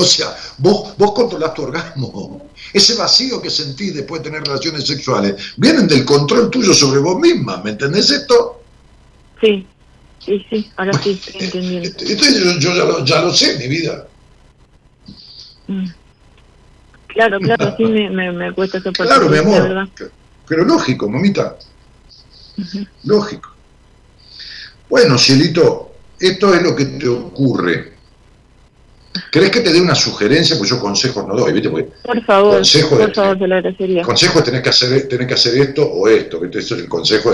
O 0.00 0.04
sea, 0.04 0.28
vos, 0.58 0.96
vos 0.96 1.12
controlás 1.12 1.54
tu 1.54 1.62
orgasmo. 1.62 2.48
Ese 2.72 2.94
vacío 2.94 3.42
que 3.42 3.50
sentís 3.50 3.94
después 3.94 4.22
de 4.22 4.30
tener 4.30 4.46
relaciones 4.46 4.86
sexuales 4.86 5.34
vienen 5.56 5.88
del 5.88 6.04
control 6.04 6.50
tuyo 6.50 6.72
sobre 6.72 7.00
vos 7.00 7.18
misma. 7.18 7.60
¿Me 7.64 7.70
entendés 7.70 8.10
esto? 8.10 8.62
Sí, 9.40 9.66
sí, 10.18 10.46
sí, 10.50 10.70
ahora 10.76 10.92
sí 11.02 11.10
estoy 11.10 11.44
entendiendo. 11.44 11.88
Entonces 11.88 12.58
yo, 12.60 12.72
ya, 12.72 12.84
lo, 12.84 13.04
ya, 13.04 13.22
lo, 13.22 13.32
sé, 13.32 13.58
mi 13.58 13.68
vida. 13.68 14.06
Mm. 15.66 15.88
Claro, 17.08 17.40
claro, 17.40 17.74
sí 17.76 17.84
me, 17.84 18.32
me, 18.32 18.52
cuesta 18.52 18.78
esa 18.78 18.92
parte. 18.92 19.12
Claro, 19.12 19.28
mi 19.28 19.38
amor. 19.38 19.88
Pero 20.46 20.64
lógico, 20.64 21.08
mamita. 21.08 21.56
Lógico. 23.04 23.54
Bueno, 24.88 25.18
cielito, 25.18 25.92
esto 26.18 26.54
es 26.54 26.62
lo 26.62 26.74
que 26.74 26.84
te 26.86 27.08
ocurre 27.08 27.98
¿Crees 29.30 29.50
que 29.50 29.60
te 29.60 29.72
dé 29.72 29.80
una 29.80 29.94
sugerencia? 29.94 30.56
Pues 30.56 30.70
yo 30.70 30.80
consejos 30.80 31.26
no 31.26 31.34
doy, 31.34 31.52
¿viste? 31.52 31.68
por 31.68 32.24
favor, 32.24 32.56
consejo 32.56 32.96
por 32.96 33.14
favor, 33.14 33.38
te 33.38 33.46
lo 33.46 33.56
agradecería. 33.56 34.02
Consejo 34.02 34.38
es 34.38 34.44
tener 34.44 34.62
que 34.62 34.68
hacer, 34.68 35.08
tener 35.08 35.26
que 35.26 35.34
hacer 35.34 35.60
esto 35.60 35.84
o 35.84 36.08
esto, 36.08 36.40
¿viste? 36.40 36.58
Eso, 36.60 36.74
el 36.74 36.88
consejo 36.88 37.32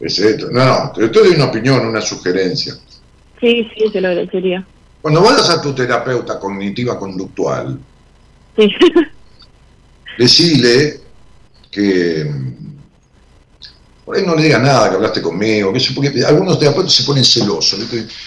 es, 0.00 0.18
esto. 0.18 0.50
No, 0.50 0.64
no, 0.64 0.92
te, 0.92 1.08
doy 1.08 1.34
una 1.34 1.46
opinión, 1.46 1.86
una 1.86 2.00
sugerencia. 2.00 2.74
Sí, 3.40 3.68
sí, 3.74 3.90
te 3.92 4.00
lo 4.00 4.08
agradecería. 4.08 4.66
Cuando 5.00 5.22
vayas 5.22 5.48
a 5.50 5.62
tu 5.62 5.74
terapeuta 5.74 6.38
cognitiva 6.38 6.98
conductual, 6.98 7.78
sí. 8.56 8.70
decile 10.18 11.00
que 11.70 12.30
por 14.10 14.18
ahí 14.18 14.26
no 14.26 14.34
le 14.34 14.42
diga 14.42 14.58
nada 14.58 14.90
que 14.90 14.96
hablaste 14.96 15.22
conmigo, 15.22 15.72
porque 15.94 16.24
algunos 16.26 16.58
terapeutas 16.58 16.92
se 16.92 17.04
ponen 17.04 17.24
celosos. 17.24 17.78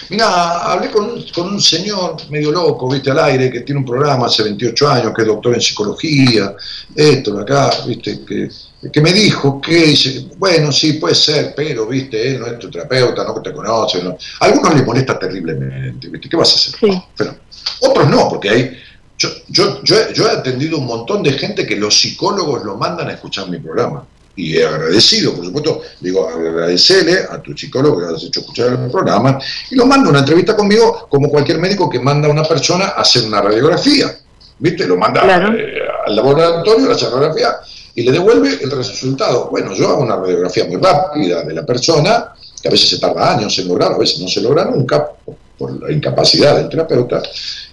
Mira, 0.08 0.60
hablé 0.60 0.90
con 0.90 1.04
un, 1.04 1.26
con 1.30 1.48
un, 1.48 1.60
señor 1.60 2.16
medio 2.30 2.52
loco, 2.52 2.88
viste, 2.88 3.10
al 3.10 3.18
aire, 3.18 3.50
que 3.50 3.60
tiene 3.60 3.80
un 3.80 3.84
programa 3.84 4.24
hace 4.24 4.44
28 4.44 4.88
años, 4.88 5.12
que 5.14 5.20
es 5.20 5.28
doctor 5.28 5.52
en 5.52 5.60
psicología, 5.60 6.56
esto, 6.94 7.38
acá, 7.38 7.70
viste, 7.86 8.24
que, 8.24 8.48
que 8.90 9.00
me 9.02 9.12
dijo 9.12 9.60
que, 9.60 9.88
dice, 9.88 10.26
bueno, 10.38 10.72
sí, 10.72 10.94
puede 10.94 11.14
ser, 11.14 11.52
pero, 11.54 11.86
viste, 11.86 12.30
él 12.30 12.40
no 12.40 12.46
es 12.46 12.58
tu 12.58 12.70
terapeuta, 12.70 13.22
no 13.22 13.42
te 13.42 13.52
conoce. 13.52 14.02
No. 14.02 14.16
A 14.40 14.44
algunos 14.46 14.74
les 14.74 14.86
molesta 14.86 15.18
terriblemente, 15.18 16.08
viste, 16.08 16.30
¿qué 16.30 16.36
vas 16.38 16.50
a 16.50 16.54
hacer? 16.54 16.74
Sí. 16.80 17.02
pero 17.14 17.36
otros 17.80 18.08
no, 18.08 18.30
porque 18.30 18.48
hay... 18.48 18.78
Yo, 19.18 19.28
yo, 19.48 19.82
yo, 19.84 20.12
yo 20.14 20.28
he 20.28 20.30
atendido 20.30 20.78
un 20.78 20.86
montón 20.86 21.22
de 21.22 21.32
gente 21.34 21.66
que 21.66 21.76
los 21.76 21.94
psicólogos 21.94 22.64
lo 22.64 22.78
mandan 22.78 23.08
a 23.08 23.12
escuchar 23.12 23.50
mi 23.50 23.58
programa 23.58 24.04
y 24.36 24.56
he 24.56 24.66
agradecido, 24.66 25.34
por 25.34 25.44
supuesto, 25.44 25.82
digo, 26.00 26.28
agradecerle 26.28 27.20
a 27.30 27.40
tu 27.40 27.56
psicólogo 27.56 28.00
que 28.00 28.14
has 28.14 28.22
hecho 28.24 28.40
escuchar 28.40 28.72
el 28.72 28.90
programa, 28.90 29.38
y 29.70 29.76
lo 29.76 29.86
mando 29.86 30.08
a 30.08 30.10
una 30.10 30.18
entrevista 30.20 30.56
conmigo 30.56 31.06
como 31.08 31.28
cualquier 31.28 31.58
médico 31.58 31.88
que 31.88 32.00
manda 32.00 32.28
a 32.28 32.30
una 32.30 32.44
persona 32.44 32.86
a 32.86 33.00
hacer 33.02 33.24
una 33.24 33.40
radiografía, 33.40 34.16
¿viste? 34.58 34.86
Lo 34.86 34.96
manda 34.96 35.22
eh, 35.56 35.78
al 36.06 36.16
laboratorio, 36.16 36.88
la 36.88 36.94
radiografía, 36.94 37.56
y 37.94 38.02
le 38.02 38.12
devuelve 38.12 38.58
el 38.60 38.70
resultado. 38.70 39.48
Bueno, 39.50 39.74
yo 39.74 39.88
hago 39.88 40.02
una 40.02 40.16
radiografía 40.16 40.64
muy 40.64 40.76
rápida 40.76 41.44
de 41.44 41.54
la 41.54 41.64
persona, 41.64 42.32
que 42.60 42.68
a 42.68 42.70
veces 42.70 42.90
se 42.90 42.98
tarda 42.98 43.36
años 43.36 43.56
en 43.58 43.68
lograr, 43.68 43.92
a 43.92 43.98
veces 43.98 44.18
no 44.18 44.28
se 44.28 44.40
logra 44.40 44.64
nunca, 44.64 45.10
por 45.58 45.80
la 45.82 45.92
incapacidad 45.92 46.56
del 46.56 46.68
terapeuta, 46.68 47.22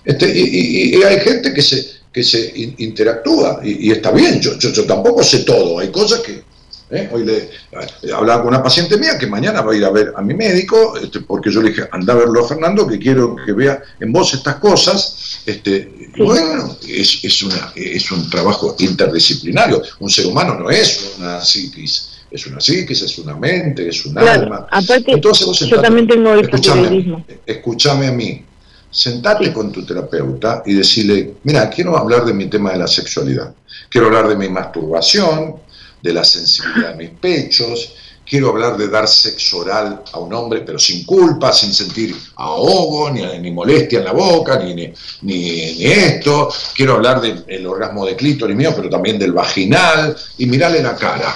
este, 0.03 0.31
y, 0.33 1.01
hay 1.01 1.19
gente 1.19 1.53
que 1.53 1.61
se, 1.61 1.87
que 2.11 2.23
se 2.23 2.51
interactúa 2.77 3.59
y, 3.63 3.91
está 3.91 4.11
bien, 4.11 4.39
yo, 4.39 4.57
yo, 4.57 4.85
tampoco 4.85 5.23
sé 5.23 5.39
todo, 5.39 5.79
hay 5.79 5.89
cosas 5.89 6.19
que... 6.19 6.50
¿eh? 6.91 7.09
Hoy 7.11 7.25
le 7.25 7.37
eh, 7.37 7.49
hablaba 8.13 8.43
con 8.43 8.49
una 8.49 8.63
paciente 8.63 8.97
mía 8.97 9.17
que 9.17 9.27
mañana 9.27 9.61
va 9.61 9.73
a 9.73 9.75
ir 9.75 9.85
a 9.85 9.89
ver 9.89 10.13
a 10.15 10.21
mi 10.21 10.33
médico, 10.33 10.97
este, 10.97 11.21
porque 11.21 11.51
yo 11.51 11.61
le 11.61 11.69
dije, 11.69 11.87
anda 11.91 12.13
a 12.13 12.17
verlo 12.17 12.45
a 12.45 12.47
Fernando, 12.47 12.87
que 12.87 12.99
quiero 12.99 13.35
que 13.45 13.53
vea 13.53 13.81
en 13.99 14.11
vos 14.11 14.33
estas 14.33 14.55
cosas. 14.55 15.41
Este, 15.45 16.11
Bueno, 16.17 16.77
es, 16.87 17.23
es, 17.23 17.43
una, 17.43 17.71
es 17.75 18.11
un 18.11 18.29
trabajo 18.29 18.75
interdisciplinario. 18.79 19.81
Un 19.99 20.09
ser 20.09 20.27
humano 20.27 20.55
no 20.55 20.69
es 20.69 21.15
una 21.17 21.41
psiquis 21.41 22.11
es 22.31 22.47
una 22.47 22.61
psiquis, 22.61 23.01
es 23.01 23.17
una 23.19 23.35
mente, 23.35 23.89
es 23.89 24.05
un 24.05 24.17
alma. 24.17 24.65
Aparte, 24.71 25.19
yo 25.21 25.81
también 25.81 26.07
tengo 26.07 26.33
el 26.33 26.45
escúchame, 26.45 27.25
escúchame 27.45 28.07
a 28.07 28.11
mí, 28.13 28.45
sentate 28.89 29.51
con 29.51 29.71
tu 29.71 29.85
terapeuta 29.85 30.63
y 30.65 30.73
decirle, 30.73 31.35
mira, 31.43 31.69
quiero 31.69 31.97
hablar 31.97 32.23
de 32.23 32.33
mi 32.33 32.47
tema 32.47 32.71
de 32.71 32.79
la 32.79 32.87
sexualidad, 32.87 33.53
quiero 33.89 34.07
hablar 34.07 34.29
de 34.29 34.37
mi 34.37 34.47
masturbación, 34.47 35.55
de 36.01 36.13
la 36.13 36.23
sensibilidad 36.23 36.91
de 36.91 36.95
mis 36.95 37.19
pechos, 37.19 37.93
quiero 38.25 38.49
hablar 38.49 38.77
de 38.77 38.87
dar 38.87 39.07
sexo 39.07 39.59
oral 39.59 40.03
a 40.11 40.19
un 40.19 40.33
hombre, 40.33 40.61
pero 40.61 40.79
sin 40.79 41.05
culpa, 41.05 41.51
sin 41.53 41.73
sentir 41.73 42.15
ahogo, 42.35 43.09
ni, 43.11 43.21
ni 43.39 43.51
molestia 43.51 43.99
en 43.99 44.05
la 44.05 44.13
boca, 44.13 44.57
ni, 44.59 44.73
ni, 44.73 44.93
ni, 45.21 45.85
esto. 45.85 46.49
Quiero 46.75 46.93
hablar 46.93 47.21
del 47.21 47.67
orgasmo 47.67 48.05
de 48.05 48.15
clítoris 48.15 48.55
mío, 48.55 48.73
pero 48.75 48.89
también 48.89 49.19
del 49.19 49.33
vaginal, 49.33 50.15
y 50.37 50.45
mirarle 50.45 50.81
la 50.81 50.95
cara 50.95 51.35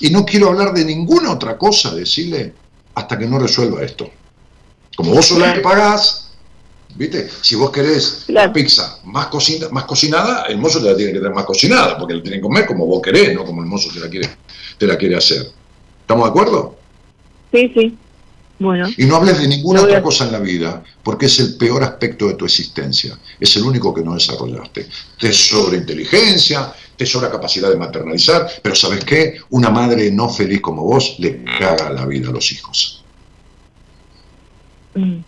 y 0.00 0.10
no 0.10 0.24
quiero 0.24 0.48
hablar 0.48 0.74
de 0.74 0.84
ninguna 0.84 1.32
otra 1.32 1.56
cosa, 1.56 1.94
decirle, 1.94 2.52
hasta 2.94 3.18
que 3.18 3.26
no 3.26 3.38
resuelva 3.38 3.82
esto. 3.82 4.10
Como 4.96 5.12
vos 5.12 5.26
solo 5.26 5.46
le 5.46 5.60
pagás, 5.60 6.23
¿viste? 6.96 7.28
Si 7.40 7.54
vos 7.56 7.70
querés 7.70 8.24
la 8.28 8.52
pizza 8.52 8.98
más, 9.04 9.26
cocina, 9.26 9.68
más 9.70 9.84
cocinada, 9.84 10.44
el 10.44 10.58
mozo 10.58 10.80
te 10.80 10.90
la 10.90 10.96
tiene 10.96 11.12
que 11.12 11.18
tener 11.18 11.34
más 11.34 11.44
cocinada, 11.44 11.98
porque 11.98 12.14
la 12.14 12.22
tiene 12.22 12.38
que 12.38 12.42
comer 12.42 12.66
como 12.66 12.86
vos 12.86 13.02
querés, 13.02 13.34
no 13.34 13.44
como 13.44 13.62
el 13.62 13.68
mozo 13.68 13.90
te 13.92 14.00
la 14.00 14.08
quiere, 14.08 14.28
te 14.78 14.86
la 14.86 14.96
quiere 14.96 15.16
hacer. 15.16 15.46
¿Estamos 16.00 16.24
de 16.24 16.30
acuerdo? 16.30 16.76
Sí, 17.52 17.70
sí. 17.74 17.98
Bueno. 18.58 18.88
Y 18.96 19.04
no 19.04 19.16
hables 19.16 19.40
de 19.40 19.48
ninguna 19.48 19.82
otra 19.82 20.00
cosa 20.00 20.26
en 20.26 20.32
la 20.32 20.38
vida, 20.38 20.82
porque 21.02 21.26
es 21.26 21.38
el 21.40 21.56
peor 21.56 21.82
aspecto 21.82 22.28
de 22.28 22.34
tu 22.34 22.44
existencia. 22.44 23.18
Es 23.40 23.56
el 23.56 23.64
único 23.64 23.92
que 23.92 24.02
no 24.02 24.14
desarrollaste. 24.14 24.88
Te 25.18 25.32
sobra 25.32 25.76
inteligencia, 25.76 26.72
te 26.96 27.04
sobra 27.04 27.30
capacidad 27.30 27.68
de 27.68 27.76
maternalizar, 27.76 28.48
pero 28.62 28.74
¿sabes 28.74 29.04
qué? 29.04 29.38
Una 29.50 29.70
madre 29.70 30.10
no 30.10 30.28
feliz 30.28 30.60
como 30.60 30.82
vos 30.82 31.16
le 31.18 31.42
caga 31.58 31.90
la 31.90 32.06
vida 32.06 32.28
a 32.28 32.32
los 32.32 32.52
hijos. 32.52 33.04
Mm. 34.94 35.18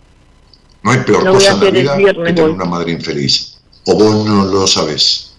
No 0.87 0.93
hay 0.93 0.99
peor 1.01 1.29
cosa 1.29 1.51
en 1.67 1.85
la 1.85 1.97
vida 1.97 2.15
que 2.15 2.33
tener 2.33 2.49
una 2.49 2.65
madre 2.65 2.93
infeliz. 2.93 3.59
O 3.87 3.95
vos 3.97 4.25
no 4.25 4.45
lo 4.45 4.69
sabés. 4.69 5.33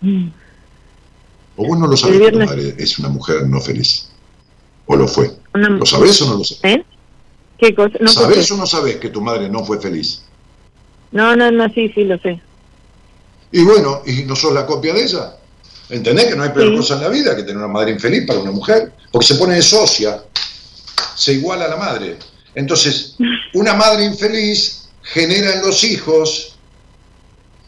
Mm. 0.00 0.28
O 1.56 1.66
vos 1.66 1.78
no 1.78 1.86
lo 1.86 1.98
sabés 1.98 2.18
que 2.18 2.32
tu 2.32 2.38
madre 2.38 2.74
es 2.78 2.98
una 2.98 3.10
mujer 3.10 3.46
no 3.46 3.60
feliz. 3.60 4.08
¿O 4.86 4.96
lo 4.96 5.06
fue? 5.06 5.36
¿Lo 5.52 5.84
sabés 5.84 6.22
o 6.22 6.30
no 6.30 6.38
lo 6.38 6.44
sabés? 6.44 6.76
¿Eh? 6.76 6.84
¿Qué 7.58 7.74
cosa? 7.74 7.98
No 8.00 8.08
¿Sabés 8.08 8.50
o 8.52 8.56
no 8.56 8.64
sabés 8.64 8.96
que 8.96 9.10
tu 9.10 9.20
madre 9.20 9.50
no 9.50 9.62
fue 9.66 9.78
feliz? 9.78 10.22
No, 11.12 11.36
no, 11.36 11.50
no, 11.50 11.68
sí, 11.74 11.92
sí, 11.94 12.04
lo 12.04 12.16
sé. 12.20 12.40
Y 13.52 13.64
bueno, 13.64 14.00
¿y 14.06 14.22
no 14.22 14.34
sos 14.34 14.54
la 14.54 14.64
copia 14.64 14.94
de 14.94 15.04
ella? 15.04 15.36
¿Entendés 15.90 16.28
que 16.28 16.36
no 16.36 16.44
hay 16.44 16.50
peor 16.50 16.74
cosa 16.74 16.94
en 16.94 17.02
la 17.02 17.08
vida 17.10 17.36
que 17.36 17.42
tener 17.42 17.58
una 17.58 17.68
madre 17.68 17.90
infeliz 17.90 18.26
para 18.26 18.40
una 18.40 18.50
mujer? 18.50 18.94
Porque 19.12 19.26
se 19.26 19.34
pone 19.34 19.56
de 19.56 19.62
socia, 19.62 20.22
se 21.18 21.34
iguala 21.34 21.64
a 21.64 21.68
la 21.68 21.76
madre. 21.76 22.16
Entonces, 22.54 23.16
una 23.54 23.74
madre 23.74 24.04
infeliz 24.04 24.88
genera 25.02 25.54
en 25.54 25.62
los 25.62 25.82
hijos 25.84 26.56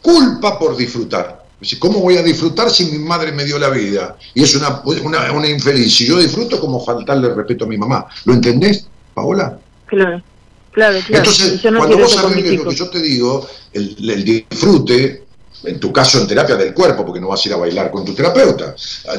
culpa 0.01 0.57
por 0.57 0.77
disfrutar. 0.77 1.45
¿Cómo 1.79 1.99
voy 1.99 2.17
a 2.17 2.23
disfrutar 2.23 2.71
si 2.71 2.85
mi 2.85 2.97
madre 2.97 3.31
me 3.31 3.43
dio 3.43 3.59
la 3.59 3.69
vida? 3.69 4.17
Y 4.33 4.43
es 4.43 4.55
una, 4.55 4.81
una, 4.83 5.47
infeliz. 5.47 5.95
Si 5.95 6.07
yo 6.07 6.17
disfruto, 6.17 6.59
como 6.59 6.83
faltarle 6.83 7.33
respeto 7.33 7.65
a 7.65 7.67
mi 7.67 7.77
mamá. 7.77 8.07
¿Lo 8.25 8.33
entendés, 8.33 8.87
Paola? 9.13 9.59
Claro, 9.85 10.23
claro, 10.71 10.99
claro. 11.05 11.17
Entonces, 11.17 11.61
cuando 11.61 11.97
vos 11.99 12.13
sabés 12.13 12.57
lo 12.57 12.69
que 12.69 12.75
yo 12.75 12.89
te 12.89 13.01
digo, 13.01 13.47
el 13.73 14.23
disfrute 14.23 15.25
en 15.63 15.79
tu 15.79 15.91
caso 15.91 16.19
en 16.19 16.27
terapia 16.27 16.55
del 16.55 16.73
cuerpo, 16.73 17.05
porque 17.05 17.19
no 17.19 17.27
vas 17.27 17.45
a 17.45 17.49
ir 17.49 17.53
a 17.53 17.57
bailar 17.57 17.91
con 17.91 18.05
tu 18.05 18.13
terapeuta. 18.13 18.75
Ah, 19.07 19.15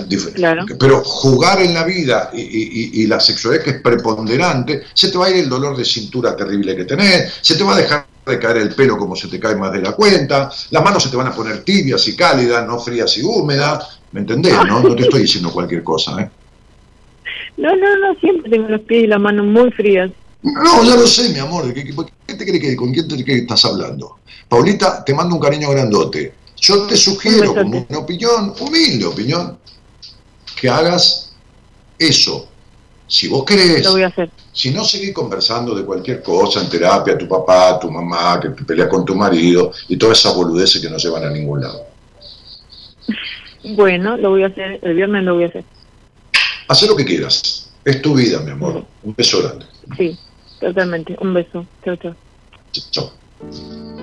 pero 0.78 1.02
jugar 1.04 1.62
en 1.62 1.74
la 1.74 1.84
vida 1.84 2.30
y, 2.32 3.06
la 3.06 3.20
sexualidad 3.20 3.64
que 3.64 3.70
es 3.70 3.80
preponderante, 3.80 4.84
se 4.94 5.10
te 5.10 5.18
va 5.18 5.26
a 5.26 5.30
ir 5.30 5.36
el 5.36 5.48
dolor 5.48 5.76
de 5.76 5.84
cintura 5.84 6.36
terrible 6.36 6.76
que 6.76 6.84
tenés, 6.84 7.34
se 7.40 7.56
te 7.56 7.64
va 7.64 7.74
a 7.74 7.78
dejar 7.78 8.06
de 8.24 8.38
caer 8.38 8.58
el 8.58 8.74
pelo 8.74 8.96
como 8.96 9.16
se 9.16 9.28
te 9.28 9.40
cae 9.40 9.56
más 9.56 9.72
de 9.72 9.80
la 9.80 9.92
cuenta, 9.92 10.50
las 10.70 10.84
manos 10.84 11.02
se 11.02 11.10
te 11.10 11.16
van 11.16 11.26
a 11.26 11.34
poner 11.34 11.64
tibias 11.64 12.06
y 12.08 12.16
cálidas, 12.16 12.66
no 12.66 12.78
frías 12.78 13.16
y 13.18 13.22
húmedas, 13.22 14.00
¿me 14.12 14.20
entendés? 14.20 14.54
No, 14.66 14.80
no 14.80 14.94
te 14.94 15.02
estoy 15.02 15.22
diciendo 15.22 15.50
cualquier 15.50 15.82
cosa, 15.82 16.20
¿eh? 16.20 16.30
No, 17.56 17.76
no, 17.76 17.96
no, 17.98 18.14
siempre 18.18 18.50
tengo 18.50 18.68
los 18.68 18.80
pies 18.82 19.04
y 19.04 19.06
las 19.06 19.20
manos 19.20 19.46
muy 19.46 19.70
frías. 19.72 20.10
No, 20.42 20.84
ya 20.84 20.96
lo 20.96 21.06
sé, 21.06 21.28
mi 21.28 21.38
amor. 21.38 21.72
¿Qué, 21.72 21.84
te 22.34 22.44
crees 22.44 22.60
que, 22.60 22.76
¿Con 22.76 22.92
quién 22.92 23.06
te 23.06 23.24
que 23.24 23.38
estás 23.38 23.64
hablando? 23.64 24.18
Paulita, 24.48 25.04
te 25.04 25.14
mando 25.14 25.36
un 25.36 25.40
cariño 25.40 25.70
grandote. 25.70 26.34
Yo 26.56 26.86
te 26.86 26.96
sugiero, 26.96 27.54
como 27.54 27.86
una 27.88 27.98
opinión, 27.98 28.54
humilde 28.58 29.04
opinión, 29.04 29.58
que 30.60 30.68
hagas 30.68 31.32
eso. 31.98 32.48
Si 33.06 33.28
vos 33.28 33.44
querés, 33.44 33.84
lo 33.84 33.92
voy 33.92 34.02
a 34.02 34.06
hacer. 34.06 34.30
si 34.52 34.70
no 34.70 34.84
seguís 34.84 35.12
conversando 35.12 35.74
de 35.74 35.84
cualquier 35.84 36.22
cosa 36.22 36.60
en 36.60 36.70
terapia, 36.70 37.18
tu 37.18 37.28
papá, 37.28 37.78
tu 37.78 37.90
mamá, 37.90 38.40
que 38.40 38.50
te 38.50 38.64
peleas 38.64 38.88
con 38.88 39.04
tu 39.04 39.14
marido 39.14 39.72
y 39.88 39.96
todas 39.96 40.18
esas 40.18 40.34
boludeces 40.34 40.80
que 40.80 40.88
no 40.88 40.96
llevan 40.96 41.24
a 41.24 41.30
ningún 41.30 41.60
lado. 41.60 41.84
Bueno, 43.64 44.16
lo 44.16 44.30
voy 44.30 44.44
a 44.44 44.46
hacer, 44.46 44.80
el 44.82 44.94
viernes 44.94 45.24
lo 45.24 45.34
voy 45.34 45.44
a 45.44 45.48
hacer. 45.48 45.64
Haz 46.68 46.82
lo 46.82 46.96
que 46.96 47.04
quieras. 47.04 47.70
Es 47.84 48.00
tu 48.00 48.14
vida, 48.14 48.40
mi 48.40 48.52
amor. 48.52 48.84
Un 49.02 49.14
beso 49.14 49.42
grande. 49.42 49.66
Sí, 49.96 50.18
totalmente. 50.62 51.16
Un 51.20 51.34
beso. 51.34 51.66
Chao, 51.84 51.96
chao. 51.96 52.16
Chao. 52.92 54.01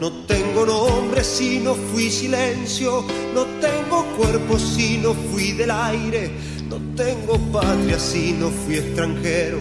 No 0.00 0.10
tengo 0.26 0.66
nombre 0.66 1.24
si 1.24 1.60
no 1.60 1.74
fui 1.74 2.10
silencio, 2.10 3.04
no 3.32 3.44
tengo 3.60 4.04
cuerpo 4.16 4.58
si 4.58 4.98
no 4.98 5.14
fui 5.14 5.52
del 5.52 5.70
aire, 5.70 6.30
no 6.68 6.76
tengo 6.96 7.38
patria 7.52 7.98
si 7.98 8.32
no 8.32 8.50
fui 8.50 8.74
extranjero, 8.74 9.58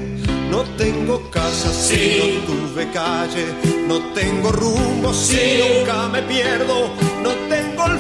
no 0.50 0.64
tengo 0.76 1.30
casa 1.30 1.72
si 1.72 2.18
no 2.18 2.46
tuve 2.48 2.92
calle, 2.92 3.46
no 3.88 4.00
tengo 4.14 4.52
rumbo 4.52 5.14
si 5.14 5.60
nunca 5.62 6.10
me 6.10 6.22
pierdo, 6.24 6.90
no 7.22 7.30
tengo 7.30 7.43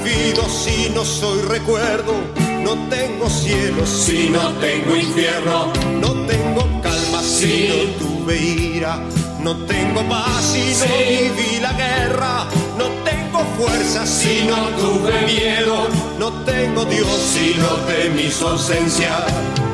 olvido 0.03 0.47
si 0.49 0.89
no 0.89 1.05
soy 1.05 1.41
recuerdo, 1.43 2.13
no 2.61 2.75
tengo 2.89 3.30
cielo 3.30 3.85
si 3.85 4.30
no 4.30 4.49
tengo 4.53 4.95
infierno, 4.95 5.71
no 6.01 6.13
tengo 6.25 6.81
calma 6.81 7.21
si 7.21 7.69
no 7.69 8.05
tuve 8.05 8.38
ira 8.38 8.99
no 9.43 9.57
tengo 9.65 10.01
paz 10.07 10.53
si 10.53 10.73
no 10.80 10.95
viví 10.97 11.59
la 11.59 11.73
guerra. 11.73 12.47
No 12.77 12.85
tengo 13.03 13.39
fuerza 13.57 14.05
si 14.05 14.45
no 14.45 14.69
tuve 14.77 15.25
miedo. 15.25 15.89
No 16.17 16.31
tengo 16.45 16.85
Dios 16.85 17.09
si 17.34 17.53
no 17.55 17.75
de 17.88 18.09
mis 18.11 18.41
ausencias. 18.41 19.72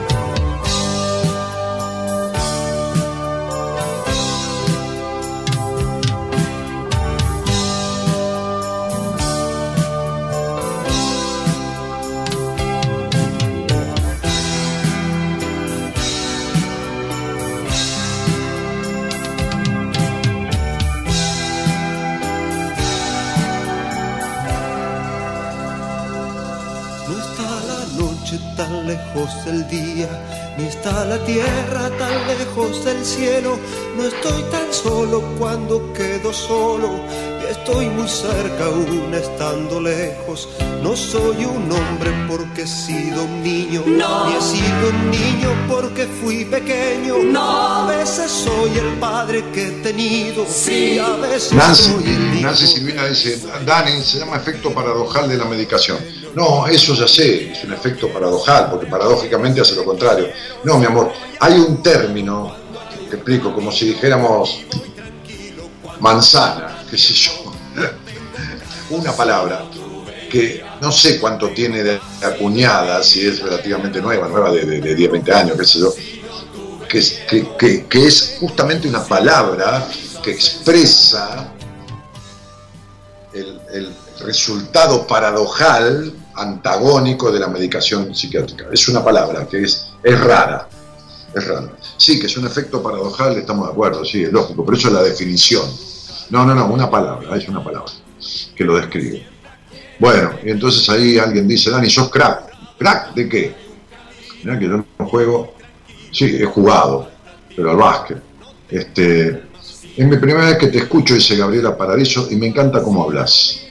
Lejos 29.19 29.47
el 29.47 29.67
día, 29.67 30.07
ni 30.57 30.65
está 30.65 31.05
la 31.05 31.17
tierra 31.25 31.89
tan 31.97 32.27
lejos 32.27 32.83
del 32.85 33.03
cielo. 33.05 33.57
No 33.97 34.05
estoy 34.05 34.41
tan 34.51 34.73
solo 34.73 35.21
cuando 35.37 35.91
quedo 35.93 36.31
solo, 36.33 36.89
y 37.41 37.51
estoy 37.51 37.87
muy 37.87 38.07
cerca 38.07 38.65
aún 38.65 39.13
estando 39.13 39.81
lejos. 39.81 40.49
No 40.81 40.95
soy 40.95 41.45
un 41.45 41.71
hombre 41.71 42.11
porque 42.29 42.61
he 42.63 42.67
sido 42.67 43.23
un 43.23 43.43
niño, 43.43 43.83
ni 43.85 44.35
he 44.35 44.41
sido 44.41 44.89
un 44.89 45.11
niño 45.11 45.49
porque 45.67 46.07
fui 46.21 46.45
pequeño. 46.45 47.15
A 47.37 47.87
veces 47.87 48.31
soy 48.31 48.77
el 48.77 48.99
padre 48.99 49.43
que 49.53 49.67
he 49.67 49.71
tenido, 49.81 50.45
y 50.67 50.97
a 50.97 51.15
veces 51.15 51.53
Nancy, 51.53 51.83
soy 51.83 52.03
el 52.03 52.31
niño. 52.31 52.47
Nancy 52.47 52.67
Silvina 52.67 53.05
dice, 53.07 53.39
Dani, 53.65 54.01
se 54.01 54.19
llama 54.19 54.37
efecto 54.37 54.73
paradojal 54.73 55.27
de 55.27 55.37
la 55.37 55.45
medicación. 55.45 55.97
No, 56.39 56.65
eso 56.67 56.93
ya 56.93 57.05
sé, 57.05 57.51
es 57.51 57.65
un 57.65 57.73
efecto 57.73 58.07
paradojal, 58.07 58.69
porque 58.71 58.85
paradójicamente 58.85 59.59
hace 59.59 59.75
lo 59.75 59.83
contrario. 59.83 60.29
No, 60.63 60.77
mi 60.79 60.85
amor, 60.85 61.11
hay 61.37 61.55
un 61.59 61.83
término, 61.83 62.55
te 63.09 63.17
explico, 63.17 63.53
como 63.53 63.69
si 63.73 63.87
dijéramos 63.87 64.61
manzana, 65.99 66.85
qué 66.89 66.97
sé 66.97 67.13
yo, 67.13 67.31
una 68.91 69.11
palabra 69.11 69.65
que 70.31 70.63
no 70.79 70.93
sé 70.93 71.19
cuánto 71.19 71.49
tiene 71.49 71.83
de 71.83 71.99
acuñada, 72.23 73.03
si 73.03 73.27
es 73.27 73.41
relativamente 73.41 74.01
nueva, 74.01 74.29
nueva 74.29 74.49
de, 74.51 74.63
de, 74.65 74.79
de 74.79 74.95
10, 74.95 75.11
20 75.11 75.33
años, 75.33 75.57
qué 75.59 75.65
sé 75.65 75.79
yo, 75.79 75.93
que, 76.87 77.03
que- 77.57 77.85
que 77.87 78.07
es 78.07 78.37
justamente 78.39 78.87
una 78.87 79.03
palabra 79.03 79.85
que 80.23 80.31
expresa 80.31 81.51
el, 83.33 83.59
el 83.73 83.93
resultado 84.21 85.05
paradojal, 85.05 86.13
antagónico 86.41 87.31
de 87.31 87.39
la 87.39 87.47
medicación 87.47 88.13
psiquiátrica. 88.15 88.65
Es 88.71 88.87
una 88.87 89.03
palabra 89.03 89.47
que 89.47 89.63
es, 89.63 89.91
es 90.03 90.19
rara. 90.19 90.67
Es 91.35 91.47
rara. 91.47 91.71
Sí, 91.97 92.19
que 92.19 92.27
es 92.27 92.37
un 92.37 92.45
efecto 92.45 92.81
paradojal, 92.81 93.37
estamos 93.37 93.67
de 93.67 93.71
acuerdo, 93.73 94.05
sí, 94.05 94.23
es 94.23 94.31
lógico, 94.31 94.65
pero 94.65 94.77
eso 94.77 94.87
es 94.87 94.93
la 94.93 95.03
definición. 95.03 95.69
No, 96.29 96.45
no, 96.45 96.55
no, 96.55 96.67
una 96.67 96.89
palabra, 96.89 97.35
es 97.35 97.47
una 97.47 97.63
palabra 97.63 97.91
que 98.55 98.63
lo 98.63 98.75
describe. 98.75 99.25
Bueno, 99.99 100.31
y 100.43 100.49
entonces 100.49 100.87
ahí 100.89 101.17
alguien 101.17 101.47
dice, 101.47 101.69
Dani, 101.69 101.89
sos 101.89 102.09
crack. 102.09 102.49
¿Crack 102.77 103.13
de 103.13 103.27
qué? 103.27 103.55
Mirá 104.43 104.57
que 104.57 104.65
yo 104.65 104.77
no 104.77 105.05
juego, 105.05 105.53
sí, 106.11 106.37
he 106.39 106.45
jugado, 106.45 107.09
pero 107.55 107.71
al 107.71 107.77
básquet. 107.77 108.21
Este, 108.69 109.43
es 109.97 110.07
mi 110.07 110.17
primera 110.17 110.45
vez 110.45 110.57
que 110.57 110.67
te 110.67 110.77
escucho, 110.77 111.13
dice 111.13 111.35
Gabriela 111.35 111.77
Paradiso, 111.77 112.27
y 112.31 112.37
me 112.37 112.47
encanta 112.47 112.81
cómo 112.81 113.03
hablas. 113.03 113.61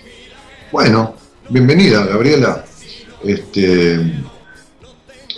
Bueno, 0.70 1.14
bienvenida, 1.48 2.04
Gabriela. 2.06 2.64
Este, 3.24 4.22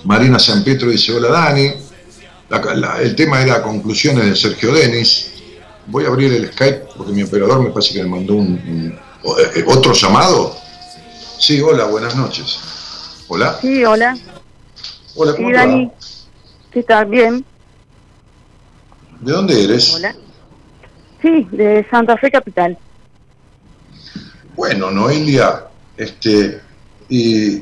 Marina 0.04 0.38
San 0.38 0.62
Pietro 0.64 0.90
dice, 0.90 1.12
hola 1.12 1.28
Dani. 1.28 1.70
La- 2.48 2.74
la- 2.74 3.00
el 3.00 3.14
tema 3.14 3.40
era 3.40 3.62
conclusiones 3.62 4.26
de 4.26 4.36
Sergio 4.36 4.72
Denis. 4.72 5.32
Voy 5.86 6.04
a 6.04 6.08
abrir 6.08 6.32
el 6.32 6.52
Skype 6.52 6.84
porque 6.96 7.12
mi 7.12 7.22
operador 7.22 7.62
me 7.62 7.70
parece 7.70 7.94
que 7.94 8.02
me 8.02 8.08
mandó 8.08 8.34
un, 8.34 8.98
eh, 9.54 9.64
otro 9.66 9.92
llamado. 9.92 10.56
Sí, 11.38 11.60
hola, 11.60 11.84
buenas 11.84 12.16
noches. 12.16 12.58
Hola. 13.28 13.56
Sí, 13.60 13.84
hola. 13.84 14.16
Hola, 15.14 15.34
¿cómo 15.36 15.48
Sí? 15.48 15.54
Dani. 15.54 15.90
¿Qué 16.72 16.82
tal? 16.82 17.06
Bien. 17.06 17.44
¿De 19.20 19.32
dónde 19.32 19.64
eres? 19.64 19.94
Hola. 19.94 20.14
Sí, 21.22 21.46
de 21.52 21.86
Santa 21.90 22.16
Fe 22.16 22.30
Capital. 22.30 22.76
Bueno, 24.56 24.90
Noelia, 24.90 25.64
este, 26.00 26.60
y, 27.08 27.60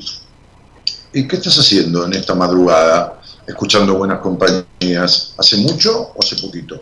¿y 1.12 1.27
qué 1.28 1.36
estás 1.36 1.59
haciendo 1.59 2.06
en 2.06 2.12
esta 2.15 2.35
madrugada? 2.35 3.20
Escuchando 3.47 3.94
buenas 3.94 4.20
compañías. 4.20 5.35
¿Hace 5.39 5.56
mucho 5.56 6.12
o 6.15 6.16
hace 6.23 6.36
poquito? 6.36 6.81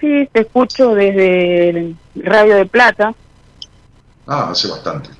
Sí, 0.00 0.28
te 0.32 0.40
escucho 0.40 0.94
desde 0.94 1.70
el 1.70 1.96
Radio 2.16 2.56
de 2.56 2.66
Plata. 2.66 3.14
Ah, 4.26 4.48
hace 4.50 4.68
bastante. 4.68 5.10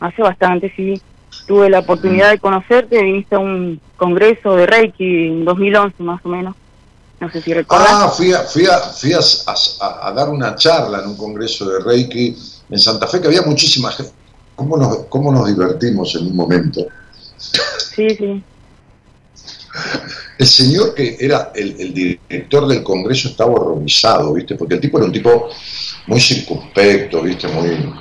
Hace 0.00 0.20
bastante, 0.22 0.72
sí. 0.76 1.00
Tuve 1.46 1.70
la 1.70 1.78
oportunidad 1.78 2.30
de 2.30 2.38
conocerte. 2.38 3.02
Viniste 3.02 3.36
a 3.36 3.38
un 3.38 3.80
congreso 3.96 4.54
de 4.56 4.66
Reiki 4.66 5.28
en 5.28 5.44
2011, 5.44 6.02
más 6.02 6.20
o 6.24 6.28
menos. 6.28 6.54
No 7.20 7.30
sé 7.30 7.40
si 7.40 7.54
recordás. 7.54 7.86
Ah, 7.90 8.08
fui, 8.08 8.32
a, 8.32 8.40
fui, 8.40 8.66
a, 8.66 8.78
fui 8.78 9.12
a, 9.12 9.18
a- 9.18 10.08
a 10.08 10.12
dar 10.12 10.28
una 10.28 10.54
charla 10.56 11.00
en 11.00 11.08
un 11.08 11.16
congreso 11.16 11.68
de 11.68 11.80
Reiki 11.80 12.36
en 12.70 12.78
Santa 12.78 13.06
Fe, 13.06 13.20
que 13.20 13.28
había 13.28 13.42
muchísima 13.42 13.90
gente. 13.92 14.12
¿Cómo 14.58 14.76
nos, 14.76 14.96
cómo 15.08 15.30
nos 15.30 15.46
divertimos 15.46 16.16
en 16.16 16.26
un 16.26 16.34
momento? 16.34 16.84
Sí, 17.36 18.10
sí. 18.10 18.42
El 20.38 20.46
señor 20.46 20.94
que 20.94 21.16
era 21.20 21.52
el, 21.54 21.80
el 21.80 21.94
director 21.94 22.66
del 22.66 22.82
Congreso 22.82 23.28
estaba 23.28 23.52
horrorizado, 23.52 24.32
¿viste? 24.32 24.56
Porque 24.56 24.74
el 24.74 24.80
tipo 24.80 24.98
era 24.98 25.06
un 25.06 25.12
tipo 25.12 25.48
muy 26.06 26.20
circunspecto, 26.20 27.22
¿viste? 27.22 27.48
Muy... 27.48 27.92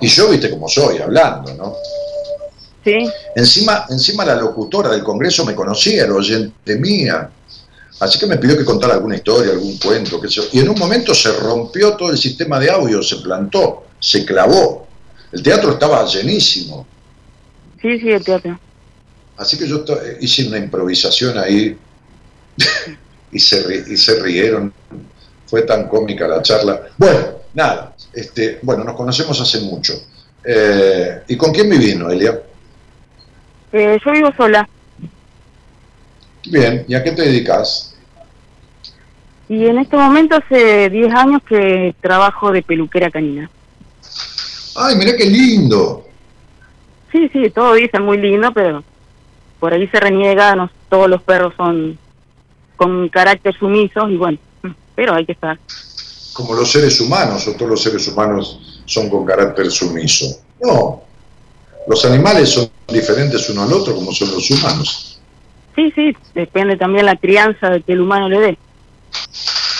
Y 0.00 0.06
yo, 0.06 0.28
¿viste? 0.28 0.50
Como 0.50 0.68
soy, 0.68 0.98
hablando, 0.98 1.54
¿no? 1.54 1.74
Sí, 2.84 3.08
Encima, 3.36 3.86
encima 3.88 4.24
la 4.24 4.34
locutora 4.34 4.90
del 4.90 5.02
Congreso 5.02 5.46
me 5.46 5.54
conocía, 5.54 6.04
era 6.04 6.14
oyente 6.14 6.76
mía. 6.76 7.30
Así 8.00 8.18
que 8.18 8.26
me 8.26 8.36
pidió 8.36 8.56
que 8.56 8.64
contara 8.64 8.94
alguna 8.94 9.16
historia, 9.16 9.52
algún 9.52 9.78
cuento, 9.78 10.20
qué 10.20 10.28
sé 10.28 10.34
yo. 10.34 10.42
Y 10.52 10.60
en 10.60 10.68
un 10.68 10.78
momento 10.78 11.14
se 11.14 11.32
rompió 11.32 11.96
todo 11.96 12.10
el 12.10 12.18
sistema 12.18 12.58
de 12.58 12.70
audio, 12.70 13.02
se 13.02 13.16
plantó, 13.16 13.84
se 13.98 14.26
clavó. 14.26 14.91
El 15.32 15.42
teatro 15.42 15.72
estaba 15.72 16.04
llenísimo. 16.06 16.86
sí, 17.80 17.98
sí, 17.98 18.10
el 18.10 18.24
teatro. 18.24 18.58
Así 19.36 19.58
que 19.58 19.66
yo 19.66 19.82
to- 19.84 19.98
hice 20.20 20.46
una 20.46 20.58
improvisación 20.58 21.38
ahí 21.38 21.76
y 23.32 23.38
se, 23.38 23.84
y 23.92 23.96
se 23.96 24.20
rieron. 24.20 24.72
Fue 25.46 25.62
tan 25.62 25.88
cómica 25.88 26.28
la 26.28 26.40
charla. 26.42 26.82
Bueno, 26.96 27.18
nada. 27.54 27.94
Este, 28.12 28.58
bueno, 28.62 28.84
nos 28.84 28.94
conocemos 28.96 29.38
hace 29.40 29.60
mucho. 29.60 29.94
Eh, 30.44 31.22
¿Y 31.28 31.36
con 31.36 31.52
quién 31.52 31.68
vivís, 31.70 31.96
Noelia? 31.96 32.40
Eh, 33.72 33.98
yo 34.04 34.12
vivo 34.12 34.30
sola. 34.36 34.68
Bien, 36.44 36.84
¿y 36.88 36.94
a 36.94 37.02
qué 37.02 37.12
te 37.12 37.22
dedicas? 37.22 37.94
Y 39.48 39.66
en 39.66 39.78
este 39.78 39.96
momento 39.96 40.36
hace 40.36 40.88
10 40.90 41.14
años 41.14 41.42
que 41.48 41.94
trabajo 42.00 42.50
de 42.52 42.62
peluquera 42.62 43.10
canina. 43.10 43.50
¡Ay, 44.74 44.96
mirá 44.96 45.16
qué 45.16 45.26
lindo! 45.26 46.06
Sí, 47.10 47.28
sí, 47.32 47.50
todo 47.50 47.74
dice 47.74 48.00
muy 48.00 48.18
lindo, 48.18 48.52
pero 48.52 48.82
por 49.60 49.72
ahí 49.72 49.86
se 49.88 50.00
reniega, 50.00 50.56
no, 50.56 50.70
todos 50.88 51.08
los 51.08 51.22
perros 51.22 51.52
son 51.56 51.98
con 52.76 53.08
carácter 53.10 53.54
sumisos 53.56 54.10
y 54.10 54.16
bueno, 54.16 54.38
pero 54.94 55.14
hay 55.14 55.26
que 55.26 55.32
estar. 55.32 55.58
Como 56.32 56.54
los 56.54 56.72
seres 56.72 56.98
humanos, 57.00 57.46
o 57.46 57.52
todos 57.52 57.70
los 57.70 57.82
seres 57.82 58.08
humanos 58.08 58.82
son 58.86 59.10
con 59.10 59.26
carácter 59.26 59.70
sumiso. 59.70 60.26
No, 60.60 61.02
los 61.86 62.04
animales 62.04 62.50
son 62.50 62.70
diferentes 62.88 63.48
uno 63.50 63.62
al 63.64 63.72
otro 63.72 63.94
como 63.94 64.12
son 64.12 64.30
los 64.30 64.50
humanos. 64.50 65.20
Sí, 65.76 65.92
sí, 65.94 66.16
depende 66.34 66.76
también 66.76 67.06
la 67.06 67.16
crianza 67.16 67.78
que 67.80 67.92
el 67.92 68.00
humano 68.00 68.28
le 68.28 68.38
dé, 68.40 68.58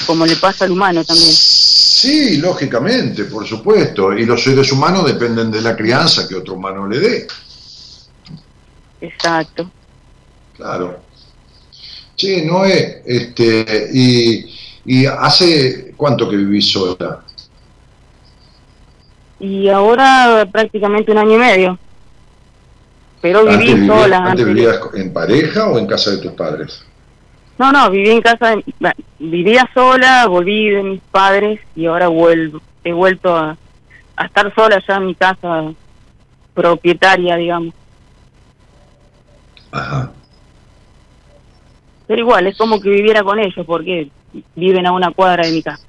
como 0.06 0.26
le 0.26 0.36
pasa 0.36 0.64
al 0.64 0.72
humano 0.72 1.04
también. 1.04 1.32
Sí, 2.02 2.38
lógicamente, 2.38 3.26
por 3.26 3.46
supuesto. 3.46 4.12
Y 4.12 4.26
los 4.26 4.42
seres 4.42 4.72
humanos 4.72 5.06
dependen 5.06 5.52
de 5.52 5.60
la 5.60 5.76
crianza 5.76 6.26
que 6.26 6.34
otro 6.34 6.54
humano 6.54 6.88
le 6.88 6.98
dé. 6.98 7.28
Exacto. 9.00 9.70
Claro. 10.56 10.98
Sí, 12.16 12.44
Noé, 12.44 13.04
este, 13.06 13.88
y, 13.92 14.52
y 14.84 15.06
hace 15.06 15.94
cuánto 15.96 16.28
que 16.28 16.34
vivís 16.34 16.72
sola? 16.72 17.22
Y 19.38 19.68
ahora 19.68 20.44
prácticamente 20.50 21.12
un 21.12 21.18
año 21.18 21.34
y 21.34 21.38
medio. 21.38 21.78
Pero 23.20 23.42
viví 23.44 23.54
¿Antes, 23.54 23.74
vivías, 23.74 23.96
sola. 23.96 24.16
antes 24.16 24.30
antes. 24.30 24.46
vivías 24.46 24.80
en 24.94 25.12
pareja 25.12 25.68
o 25.68 25.78
en 25.78 25.86
casa 25.86 26.10
de 26.10 26.16
tus 26.18 26.32
padres? 26.32 26.82
No, 27.58 27.70
no, 27.70 27.90
viví 27.90 28.10
en 28.10 28.22
casa, 28.22 28.56
de- 28.56 28.64
vivía 29.18 29.68
sola, 29.74 30.26
volví 30.26 30.70
de 30.70 30.82
mis 30.82 31.00
padres 31.10 31.60
y 31.76 31.86
ahora 31.86 32.08
vuelvo. 32.08 32.60
He 32.82 32.92
vuelto 32.92 33.36
a, 33.36 33.56
a 34.16 34.24
estar 34.24 34.52
sola 34.54 34.82
ya 34.86 34.96
en 34.96 35.06
mi 35.06 35.14
casa 35.14 35.72
propietaria, 36.54 37.36
digamos. 37.36 37.74
Ajá. 39.70 40.10
Pero 42.06 42.20
igual, 42.20 42.46
es 42.46 42.56
como 42.58 42.80
que 42.80 42.88
viviera 42.90 43.22
con 43.22 43.38
ellos 43.38 43.64
porque 43.66 44.10
viven 44.56 44.86
a 44.86 44.92
una 44.92 45.10
cuadra 45.12 45.46
de 45.46 45.52
mi 45.52 45.62
casa. 45.62 45.86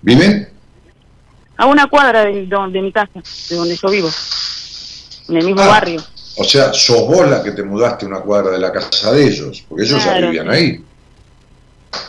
¿Viven? 0.00 0.48
A 1.56 1.66
una 1.66 1.86
cuadra 1.86 2.24
de, 2.24 2.46
do- 2.46 2.68
de 2.68 2.82
mi 2.82 2.92
casa, 2.92 3.20
de 3.50 3.56
donde 3.56 3.76
yo 3.76 3.88
vivo. 3.90 4.08
En 5.28 5.36
el 5.36 5.44
mismo 5.44 5.62
Ah, 5.62 5.68
barrio. 5.68 6.00
O 6.36 6.44
sea, 6.44 6.72
sos 6.72 7.06
vos 7.06 7.28
la 7.28 7.42
que 7.42 7.52
te 7.52 7.62
mudaste 7.62 8.06
a 8.06 8.08
una 8.08 8.20
cuadra 8.20 8.52
de 8.52 8.58
la 8.58 8.72
casa 8.72 9.12
de 9.12 9.26
ellos, 9.26 9.64
porque 9.68 9.84
ellos 9.84 10.04
ya 10.04 10.18
vivían 10.18 10.50
ahí. 10.50 10.82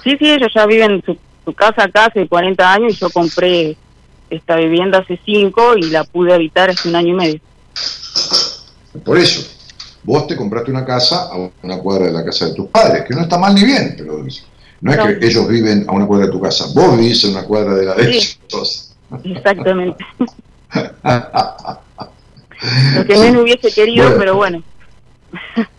Sí, 0.04 0.16
sí, 0.18 0.32
ellos 0.32 0.52
ya 0.56 0.66
viven 0.66 1.04
su, 1.06 1.18
su 1.44 1.54
casa 1.54 1.84
acá 1.84 2.06
hace 2.06 2.28
40 2.28 2.74
años 2.74 2.94
y 2.94 2.96
yo 2.96 3.10
compré 3.10 3.76
esta 4.30 4.56
vivienda 4.56 5.00
hace 5.00 5.20
5 5.26 5.78
y 5.78 5.90
la 5.90 6.04
pude 6.04 6.34
habitar 6.34 6.70
hace 6.70 6.90
un 6.90 6.96
año 6.96 7.10
y 7.10 7.14
medio. 7.14 7.40
Por 9.04 9.18
eso, 9.18 9.46
vos 10.04 10.28
te 10.28 10.36
compraste 10.36 10.72
una 10.72 10.86
casa 10.86 11.30
a 11.32 11.50
una 11.62 11.78
cuadra 11.80 12.06
de 12.06 12.14
la 12.14 12.24
casa 12.24 12.48
de 12.48 12.54
tus 12.54 12.68
padres, 12.68 13.04
que 13.08 13.16
no 13.16 13.22
está 13.22 13.38
mal 13.38 13.54
ni 13.54 13.64
bien, 13.64 13.96
pero 13.98 14.26
no 14.82 14.92
es 14.92 15.00
que 15.00 15.26
ellos 15.26 15.48
viven 15.48 15.86
a 15.88 15.92
una 15.92 16.06
cuadra 16.06 16.28
de 16.28 16.32
tu 16.32 16.40
casa, 16.40 16.66
vos 16.74 16.98
vivís 16.98 17.26
a 17.26 17.30
una 17.30 17.44
cuadra 17.44 17.74
de 17.76 17.86
la 17.86 17.96
de 17.96 18.10
ellos. 18.10 18.96
Exactamente. 19.24 20.06
Lo 22.96 23.06
que 23.06 23.18
menos 23.18 23.44
hubiese 23.44 23.72
querido, 23.72 24.18
pero 24.18 24.36
bueno. 24.36 24.64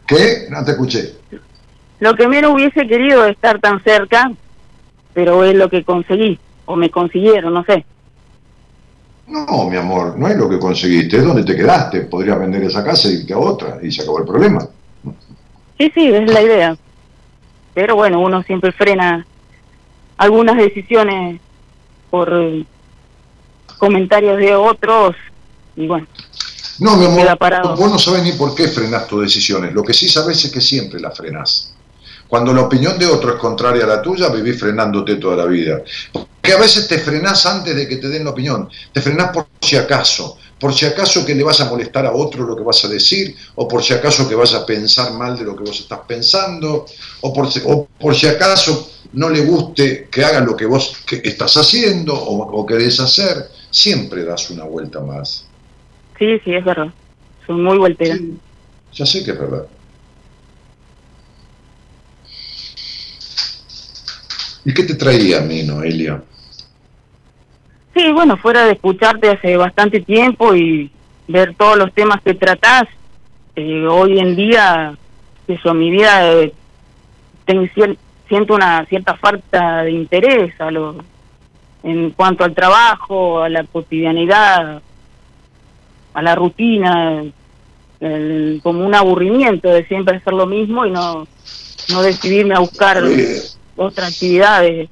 ¿Qué? 0.07 0.47
No 0.51 0.65
te 0.65 0.73
escuché. 0.73 1.15
Lo 2.01 2.15
que 2.15 2.29
menos 2.29 2.53
hubiese 2.53 2.87
querido 2.87 3.25
es 3.25 3.33
estar 3.33 3.59
tan 3.61 3.83
cerca, 3.83 4.31
pero 5.15 5.45
es 5.45 5.55
lo 5.55 5.71
que 5.71 5.85
conseguí, 5.85 6.39
o 6.67 6.77
me 6.77 6.91
consiguieron, 6.91 7.55
no 7.55 7.65
sé. 7.65 7.85
No, 9.27 9.71
mi 9.71 9.77
amor, 9.77 10.19
no 10.19 10.29
es 10.29 10.37
lo 10.37 10.49
que 10.51 10.59
conseguiste, 10.59 11.17
es 11.17 11.25
donde 11.25 11.45
te 11.45 11.57
quedaste. 11.57 12.03
Podrías 12.03 12.39
vender 12.39 12.65
esa 12.65 12.85
casa 12.85 13.09
y 13.09 13.15
irte 13.15 13.33
a 13.33 13.39
otra 13.39 13.79
y 13.83 13.91
se 13.91 14.03
acabó 14.03 14.19
el 14.19 14.27
problema. 14.27 14.69
Sí, 15.79 15.91
sí, 15.95 16.09
es 16.09 16.31
la 16.31 16.43
idea. 16.43 16.77
Pero 17.73 17.97
bueno, 17.97 18.21
uno 18.21 18.43
siempre 18.43 18.73
frena 18.73 19.27
algunas 20.19 20.57
decisiones 20.57 21.41
por 22.11 22.31
comentarios 23.79 24.37
de 24.39 24.55
otros 24.55 25.17
y 25.75 25.87
bueno. 25.87 26.07
No, 26.79 26.97
mi 26.97 27.07
amor, 27.07 27.39
vos 27.77 27.91
no 27.91 27.99
sabes 27.99 28.23
ni 28.23 28.33
por 28.33 28.55
qué 28.55 28.69
frenás 28.69 29.07
tus 29.07 29.23
decisiones. 29.23 29.73
Lo 29.73 29.83
que 29.83 29.95
sí 29.95 30.09
sabes 30.09 30.45
es 30.45 30.51
que 30.51 30.61
siempre 30.61 31.01
las 31.01 31.17
frenás. 31.17 31.75
Cuando 32.29 32.53
la 32.53 32.63
opinión 32.63 32.99
de 32.99 33.07
otro 33.07 33.35
es 33.35 33.39
contraria 33.39 33.85
a 33.85 33.87
la 33.87 34.03
tuya, 34.03 34.29
vivís 34.29 34.59
frenándote 34.59 35.17
toda 35.17 35.37
la 35.37 35.45
vida. 35.45 35.83
Porque 36.13 36.53
a 36.53 36.59
veces 36.59 36.89
te 36.89 36.99
frenás 36.99 37.47
antes 37.47 37.77
de 37.77 37.87
que 37.87 37.97
te 37.97 38.09
den 38.09 38.25
la 38.25 38.31
opinión. 38.31 38.69
Te 38.93 39.01
frenás 39.01 39.31
por 39.31 39.47
si 39.61 39.77
acaso. 39.77 40.37
Por 40.59 40.73
si 40.75 40.87
acaso 40.87 41.25
que 41.25 41.35
le 41.35 41.45
vas 41.45 41.61
a 41.61 41.67
molestar 41.67 42.07
a 42.07 42.13
otro 42.13 42.45
lo 42.45 42.57
que 42.57 42.63
vas 42.63 42.85
a 42.85 42.89
decir, 42.89 43.37
o 43.57 43.69
por 43.69 43.83
si 43.83 43.93
acaso 43.93 44.29
que 44.29 44.35
vas 44.35 44.55
a 44.55 44.65
pensar 44.65 45.13
mal 45.13 45.37
de 45.37 45.45
lo 45.45 45.55
que 45.55 45.65
vos 45.65 45.79
estás 45.79 46.01
pensando, 46.07 46.87
o 47.21 47.33
por 47.33 47.53
si, 47.53 47.61
o 47.65 47.87
por 48.01 48.15
si 48.15 48.27
acaso 48.27 48.91
no 49.13 49.29
le 49.29 49.43
guste 49.43 50.09
que 50.11 50.25
haga 50.25 50.41
lo 50.41 50.57
que 50.57 50.67
vos 50.67 50.97
estás 51.23 51.57
haciendo 51.57 52.15
o, 52.15 52.65
querés 52.67 53.01
hacer. 53.01 53.51
Siempre 53.71 54.25
das 54.25 54.51
una 54.51 54.65
vuelta 54.65 55.01
más. 55.01 55.45
Sí, 56.19 56.39
sí, 56.45 56.55
es 56.55 56.65
verdad. 56.65 56.89
Son 57.47 57.63
muy 57.63 57.79
vuelteras. 57.79 58.21
ya 58.93 59.07
sé 59.07 59.25
que 59.25 59.33
es 59.33 59.39
verdad. 59.39 59.67
¿Y 64.65 64.73
qué 64.73 64.83
te 64.85 64.95
traía 64.95 65.39
a 65.39 65.43
mí, 65.43 65.63
Noelia? 65.63 66.23
Sí, 67.95 68.13
bueno, 68.13 68.37
fuera 68.37 68.65
de 68.65 68.73
escucharte 68.73 69.29
hace 69.29 69.57
bastante 69.57 70.01
tiempo 70.01 70.55
y 70.55 70.91
ver 71.29 71.55
todos 71.55 71.77
los 71.77 71.93
temas 71.93 72.21
que 72.23 72.35
tratás, 72.35 72.85
eh, 73.57 73.87
hoy 73.87 74.19
en 74.19 74.35
día, 74.35 74.97
eso, 75.47 75.75
mi 75.75 75.91
vida, 75.91 76.33
eh, 76.33 76.53
siento 78.29 78.55
una 78.55 78.85
cierta 78.87 79.15
falta 79.17 79.83
de 79.83 79.93
interés 79.93 80.59
a 80.61 80.71
lo, 80.71 80.97
en 81.83 82.11
cuanto 82.11 82.43
al 82.45 82.55
trabajo, 82.55 83.43
a 83.43 83.49
la 83.49 83.65
cotidianidad, 83.65 84.83
a 86.15 86.23
la 86.23 86.35
rutina, 86.35 87.25
como 88.63 88.87
un 88.87 88.95
aburrimiento 88.95 89.69
de 89.69 89.87
siempre 89.87 90.17
hacer 90.17 90.33
lo 90.33 90.47
mismo 90.47 90.87
y 90.87 90.91
no, 90.91 91.27
no 91.91 92.03
decidirme 92.03 92.55
a 92.55 92.61
buscar 92.61 93.03
otra 93.77 94.07
actividades 94.07 94.89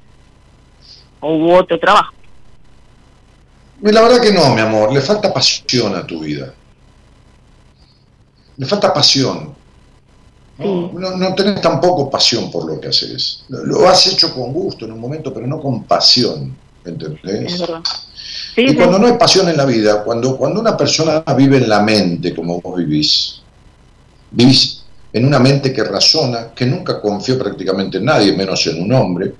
o 1.19 1.55
otro 1.55 1.79
trabajo. 1.79 2.13
La 3.81 4.01
verdad 4.01 4.21
que 4.21 4.31
no, 4.31 4.53
mi 4.53 4.61
amor, 4.61 4.93
le 4.93 5.01
falta 5.01 5.33
pasión 5.33 5.95
a 5.95 6.07
tu 6.07 6.21
vida. 6.21 6.53
Le 8.55 8.65
falta 8.65 8.93
pasión. 8.93 9.53
No, 10.57 10.91
no, 10.93 11.35
tenés 11.35 11.59
tampoco 11.59 12.09
pasión 12.09 12.49
por 12.49 12.65
lo 12.65 12.79
que 12.79 12.87
haces. 12.87 13.43
Lo, 13.49 13.87
has 13.89 14.07
hecho 14.07 14.33
con 14.33 14.53
gusto 14.53 14.85
en 14.85 14.93
un 14.93 14.99
momento, 14.99 15.33
pero 15.33 15.47
no 15.47 15.59
con 15.59 15.83
pasión. 15.83 16.55
¿Entendés? 16.85 17.63
Y 18.55 18.75
cuando 18.75 18.99
no 18.99 19.07
hay 19.07 19.13
pasión 19.13 19.49
en 19.49 19.57
la 19.57 19.65
vida, 19.65 20.03
cuando, 20.03 20.37
cuando 20.37 20.59
una 20.59 20.77
persona 20.77 21.23
vive 21.35 21.57
en 21.57 21.69
la 21.69 21.81
mente 21.81 22.33
como 22.33 22.61
vos 22.61 22.77
vivís, 22.77 23.41
vivís 24.31 24.83
en 25.11 25.25
una 25.25 25.39
mente 25.39 25.71
que 25.71 25.83
razona, 25.83 26.53
que 26.55 26.65
nunca 26.65 26.99
confió 26.99 27.37
prácticamente 27.37 27.97
en 27.97 28.05
nadie, 28.05 28.33
menos 28.33 28.65
en 28.67 28.81
un 28.81 28.93
hombre. 28.93 29.33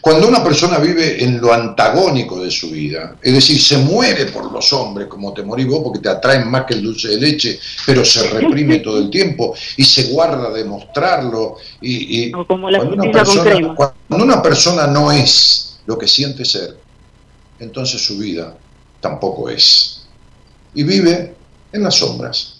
Cuando 0.00 0.28
una 0.28 0.42
persona 0.42 0.78
vive 0.78 1.22
en 1.22 1.40
lo 1.40 1.52
antagónico 1.52 2.40
de 2.42 2.50
su 2.50 2.70
vida, 2.70 3.16
es 3.20 3.34
decir, 3.34 3.60
se 3.60 3.78
muere 3.78 4.26
por 4.26 4.50
los 4.50 4.72
hombres 4.72 5.08
como 5.08 5.34
te 5.34 5.42
morís 5.42 5.66
vos 5.66 5.82
porque 5.84 5.98
te 5.98 6.08
atraen 6.08 6.50
más 6.50 6.64
que 6.64 6.74
el 6.74 6.82
dulce 6.82 7.08
de 7.08 7.16
leche, 7.18 7.58
pero 7.86 8.04
se 8.04 8.28
reprime 8.30 8.78
todo 8.78 8.98
el 8.98 9.10
tiempo 9.10 9.54
y 9.76 9.84
se 9.84 10.04
guarda 10.04 10.50
de 10.50 10.64
mostrarlo. 10.64 11.56
Y, 11.82 12.30
cuando, 12.30 12.54
una 12.54 13.12
persona, 13.12 13.74
cuando 13.74 14.24
una 14.24 14.42
persona 14.42 14.86
no 14.86 15.12
es 15.12 15.78
lo 15.84 15.98
que 15.98 16.08
siente 16.08 16.44
ser, 16.46 16.76
entonces 17.60 18.04
su 18.04 18.18
vida 18.18 18.56
tampoco 19.00 19.48
es. 19.48 20.06
Y 20.74 20.82
vive 20.82 21.34
en 21.72 21.82
las 21.82 21.96
sombras. 21.96 22.56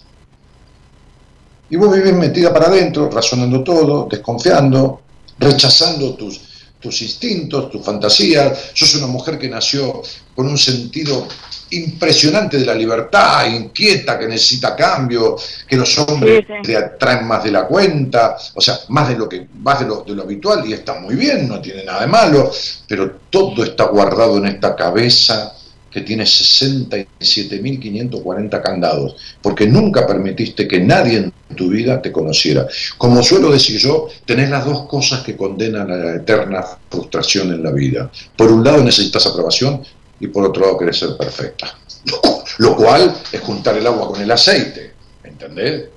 Y 1.69 1.75
vos 1.75 1.93
vivís 1.93 2.13
metida 2.13 2.53
para 2.53 2.67
adentro, 2.67 3.09
razonando 3.09 3.63
todo, 3.63 4.07
desconfiando, 4.09 5.01
rechazando 5.39 6.15
tus, 6.15 6.39
tus 6.79 7.01
instintos, 7.01 7.71
tus 7.71 7.83
fantasías. 7.83 8.71
Sos 8.73 8.95
una 8.95 9.07
mujer 9.07 9.39
que 9.39 9.49
nació 9.49 10.01
con 10.35 10.47
un 10.47 10.57
sentido 10.57 11.27
impresionante 11.71 12.57
de 12.57 12.65
la 12.65 12.73
libertad, 12.73 13.47
inquieta, 13.47 14.19
que 14.19 14.27
necesita 14.27 14.75
cambio, 14.75 15.35
que 15.67 15.75
los 15.75 15.97
hombres 15.99 16.45
te 16.63 16.75
atraen 16.75 17.25
más 17.25 17.43
de 17.43 17.51
la 17.51 17.65
cuenta, 17.65 18.35
o 18.53 18.61
sea, 18.61 18.79
más 18.89 19.09
de 19.09 19.15
lo 19.15 19.27
que 19.27 19.47
más 19.59 19.79
de 19.79 19.87
lo, 19.87 20.03
de 20.03 20.13
lo 20.13 20.23
habitual 20.23 20.63
y 20.67 20.73
está 20.73 20.99
muy 20.99 21.15
bien, 21.15 21.47
no 21.47 21.61
tiene 21.61 21.83
nada 21.83 22.01
de 22.01 22.07
malo, 22.07 22.51
pero 22.87 23.19
todo 23.29 23.63
está 23.63 23.85
guardado 23.85 24.37
en 24.37 24.47
esta 24.47 24.75
cabeza 24.75 25.53
que 25.91 26.01
tiene 26.01 26.23
67.540 26.23 28.61
candados, 28.61 29.15
porque 29.41 29.67
nunca 29.67 30.05
permitiste 30.07 30.67
que 30.67 30.79
nadie 30.79 31.17
en 31.17 31.31
tu 31.55 31.69
vida 31.69 32.01
te 32.01 32.11
conociera. 32.11 32.67
Como 32.97 33.21
suelo 33.21 33.51
decir 33.51 33.77
yo, 33.77 34.07
tenés 34.25 34.49
las 34.49 34.65
dos 34.65 34.87
cosas 34.87 35.21
que 35.21 35.35
condenan 35.35 35.91
a 35.91 35.97
la 35.97 36.15
eterna 36.15 36.65
frustración 36.89 37.51
en 37.51 37.61
la 37.61 37.71
vida. 37.71 38.09
Por 38.37 38.49
un 38.51 38.63
lado 38.63 38.81
necesitas 38.83 39.27
aprobación 39.27 39.83
y 40.21 40.27
por 40.27 40.45
otro 40.45 40.63
lado 40.63 40.77
querés 40.77 40.99
ser 40.99 41.17
perfecta. 41.17 41.77
Lo 42.59 42.75
cual 42.75 43.13
es 43.31 43.41
juntar 43.41 43.77
el 43.77 43.87
agua 43.87 44.07
con 44.07 44.21
el 44.21 44.31
aceite, 44.31 44.93
¿entendés? 45.23 45.89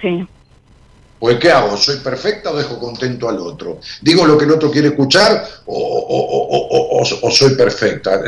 Sí. 0.00 0.26
Pues 1.18 1.38
¿qué 1.38 1.50
hago? 1.50 1.76
¿Soy 1.76 1.96
perfecta 1.96 2.50
o 2.50 2.56
dejo 2.56 2.78
contento 2.78 3.28
al 3.28 3.38
otro? 3.38 3.80
¿Digo 4.00 4.24
lo 4.24 4.38
que 4.38 4.46
el 4.46 4.52
otro 4.52 4.70
quiere 4.70 4.88
escuchar 4.88 5.46
o, 5.66 7.02
soy 7.30 7.54
perfecta? 7.56 8.22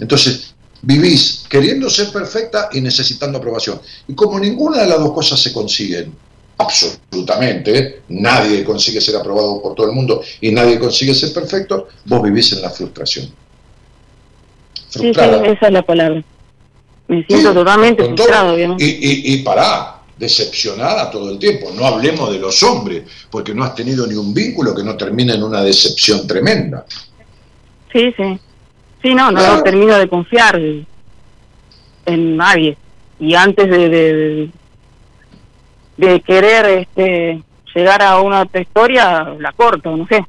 Entonces, 0.00 0.54
vivís 0.80 1.44
queriendo 1.48 1.90
ser 1.90 2.10
perfecta 2.10 2.70
y 2.72 2.80
necesitando 2.80 3.36
aprobación. 3.36 3.80
Y 4.06 4.14
como 4.14 4.40
ninguna 4.40 4.80
de 4.80 4.86
las 4.86 4.98
dos 4.98 5.12
cosas 5.12 5.38
se 5.40 5.52
consiguen, 5.52 6.14
absolutamente, 6.56 8.02
nadie 8.08 8.64
consigue 8.64 9.00
ser 9.00 9.16
aprobado 9.16 9.60
por 9.60 9.74
todo 9.74 9.86
el 9.86 9.92
mundo 9.92 10.22
y 10.40 10.50
nadie 10.50 10.78
consigue 10.78 11.14
ser 11.14 11.32
perfecto, 11.34 11.88
vos 12.06 12.22
vivís 12.22 12.52
en 12.52 12.62
la 12.62 12.70
frustración. 12.70 13.30
Sí, 14.88 15.12
sí, 15.14 15.20
esa 15.20 15.66
es 15.66 15.72
la 15.72 15.82
palabra. 15.82 16.22
Me 17.08 17.24
siento 17.24 17.54
totalmente 17.54 18.04
frustrado. 18.04 18.58
Y, 18.58 18.84
y, 18.84 19.34
y 19.34 19.42
pará, 19.42 19.98
decepcionada 20.18 21.10
todo 21.10 21.30
el 21.30 21.38
tiempo. 21.38 21.70
No 21.74 21.86
hablemos 21.86 22.30
de 22.32 22.38
los 22.38 22.62
hombres, 22.62 23.04
porque 23.30 23.54
no 23.54 23.64
has 23.64 23.74
tenido 23.74 24.06
ni 24.06 24.14
un 24.14 24.34
vínculo 24.34 24.74
que 24.74 24.82
no 24.82 24.96
termine 24.96 25.34
en 25.34 25.42
una 25.42 25.62
decepción 25.62 26.26
tremenda. 26.26 26.84
Sí, 27.92 28.12
sí. 28.16 28.38
Sí, 29.02 29.14
no, 29.14 29.30
no, 29.30 29.62
termino 29.62 29.96
de 29.96 30.08
confiar 30.08 30.60
en 32.06 32.36
nadie. 32.36 32.76
Y 33.20 33.34
antes 33.34 33.70
de, 33.70 34.50
de, 35.96 36.20
querer 36.22 36.66
este, 36.80 37.42
llegar 37.74 38.02
a 38.02 38.20
una 38.20 38.42
otra 38.42 38.60
historia, 38.60 39.36
la 39.38 39.52
corto, 39.52 39.96
no 39.96 40.06
sé. 40.08 40.24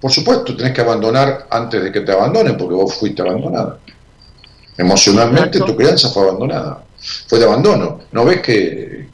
Por 0.00 0.10
supuesto, 0.10 0.56
tenés 0.56 0.72
que 0.72 0.80
abandonar 0.80 1.46
antes 1.50 1.82
de 1.82 1.92
que 1.92 2.00
te 2.00 2.12
abandonen, 2.12 2.56
porque 2.56 2.74
vos 2.74 2.94
fuiste 2.94 3.22
abandonada. 3.22 3.78
Emocionalmente 4.76 5.60
tu 5.60 5.76
crianza 5.76 6.08
fue 6.08 6.22
abandonada 6.22 6.84
fue 7.26 7.38
de 7.38 7.44
abandono. 7.44 8.00
¿No 8.12 8.24
ves 8.24 8.40
que 8.40 9.08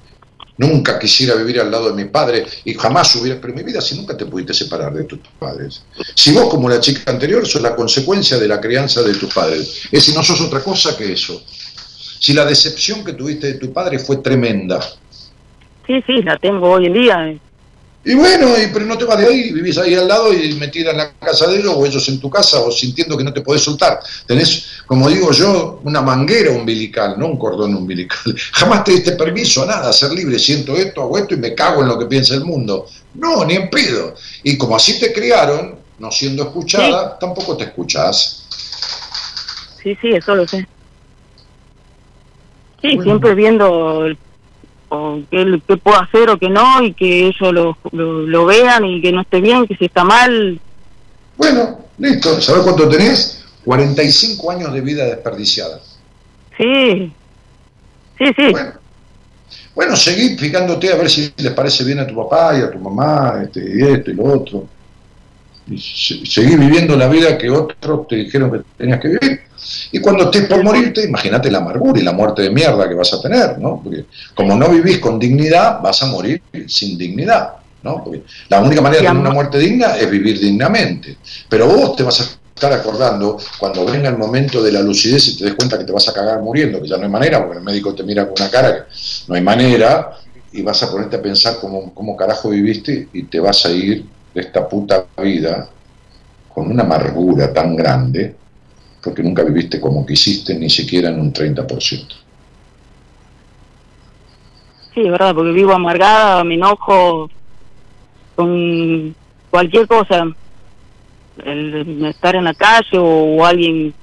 nunca 0.58 0.98
quisiera 0.98 1.34
vivir 1.34 1.60
al 1.60 1.70
lado 1.70 1.90
de 1.90 2.02
mi 2.02 2.08
padre 2.08 2.46
y 2.64 2.74
jamás 2.74 3.14
hubiera, 3.16 3.38
pero 3.40 3.52
mi 3.52 3.62
vida 3.62 3.80
si 3.80 3.96
nunca 3.96 4.16
te 4.16 4.24
pudiste 4.24 4.54
separar 4.54 4.92
de 4.94 5.04
tus 5.04 5.18
padres. 5.38 5.82
Si 6.14 6.32
vos 6.32 6.48
como 6.48 6.68
la 6.68 6.80
chica 6.80 7.10
anterior 7.10 7.46
sos 7.46 7.60
la 7.60 7.76
consecuencia 7.76 8.38
de 8.38 8.48
la 8.48 8.58
crianza 8.58 9.02
de 9.02 9.14
tus 9.14 9.32
padres, 9.34 9.86
es 9.92 10.02
si 10.02 10.14
no 10.14 10.22
sos 10.22 10.40
otra 10.40 10.60
cosa 10.60 10.96
que 10.96 11.12
eso. 11.12 11.42
Si 12.18 12.32
la 12.32 12.46
decepción 12.46 13.04
que 13.04 13.12
tuviste 13.12 13.48
de 13.48 13.54
tu 13.58 13.70
padre 13.72 13.98
fue 13.98 14.16
tremenda. 14.16 14.80
Sí, 15.86 16.02
sí, 16.06 16.22
la 16.22 16.38
tengo 16.38 16.70
hoy 16.70 16.86
en 16.86 16.92
día. 16.94 17.38
Y 18.08 18.14
bueno, 18.14 18.46
y, 18.56 18.68
pero 18.72 18.86
no 18.86 18.96
te 18.96 19.04
vas 19.04 19.18
de 19.18 19.26
ahí, 19.26 19.52
vivís 19.52 19.76
ahí 19.78 19.92
al 19.96 20.06
lado 20.06 20.32
y 20.32 20.54
metida 20.54 20.92
en 20.92 20.98
la 20.98 21.12
casa 21.14 21.48
de 21.48 21.58
ellos 21.58 21.74
o 21.76 21.84
ellos 21.84 22.08
en 22.08 22.20
tu 22.20 22.30
casa 22.30 22.60
o 22.60 22.70
sintiendo 22.70 23.18
que 23.18 23.24
no 23.24 23.32
te 23.32 23.40
podés 23.40 23.62
soltar. 23.62 23.98
Tenés, 24.28 24.84
como 24.86 25.08
digo 25.10 25.32
yo, 25.32 25.80
una 25.82 26.00
manguera 26.00 26.52
umbilical, 26.52 27.18
no 27.18 27.26
un 27.26 27.36
cordón 27.36 27.74
umbilical. 27.74 28.16
Jamás 28.52 28.84
te 28.84 28.92
diste 28.92 29.12
permiso 29.12 29.64
a 29.64 29.66
nada, 29.66 29.90
a 29.90 29.92
ser 29.92 30.12
libre, 30.12 30.38
siento 30.38 30.76
esto, 30.76 31.02
hago 31.02 31.18
esto 31.18 31.34
y 31.34 31.38
me 31.38 31.52
cago 31.52 31.82
en 31.82 31.88
lo 31.88 31.98
que 31.98 32.06
piensa 32.06 32.34
el 32.34 32.44
mundo. 32.44 32.86
No, 33.14 33.44
ni 33.44 33.56
en 33.56 33.68
pedo. 33.70 34.14
Y 34.44 34.56
como 34.56 34.76
así 34.76 35.00
te 35.00 35.12
criaron, 35.12 35.74
no 35.98 36.12
siendo 36.12 36.44
escuchada, 36.44 37.18
tampoco 37.18 37.56
te 37.56 37.64
escuchás. 37.64 38.44
Sí, 39.82 39.98
sí, 40.00 40.10
eso 40.10 40.32
lo 40.36 40.46
sé. 40.46 40.64
Sí, 42.82 42.98
siempre 43.02 43.34
viendo 43.34 44.06
el 44.06 44.16
o 44.88 45.20
qué, 45.30 45.60
qué, 45.66 45.76
puedo 45.76 46.00
hacer 46.00 46.30
o 46.30 46.38
qué 46.38 46.48
no, 46.48 46.82
y 46.82 46.92
que 46.92 47.26
ellos 47.26 47.52
lo, 47.52 47.76
lo, 47.92 48.46
vean 48.46 48.84
y 48.84 49.00
que 49.00 49.12
no 49.12 49.22
esté 49.22 49.40
bien, 49.40 49.66
que 49.66 49.76
si 49.76 49.86
está 49.86 50.04
mal. 50.04 50.60
Bueno, 51.36 51.78
listo. 51.98 52.40
¿Sabes 52.40 52.62
cuánto 52.62 52.88
tenés? 52.88 53.44
45 53.64 54.50
años 54.50 54.72
de 54.72 54.80
vida 54.80 55.04
desperdiciada. 55.04 55.80
Sí, 56.56 57.12
sí, 58.18 58.24
sí. 58.36 58.50
Bueno, 58.52 58.72
bueno 59.74 59.96
seguí 59.96 60.36
fijándote 60.36 60.92
a 60.92 60.96
ver 60.96 61.10
si 61.10 61.32
les 61.36 61.52
parece 61.52 61.84
bien 61.84 61.98
a 61.98 62.06
tu 62.06 62.14
papá 62.14 62.56
y 62.58 62.62
a 62.62 62.70
tu 62.70 62.78
mamá, 62.78 63.42
este, 63.42 63.60
y 63.60 63.82
esto 63.82 64.10
y 64.10 64.14
lo 64.14 64.24
otro. 64.24 64.68
Seguí 65.66 66.56
viviendo 66.56 66.96
la 66.96 67.08
vida 67.08 67.36
que 67.36 67.50
otros 67.50 68.06
te 68.06 68.16
dijeron 68.16 68.52
que 68.52 68.60
tenías 68.78 69.00
que 69.00 69.08
vivir. 69.08 69.40
Y 69.90 69.98
cuando 69.98 70.24
estés 70.24 70.46
por 70.46 70.62
morirte, 70.62 71.04
imagínate 71.04 71.50
la 71.50 71.58
amargura 71.58 71.98
y 71.98 72.04
la 72.04 72.12
muerte 72.12 72.42
de 72.42 72.50
mierda 72.50 72.88
que 72.88 72.94
vas 72.94 73.12
a 73.12 73.20
tener, 73.20 73.58
¿no? 73.58 73.80
Porque 73.82 74.04
como 74.34 74.54
no 74.54 74.68
vivís 74.68 74.98
con 74.98 75.18
dignidad, 75.18 75.80
vas 75.82 76.02
a 76.02 76.06
morir 76.06 76.40
sin 76.68 76.96
dignidad, 76.96 77.54
¿no? 77.82 78.04
La 78.48 78.60
única 78.60 78.80
manera 78.80 79.02
de 79.02 79.08
tener 79.08 79.20
una 79.20 79.30
muerte 79.30 79.58
digna 79.58 79.96
es 79.96 80.08
vivir 80.08 80.38
dignamente. 80.38 81.16
Pero 81.48 81.66
vos 81.66 81.96
te 81.96 82.04
vas 82.04 82.20
a 82.20 82.24
estar 82.54 82.72
acordando 82.72 83.38
cuando 83.58 83.84
venga 83.84 84.08
el 84.08 84.16
momento 84.16 84.62
de 84.62 84.70
la 84.70 84.82
lucidez 84.82 85.26
y 85.28 85.38
te 85.38 85.46
des 85.46 85.54
cuenta 85.54 85.76
que 85.76 85.84
te 85.84 85.92
vas 85.92 86.08
a 86.08 86.12
cagar 86.12 86.40
muriendo, 86.42 86.80
que 86.80 86.88
ya 86.88 86.96
no 86.96 87.02
hay 87.02 87.10
manera, 87.10 87.42
porque 87.42 87.58
el 87.58 87.64
médico 87.64 87.92
te 87.92 88.04
mira 88.04 88.24
con 88.24 88.34
una 88.40 88.50
cara 88.50 88.76
que 88.76 88.82
no 89.26 89.34
hay 89.34 89.42
manera, 89.42 90.16
y 90.52 90.62
vas 90.62 90.82
a 90.82 90.90
ponerte 90.90 91.16
a 91.16 91.22
pensar 91.22 91.58
cómo, 91.60 91.92
cómo 91.92 92.16
carajo 92.16 92.50
viviste 92.50 93.08
y 93.12 93.24
te 93.24 93.40
vas 93.40 93.66
a 93.66 93.70
ir 93.70 94.06
de 94.36 94.42
esta 94.42 94.68
puta 94.68 95.06
vida 95.16 95.66
con 96.52 96.70
una 96.70 96.82
amargura 96.82 97.54
tan 97.54 97.74
grande 97.74 98.36
porque 99.02 99.22
nunca 99.22 99.42
viviste 99.42 99.80
como 99.80 100.04
quisiste, 100.04 100.54
ni 100.54 100.68
siquiera 100.68 101.08
en 101.08 101.20
un 101.20 101.32
30%. 101.32 101.66
Sí, 104.92 105.00
es 105.00 105.10
verdad, 105.10 105.34
porque 105.34 105.52
vivo 105.52 105.72
amargada, 105.72 106.44
me 106.44 106.54
enojo 106.54 107.30
con 108.34 109.14
cualquier 109.48 109.86
cosa. 109.86 110.26
El, 111.44 112.04
estar 112.04 112.36
en 112.36 112.44
la 112.44 112.54
calle 112.54 112.98
o, 112.98 113.44
alguien... 113.44 113.94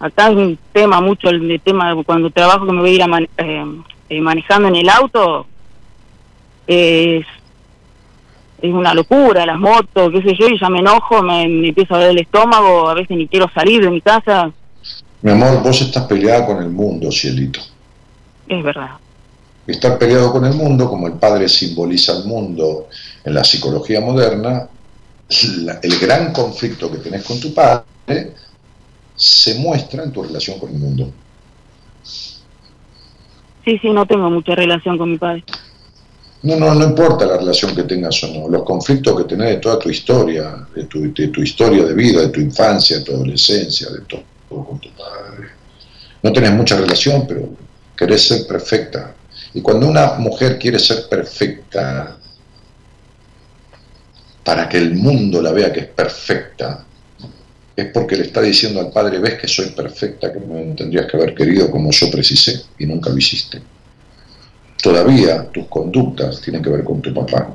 Acá 0.00 0.30
es 0.30 0.36
un 0.36 0.58
tema 0.72 1.00
mucho, 1.00 1.28
el, 1.28 1.60
tema 1.62 1.94
cuando 2.04 2.30
trabajo 2.30 2.66
que 2.66 2.72
me 2.72 2.80
voy 2.80 3.00
a 3.00 3.18
ir 3.18 3.28
eh, 3.38 3.64
eh, 4.08 4.20
manejando 4.20 4.68
en 4.68 4.76
el 4.76 4.88
auto, 4.88 5.46
es 6.66 7.26
es 8.62 8.72
una 8.72 8.94
locura, 8.94 9.46
las 9.46 9.58
motos, 9.58 10.10
qué 10.12 10.22
sé 10.22 10.36
yo, 10.38 10.48
y 10.48 10.58
ya 10.58 10.68
me 10.68 10.80
enojo, 10.80 11.22
me, 11.22 11.44
empiezo 11.68 11.94
a 11.94 11.98
ver 11.98 12.10
el 12.10 12.18
estómago, 12.18 12.88
a 12.88 12.94
veces 12.94 13.16
ni 13.16 13.26
quiero 13.26 13.50
salir 13.54 13.82
de 13.82 13.90
mi 13.90 14.00
casa. 14.00 14.50
Mi 15.22 15.30
amor, 15.30 15.62
vos 15.62 15.80
estás 15.80 16.04
peleada 16.04 16.46
con 16.46 16.62
el 16.62 16.70
mundo, 16.70 17.10
cielito. 17.10 17.60
Es 18.48 18.62
verdad. 18.62 18.90
Estar 19.66 19.98
peleado 19.98 20.32
con 20.32 20.44
el 20.44 20.54
mundo, 20.54 20.88
como 20.88 21.06
el 21.06 21.14
padre 21.14 21.48
simboliza 21.48 22.16
el 22.16 22.24
mundo 22.24 22.88
en 23.24 23.34
la 23.34 23.44
psicología 23.44 24.00
moderna, 24.00 24.68
el 25.82 25.98
gran 26.00 26.32
conflicto 26.32 26.90
que 26.90 26.98
tenés 26.98 27.22
con 27.24 27.38
tu 27.38 27.54
padre 27.54 28.34
se 29.14 29.54
muestra 29.56 30.02
en 30.02 30.12
tu 30.12 30.22
relación 30.22 30.58
con 30.58 30.70
el 30.70 30.78
mundo. 30.78 31.12
Sí, 33.64 33.78
sí, 33.78 33.90
no 33.90 34.06
tengo 34.06 34.30
mucha 34.30 34.54
relación 34.54 34.98
con 34.98 35.12
mi 35.12 35.18
padre. 35.18 35.44
No, 36.42 36.56
no, 36.56 36.74
no 36.74 36.84
importa 36.86 37.26
la 37.26 37.36
relación 37.36 37.76
que 37.76 37.82
tengas 37.82 38.22
o 38.24 38.28
no, 38.28 38.48
los 38.48 38.62
conflictos 38.62 39.14
que 39.14 39.24
tenés 39.28 39.48
de 39.50 39.56
toda 39.56 39.78
tu 39.78 39.90
historia, 39.90 40.66
de 40.74 40.84
tu, 40.84 41.42
historia 41.42 41.84
de 41.84 41.92
vida, 41.92 42.22
de 42.22 42.28
tu 42.28 42.40
infancia, 42.40 42.98
de 42.98 43.04
tu 43.04 43.12
adolescencia, 43.12 43.90
de 43.90 44.00
todo, 44.00 44.24
con 44.48 44.80
tu 44.80 44.88
padre. 44.92 45.48
No 46.22 46.32
tenés 46.32 46.52
mucha 46.52 46.76
relación, 46.80 47.26
pero 47.26 47.50
querés 47.94 48.26
ser 48.26 48.46
perfecta. 48.46 49.14
Y 49.52 49.60
cuando 49.60 49.86
una 49.86 50.14
mujer 50.14 50.58
quiere 50.58 50.78
ser 50.78 51.08
perfecta, 51.10 52.16
para 54.42 54.66
que 54.66 54.78
el 54.78 54.94
mundo 54.94 55.42
la 55.42 55.52
vea 55.52 55.70
que 55.70 55.80
es 55.80 55.88
perfecta, 55.88 56.86
es 57.76 57.86
porque 57.92 58.16
le 58.16 58.22
está 58.22 58.40
diciendo 58.40 58.80
al 58.80 58.90
padre, 58.90 59.18
ves 59.18 59.34
que 59.34 59.46
soy 59.46 59.70
perfecta, 59.70 60.32
que 60.32 60.40
me 60.40 60.74
tendrías 60.74 61.04
que 61.04 61.18
haber 61.18 61.34
querido 61.34 61.70
como 61.70 61.90
yo 61.90 62.10
precisé 62.10 62.62
y 62.78 62.86
nunca 62.86 63.10
lo 63.10 63.18
hiciste 63.18 63.60
todavía 64.82 65.50
tus 65.50 65.66
conductas 65.66 66.40
tienen 66.40 66.62
que 66.62 66.70
ver 66.70 66.84
con 66.84 67.00
tu 67.00 67.12
papá 67.12 67.48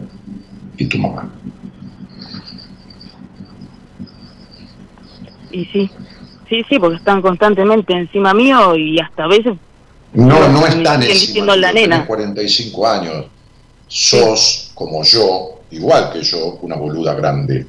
y 0.78 0.86
tu 0.86 0.98
mamá. 0.98 1.30
Y 5.52 5.66
sí, 5.66 5.90
sí, 6.50 6.64
sí, 6.68 6.80
porque 6.80 6.98
están 6.98 7.22
constantemente 7.22 7.94
encima 7.94 8.34
mío 8.34 8.76
y 8.76 9.00
hasta 9.00 9.24
a 9.24 9.28
veces... 9.28 9.54
No, 10.14 10.48
no 10.50 10.66
están 10.66 11.04
encima, 11.04 11.56
la 11.56 11.74
nena. 11.74 12.06
45 12.06 12.88
años, 12.88 13.26
sos 13.88 14.72
como 14.74 15.04
yo, 15.04 15.60
igual 15.72 16.12
que 16.12 16.22
yo, 16.22 16.58
una 16.62 16.76
boluda 16.76 17.14
grande. 17.14 17.68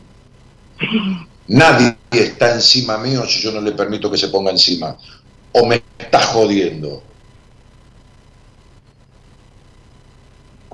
Nadie 1.48 1.96
está 2.10 2.54
encima 2.54 2.98
mío 2.98 3.24
si 3.26 3.40
yo 3.40 3.52
no 3.52 3.60
le 3.60 3.72
permito 3.72 4.10
que 4.10 4.18
se 4.18 4.28
ponga 4.28 4.50
encima. 4.50 4.96
O 5.52 5.66
me 5.66 5.82
está 5.98 6.20
jodiendo. 6.22 7.02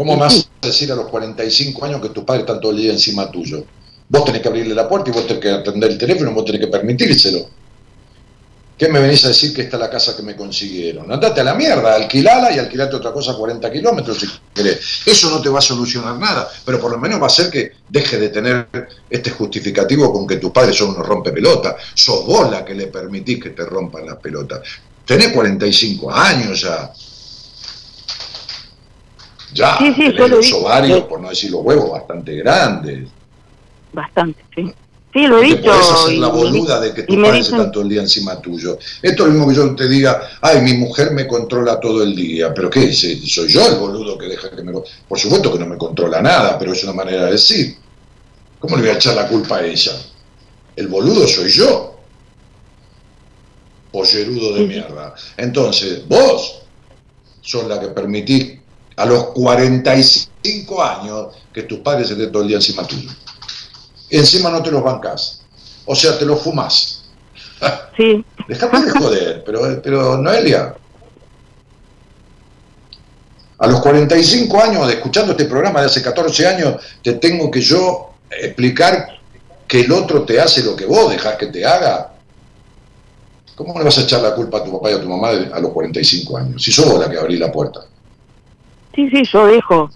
¿Cómo 0.02 0.14
me 0.14 0.22
vas 0.22 0.48
a 0.60 0.66
decir 0.66 0.90
a 0.90 0.96
los 0.96 1.06
45 1.06 1.84
años 1.84 2.00
que 2.00 2.08
tu 2.08 2.26
padre 2.26 2.40
está 2.40 2.58
todo 2.58 2.72
el 2.72 2.78
día 2.78 2.90
encima 2.90 3.30
tuyo? 3.30 3.64
Vos 4.08 4.24
tenés 4.24 4.42
que 4.42 4.48
abrirle 4.48 4.74
la 4.74 4.88
puerta 4.88 5.10
y 5.10 5.12
vos 5.12 5.28
tenés 5.28 5.40
que 5.40 5.48
atender 5.48 5.92
el 5.92 5.96
teléfono, 5.96 6.32
vos 6.32 6.44
tenés 6.44 6.60
que 6.60 6.66
permitírselo. 6.66 7.46
¿Qué 8.76 8.88
me 8.88 8.98
venís 8.98 9.24
a 9.24 9.28
decir 9.28 9.54
que 9.54 9.62
está 9.62 9.78
la 9.78 9.88
casa 9.88 10.16
que 10.16 10.24
me 10.24 10.34
consiguieron? 10.34 11.12
Andate 11.12 11.40
a 11.40 11.44
la 11.44 11.54
mierda, 11.54 11.94
alquilala 11.94 12.50
y 12.50 12.58
alquilate 12.58 12.96
otra 12.96 13.12
cosa 13.12 13.30
a 13.30 13.36
40 13.36 13.70
kilómetros 13.70 14.18
si 14.18 14.26
querés. 14.52 15.02
Eso 15.06 15.30
no 15.30 15.40
te 15.40 15.48
va 15.48 15.60
a 15.60 15.62
solucionar 15.62 16.18
nada, 16.18 16.50
pero 16.64 16.80
por 16.80 16.90
lo 16.90 16.98
menos 16.98 17.20
va 17.20 17.26
a 17.26 17.28
hacer 17.28 17.48
que 17.48 17.70
deje 17.88 18.18
de 18.18 18.30
tener 18.30 18.66
este 19.08 19.30
justificativo 19.30 20.12
con 20.12 20.26
que 20.26 20.38
tus 20.38 20.50
padres 20.50 20.74
son 20.74 20.96
unos 20.96 21.06
rompe 21.06 21.30
pelota. 21.30 21.76
Sos 21.94 22.26
vos 22.26 22.50
la 22.50 22.64
que 22.64 22.74
le 22.74 22.88
permitís 22.88 23.40
que 23.40 23.50
te 23.50 23.64
rompan 23.64 24.04
las 24.06 24.16
pelotas. 24.16 24.62
Tenés 25.06 25.28
45 25.28 26.10
años 26.12 26.60
ya 26.60 26.92
ya, 29.52 29.78
sí, 29.78 29.92
sí, 29.94 30.12
los 30.12 30.52
ovarios, 30.52 31.04
por 31.04 31.20
no 31.20 31.28
decir 31.28 31.50
los 31.50 31.62
huevos, 31.62 31.90
bastante 31.90 32.36
grandes. 32.36 33.08
Bastante, 33.92 34.42
sí. 34.54 34.72
Sí, 35.12 35.26
lo 35.26 35.42
he 35.42 35.44
dicho. 35.44 35.64
Puedes 35.64 35.90
hacer 35.90 36.18
la 36.18 36.28
boluda 36.28 36.80
de 36.80 36.94
que 36.94 37.02
tu 37.02 37.20
padre 37.20 37.38
dicen... 37.38 37.60
está 37.60 37.70
todo 37.70 37.82
el 37.82 37.90
día 37.90 38.00
encima 38.00 38.40
tuyo. 38.40 38.78
Esto 39.02 39.26
es 39.26 39.28
lo 39.28 39.34
mismo 39.34 39.48
que 39.48 39.54
yo 39.54 39.74
te 39.74 39.86
diga, 39.86 40.38
ay, 40.40 40.62
mi 40.62 40.72
mujer 40.74 41.10
me 41.10 41.26
controla 41.26 41.78
todo 41.78 42.02
el 42.02 42.16
día. 42.16 42.54
¿Pero 42.54 42.70
qué? 42.70 42.90
¿Soy 42.94 43.48
yo 43.48 43.66
el 43.66 43.78
boludo 43.78 44.16
que 44.16 44.26
deja 44.26 44.48
que 44.50 44.62
me. 44.62 44.72
Por 44.72 45.18
supuesto 45.18 45.52
que 45.52 45.58
no 45.58 45.66
me 45.66 45.76
controla 45.76 46.22
nada, 46.22 46.58
pero 46.58 46.72
es 46.72 46.82
una 46.84 46.94
manera 46.94 47.26
de 47.26 47.32
decir. 47.32 47.76
¿Cómo 48.58 48.76
le 48.76 48.82
voy 48.82 48.90
a 48.92 48.94
echar 48.94 49.14
la 49.14 49.28
culpa 49.28 49.58
a 49.58 49.66
ella? 49.66 49.92
El 50.76 50.88
boludo 50.88 51.28
soy 51.28 51.50
yo. 51.50 51.98
Pollerudo 53.90 54.54
de 54.54 54.66
mierda. 54.66 55.14
Entonces, 55.36 56.08
vos 56.08 56.62
sos 57.42 57.66
la 57.66 57.78
que 57.80 57.88
permitís 57.88 58.61
a 58.96 59.06
los 59.06 59.26
45 59.26 60.82
años 60.82 61.28
que 61.52 61.62
tus 61.62 61.78
padres 61.78 62.10
estén 62.10 62.30
todo 62.30 62.42
el 62.42 62.48
día 62.48 62.56
encima 62.56 62.86
tuyo. 62.86 63.10
Encima 64.10 64.50
no 64.50 64.62
te 64.62 64.70
los 64.70 64.82
bancas. 64.82 65.42
O 65.86 65.94
sea, 65.94 66.18
te 66.18 66.24
los 66.24 66.40
fumas. 66.40 66.98
Sí. 67.96 68.24
Déjame 68.48 68.86
de 68.86 68.90
joder, 68.90 69.44
pero, 69.44 69.82
pero 69.82 70.16
Noelia. 70.16 70.74
A 73.58 73.66
los 73.66 73.80
45 73.80 74.60
años 74.60 74.88
de 74.88 74.94
escuchando 74.94 75.32
este 75.32 75.44
programa 75.44 75.80
de 75.80 75.86
hace 75.86 76.02
14 76.02 76.46
años, 76.46 76.82
te 77.02 77.12
tengo 77.12 77.50
que 77.50 77.60
yo 77.60 78.14
explicar 78.30 79.06
que 79.68 79.82
el 79.82 79.92
otro 79.92 80.24
te 80.24 80.40
hace 80.40 80.64
lo 80.64 80.74
que 80.74 80.86
vos 80.86 81.10
dejás 81.12 81.36
que 81.36 81.46
te 81.46 81.64
haga. 81.64 82.14
¿Cómo 83.54 83.78
le 83.78 83.84
vas 83.84 83.98
a 83.98 84.02
echar 84.02 84.22
la 84.22 84.34
culpa 84.34 84.58
a 84.58 84.64
tu 84.64 84.72
papá 84.72 84.90
y 84.90 84.94
a 84.94 85.00
tu 85.00 85.08
mamá 85.08 85.28
a 85.28 85.60
los 85.60 85.70
45 85.70 86.38
años? 86.38 86.62
Si 86.62 86.72
sos 86.72 86.86
vos 86.90 86.98
la 86.98 87.08
que 87.08 87.18
abrís 87.18 87.38
la 87.38 87.52
puerta. 87.52 87.80
Sí, 88.94 89.08
sí, 89.10 89.22
yo 89.32 89.46
dejo, 89.46 89.90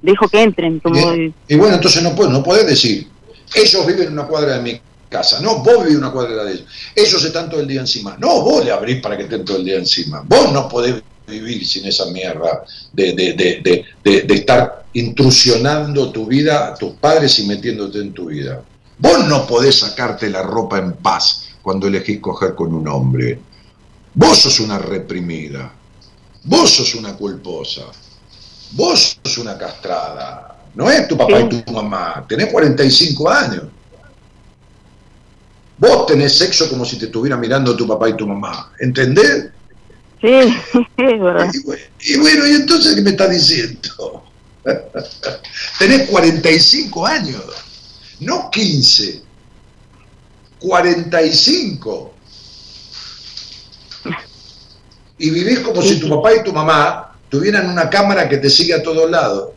dejo 0.00 0.28
que 0.28 0.42
entren. 0.42 0.80
Como 0.80 1.14
y, 1.48 1.56
bueno, 1.56 1.76
entonces 1.76 2.02
no, 2.02 2.14
puedo, 2.14 2.30
no 2.30 2.42
podés 2.42 2.66
decir, 2.66 3.08
ellos 3.54 3.86
viven 3.86 4.08
en 4.08 4.12
una 4.14 4.26
cuadra 4.26 4.56
de 4.56 4.62
mi 4.62 4.80
casa, 5.08 5.40
no, 5.40 5.58
vos 5.58 5.78
vivís 5.78 5.92
en 5.92 5.98
una 5.98 6.10
cuadra 6.10 6.44
de 6.44 6.52
ellos, 6.52 6.66
ellos 6.96 7.24
están 7.24 7.50
todo 7.50 7.60
el 7.60 7.68
día 7.68 7.80
encima, 7.80 8.16
no, 8.18 8.42
vos 8.42 8.64
le 8.64 8.72
abrís 8.72 9.00
para 9.02 9.16
que 9.16 9.24
estén 9.24 9.44
todo 9.44 9.58
el 9.58 9.64
día 9.64 9.76
encima, 9.76 10.24
vos 10.26 10.52
no 10.52 10.68
podés 10.68 11.02
vivir 11.26 11.66
sin 11.66 11.86
esa 11.86 12.06
mierda 12.06 12.64
de, 12.92 13.12
de, 13.12 13.32
de, 13.34 14.24
de, 14.24 14.34
estar 14.34 14.84
intrusionando 14.94 16.10
tu 16.10 16.26
vida 16.26 16.68
a 16.68 16.74
tus 16.74 16.92
padres 16.94 17.38
y 17.38 17.46
metiéndote 17.46 17.98
en 17.98 18.12
tu 18.12 18.26
vida. 18.26 18.62
Vos 18.98 19.26
no 19.26 19.46
podés 19.46 19.78
sacarte 19.78 20.28
la 20.28 20.42
ropa 20.42 20.78
en 20.78 20.92
paz 20.94 21.48
cuando 21.62 21.86
elegís 21.86 22.20
coger 22.20 22.54
con 22.54 22.74
un 22.74 22.86
hombre. 22.88 23.38
Vos 24.14 24.38
sos 24.38 24.60
una 24.60 24.78
reprimida. 24.78 25.72
Vos 26.44 26.70
sos 26.70 26.94
una 26.94 27.16
culposa. 27.16 27.82
Vos 28.72 29.18
sos 29.22 29.38
una 29.38 29.56
castrada. 29.58 30.56
No 30.74 30.90
es 30.90 31.06
tu 31.06 31.16
papá 31.16 31.40
y 31.40 31.48
tu 31.48 31.72
mamá. 31.72 32.24
Tenés 32.28 32.50
45 32.50 33.30
años. 33.30 33.64
Vos 35.78 36.06
tenés 36.06 36.38
sexo 36.38 36.68
como 36.68 36.84
si 36.84 36.98
te 36.98 37.06
estuviera 37.06 37.36
mirando 37.36 37.76
tu 37.76 37.86
papá 37.86 38.08
y 38.08 38.16
tu 38.16 38.26
mamá. 38.26 38.72
¿Entendés? 38.78 39.48
Sí, 40.20 40.28
es 40.96 41.20
verdad. 41.20 41.50
Y, 42.00 42.18
bueno, 42.18 42.46
¿y 42.46 42.52
entonces 42.52 42.94
qué 42.94 43.02
me 43.02 43.10
estás 43.10 43.30
diciendo? 43.30 44.24
tenés 45.78 46.08
45 46.08 47.06
años, 47.06 47.42
no 48.20 48.48
15. 48.50 49.22
45. 50.60 52.14
Y 55.18 55.30
vivís 55.30 55.60
como 55.60 55.82
si 55.82 55.98
tu 55.98 56.08
papá 56.08 56.34
y 56.34 56.44
tu 56.44 56.52
mamá 56.52 57.11
tuvieran 57.32 57.70
una 57.70 57.88
cámara 57.88 58.28
que 58.28 58.36
te 58.36 58.50
sigue 58.50 58.74
a 58.74 58.82
todos 58.82 59.10
lados. 59.10 59.48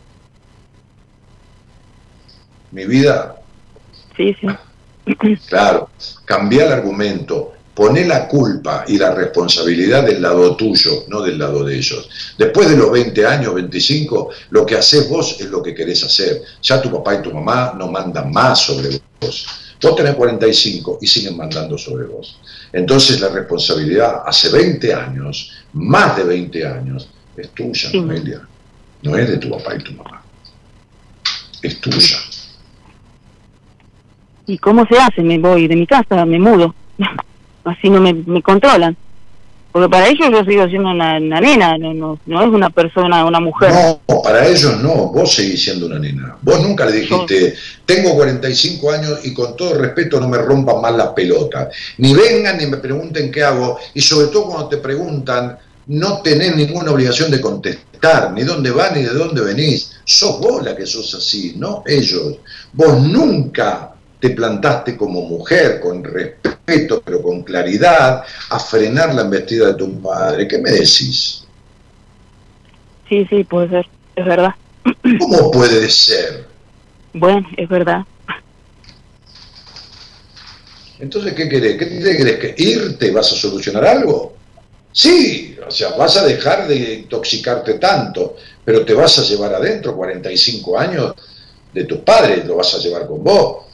Mi 2.71 2.85
vida. 2.85 3.35
Sí, 4.15 4.33
sí. 4.39 4.47
Claro, 5.49 5.89
cambia 6.23 6.65
el 6.67 6.71
argumento, 6.71 7.51
pone 7.73 8.05
la 8.05 8.29
culpa 8.29 8.85
y 8.87 8.97
la 8.97 9.13
responsabilidad 9.13 10.05
del 10.05 10.21
lado 10.21 10.55
tuyo, 10.55 11.03
no 11.09 11.21
del 11.21 11.37
lado 11.37 11.65
de 11.65 11.75
ellos. 11.75 12.09
Después 12.37 12.69
de 12.69 12.77
los 12.77 12.89
20 12.91 13.25
años, 13.25 13.53
25, 13.53 14.29
lo 14.51 14.65
que 14.65 14.77
haces 14.77 15.09
vos 15.09 15.35
es 15.41 15.47
lo 15.47 15.61
que 15.61 15.75
querés 15.75 16.01
hacer. 16.05 16.43
Ya 16.61 16.81
tu 16.81 16.89
papá 16.89 17.15
y 17.15 17.21
tu 17.21 17.33
mamá 17.33 17.73
no 17.77 17.89
mandan 17.89 18.31
más 18.31 18.61
sobre 18.61 19.01
vos. 19.19 19.47
Vos 19.81 19.95
tenés 19.97 20.15
45 20.15 20.99
y 21.01 21.07
siguen 21.07 21.35
mandando 21.35 21.77
sobre 21.77 22.05
vos. 22.05 22.39
Entonces 22.71 23.19
la 23.19 23.27
responsabilidad 23.27 24.23
hace 24.25 24.49
20 24.49 24.93
años, 24.93 25.51
más 25.73 26.15
de 26.15 26.23
20 26.23 26.65
años, 26.65 27.09
es 27.37 27.49
tuya, 27.51 27.89
Noelia. 27.93 28.41
No 29.01 29.17
es 29.17 29.29
de 29.29 29.37
tu 29.37 29.49
papá 29.49 29.75
y 29.75 29.83
tu 29.83 29.93
mamá. 29.93 30.21
Es 31.61 31.79
tuya. 31.81 32.17
¿Y 34.47 34.57
cómo 34.57 34.85
se 34.85 34.97
hace? 34.97 35.21
Me 35.21 35.39
voy 35.39 35.67
de 35.67 35.75
mi 35.75 35.87
casa, 35.87 36.25
me 36.25 36.39
mudo. 36.39 36.73
Así 37.63 37.89
no 37.89 37.99
me, 37.99 38.13
me 38.13 38.41
controlan. 38.41 38.95
Porque 39.75 39.89
para 39.89 40.07
ellos 40.07 40.29
yo 40.31 40.45
sigo 40.45 40.65
siendo 40.69 40.89
una, 40.91 41.19
nena, 41.19 41.77
no, 41.77 41.93
no, 41.93 42.17
no, 42.25 42.41
es 42.41 42.47
una 42.47 42.69
persona, 42.69 43.25
una 43.25 43.41
mujer. 43.41 43.73
No, 43.73 44.21
para 44.21 44.47
ellos 44.47 44.81
no, 44.81 45.09
vos 45.09 45.33
seguís 45.33 45.65
siendo 45.65 45.87
una 45.87 45.99
nena. 45.99 46.37
Vos 46.41 46.61
nunca 46.61 46.85
le 46.85 46.93
dijiste, 46.93 47.55
tengo 47.85 48.15
45 48.15 48.91
años 48.91 49.19
y 49.25 49.33
con 49.33 49.53
todo 49.57 49.73
respeto 49.73 50.21
no 50.21 50.29
me 50.29 50.37
rompan 50.37 50.79
más 50.79 50.95
la 50.95 51.13
pelota. 51.13 51.69
Ni 51.97 52.13
vengan 52.13 52.57
ni 52.57 52.67
me 52.67 52.77
pregunten 52.77 53.29
qué 53.29 53.43
hago. 53.43 53.77
Y 53.93 53.99
sobre 53.99 54.27
todo 54.27 54.45
cuando 54.45 54.69
te 54.69 54.77
preguntan, 54.77 55.57
no 55.87 56.21
tenés 56.21 56.55
ninguna 56.55 56.91
obligación 56.91 57.29
de 57.31 57.41
contestar, 57.41 58.31
ni 58.33 58.43
dónde 58.43 58.71
van 58.71 58.95
ni 58.95 59.03
de 59.03 59.13
dónde 59.13 59.41
venís. 59.41 59.91
Sos 60.03 60.39
vos 60.39 60.63
la 60.63 60.75
que 60.75 60.85
sos 60.85 61.13
así, 61.13 61.53
no 61.57 61.83
ellos. 61.85 62.37
Vos 62.73 63.01
nunca 63.01 63.93
te 64.19 64.29
plantaste 64.31 64.97
como 64.97 65.21
mujer, 65.21 65.79
con 65.79 66.03
respeto, 66.03 67.01
pero 67.03 67.21
con 67.21 67.43
claridad, 67.43 68.23
a 68.49 68.59
frenar 68.59 69.13
la 69.13 69.21
embestida 69.21 69.67
de 69.67 69.73
tu 69.75 70.01
padre. 70.01 70.47
¿Qué 70.47 70.57
me 70.57 70.71
decís? 70.71 71.43
Sí, 73.07 73.25
sí, 73.29 73.43
puede 73.43 73.69
ser, 73.69 73.87
es 74.15 74.25
verdad. 74.25 74.55
¿Cómo 75.19 75.51
puede 75.51 75.89
ser? 75.89 76.47
Bueno, 77.13 77.47
es 77.55 77.69
verdad. 77.69 78.03
Entonces, 80.99 81.33
¿qué 81.33 81.49
querés? 81.49 81.77
¿Qué 81.77 81.85
te 81.85 82.17
crees? 82.17 82.39
¿Que 82.39 82.63
irte 82.63 83.11
vas 83.11 83.31
a 83.31 83.35
solucionar 83.35 83.85
algo? 83.85 84.34
Sí, 84.95 85.57
o 85.67 85.69
sea, 85.69 85.89
vas 85.89 86.15
a 86.15 86.25
dejar 86.25 86.69
de 86.69 86.93
intoxicarte 86.93 87.73
tanto, 87.73 88.37
pero 88.63 88.85
te 88.85 88.93
vas 88.93 89.19
a 89.19 89.23
llevar 89.23 89.53
adentro 89.53 89.93
45 89.93 90.79
años 90.79 91.13
de 91.73 91.83
tus 91.83 91.97
padres, 91.97 92.45
lo 92.45 92.55
vas 92.55 92.73
a 92.75 92.77
llevar 92.77 93.05
con 93.05 93.21
vos 93.21 93.65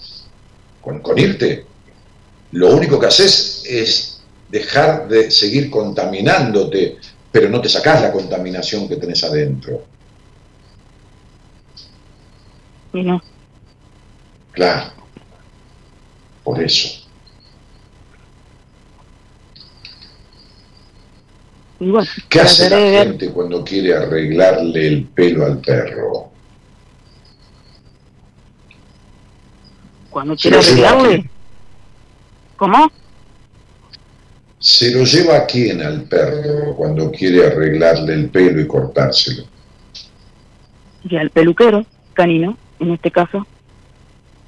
con, 0.82 1.20
irte, 1.20 1.64
lo 2.54 2.76
único 2.76 3.00
que 3.00 3.06
haces 3.06 3.64
es 3.68 4.24
dejar 4.50 5.08
de 5.08 5.30
seguir 5.30 5.70
contaminándote, 5.70 6.98
pero 7.32 7.50
no 7.50 7.62
te 7.62 7.70
sacás 7.70 8.02
la 8.02 8.12
contaminación 8.12 8.90
que 8.90 8.96
tenés 8.96 9.24
adentro. 9.24 9.84
No. 12.94 13.22
Claro. 14.54 14.92
Por 16.44 16.64
eso. 16.64 17.01
¿Qué 22.30 22.40
hace 22.40 22.70
la 22.70 23.04
gente 23.04 23.30
cuando 23.32 23.64
quiere 23.64 23.96
arreglarle 23.96 24.88
el 24.88 25.06
pelo 25.06 25.46
al 25.46 25.60
perro? 25.60 26.32
cuando 30.12 30.36
quiere 30.36 30.58
arreglarle. 30.58 31.30
¿Cómo? 32.58 32.92
Se 34.60 34.92
lo 34.92 35.04
lleva 35.04 35.38
a 35.38 35.46
quién 35.48 35.82
al 35.82 36.04
perro 36.04 36.76
cuando 36.76 37.10
quiere 37.10 37.48
arreglarle 37.48 38.14
el 38.14 38.30
pelo 38.30 38.62
y 38.62 38.68
cortárselo. 38.68 39.46
Y 41.04 41.16
al 41.16 41.32
peluquero, 41.32 41.84
canino, 42.14 42.56
en 42.80 42.92
este 42.92 43.10
caso. 43.10 43.48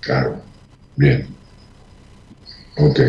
Claro, 0.01 0.39
bien. 0.95 1.27
Ok. 2.77 2.99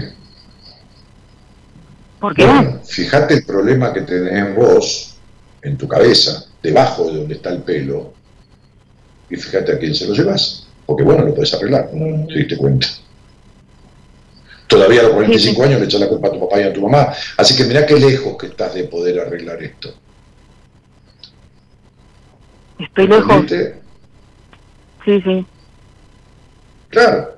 ¿Por 2.24 2.34
qué? 2.34 2.46
Bueno, 2.46 2.80
fíjate 2.82 3.34
el 3.34 3.44
problema 3.44 3.92
que 3.92 4.00
tenés 4.00 4.32
en 4.32 4.54
vos, 4.54 5.14
en 5.60 5.76
tu 5.76 5.86
cabeza, 5.86 6.46
debajo 6.62 7.04
de 7.10 7.18
donde 7.18 7.34
está 7.34 7.50
el 7.50 7.58
pelo, 7.58 8.14
y 9.28 9.36
fíjate 9.36 9.72
a 9.72 9.78
quién 9.78 9.94
se 9.94 10.06
lo 10.06 10.14
llevas. 10.14 10.66
Porque 10.86 11.02
bueno, 11.02 11.22
lo 11.22 11.34
puedes 11.34 11.52
arreglar, 11.52 11.90
¿no? 11.92 12.26
te 12.26 12.38
diste 12.38 12.56
cuenta. 12.56 12.86
Todavía 14.66 15.00
a 15.00 15.02
los 15.02 15.12
45 15.12 15.64
años 15.64 15.80
le 15.80 15.84
echas 15.84 16.00
la 16.00 16.08
culpa 16.08 16.28
a 16.28 16.32
tu 16.32 16.40
papá 16.40 16.62
y 16.62 16.62
a 16.62 16.72
tu 16.72 16.80
mamá. 16.80 17.12
Así 17.36 17.54
que 17.54 17.64
mira 17.64 17.84
qué 17.84 17.96
lejos 17.96 18.38
que 18.38 18.46
estás 18.46 18.72
de 18.72 18.84
poder 18.84 19.20
arreglar 19.20 19.62
esto. 19.62 19.92
Estoy 22.78 23.06
lejos. 23.06 23.44
Sí, 25.04 25.20
sí. 25.20 25.46
Claro. 26.88 27.36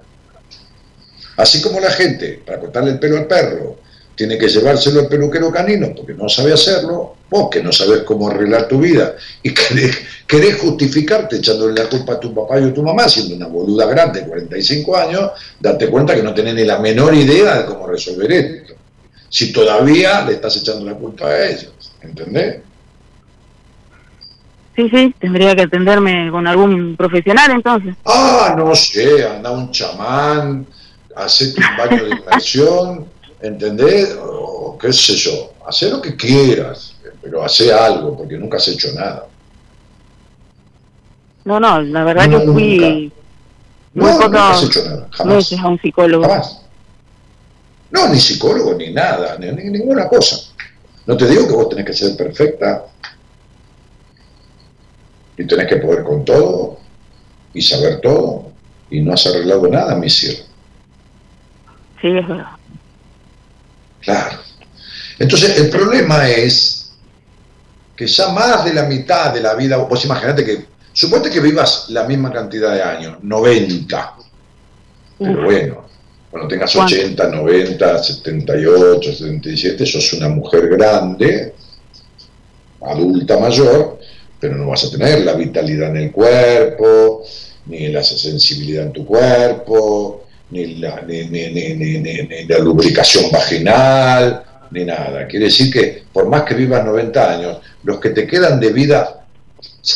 Así 1.37 1.61
como 1.61 1.81
la 1.81 1.91
gente, 1.91 2.41
para 2.47 2.61
cortarle 2.61 2.93
el 2.93 3.01
pelo 3.01 3.17
al 3.17 3.27
perro, 3.27 3.85
tiene 4.17 4.39
que 4.39 4.49
llevárselo 4.49 5.01
al 5.01 5.09
peluquero 5.09 5.53
canino 5.53 5.93
porque 5.95 6.15
no 6.15 6.29
sabe 6.29 6.55
hacerlo, 6.55 7.17
vos 7.29 7.51
que 7.51 7.63
no 7.63 7.71
sabes 7.71 8.01
cómo 8.03 8.29
arreglar 8.29 8.67
tu 8.67 8.81
vida 8.81 9.15
y 9.43 9.53
querés, 9.53 10.59
justificarte 10.59 11.37
echándole 11.37 11.75
la 11.75 11.89
culpa 11.89 12.15
a 12.15 12.21
tu 12.21 12.35
papá 12.35 12.59
y 12.59 12.65
a 12.65 12.75
tu 12.75 12.83
mamá, 12.83 13.09
siendo 13.09 13.37
una 13.37 13.47
boluda 13.47 13.85
grande 13.87 14.23
de 14.23 14.27
45 14.27 14.97
años, 14.97 15.31
date 15.61 15.89
cuenta 15.89 16.15
que 16.15 16.23
no 16.23 16.33
tenés 16.33 16.55
ni 16.55 16.65
la 16.65 16.79
menor 16.79 17.15
idea 17.15 17.59
de 17.59 17.67
cómo 17.67 17.87
resolver 17.87 18.33
esto. 18.33 18.75
Si 19.29 19.53
todavía 19.53 20.25
le 20.25 20.33
estás 20.33 20.57
echando 20.57 20.87
la 20.87 20.95
culpa 20.95 21.27
a 21.27 21.47
ellos, 21.47 21.93
¿entendés? 22.01 22.57
Sí, 24.75 24.89
sí, 24.91 25.15
tendría 25.19 25.55
que 25.55 25.63
atenderme 25.63 26.31
con 26.31 26.47
algún 26.47 26.97
profesional 26.97 27.51
entonces. 27.51 27.95
Ah, 28.05 28.55
no 28.57 28.75
sé, 28.75 29.27
anda 29.27 29.51
un 29.51 29.71
chamán, 29.71 30.67
hacete 31.15 31.61
un 31.61 31.77
baño 31.77 32.05
de 32.05 32.11
inmersión 32.17 33.16
¿entendés? 33.41 34.17
O 34.21 34.77
qué 34.79 34.93
sé 34.93 35.15
yo, 35.15 35.53
hacer 35.67 35.93
lo 35.93 36.01
que 36.01 36.17
quieras, 36.17 36.95
pero 37.23 37.43
hace 37.45 37.73
algo, 37.73 38.17
porque 38.17 38.37
nunca 38.39 38.57
has 38.57 38.69
hecho 38.69 38.93
nada. 38.93 39.27
No, 41.45 41.61
no, 41.61 41.81
la 41.81 42.05
verdad 42.05 42.29
yo 42.29 42.41
fui 42.41 42.53
muy 42.53 43.13
no, 43.95 44.21
nunca 44.21 44.51
has 44.51 44.65
hecho 44.65 44.85
nada, 44.85 45.09
jamás. 45.11 45.53
a 45.53 45.69
un 45.69 45.79
psicólogo. 45.81 46.23
Jamás. 46.25 46.63
No, 47.91 48.09
ni 48.09 48.19
psicólogo, 48.19 48.75
ni 48.75 48.93
nada, 48.93 49.39
ni, 49.39 49.53
ninguna 49.53 50.09
cosa. 50.09 50.37
No 51.07 51.17
te 51.17 51.27
digo 51.29 51.47
que 51.47 51.55
vos 51.55 51.69
tenés 51.69 51.87
que 51.87 51.93
ser 51.93 52.17
perfecta 52.17 52.85
y 55.39 55.47
tenés 55.47 55.69
que 55.69 55.77
poder 55.77 56.03
con 56.03 56.25
todo 56.25 56.79
y 57.55 57.63
saber 57.63 58.01
todo 58.01 58.51
y 58.91 59.01
no 59.01 59.15
has 59.15 59.27
arreglado 59.27 59.69
nada, 59.69 59.95
mi 59.95 60.11
cielo. 60.11 60.45
Sí, 62.01 62.09
es 62.09 62.27
verdad. 62.27 62.56
Claro. 64.07 64.39
Entonces, 65.19 65.59
el 65.59 65.69
problema 65.69 66.31
es 66.31 66.93
que 67.97 68.07
ya 68.07 68.29
más 68.29 68.65
de 68.65 68.73
la 68.73 68.85
mitad 68.85 69.35
de 69.35 69.41
la 69.41 69.55
vida, 69.55 69.77
vos 69.79 70.05
imagínate 70.05 70.45
que, 70.45 70.65
suponte 70.93 71.29
que 71.29 71.41
vivas 71.41 71.87
la 71.89 72.05
misma 72.05 72.33
cantidad 72.33 72.73
de 72.73 72.83
años, 72.83 73.19
90, 73.21 74.15
pero 75.19 75.45
bueno, 75.45 75.85
cuando 76.31 76.49
tengas 76.49 76.77
80, 76.77 77.29
90, 77.29 77.99
78, 78.03 79.13
77, 79.13 79.87
sos 79.87 80.13
una 80.13 80.29
mujer 80.29 80.69
grande, 80.69 81.55
adulta 82.83 83.41
mayor, 83.41 83.99
pero 84.39 84.57
no 84.57 84.69
vas 84.69 84.85
a 84.85 84.91
tener 84.91 85.25
la 85.25 85.33
vitalidad 85.33 85.91
en 85.91 85.97
el 85.97 86.13
cuerpo, 86.13 87.25
ni 87.67 87.89
la 87.89 88.05
sensibilidad 88.05 88.85
en 88.85 88.93
tu 88.93 89.05
cuerpo, 89.05 90.26
ni 90.51 90.77
la, 90.77 91.05
la 91.05 92.59
lubricación 92.59 93.31
vaginal, 93.31 94.45
ni 94.71 94.85
nada. 94.85 95.27
Quiere 95.27 95.47
decir 95.47 95.73
que 95.73 96.05
por 96.13 96.29
más 96.29 96.43
que 96.43 96.55
vivas 96.55 96.85
90 96.85 97.31
años, 97.33 97.59
los 97.83 98.01
que 98.01 98.11
te 98.11 98.27
quedan 98.27 98.61
de 98.61 98.73
vida 98.73 99.25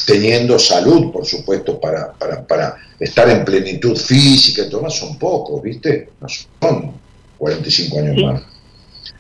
teniendo 0.07 0.59
salud, 0.59 1.13
por 1.13 1.27
supuesto, 1.27 1.81
para, 1.81 2.13
para, 2.13 2.77
estar 2.99 3.29
en 3.29 3.45
plenitud 3.45 3.97
física 3.97 4.63
y 4.63 4.71
todo 4.71 4.83
más, 4.83 4.95
son 4.95 5.19
pocos, 5.19 5.63
¿viste? 5.63 6.11
No 6.21 6.29
son 6.29 6.93
45 7.39 7.99
años 7.99 8.23
más. 8.23 8.43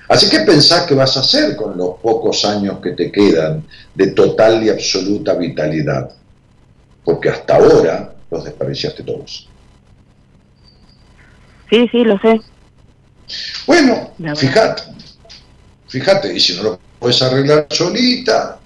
Así 0.09 0.29
que 0.29 0.41
pensás 0.41 0.87
qué 0.87 0.95
vas 0.95 1.17
a 1.17 1.21
hacer 1.21 1.57
con 1.57 1.79
los 1.79 1.97
pocos 2.03 2.45
años 2.45 2.79
que 2.83 2.91
te 2.91 3.11
quedan 3.11 3.65
de 3.95 4.09
total 4.09 4.63
y 4.63 4.69
absoluta 4.69 5.35
vitalidad, 5.35 6.11
porque 7.05 7.31
hasta 7.31 7.57
ahora 7.57 8.15
los 8.31 8.45
desperdiciaste 8.45 9.03
todos. 9.03 9.50
Sí, 11.71 11.89
sí, 11.91 12.05
lo 12.05 12.19
sé. 12.19 12.41
Bueno, 13.67 14.13
fíjate, 14.37 14.83
fíjate, 15.89 16.35
y 16.35 16.41
si 16.41 16.57
no 16.57 16.65
lo 16.65 16.81
puedes 16.99 17.23
arreglar 17.23 17.67
solita, 17.71 18.61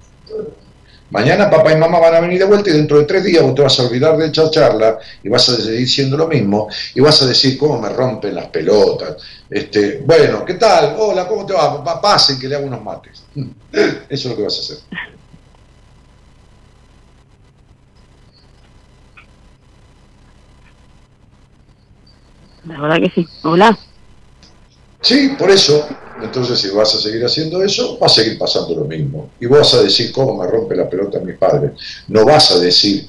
Mañana 1.15 1.49
papá 1.49 1.73
y 1.73 1.77
mamá 1.77 2.01
van 2.01 2.17
a 2.17 2.21
venir 2.21 2.41
de 2.41 2.45
vuelta 2.45 2.71
y 2.71 2.73
dentro 2.73 2.99
de 2.99 3.05
tres 3.05 3.23
días 3.23 3.41
vos 3.41 3.55
te 3.55 3.63
vas 3.63 3.79
a 3.79 3.85
olvidar 3.85 4.17
de 4.17 4.27
esa 4.27 4.51
charla 4.51 4.99
y 5.23 5.29
vas 5.29 5.49
a 5.49 5.57
seguir 5.57 5.89
siendo 5.89 6.17
lo 6.17 6.27
mismo 6.27 6.69
y 6.93 7.01
vas 7.01 7.23
a 7.23 7.27
decir 7.27 7.57
cómo 7.57 7.81
me 7.81 7.89
rompen 7.91 8.35
las 8.35 8.47
pelotas. 8.47 9.19
Este, 9.49 10.03
bueno, 10.05 10.45
¿qué 10.45 10.55
tal? 10.55 10.97
Hola, 10.99 11.29
¿cómo 11.29 11.47
te 11.47 11.53
va? 11.53 12.01
Pasen 12.01 12.37
que 12.41 12.49
le 12.49 12.57
hago 12.57 12.67
unos 12.67 12.83
mates. 12.83 13.23
Eso 13.73 13.95
es 14.09 14.25
lo 14.25 14.37
que 14.37 14.43
vas 14.43 14.57
a 14.57 14.61
hacer. 14.61 14.79
La 22.67 22.81
verdad 22.81 23.01
que 23.01 23.11
sí. 23.11 23.27
Hola. 23.43 23.79
Sí, 25.01 25.35
por 25.39 25.51
eso. 25.51 25.87
Entonces, 26.23 26.61
si 26.61 26.71
vas 26.71 26.95
a 26.95 26.99
seguir 26.99 27.25
haciendo 27.25 27.63
eso, 27.63 27.99
va 27.99 28.07
a 28.07 28.11
seguir 28.11 28.39
pasando 28.39 28.75
lo 28.75 28.85
mismo. 28.85 29.31
Y 29.41 29.47
vas 29.47 29.75
a 29.75 29.83
decir 29.83 30.13
cómo 30.13 30.43
me 30.43 30.51
rompe 30.51 30.77
la 30.77 30.89
pelota 30.89 31.19
mis 31.21 31.37
padres. 31.37 31.73
No 32.09 32.25
vas 32.25 32.53
a 32.53 32.59
decir 32.59 33.07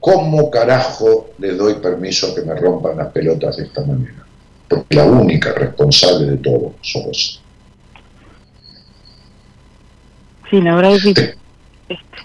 cómo 0.00 0.50
carajo 0.50 1.30
le 1.38 1.52
doy 1.52 1.74
permiso 1.74 2.28
a 2.28 2.34
que 2.34 2.42
me 2.42 2.54
rompan 2.54 2.96
las 2.96 3.12
pelotas 3.12 3.56
de 3.56 3.64
esta 3.64 3.82
manera. 3.82 4.26
Porque 4.68 4.96
la 4.96 5.04
única 5.04 5.52
responsable 5.52 6.26
de 6.26 6.36
todo 6.38 6.74
sos 6.80 7.42
Sí, 10.50 10.60
la 10.60 10.76
verdad 10.76 10.92
que 10.92 10.98
sí. 11.00 11.14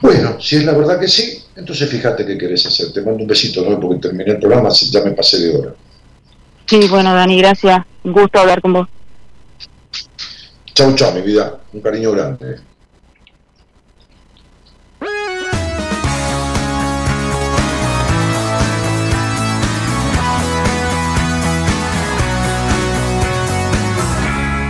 Bueno, 0.01 0.39
si 0.39 0.57
es 0.57 0.65
la 0.65 0.73
verdad 0.73 0.99
que 0.99 1.07
sí, 1.07 1.43
entonces 1.55 1.89
fíjate 1.89 2.25
qué 2.25 2.37
querés 2.37 2.65
hacer. 2.65 2.91
Te 2.93 3.01
mando 3.01 3.21
un 3.21 3.27
besito, 3.27 3.63
¿no? 3.67 3.79
Porque 3.79 3.99
terminé 3.99 4.31
el 4.31 4.39
programa, 4.39 4.69
ya 4.69 5.03
me 5.03 5.11
pasé 5.11 5.39
de 5.39 5.57
hora. 5.57 5.75
Sí, 6.71 6.87
bueno, 6.87 7.13
Dani, 7.13 7.37
gracias. 7.37 7.85
Un 8.05 8.13
gusto 8.13 8.39
hablar 8.39 8.61
con 8.61 8.71
vos. 8.71 8.87
Chau, 10.73 10.95
chau, 10.95 11.13
mi 11.13 11.19
vida. 11.19 11.59
Un 11.73 11.81
cariño 11.81 12.13
grande. 12.13 12.61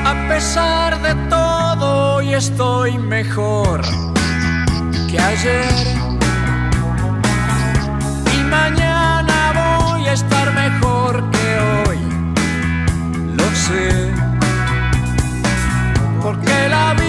A 0.04 0.28
pesar 0.28 1.00
de 1.04 1.30
todo, 1.30 2.16
hoy 2.16 2.34
estoy 2.34 2.98
mejor 2.98 3.82
que 5.08 5.20
ayer. 5.20 6.01
Porque 16.22 16.70
la 16.70 17.01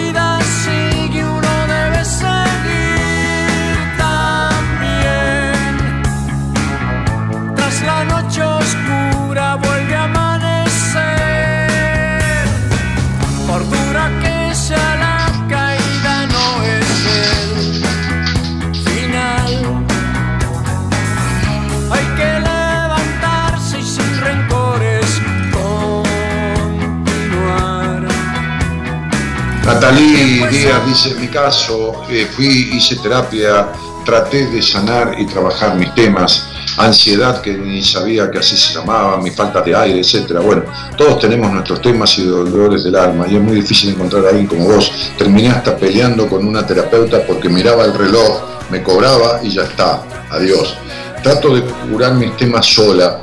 Dice, 30.63 31.15
mi 31.17 31.27
caso, 31.27 32.05
eh, 32.09 32.25
fui, 32.25 32.47
hice 32.47 32.95
terapia, 32.97 33.73
traté 34.05 34.47
de 34.47 34.63
sanar 34.63 35.17
y 35.19 35.27
trabajar 35.27 35.75
mis 35.75 35.93
temas, 35.95 36.47
ansiedad 36.77 37.41
que 37.41 37.55
ni 37.55 37.83
sabía 37.83 38.31
que 38.31 38.39
así 38.39 38.57
se 38.57 38.75
llamaba, 38.75 39.17
mi 39.17 39.31
falta 39.31 39.61
de 39.61 39.75
aire, 39.75 39.99
etcétera. 39.99 40.39
Bueno, 40.39 40.63
todos 40.97 41.19
tenemos 41.19 41.51
nuestros 41.51 41.83
temas 41.83 42.17
y 42.19 42.27
dolores 42.27 42.85
del 42.85 42.95
alma 42.95 43.27
y 43.29 43.35
es 43.37 43.43
muy 43.43 43.57
difícil 43.57 43.91
encontrar 43.91 44.25
a 44.27 44.29
alguien 44.29 44.47
como 44.47 44.67
vos. 44.67 44.93
Terminé 45.19 45.49
hasta 45.49 45.77
peleando 45.77 46.29
con 46.29 46.47
una 46.47 46.65
terapeuta 46.65 47.27
porque 47.27 47.49
miraba 47.49 47.85
el 47.85 47.95
reloj, 47.95 48.43
me 48.71 48.85
cobraba 48.85 49.41
y 49.43 49.51
ya 49.51 49.63
está, 49.63 50.05
adiós. 50.31 50.77
Trato 51.25 51.57
de 51.57 51.63
curar 51.91 52.15
mis 52.15 52.37
temas 52.37 52.67
sola, 52.67 53.21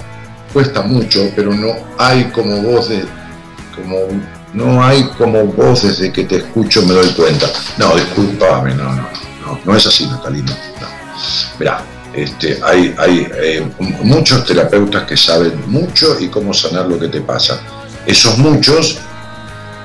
cuesta 0.52 0.82
mucho, 0.82 1.32
pero 1.38 1.54
no 1.54 1.74
hay 1.98 2.26
como 2.32 2.62
vos 2.64 2.90
de 2.90 3.06
como 3.76 3.96
no 4.54 4.84
hay 4.84 5.04
como 5.18 5.46
vos 5.46 5.84
desde 5.84 6.12
que 6.12 6.24
te 6.24 6.38
escucho 6.38 6.82
me 6.84 6.94
doy 6.94 7.10
cuenta. 7.10 7.48
No, 7.78 7.96
discúlpame, 7.96 8.74
no, 8.76 8.96
no, 8.96 9.10
no, 9.46 9.60
no 9.64 9.76
es 9.76 9.86
así, 9.86 10.08
Natalino. 10.08 10.52
No. 10.82 10.88
Mirá, 11.60 11.84
este, 12.14 12.60
hay, 12.64 12.96
hay 12.98 13.28
eh, 13.42 13.70
muchos 14.04 14.46
terapeutas 14.46 15.04
que 15.04 15.16
saben 15.16 15.62
mucho 15.68 16.20
y 16.20 16.28
cómo 16.28 16.54
sanar 16.54 16.88
lo 16.88 17.00
que 17.00 17.08
te 17.08 17.22
pasa. 17.22 17.62
Esos 18.06 18.38
muchos 18.38 18.98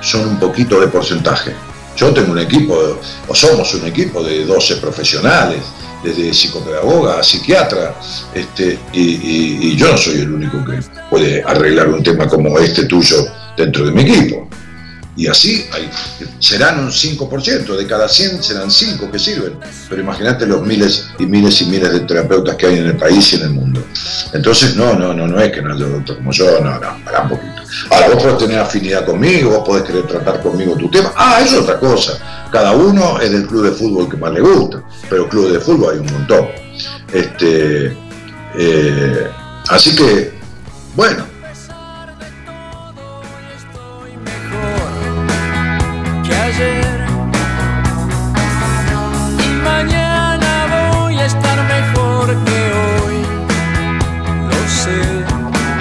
son 0.01 0.27
un 0.27 0.39
poquito 0.39 0.79
de 0.79 0.87
porcentaje. 0.87 1.53
Yo 1.95 2.11
tengo 2.11 2.33
un 2.33 2.39
equipo, 2.39 2.99
o 3.27 3.35
somos 3.35 3.73
un 3.75 3.85
equipo 3.85 4.21
de 4.21 4.45
12 4.45 4.77
profesionales, 4.77 5.61
desde 6.03 6.33
psicopedagoga 6.33 7.19
a 7.19 7.23
psiquiatra, 7.23 7.95
este, 8.33 8.77
y, 8.91 9.71
y 9.71 9.75
yo 9.75 9.91
no 9.91 9.97
soy 9.97 10.19
el 10.19 10.33
único 10.33 10.63
que 10.65 10.79
puede 11.09 11.41
arreglar 11.43 11.89
un 11.89 12.03
tema 12.03 12.27
como 12.27 12.59
este 12.59 12.85
tuyo 12.85 13.25
dentro 13.57 13.85
de 13.85 13.91
mi 13.91 14.01
equipo. 14.01 14.47
Y 15.17 15.27
así 15.27 15.65
hay, 15.71 15.89
serán 16.39 16.79
un 16.79 16.91
5%, 16.91 17.77
de 17.77 17.87
cada 17.87 18.09
100 18.09 18.43
serán 18.43 18.69
5 18.69 19.11
que 19.11 19.17
sirven. 19.17 19.57
Pero 19.89 20.01
imagínate 20.01 20.45
los 20.45 20.61
miles 20.61 21.07
y 21.17 21.25
miles 21.25 21.61
y 21.61 21.65
miles 21.67 21.93
de 21.93 22.01
terapeutas 22.01 22.55
que 22.57 22.65
hay 22.65 22.79
en 22.79 22.87
el 22.87 22.97
país 22.97 23.31
y 23.31 23.37
en 23.37 23.43
el 23.43 23.49
mundo. 23.51 23.81
Entonces, 24.33 24.75
no, 24.75 24.93
no, 24.93 25.13
no, 25.13 25.25
no 25.25 25.39
es 25.39 25.53
que 25.53 25.61
no 25.61 25.73
haya 25.73 25.85
doctor 25.85 26.17
como 26.17 26.31
yo, 26.33 26.59
no, 26.59 26.79
no, 26.79 27.03
para 27.05 27.21
un 27.21 27.29
poquito. 27.29 27.61
Ahora, 27.91 28.09
vos 28.09 28.23
podés 28.23 28.37
tener 28.39 28.59
afinidad 28.59 29.05
conmigo, 29.05 29.51
vos 29.51 29.65
podés 29.65 29.83
querer 29.83 30.05
tratar 30.05 30.41
conmigo 30.41 30.75
tu 30.75 30.89
tema. 30.91 31.13
Ah, 31.15 31.39
eso 31.41 31.57
es 31.57 31.61
otra 31.61 31.79
cosa. 31.79 32.47
Cada 32.51 32.73
uno 32.73 33.19
es 33.21 33.31
del 33.31 33.47
club 33.47 33.63
de 33.63 33.71
fútbol 33.71 34.09
que 34.09 34.17
más 34.17 34.33
le 34.33 34.41
gusta, 34.41 34.83
pero 35.09 35.29
club 35.29 35.51
de 35.51 35.59
fútbol 35.61 35.93
hay 35.93 35.99
un 35.99 36.11
montón. 36.11 36.47
Este, 37.13 37.95
eh, 38.57 39.27
así 39.69 39.95
que, 39.95 40.33
bueno, 40.95 41.25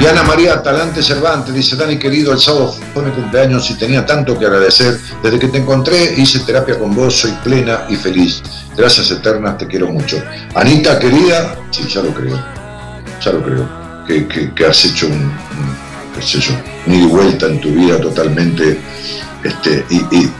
Y 0.04 0.06
Ana 0.06 0.22
María 0.22 0.62
Talante 0.62 1.02
Cervantes 1.02 1.54
dice, 1.54 1.76
Dani 1.76 1.98
querido, 1.98 2.30
el 2.30 2.38
sábado 2.38 2.76
fue 2.92 3.04
mi 3.04 3.10
cumpleaños 3.12 3.70
y 3.70 3.78
tenía 3.78 4.04
tanto 4.04 4.38
que 4.38 4.44
agradecer. 4.44 5.00
Desde 5.22 5.38
que 5.38 5.48
te 5.48 5.56
encontré 5.56 6.12
hice 6.18 6.40
terapia 6.40 6.78
con 6.78 6.94
vos, 6.94 7.16
soy 7.20 7.32
plena 7.42 7.86
y 7.88 7.96
feliz. 7.96 8.42
Gracias 8.76 9.10
eternas, 9.10 9.56
te 9.56 9.66
quiero 9.66 9.86
mucho. 9.86 10.22
Anita 10.56 10.98
querida, 10.98 11.56
sí, 11.70 11.88
ya 11.88 12.02
lo 12.02 12.12
creo, 12.12 12.38
ya 13.18 13.32
lo 13.32 13.42
creo, 13.42 13.66
que, 14.54 14.66
has 14.66 14.84
hecho 14.84 15.06
un, 15.06 15.32
qué 16.14 16.20
sé 16.20 16.52
un 16.86 16.92
ida 16.92 17.46
y 17.48 17.52
en 17.52 17.60
tu 17.62 17.70
vida 17.70 17.98
totalmente, 17.98 18.78
este, 19.42 19.86
y, 19.88 19.96
eh, 19.96 20.30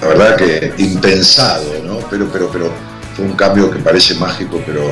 la 0.00 0.08
verdad 0.08 0.36
que 0.36 0.72
impensado, 0.78 1.74
¿no? 1.84 1.98
Pero, 2.08 2.26
pero, 2.32 2.50
pero 2.50 2.72
fue 3.14 3.26
un 3.26 3.34
cambio 3.34 3.70
que 3.70 3.80
parece 3.80 4.14
mágico, 4.14 4.62
pero, 4.64 4.82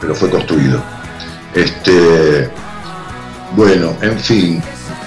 pero 0.00 0.16
fue 0.16 0.28
construido. 0.28 0.82
Este, 1.54 2.50
bueno, 3.54 3.96
en 4.00 4.18
fin. 4.18 4.62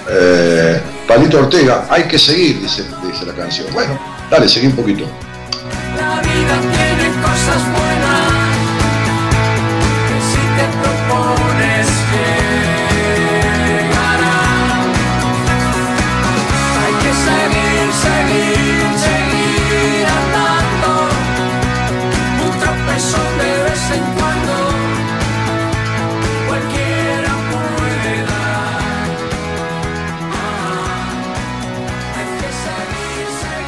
Eh, 0.08 0.80
Palito 1.06 1.38
Ortega, 1.38 1.86
hay 1.88 2.04
que 2.04 2.18
seguir, 2.18 2.60
dice, 2.60 2.84
la 3.26 3.34
canción. 3.34 3.66
Bueno, 3.72 3.98
dale, 4.30 4.48
seguí 4.48 4.66
un 4.66 4.76
poquito. 4.76 5.04
La 5.96 6.20
vida 6.20 6.60
tiene 6.60 7.22
cosas 7.22 7.87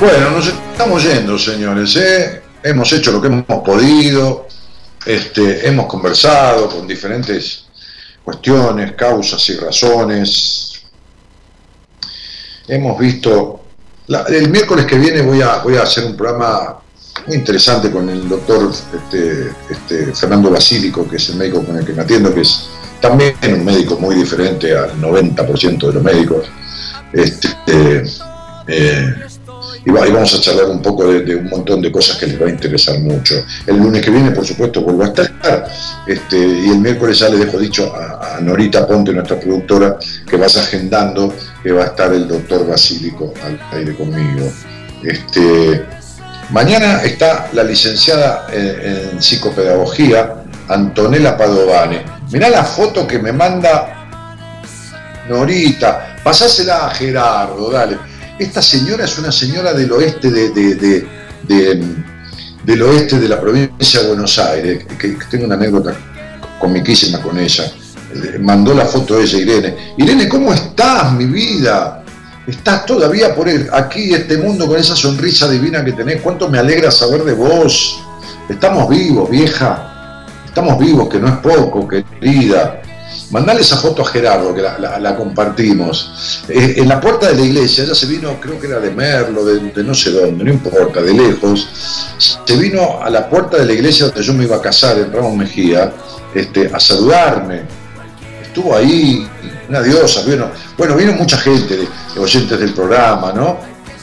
Bueno, 0.01 0.31
nos 0.31 0.47
estamos 0.47 1.03
yendo, 1.05 1.39
señores. 1.39 1.95
¿eh? 1.97 2.41
Hemos 2.63 2.91
hecho 2.91 3.13
lo 3.13 3.21
que 3.21 3.27
hemos 3.27 3.45
podido, 3.45 4.49
este, 5.05 5.69
hemos 5.69 5.85
conversado 5.89 6.71
con 6.71 6.87
diferentes 6.89 7.67
cuestiones, 8.25 8.93
causas 8.93 9.47
y 9.51 9.57
razones. 9.57 10.81
Hemos 12.67 12.99
visto. 12.99 13.63
el 14.29 14.49
miércoles 14.49 14.87
que 14.87 14.97
viene 14.97 15.21
voy 15.21 15.43
a, 15.43 15.59
voy 15.59 15.77
a 15.77 15.83
hacer 15.83 16.07
un 16.07 16.17
programa 16.17 16.79
muy 17.27 17.37
interesante 17.37 17.91
con 17.91 18.09
el 18.09 18.27
doctor 18.27 18.73
este, 18.95 19.53
este, 19.69 20.15
Fernando 20.15 20.51
Basílico, 20.51 21.07
que 21.07 21.17
es 21.17 21.29
el 21.29 21.37
médico 21.37 21.63
con 21.63 21.77
el 21.77 21.85
que 21.85 21.93
me 21.93 22.01
atiendo, 22.01 22.35
que 22.35 22.41
es 22.41 22.71
también 23.03 23.35
un 23.53 23.67
médico 23.67 23.99
muy 23.99 24.15
diferente 24.15 24.75
al 24.75 24.99
90% 24.99 25.89
de 25.89 25.93
los 25.93 26.03
médicos. 26.03 26.47
Este, 27.13 28.03
eh, 28.67 29.15
y, 29.85 29.91
va- 29.91 30.07
y 30.07 30.11
vamos 30.13 30.35
a 30.35 30.41
charlar 30.41 30.67
un 30.67 30.83
poco 30.83 31.07
de, 31.07 31.37
un 31.37 31.49
montón 31.49 31.81
de 31.81 31.91
cosas 31.91 32.17
que 32.17 32.27
les 32.27 32.41
va 32.41 32.47
a 32.47 32.51
interesar 32.51 32.99
mucho. 32.99 33.35
El 33.67 33.79
lunes 33.79 34.05
que 34.05 34.11
viene, 34.11 34.31
por 34.33 34.47
supuesto, 34.47 34.83
vuelvo 34.83 35.03
a 35.05 35.07
estar. 35.07 35.31
Este, 36.07 36.37
y 36.39 36.69
el 36.71 36.79
miércoles 36.79 37.19
ya 37.19 37.29
le 37.29 37.39
dejo 37.45 37.59
dicho 37.59 37.93
a, 37.95 38.39
Norita 38.41 38.87
Ponte, 38.87 39.13
nuestra 39.13 39.39
productora, 39.39 39.97
que 40.29 40.37
vaya 40.37 40.61
agendando 40.63 41.35
que 41.63 41.73
va 41.73 41.83
a 41.85 41.87
estar 41.87 42.13
el 42.13 42.27
doctor 42.29 42.67
Basílico 42.67 43.33
al 43.45 43.61
aire 43.79 43.95
conmigo. 43.95 44.51
Este, 45.03 45.85
mañana 46.51 47.03
está 47.03 47.49
la 47.53 47.63
licenciada 47.65 48.47
en, 48.53 49.13
en 49.13 49.23
psicopedagogía, 49.23 50.35
Antonella 50.69 51.37
Padovane. 51.37 52.05
Mirá 52.33 52.49
la 52.49 52.65
foto 52.65 53.07
que 53.07 53.19
me 53.19 53.33
manda 53.33 54.07
Norita, 55.29 56.17
pasásela 56.25 56.87
a 56.87 56.91
Gerardo, 56.91 57.71
dale. 57.71 57.99
Esta 58.41 58.63
señora 58.63 59.05
es 59.05 59.19
una 59.19 59.31
señora 59.31 59.75
del 59.75 59.93
oeste 59.93 60.31
de, 60.31 60.49
de- 60.51 60.75
de- 60.75 61.07
de- 61.47 61.85
del 62.65 62.83
oeste 62.83 63.19
de 63.19 63.29
la 63.29 63.39
provincia 63.41 64.01
de 64.01 64.09
Buenos 64.09 64.39
Aires, 64.39 64.85
que, 64.99 65.17
tengo 65.31 65.45
una 65.45 65.57
anécdota 65.57 65.95
comiquísima 66.59 67.21
con 67.21 67.39
ella. 67.39 67.65
Eh, 68.15 68.39
Mandó 68.41 68.73
la 68.75 68.87
foto 68.87 69.21
ella, 69.21 69.39
Irene. 69.39 69.95
Irene, 69.99 70.27
¿cómo 70.29 70.55
estás, 70.55 71.13
mi 71.13 71.27
vida? 71.27 72.03
¿Estás 72.47 72.87
todavía 72.87 73.35
por 73.35 73.47
el- 73.49 73.69
aquí, 73.73 74.15
este 74.15 74.39
mundo, 74.39 74.67
con 74.67 74.79
esa 74.79 74.97
sonrisa 74.97 75.49
divina 75.49 75.85
que 75.85 75.93
tenés? 75.93 76.21
¿Cuánto 76.23 76.49
me 76.49 76.59
alegra 76.59 76.91
saber 76.91 77.23
de 77.25 77.35
vos? 77.35 78.01
Estamos 78.49 78.89
vivos, 78.89 79.29
vieja. 79.31 80.27
Estamos 80.47 80.79
vivos, 80.79 81.09
que 81.11 81.19
no 81.19 81.29
es 81.29 81.37
poco, 81.37 81.87
querida. 81.87 82.80
Mandale 83.31 83.61
esa 83.61 83.77
foto 83.77 84.03
a 84.03 84.07
Gerardo, 84.07 84.53
que 84.53 84.61
la, 84.61 85.17
compartimos. 85.17 86.45
Eh, 86.49 86.75
en 86.79 86.89
la 86.89 87.01
puerta 87.01 87.29
de 87.29 87.37
la 87.37 87.43
iglesia, 87.43 87.85
ella 87.85 87.95
se 87.95 88.07
vino, 88.07 88.41
creo 88.41 88.59
que 88.59 88.67
era 88.67 88.81
de 88.81 88.91
Merlo, 88.91 89.45
de, 89.45 89.85
no 89.85 89.95
sé 89.95 90.11
dónde, 90.11 90.43
no 90.43 90.51
importa, 90.51 91.01
de 91.01 91.15
lejos. 91.15 91.69
Se 92.19 92.57
vino 92.57 93.01
a 93.01 93.09
la 93.09 93.31
puerta 93.31 93.59
de 93.59 93.67
la 93.67 93.73
iglesia 93.73 94.07
donde 94.07 94.23
yo 94.25 94.35
me 94.35 94.45
iba 94.45 94.57
a 94.57 94.61
casar, 94.61 94.99
en 94.99 95.13
Ramos 95.13 95.37
Mejía, 95.37 95.93
este, 96.35 96.71
a 96.75 96.81
saludarme. 96.81 97.63
Estuvo 98.43 98.75
ahí, 98.75 99.25
una 99.69 99.81
diosa. 99.81 100.23
Bueno, 100.27 100.51
bueno 100.77 100.97
vino 100.97 101.13
mucha 101.13 101.37
gente, 101.37 101.77
de, 101.77 101.89
oyentes 102.21 102.59
del 102.59 102.75
programa, 102.75 103.33
¿no? 103.33 103.59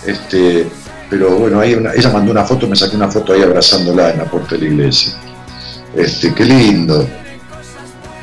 Este, 0.05 0.67
pero 1.09 1.31
bueno, 1.31 1.59
ahí 1.59 1.73
ella 1.73 2.09
mandó 2.11 2.31
una 2.31 2.45
foto, 2.45 2.65
me 2.65 2.77
saqué 2.77 2.95
una 2.95 3.11
foto 3.11 3.33
ahí 3.33 3.41
abrazándola 3.41 4.11
en 4.11 4.19
la 4.19 4.25
puerta 4.25 4.55
de 4.55 4.61
la 4.61 4.67
iglesia. 4.67 5.13
Este, 5.93 6.33
qué 6.33 6.45
lindo. 6.45 7.05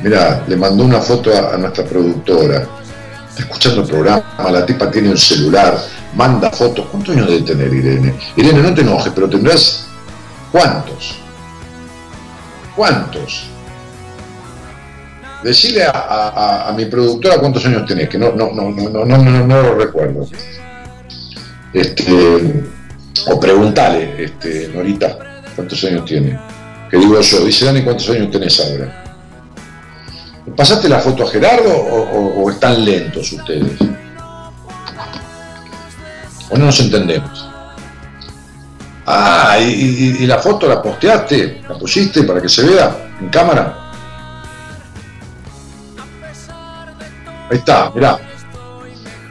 Mirá, 0.01 0.43
le 0.47 0.55
mandó 0.55 0.83
una 0.83 0.99
foto 1.01 1.31
a, 1.35 1.57
nuestra 1.57 1.83
productora. 1.85 2.67
Está 3.29 3.41
escuchando 3.43 3.81
el 3.81 3.87
programa, 3.87 4.51
la 4.51 4.65
tipa 4.65 4.89
tiene 4.91 5.09
un 5.09 5.17
celular, 5.17 5.77
manda 6.15 6.49
fotos. 6.51 6.85
¿Cuántos 6.91 7.15
años 7.15 7.27
debe 7.27 7.41
tener 7.41 7.73
Irene? 7.73 8.13
Irene, 8.35 8.61
no 8.61 8.73
te 8.73 8.81
enojes, 8.81 9.11
pero 9.13 9.29
tendrás 9.29 9.87
¿cuántos? 10.51 11.15
¿Cuántos? 12.75 13.47
A- 15.93 16.31
a- 16.35 16.69
a 16.69 16.73
mi 16.73 16.85
productora 16.85 17.37
cuántos 17.39 17.65
años 17.65 17.85
tenés, 17.85 18.09
que 18.09 18.17
no, 18.17 18.31
no, 18.31 18.51
no, 18.51 18.69
no, 18.71 18.89
no, 18.89 19.05
no, 19.05 19.17
no, 19.17 19.47
no 19.47 19.61
lo 19.61 19.75
recuerdo. 19.75 20.27
Este, 21.73 22.63
o 23.27 23.39
preguntale, 23.39 24.23
este, 24.23 24.69
Norita, 24.73 25.17
cuántos 25.55 25.83
años 25.83 26.05
tiene. 26.05 26.39
Que 26.89 26.97
digo 26.97 27.19
yo, 27.19 27.43
dice 27.45 27.65
Dani, 27.65 27.83
¿cuántos 27.83 28.09
años 28.09 28.31
tenés 28.31 28.59
ahora? 28.59 29.03
¿Pasaste 30.53 30.87
la 30.87 30.99
foto 30.99 31.23
a 31.23 31.27
Gerardo 31.27 31.71
o, 31.73 32.49
están 32.51 32.85
lentos 32.85 33.31
ustedes? 33.31 33.79
¿O 36.49 36.57
no 36.57 36.65
nos 36.65 36.79
entendemos? 36.79 37.49
Ah, 39.07 39.57
y, 39.59 40.25
la 40.25 40.37
foto 40.39 40.67
la 40.67 40.81
posteaste, 40.81 41.63
la 41.67 41.77
pusiste 41.77 42.23
para 42.23 42.41
que 42.41 42.49
se 42.49 42.63
vea 42.63 43.11
en 43.19 43.29
cámara. 43.29 43.91
Ahí 47.49 47.57
está, 47.57 47.91
mirá. 47.93 48.17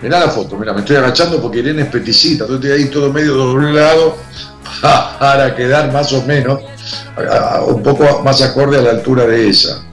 Mirá 0.02 0.20
la 0.20 0.28
foto, 0.28 0.56
mirá, 0.56 0.72
me 0.72 0.80
estoy 0.80 0.96
agachando 0.96 1.40
porque 1.40 1.60
Irene 1.60 1.82
es 1.82 1.88
peticita, 1.88 2.46
yo 2.46 2.56
estoy 2.56 2.72
ahí 2.72 2.84
todo 2.86 3.10
medio 3.10 3.34
doblado 3.34 4.18
para 5.18 5.54
quedar 5.56 5.90
más 5.92 6.12
o 6.12 6.22
menos 6.22 6.60
un 7.68 7.82
poco 7.82 8.20
más 8.22 8.42
acorde 8.42 8.78
a 8.78 8.82
la 8.82 8.90
altura 8.90 9.24
de 9.26 9.48
ella. 9.48 9.83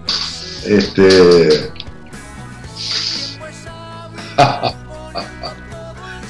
Este. 0.66 1.72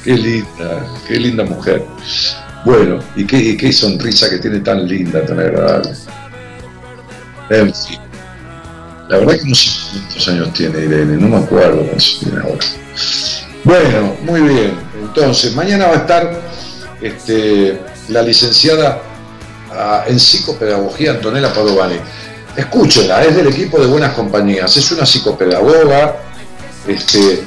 qué 0.04 0.14
linda, 0.14 0.88
qué 1.08 1.20
linda 1.20 1.44
mujer. 1.44 1.86
Bueno, 2.64 3.00
y 3.16 3.26
qué, 3.26 3.74
sonrisa 3.74 4.30
que 4.30 4.38
tiene 4.38 4.60
tan 4.60 4.88
linda, 4.88 5.26
tan 5.26 5.40
agradable. 5.40 5.92
En 7.50 7.74
fin. 7.74 8.00
La 9.10 9.18
verdad 9.18 9.34
que 9.34 9.50
no 9.50 9.56
sé 9.56 9.70
cuántos 9.92 10.28
años 10.28 10.54
tiene 10.54 10.86
Irene, 10.86 11.18
no 11.18 11.28
me 11.28 11.38
acuerdo 11.38 11.84
cuántos 11.84 12.20
tiene 12.20 12.40
ahora. 12.40 12.66
Bueno, 13.64 14.16
muy 14.22 14.42
bien. 14.42 14.74
Entonces, 15.02 15.54
mañana 15.56 15.88
va 15.88 15.94
a 15.94 15.98
estar 15.98 16.42
este, 17.02 17.80
la 18.10 18.22
licenciada 18.22 19.02
ah, 19.72 20.06
en 20.08 20.20
psicopedagogía 20.20 21.12
Antonella 21.12 21.54
Padovani. 21.54 21.98
Escúchenla, 22.56 23.24
es 23.24 23.36
del 23.36 23.48
equipo 23.48 23.80
de 23.80 23.88
Buenas 23.88 24.14
Compañías, 24.14 24.76
es 24.76 24.92
una 24.92 25.06
psicopedagoga, 25.06 26.18
este, 26.88 27.44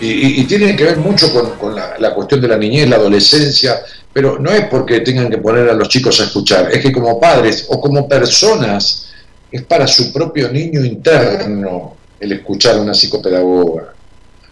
y, 0.00 0.44
tiene 0.44 0.76
que 0.76 0.84
ver 0.84 0.98
mucho 0.98 1.32
con, 1.32 1.58
con 1.58 1.74
la, 1.74 1.96
la 1.98 2.14
cuestión 2.14 2.40
de 2.40 2.48
la 2.48 2.56
niñez, 2.56 2.88
la 2.88 2.96
adolescencia, 2.96 3.82
pero 4.12 4.38
no 4.38 4.50
es 4.50 4.66
porque 4.66 5.00
tengan 5.00 5.30
que 5.30 5.38
poner 5.38 5.68
a 5.68 5.74
los 5.74 5.88
chicos 5.88 6.20
a 6.20 6.24
escuchar, 6.24 6.70
es 6.72 6.80
que 6.80 6.92
como 6.92 7.20
padres 7.20 7.66
o 7.68 7.80
como 7.80 8.08
personas 8.08 9.08
es 9.50 9.62
para 9.62 9.86
su 9.86 10.12
propio 10.12 10.50
niño 10.50 10.84
interno 10.84 11.96
el 12.18 12.32
escuchar 12.32 12.76
a 12.76 12.80
una 12.80 12.94
psicopedagoga. 12.94 13.94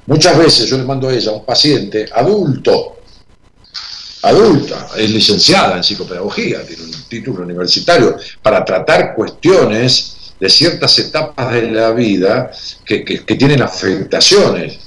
Muchas 0.07 0.39
veces 0.39 0.69
yo 0.69 0.79
le 0.79 0.85
mando 0.85 1.09
a 1.09 1.13
ella, 1.13 1.31
a 1.31 1.35
un 1.35 1.45
paciente 1.45 2.09
adulto, 2.13 2.98
adulta, 4.23 4.89
es 4.97 5.11
licenciada 5.11 5.77
en 5.77 5.85
psicopedagogía, 5.85 6.65
tiene 6.67 6.83
un 6.85 6.93
título 7.09 7.43
universitario, 7.45 8.17
para 8.43 8.65
tratar 8.65 9.15
cuestiones 9.15 10.15
de 10.41 10.49
ciertas 10.49 10.99
etapas 10.99 11.53
de 11.53 11.71
la 11.71 11.91
vida 11.91 12.51
que, 12.85 13.05
que- 13.05 13.19
tienen 13.37 13.63
afectaciones. 13.63 14.79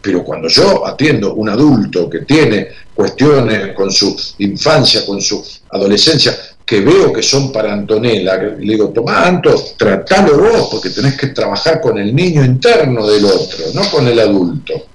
Pero 0.00 0.24
cuando 0.24 0.48
yo 0.48 0.84
atiendo 0.86 1.34
un 1.34 1.48
adulto 1.48 2.10
que 2.10 2.20
tiene 2.20 2.68
cuestiones 2.94 3.72
con 3.74 3.90
su 3.92 4.16
infancia, 4.38 5.06
con 5.06 5.20
su 5.20 5.44
adolescencia, 5.70 6.36
que 6.64 6.80
veo 6.80 7.12
que 7.12 7.22
son 7.22 7.52
para 7.52 7.72
Antonella, 7.72 8.36
le 8.36 8.56
digo, 8.72 8.88
toma 8.90 9.24
Anto, 9.26 9.54
tratalo 9.76 10.38
vos, 10.38 10.68
porque 10.70 10.90
tenés 10.90 11.16
que 11.16 11.28
trabajar 11.28 11.80
con 11.80 11.98
el 11.98 12.14
niño 12.14 12.44
interno 12.44 13.06
del 13.06 13.24
otro, 13.24 13.64
no 13.74 13.82
con 13.90 14.06
el 14.08 14.18
adulto. 14.18 14.86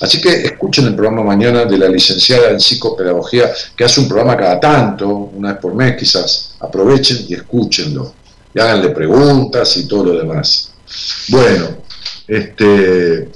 Así 0.00 0.20
que 0.20 0.42
escuchen 0.42 0.86
el 0.86 0.94
programa 0.94 1.22
mañana 1.22 1.64
de 1.64 1.78
la 1.78 1.88
licenciada 1.88 2.50
en 2.50 2.60
psicopedagogía, 2.60 3.50
que 3.76 3.84
hace 3.84 4.00
un 4.00 4.08
programa 4.08 4.36
cada 4.36 4.60
tanto, 4.60 5.08
una 5.08 5.52
vez 5.52 5.60
por 5.60 5.74
mes 5.74 5.96
quizás. 5.96 6.54
Aprovechen 6.60 7.24
y 7.28 7.34
escúchenlo. 7.34 8.14
Y 8.54 8.60
háganle 8.60 8.90
preguntas 8.90 9.76
y 9.78 9.86
todo 9.88 10.04
lo 10.04 10.18
demás. 10.18 10.72
Bueno, 11.28 11.78
este. 12.28 13.28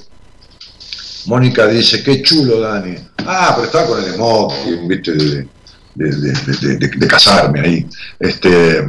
Mónica 1.25 1.67
dice, 1.67 2.01
qué 2.03 2.21
chulo, 2.23 2.59
Dani. 2.61 2.95
Ah, 3.19 3.51
pero 3.55 3.65
estaba 3.67 3.87
con 3.87 4.03
el 4.03 4.13
smoking, 4.13 4.87
viste, 4.87 5.11
de- 5.13 5.47
de, 5.93 6.77
de- 6.77 7.07
casarme 7.07 7.59
ahí. 7.59 7.87
Este, 8.19 8.81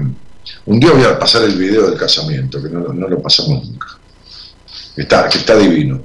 un 0.64 0.80
día 0.80 0.92
voy 0.92 1.04
a 1.04 1.18
pasar 1.18 1.42
el 1.42 1.56
video 1.56 1.90
del 1.90 1.98
casamiento, 1.98 2.62
que 2.62 2.70
no, 2.70 2.80
no 2.92 3.08
lo 3.08 3.20
pasamos 3.20 3.64
nunca. 3.68 3.86
Está, 4.96 5.28
que 5.28 5.38
está 5.38 5.56
divino. 5.56 6.00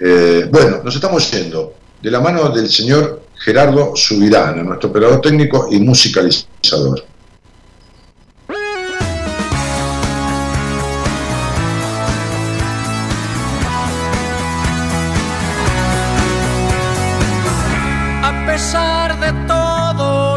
Eh, 0.00 0.48
bueno, 0.50 0.80
nos 0.82 0.94
estamos 0.94 1.30
yendo 1.30 1.74
de 2.00 2.10
la 2.10 2.20
mano 2.20 2.48
del 2.48 2.68
señor 2.68 3.22
Gerardo 3.36 3.94
Subirana, 3.94 4.62
nuestro 4.62 4.88
operador 4.88 5.20
técnico 5.20 5.68
y 5.70 5.78
musicalizador. 5.78 7.04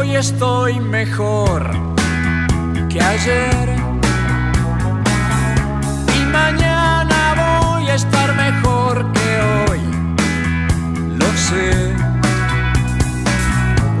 Hoy 0.06 0.16
estoy 0.16 0.78
mejor 0.80 1.70
que 2.88 3.00
ayer. 3.00 3.73
Sé. 11.54 11.94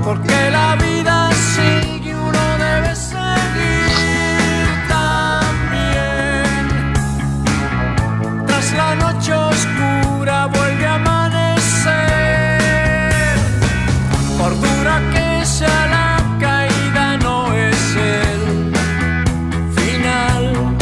Porque 0.02 0.50
la 0.50 0.76
vida 0.76 1.30
sigue, 1.32 2.14
uno 2.14 2.44
debe 2.58 2.94
seguir 2.94 4.68
también. 4.88 6.54
Tras 8.46 8.72
la 8.72 8.94
noche 8.96 9.32
oscura 9.32 10.46
vuelve 10.46 10.86
a 10.86 10.94
amanecer. 10.94 12.60
Por 14.38 14.52
dura 14.60 15.00
que 15.12 15.46
sea 15.46 15.86
la 15.96 16.10
caída, 16.38 17.16
no 17.18 17.54
es 17.54 17.96
el 17.96 18.72
final. 19.78 20.76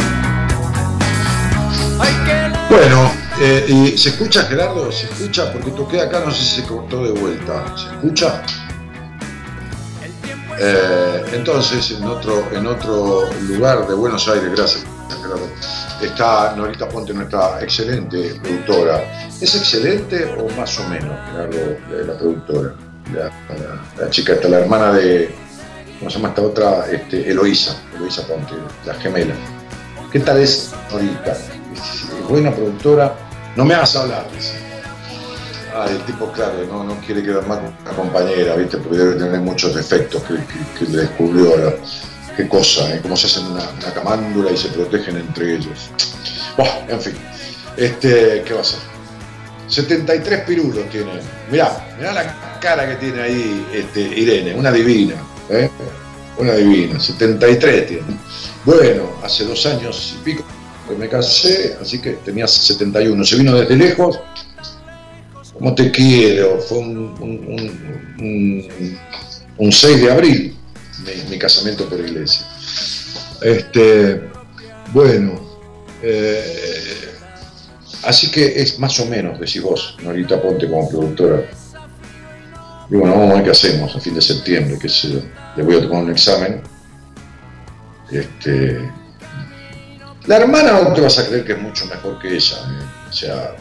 Hay 2.01 2.15
que 2.27 2.75
Bueno, 2.75 3.12
eh, 3.41 3.65
y 3.69 3.99
¿se 3.99 4.11
escucha 4.11 4.45
Gerardo? 4.45 4.91
¿Se 4.93 5.07
escucha? 5.07 5.53
Porque 5.53 5.71
toqué 5.73 6.01
acá, 6.01 6.21
no 6.25 6.31
sé 6.31 6.45
si 6.45 6.61
se 6.61 6.67
cortó 6.67 7.03
de 7.05 7.13
vuelta. 7.13 7.65
¿Se 7.77 7.87
escucha? 7.95 8.43
Eh, 10.61 11.25
entonces, 11.33 11.91
en 11.93 12.05
otro, 12.05 12.47
en 12.53 12.67
otro 12.67 13.29
lugar 13.49 13.87
de 13.89 13.95
Buenos 13.95 14.29
Aires, 14.29 14.51
gracias 14.55 14.85
Gerardo, 15.09 15.49
está 16.01 16.55
Norita 16.57 16.89
Ponte, 16.89 17.13
nuestra 17.15 17.61
excelente 17.63 18.35
productora. 18.43 19.29
¿Es 19.41 19.55
excelente 19.57 20.25
o 20.39 20.49
más 20.57 20.79
o 20.79 20.89
menos, 20.89 21.17
Gerardo, 21.31 21.77
la, 21.91 22.13
la 22.13 22.19
productora? 22.19 22.75
La, 23.13 23.25
la- 23.25 24.05
la 24.05 24.11
chica 24.11 24.35
esta, 24.35 24.49
la 24.49 24.61
hermana 24.61 24.93
de, 24.93 25.35
¿cómo 25.99 26.11
se 26.11 26.17
llama 26.19 26.29
esta 26.29 26.43
otra? 26.43 26.87
Este, 26.91 27.29
Eloísa, 27.31 27.77
Eloísa 27.97 28.23
Ponte, 28.27 28.55
la 28.87 28.95
gemela. 28.95 29.35
¿Qué 30.13 30.21
tal 30.21 30.39
es 30.39 30.71
Norita? 30.93 31.37
¿Es, 31.73 32.03
es 32.05 32.29
buena 32.29 32.51
productora? 32.51 33.15
No 33.57 33.65
me 33.65 33.75
hagas 33.75 33.95
hablar, 33.97 34.27
dice. 34.35 34.53
Ah, 35.75 35.87
el 35.89 35.99
tipo, 36.05 36.31
claro, 36.33 36.53
no, 36.69 36.85
no 36.85 36.99
quiere 37.01 37.23
quedar 37.23 37.47
mal 37.47 37.59
con 37.61 37.75
una 37.83 37.91
compañera, 37.97 38.55
¿viste? 38.57 38.77
Porque 38.79 38.99
debe 38.99 39.15
tener 39.15 39.41
muchos 39.41 39.75
defectos 39.75 40.23
que, 40.25 40.35
que- 40.79 40.91
le 40.91 40.99
descubrió 41.03 41.51
ahora. 41.51 41.75
Qué 42.37 42.47
cosa, 42.49 42.95
¿eh? 42.95 43.01
Cómo 43.03 43.17
se 43.17 43.27
hacen 43.27 43.47
una, 43.47 43.63
una 43.71 43.93
camándula 43.95 44.51
y 44.51 44.57
se 44.57 44.69
protegen 44.69 45.17
entre 45.19 45.55
ellos. 45.57 45.91
Buah, 46.57 46.89
en 46.89 47.01
fin. 47.01 47.15
Este, 47.77 48.43
¿qué 48.47 48.55
va 48.55 48.61
a 48.61 48.65
ser? 48.65 48.79
73 49.69 50.41
pirulos 50.45 50.89
tiene. 50.91 51.13
Mirá, 51.51 51.95
mirá 51.99 52.13
la 52.13 52.59
cara 52.61 52.87
que 52.89 52.97
tiene 52.97 53.23
ahí 53.23 53.67
este, 53.73 54.01
Irene, 54.01 54.55
una 54.55 54.71
divina. 54.71 55.15
¿eh? 55.49 55.71
Una 56.39 56.53
divina, 56.55 56.99
73 57.01 57.87
tiene. 57.87 58.17
Bueno, 58.65 59.11
hace 59.23 59.45
dos 59.45 59.65
años 59.67 60.17
y 60.21 60.25
pico 60.25 60.45
que 60.93 60.99
me 60.99 61.09
casé, 61.09 61.77
así 61.81 62.01
que 62.01 62.13
tenía 62.25 62.47
71. 62.47 63.25
Se 63.25 63.37
vino 63.37 63.55
desde 63.55 63.77
lejos. 63.77 64.21
¿Cómo 65.55 65.75
te 65.75 65.91
quiero? 65.91 66.59
Fue 66.61 66.79
un, 66.79 66.97
un- 67.21 67.47
un- 67.47 68.19
un- 68.19 68.99
un 69.59 69.73
6 69.73 70.01
de 70.01 70.11
abril 70.11 70.57
mi, 71.05 71.31
mi 71.31 71.39
casamiento 71.39 71.89
por 71.89 72.01
iglesia. 72.01 72.47
Este, 73.43 74.23
bueno, 74.93 75.41
eh, 76.03 77.09
así 78.05 78.31
que 78.31 78.61
es 78.61 78.79
más 78.79 78.99
o 79.01 79.07
menos, 79.07 79.39
decís 79.39 79.63
vos, 79.63 79.97
Norita 80.03 80.41
Ponte 80.41 80.69
como 80.69 80.89
productora. 80.89 81.45
Y 82.91 82.95
bueno, 82.97 83.15
vamos 83.15 83.31
a 83.31 83.35
ver 83.37 83.45
qué 83.45 83.51
hacemos 83.51 83.95
a 83.97 84.01
fin 84.01 84.15
de 84.15 84.21
septiembre, 84.23 84.79
qué 84.81 84.89
sé 84.89 85.13
yo. 85.13 85.21
Le 85.57 85.63
voy 85.63 85.77
a 85.77 85.83
tomar 85.83 86.03
un 86.05 86.11
examen. 86.11 86.63
Este, 88.11 88.91
la 90.27 90.37
hermana 90.37 90.73
no 90.83 90.93
te 90.93 91.01
vas 91.01 91.19
a 91.19 91.27
creer 91.27 91.45
que 91.45 91.53
es 91.53 91.59
mucho 91.61 91.87
mejor 91.87 92.19
que 92.19 92.35
ella. 92.37 92.57
¿eh? 92.57 92.85
O 93.09 93.13
sea, 93.13 93.55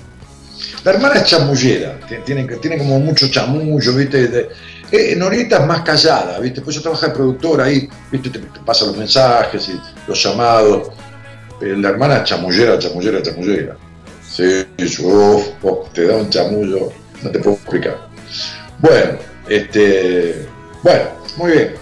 la 0.83 0.91
hermana 0.91 1.15
es 1.15 1.25
chamullera, 1.25 1.99
ti- 2.07 2.15
tiene, 2.25 2.77
como 2.77 2.99
mucho 2.99 3.27
chamullo, 3.29 3.93
¿viste? 3.95 4.27
De- 4.27 4.49
eh, 4.91 5.15
Norita 5.15 5.57
es 5.59 5.65
más 5.65 5.81
callada, 5.81 6.39
¿viste? 6.39 6.61
Pues 6.61 6.75
yo 6.75 6.81
trabajo 6.81 7.05
de 7.05 7.11
productora 7.13 7.65
ahí, 7.65 7.87
¿viste? 8.11 8.29
Te, 8.29 8.39
pasa 8.65 8.85
los 8.85 8.97
mensajes 8.97 9.69
y 9.69 9.79
los 10.07 10.21
llamados. 10.23 10.89
Eh, 11.61 11.75
la 11.77 11.89
hermana 11.89 12.17
es 12.17 12.23
chamullera, 12.25 12.77
chamullera, 12.79 13.21
chamullera. 13.21 13.77
Sí, 14.27 14.65
uf, 15.03 15.47
uf, 15.61 15.89
te 15.93 16.07
da 16.07 16.15
un 16.17 16.29
chamullo, 16.29 16.91
no 17.21 17.29
te 17.31 17.39
puedo 17.39 17.55
explicar. 17.57 18.09
Bueno, 18.79 19.17
este, 19.47 20.45
bueno, 20.83 21.03
muy 21.37 21.51
bien. 21.51 21.73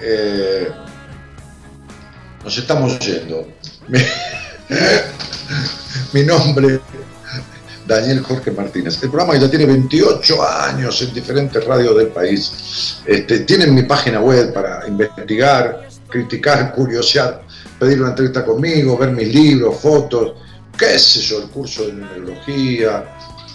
Eh, 0.00 0.68
nos 2.44 2.56
estamos 2.56 2.98
yendo. 3.00 3.46
Mi, 3.88 3.98
mi 6.12 6.22
nombre, 6.24 6.80
Daniel 7.86 8.20
Jorge 8.20 8.50
Martínez. 8.50 9.02
El 9.02 9.10
programa 9.10 9.38
ya 9.38 9.48
tiene 9.48 9.66
28 9.66 10.46
años 10.46 11.00
en 11.02 11.14
diferentes 11.14 11.64
radios 11.64 11.96
del 11.96 12.08
país. 12.08 13.00
Este, 13.06 13.40
tienen 13.40 13.74
mi 13.74 13.82
página 13.82 14.20
web 14.20 14.52
para 14.52 14.86
investigar, 14.86 15.88
criticar, 16.08 16.74
curiosear, 16.74 17.42
pedir 17.78 18.00
una 18.00 18.10
entrevista 18.10 18.44
conmigo, 18.44 18.98
ver 18.98 19.12
mis 19.12 19.34
libros, 19.34 19.80
fotos, 19.80 20.34
qué 20.76 20.98
sé 20.98 21.20
yo, 21.20 21.40
el 21.42 21.48
curso 21.48 21.86
de 21.86 21.94
numerología, 21.94 23.04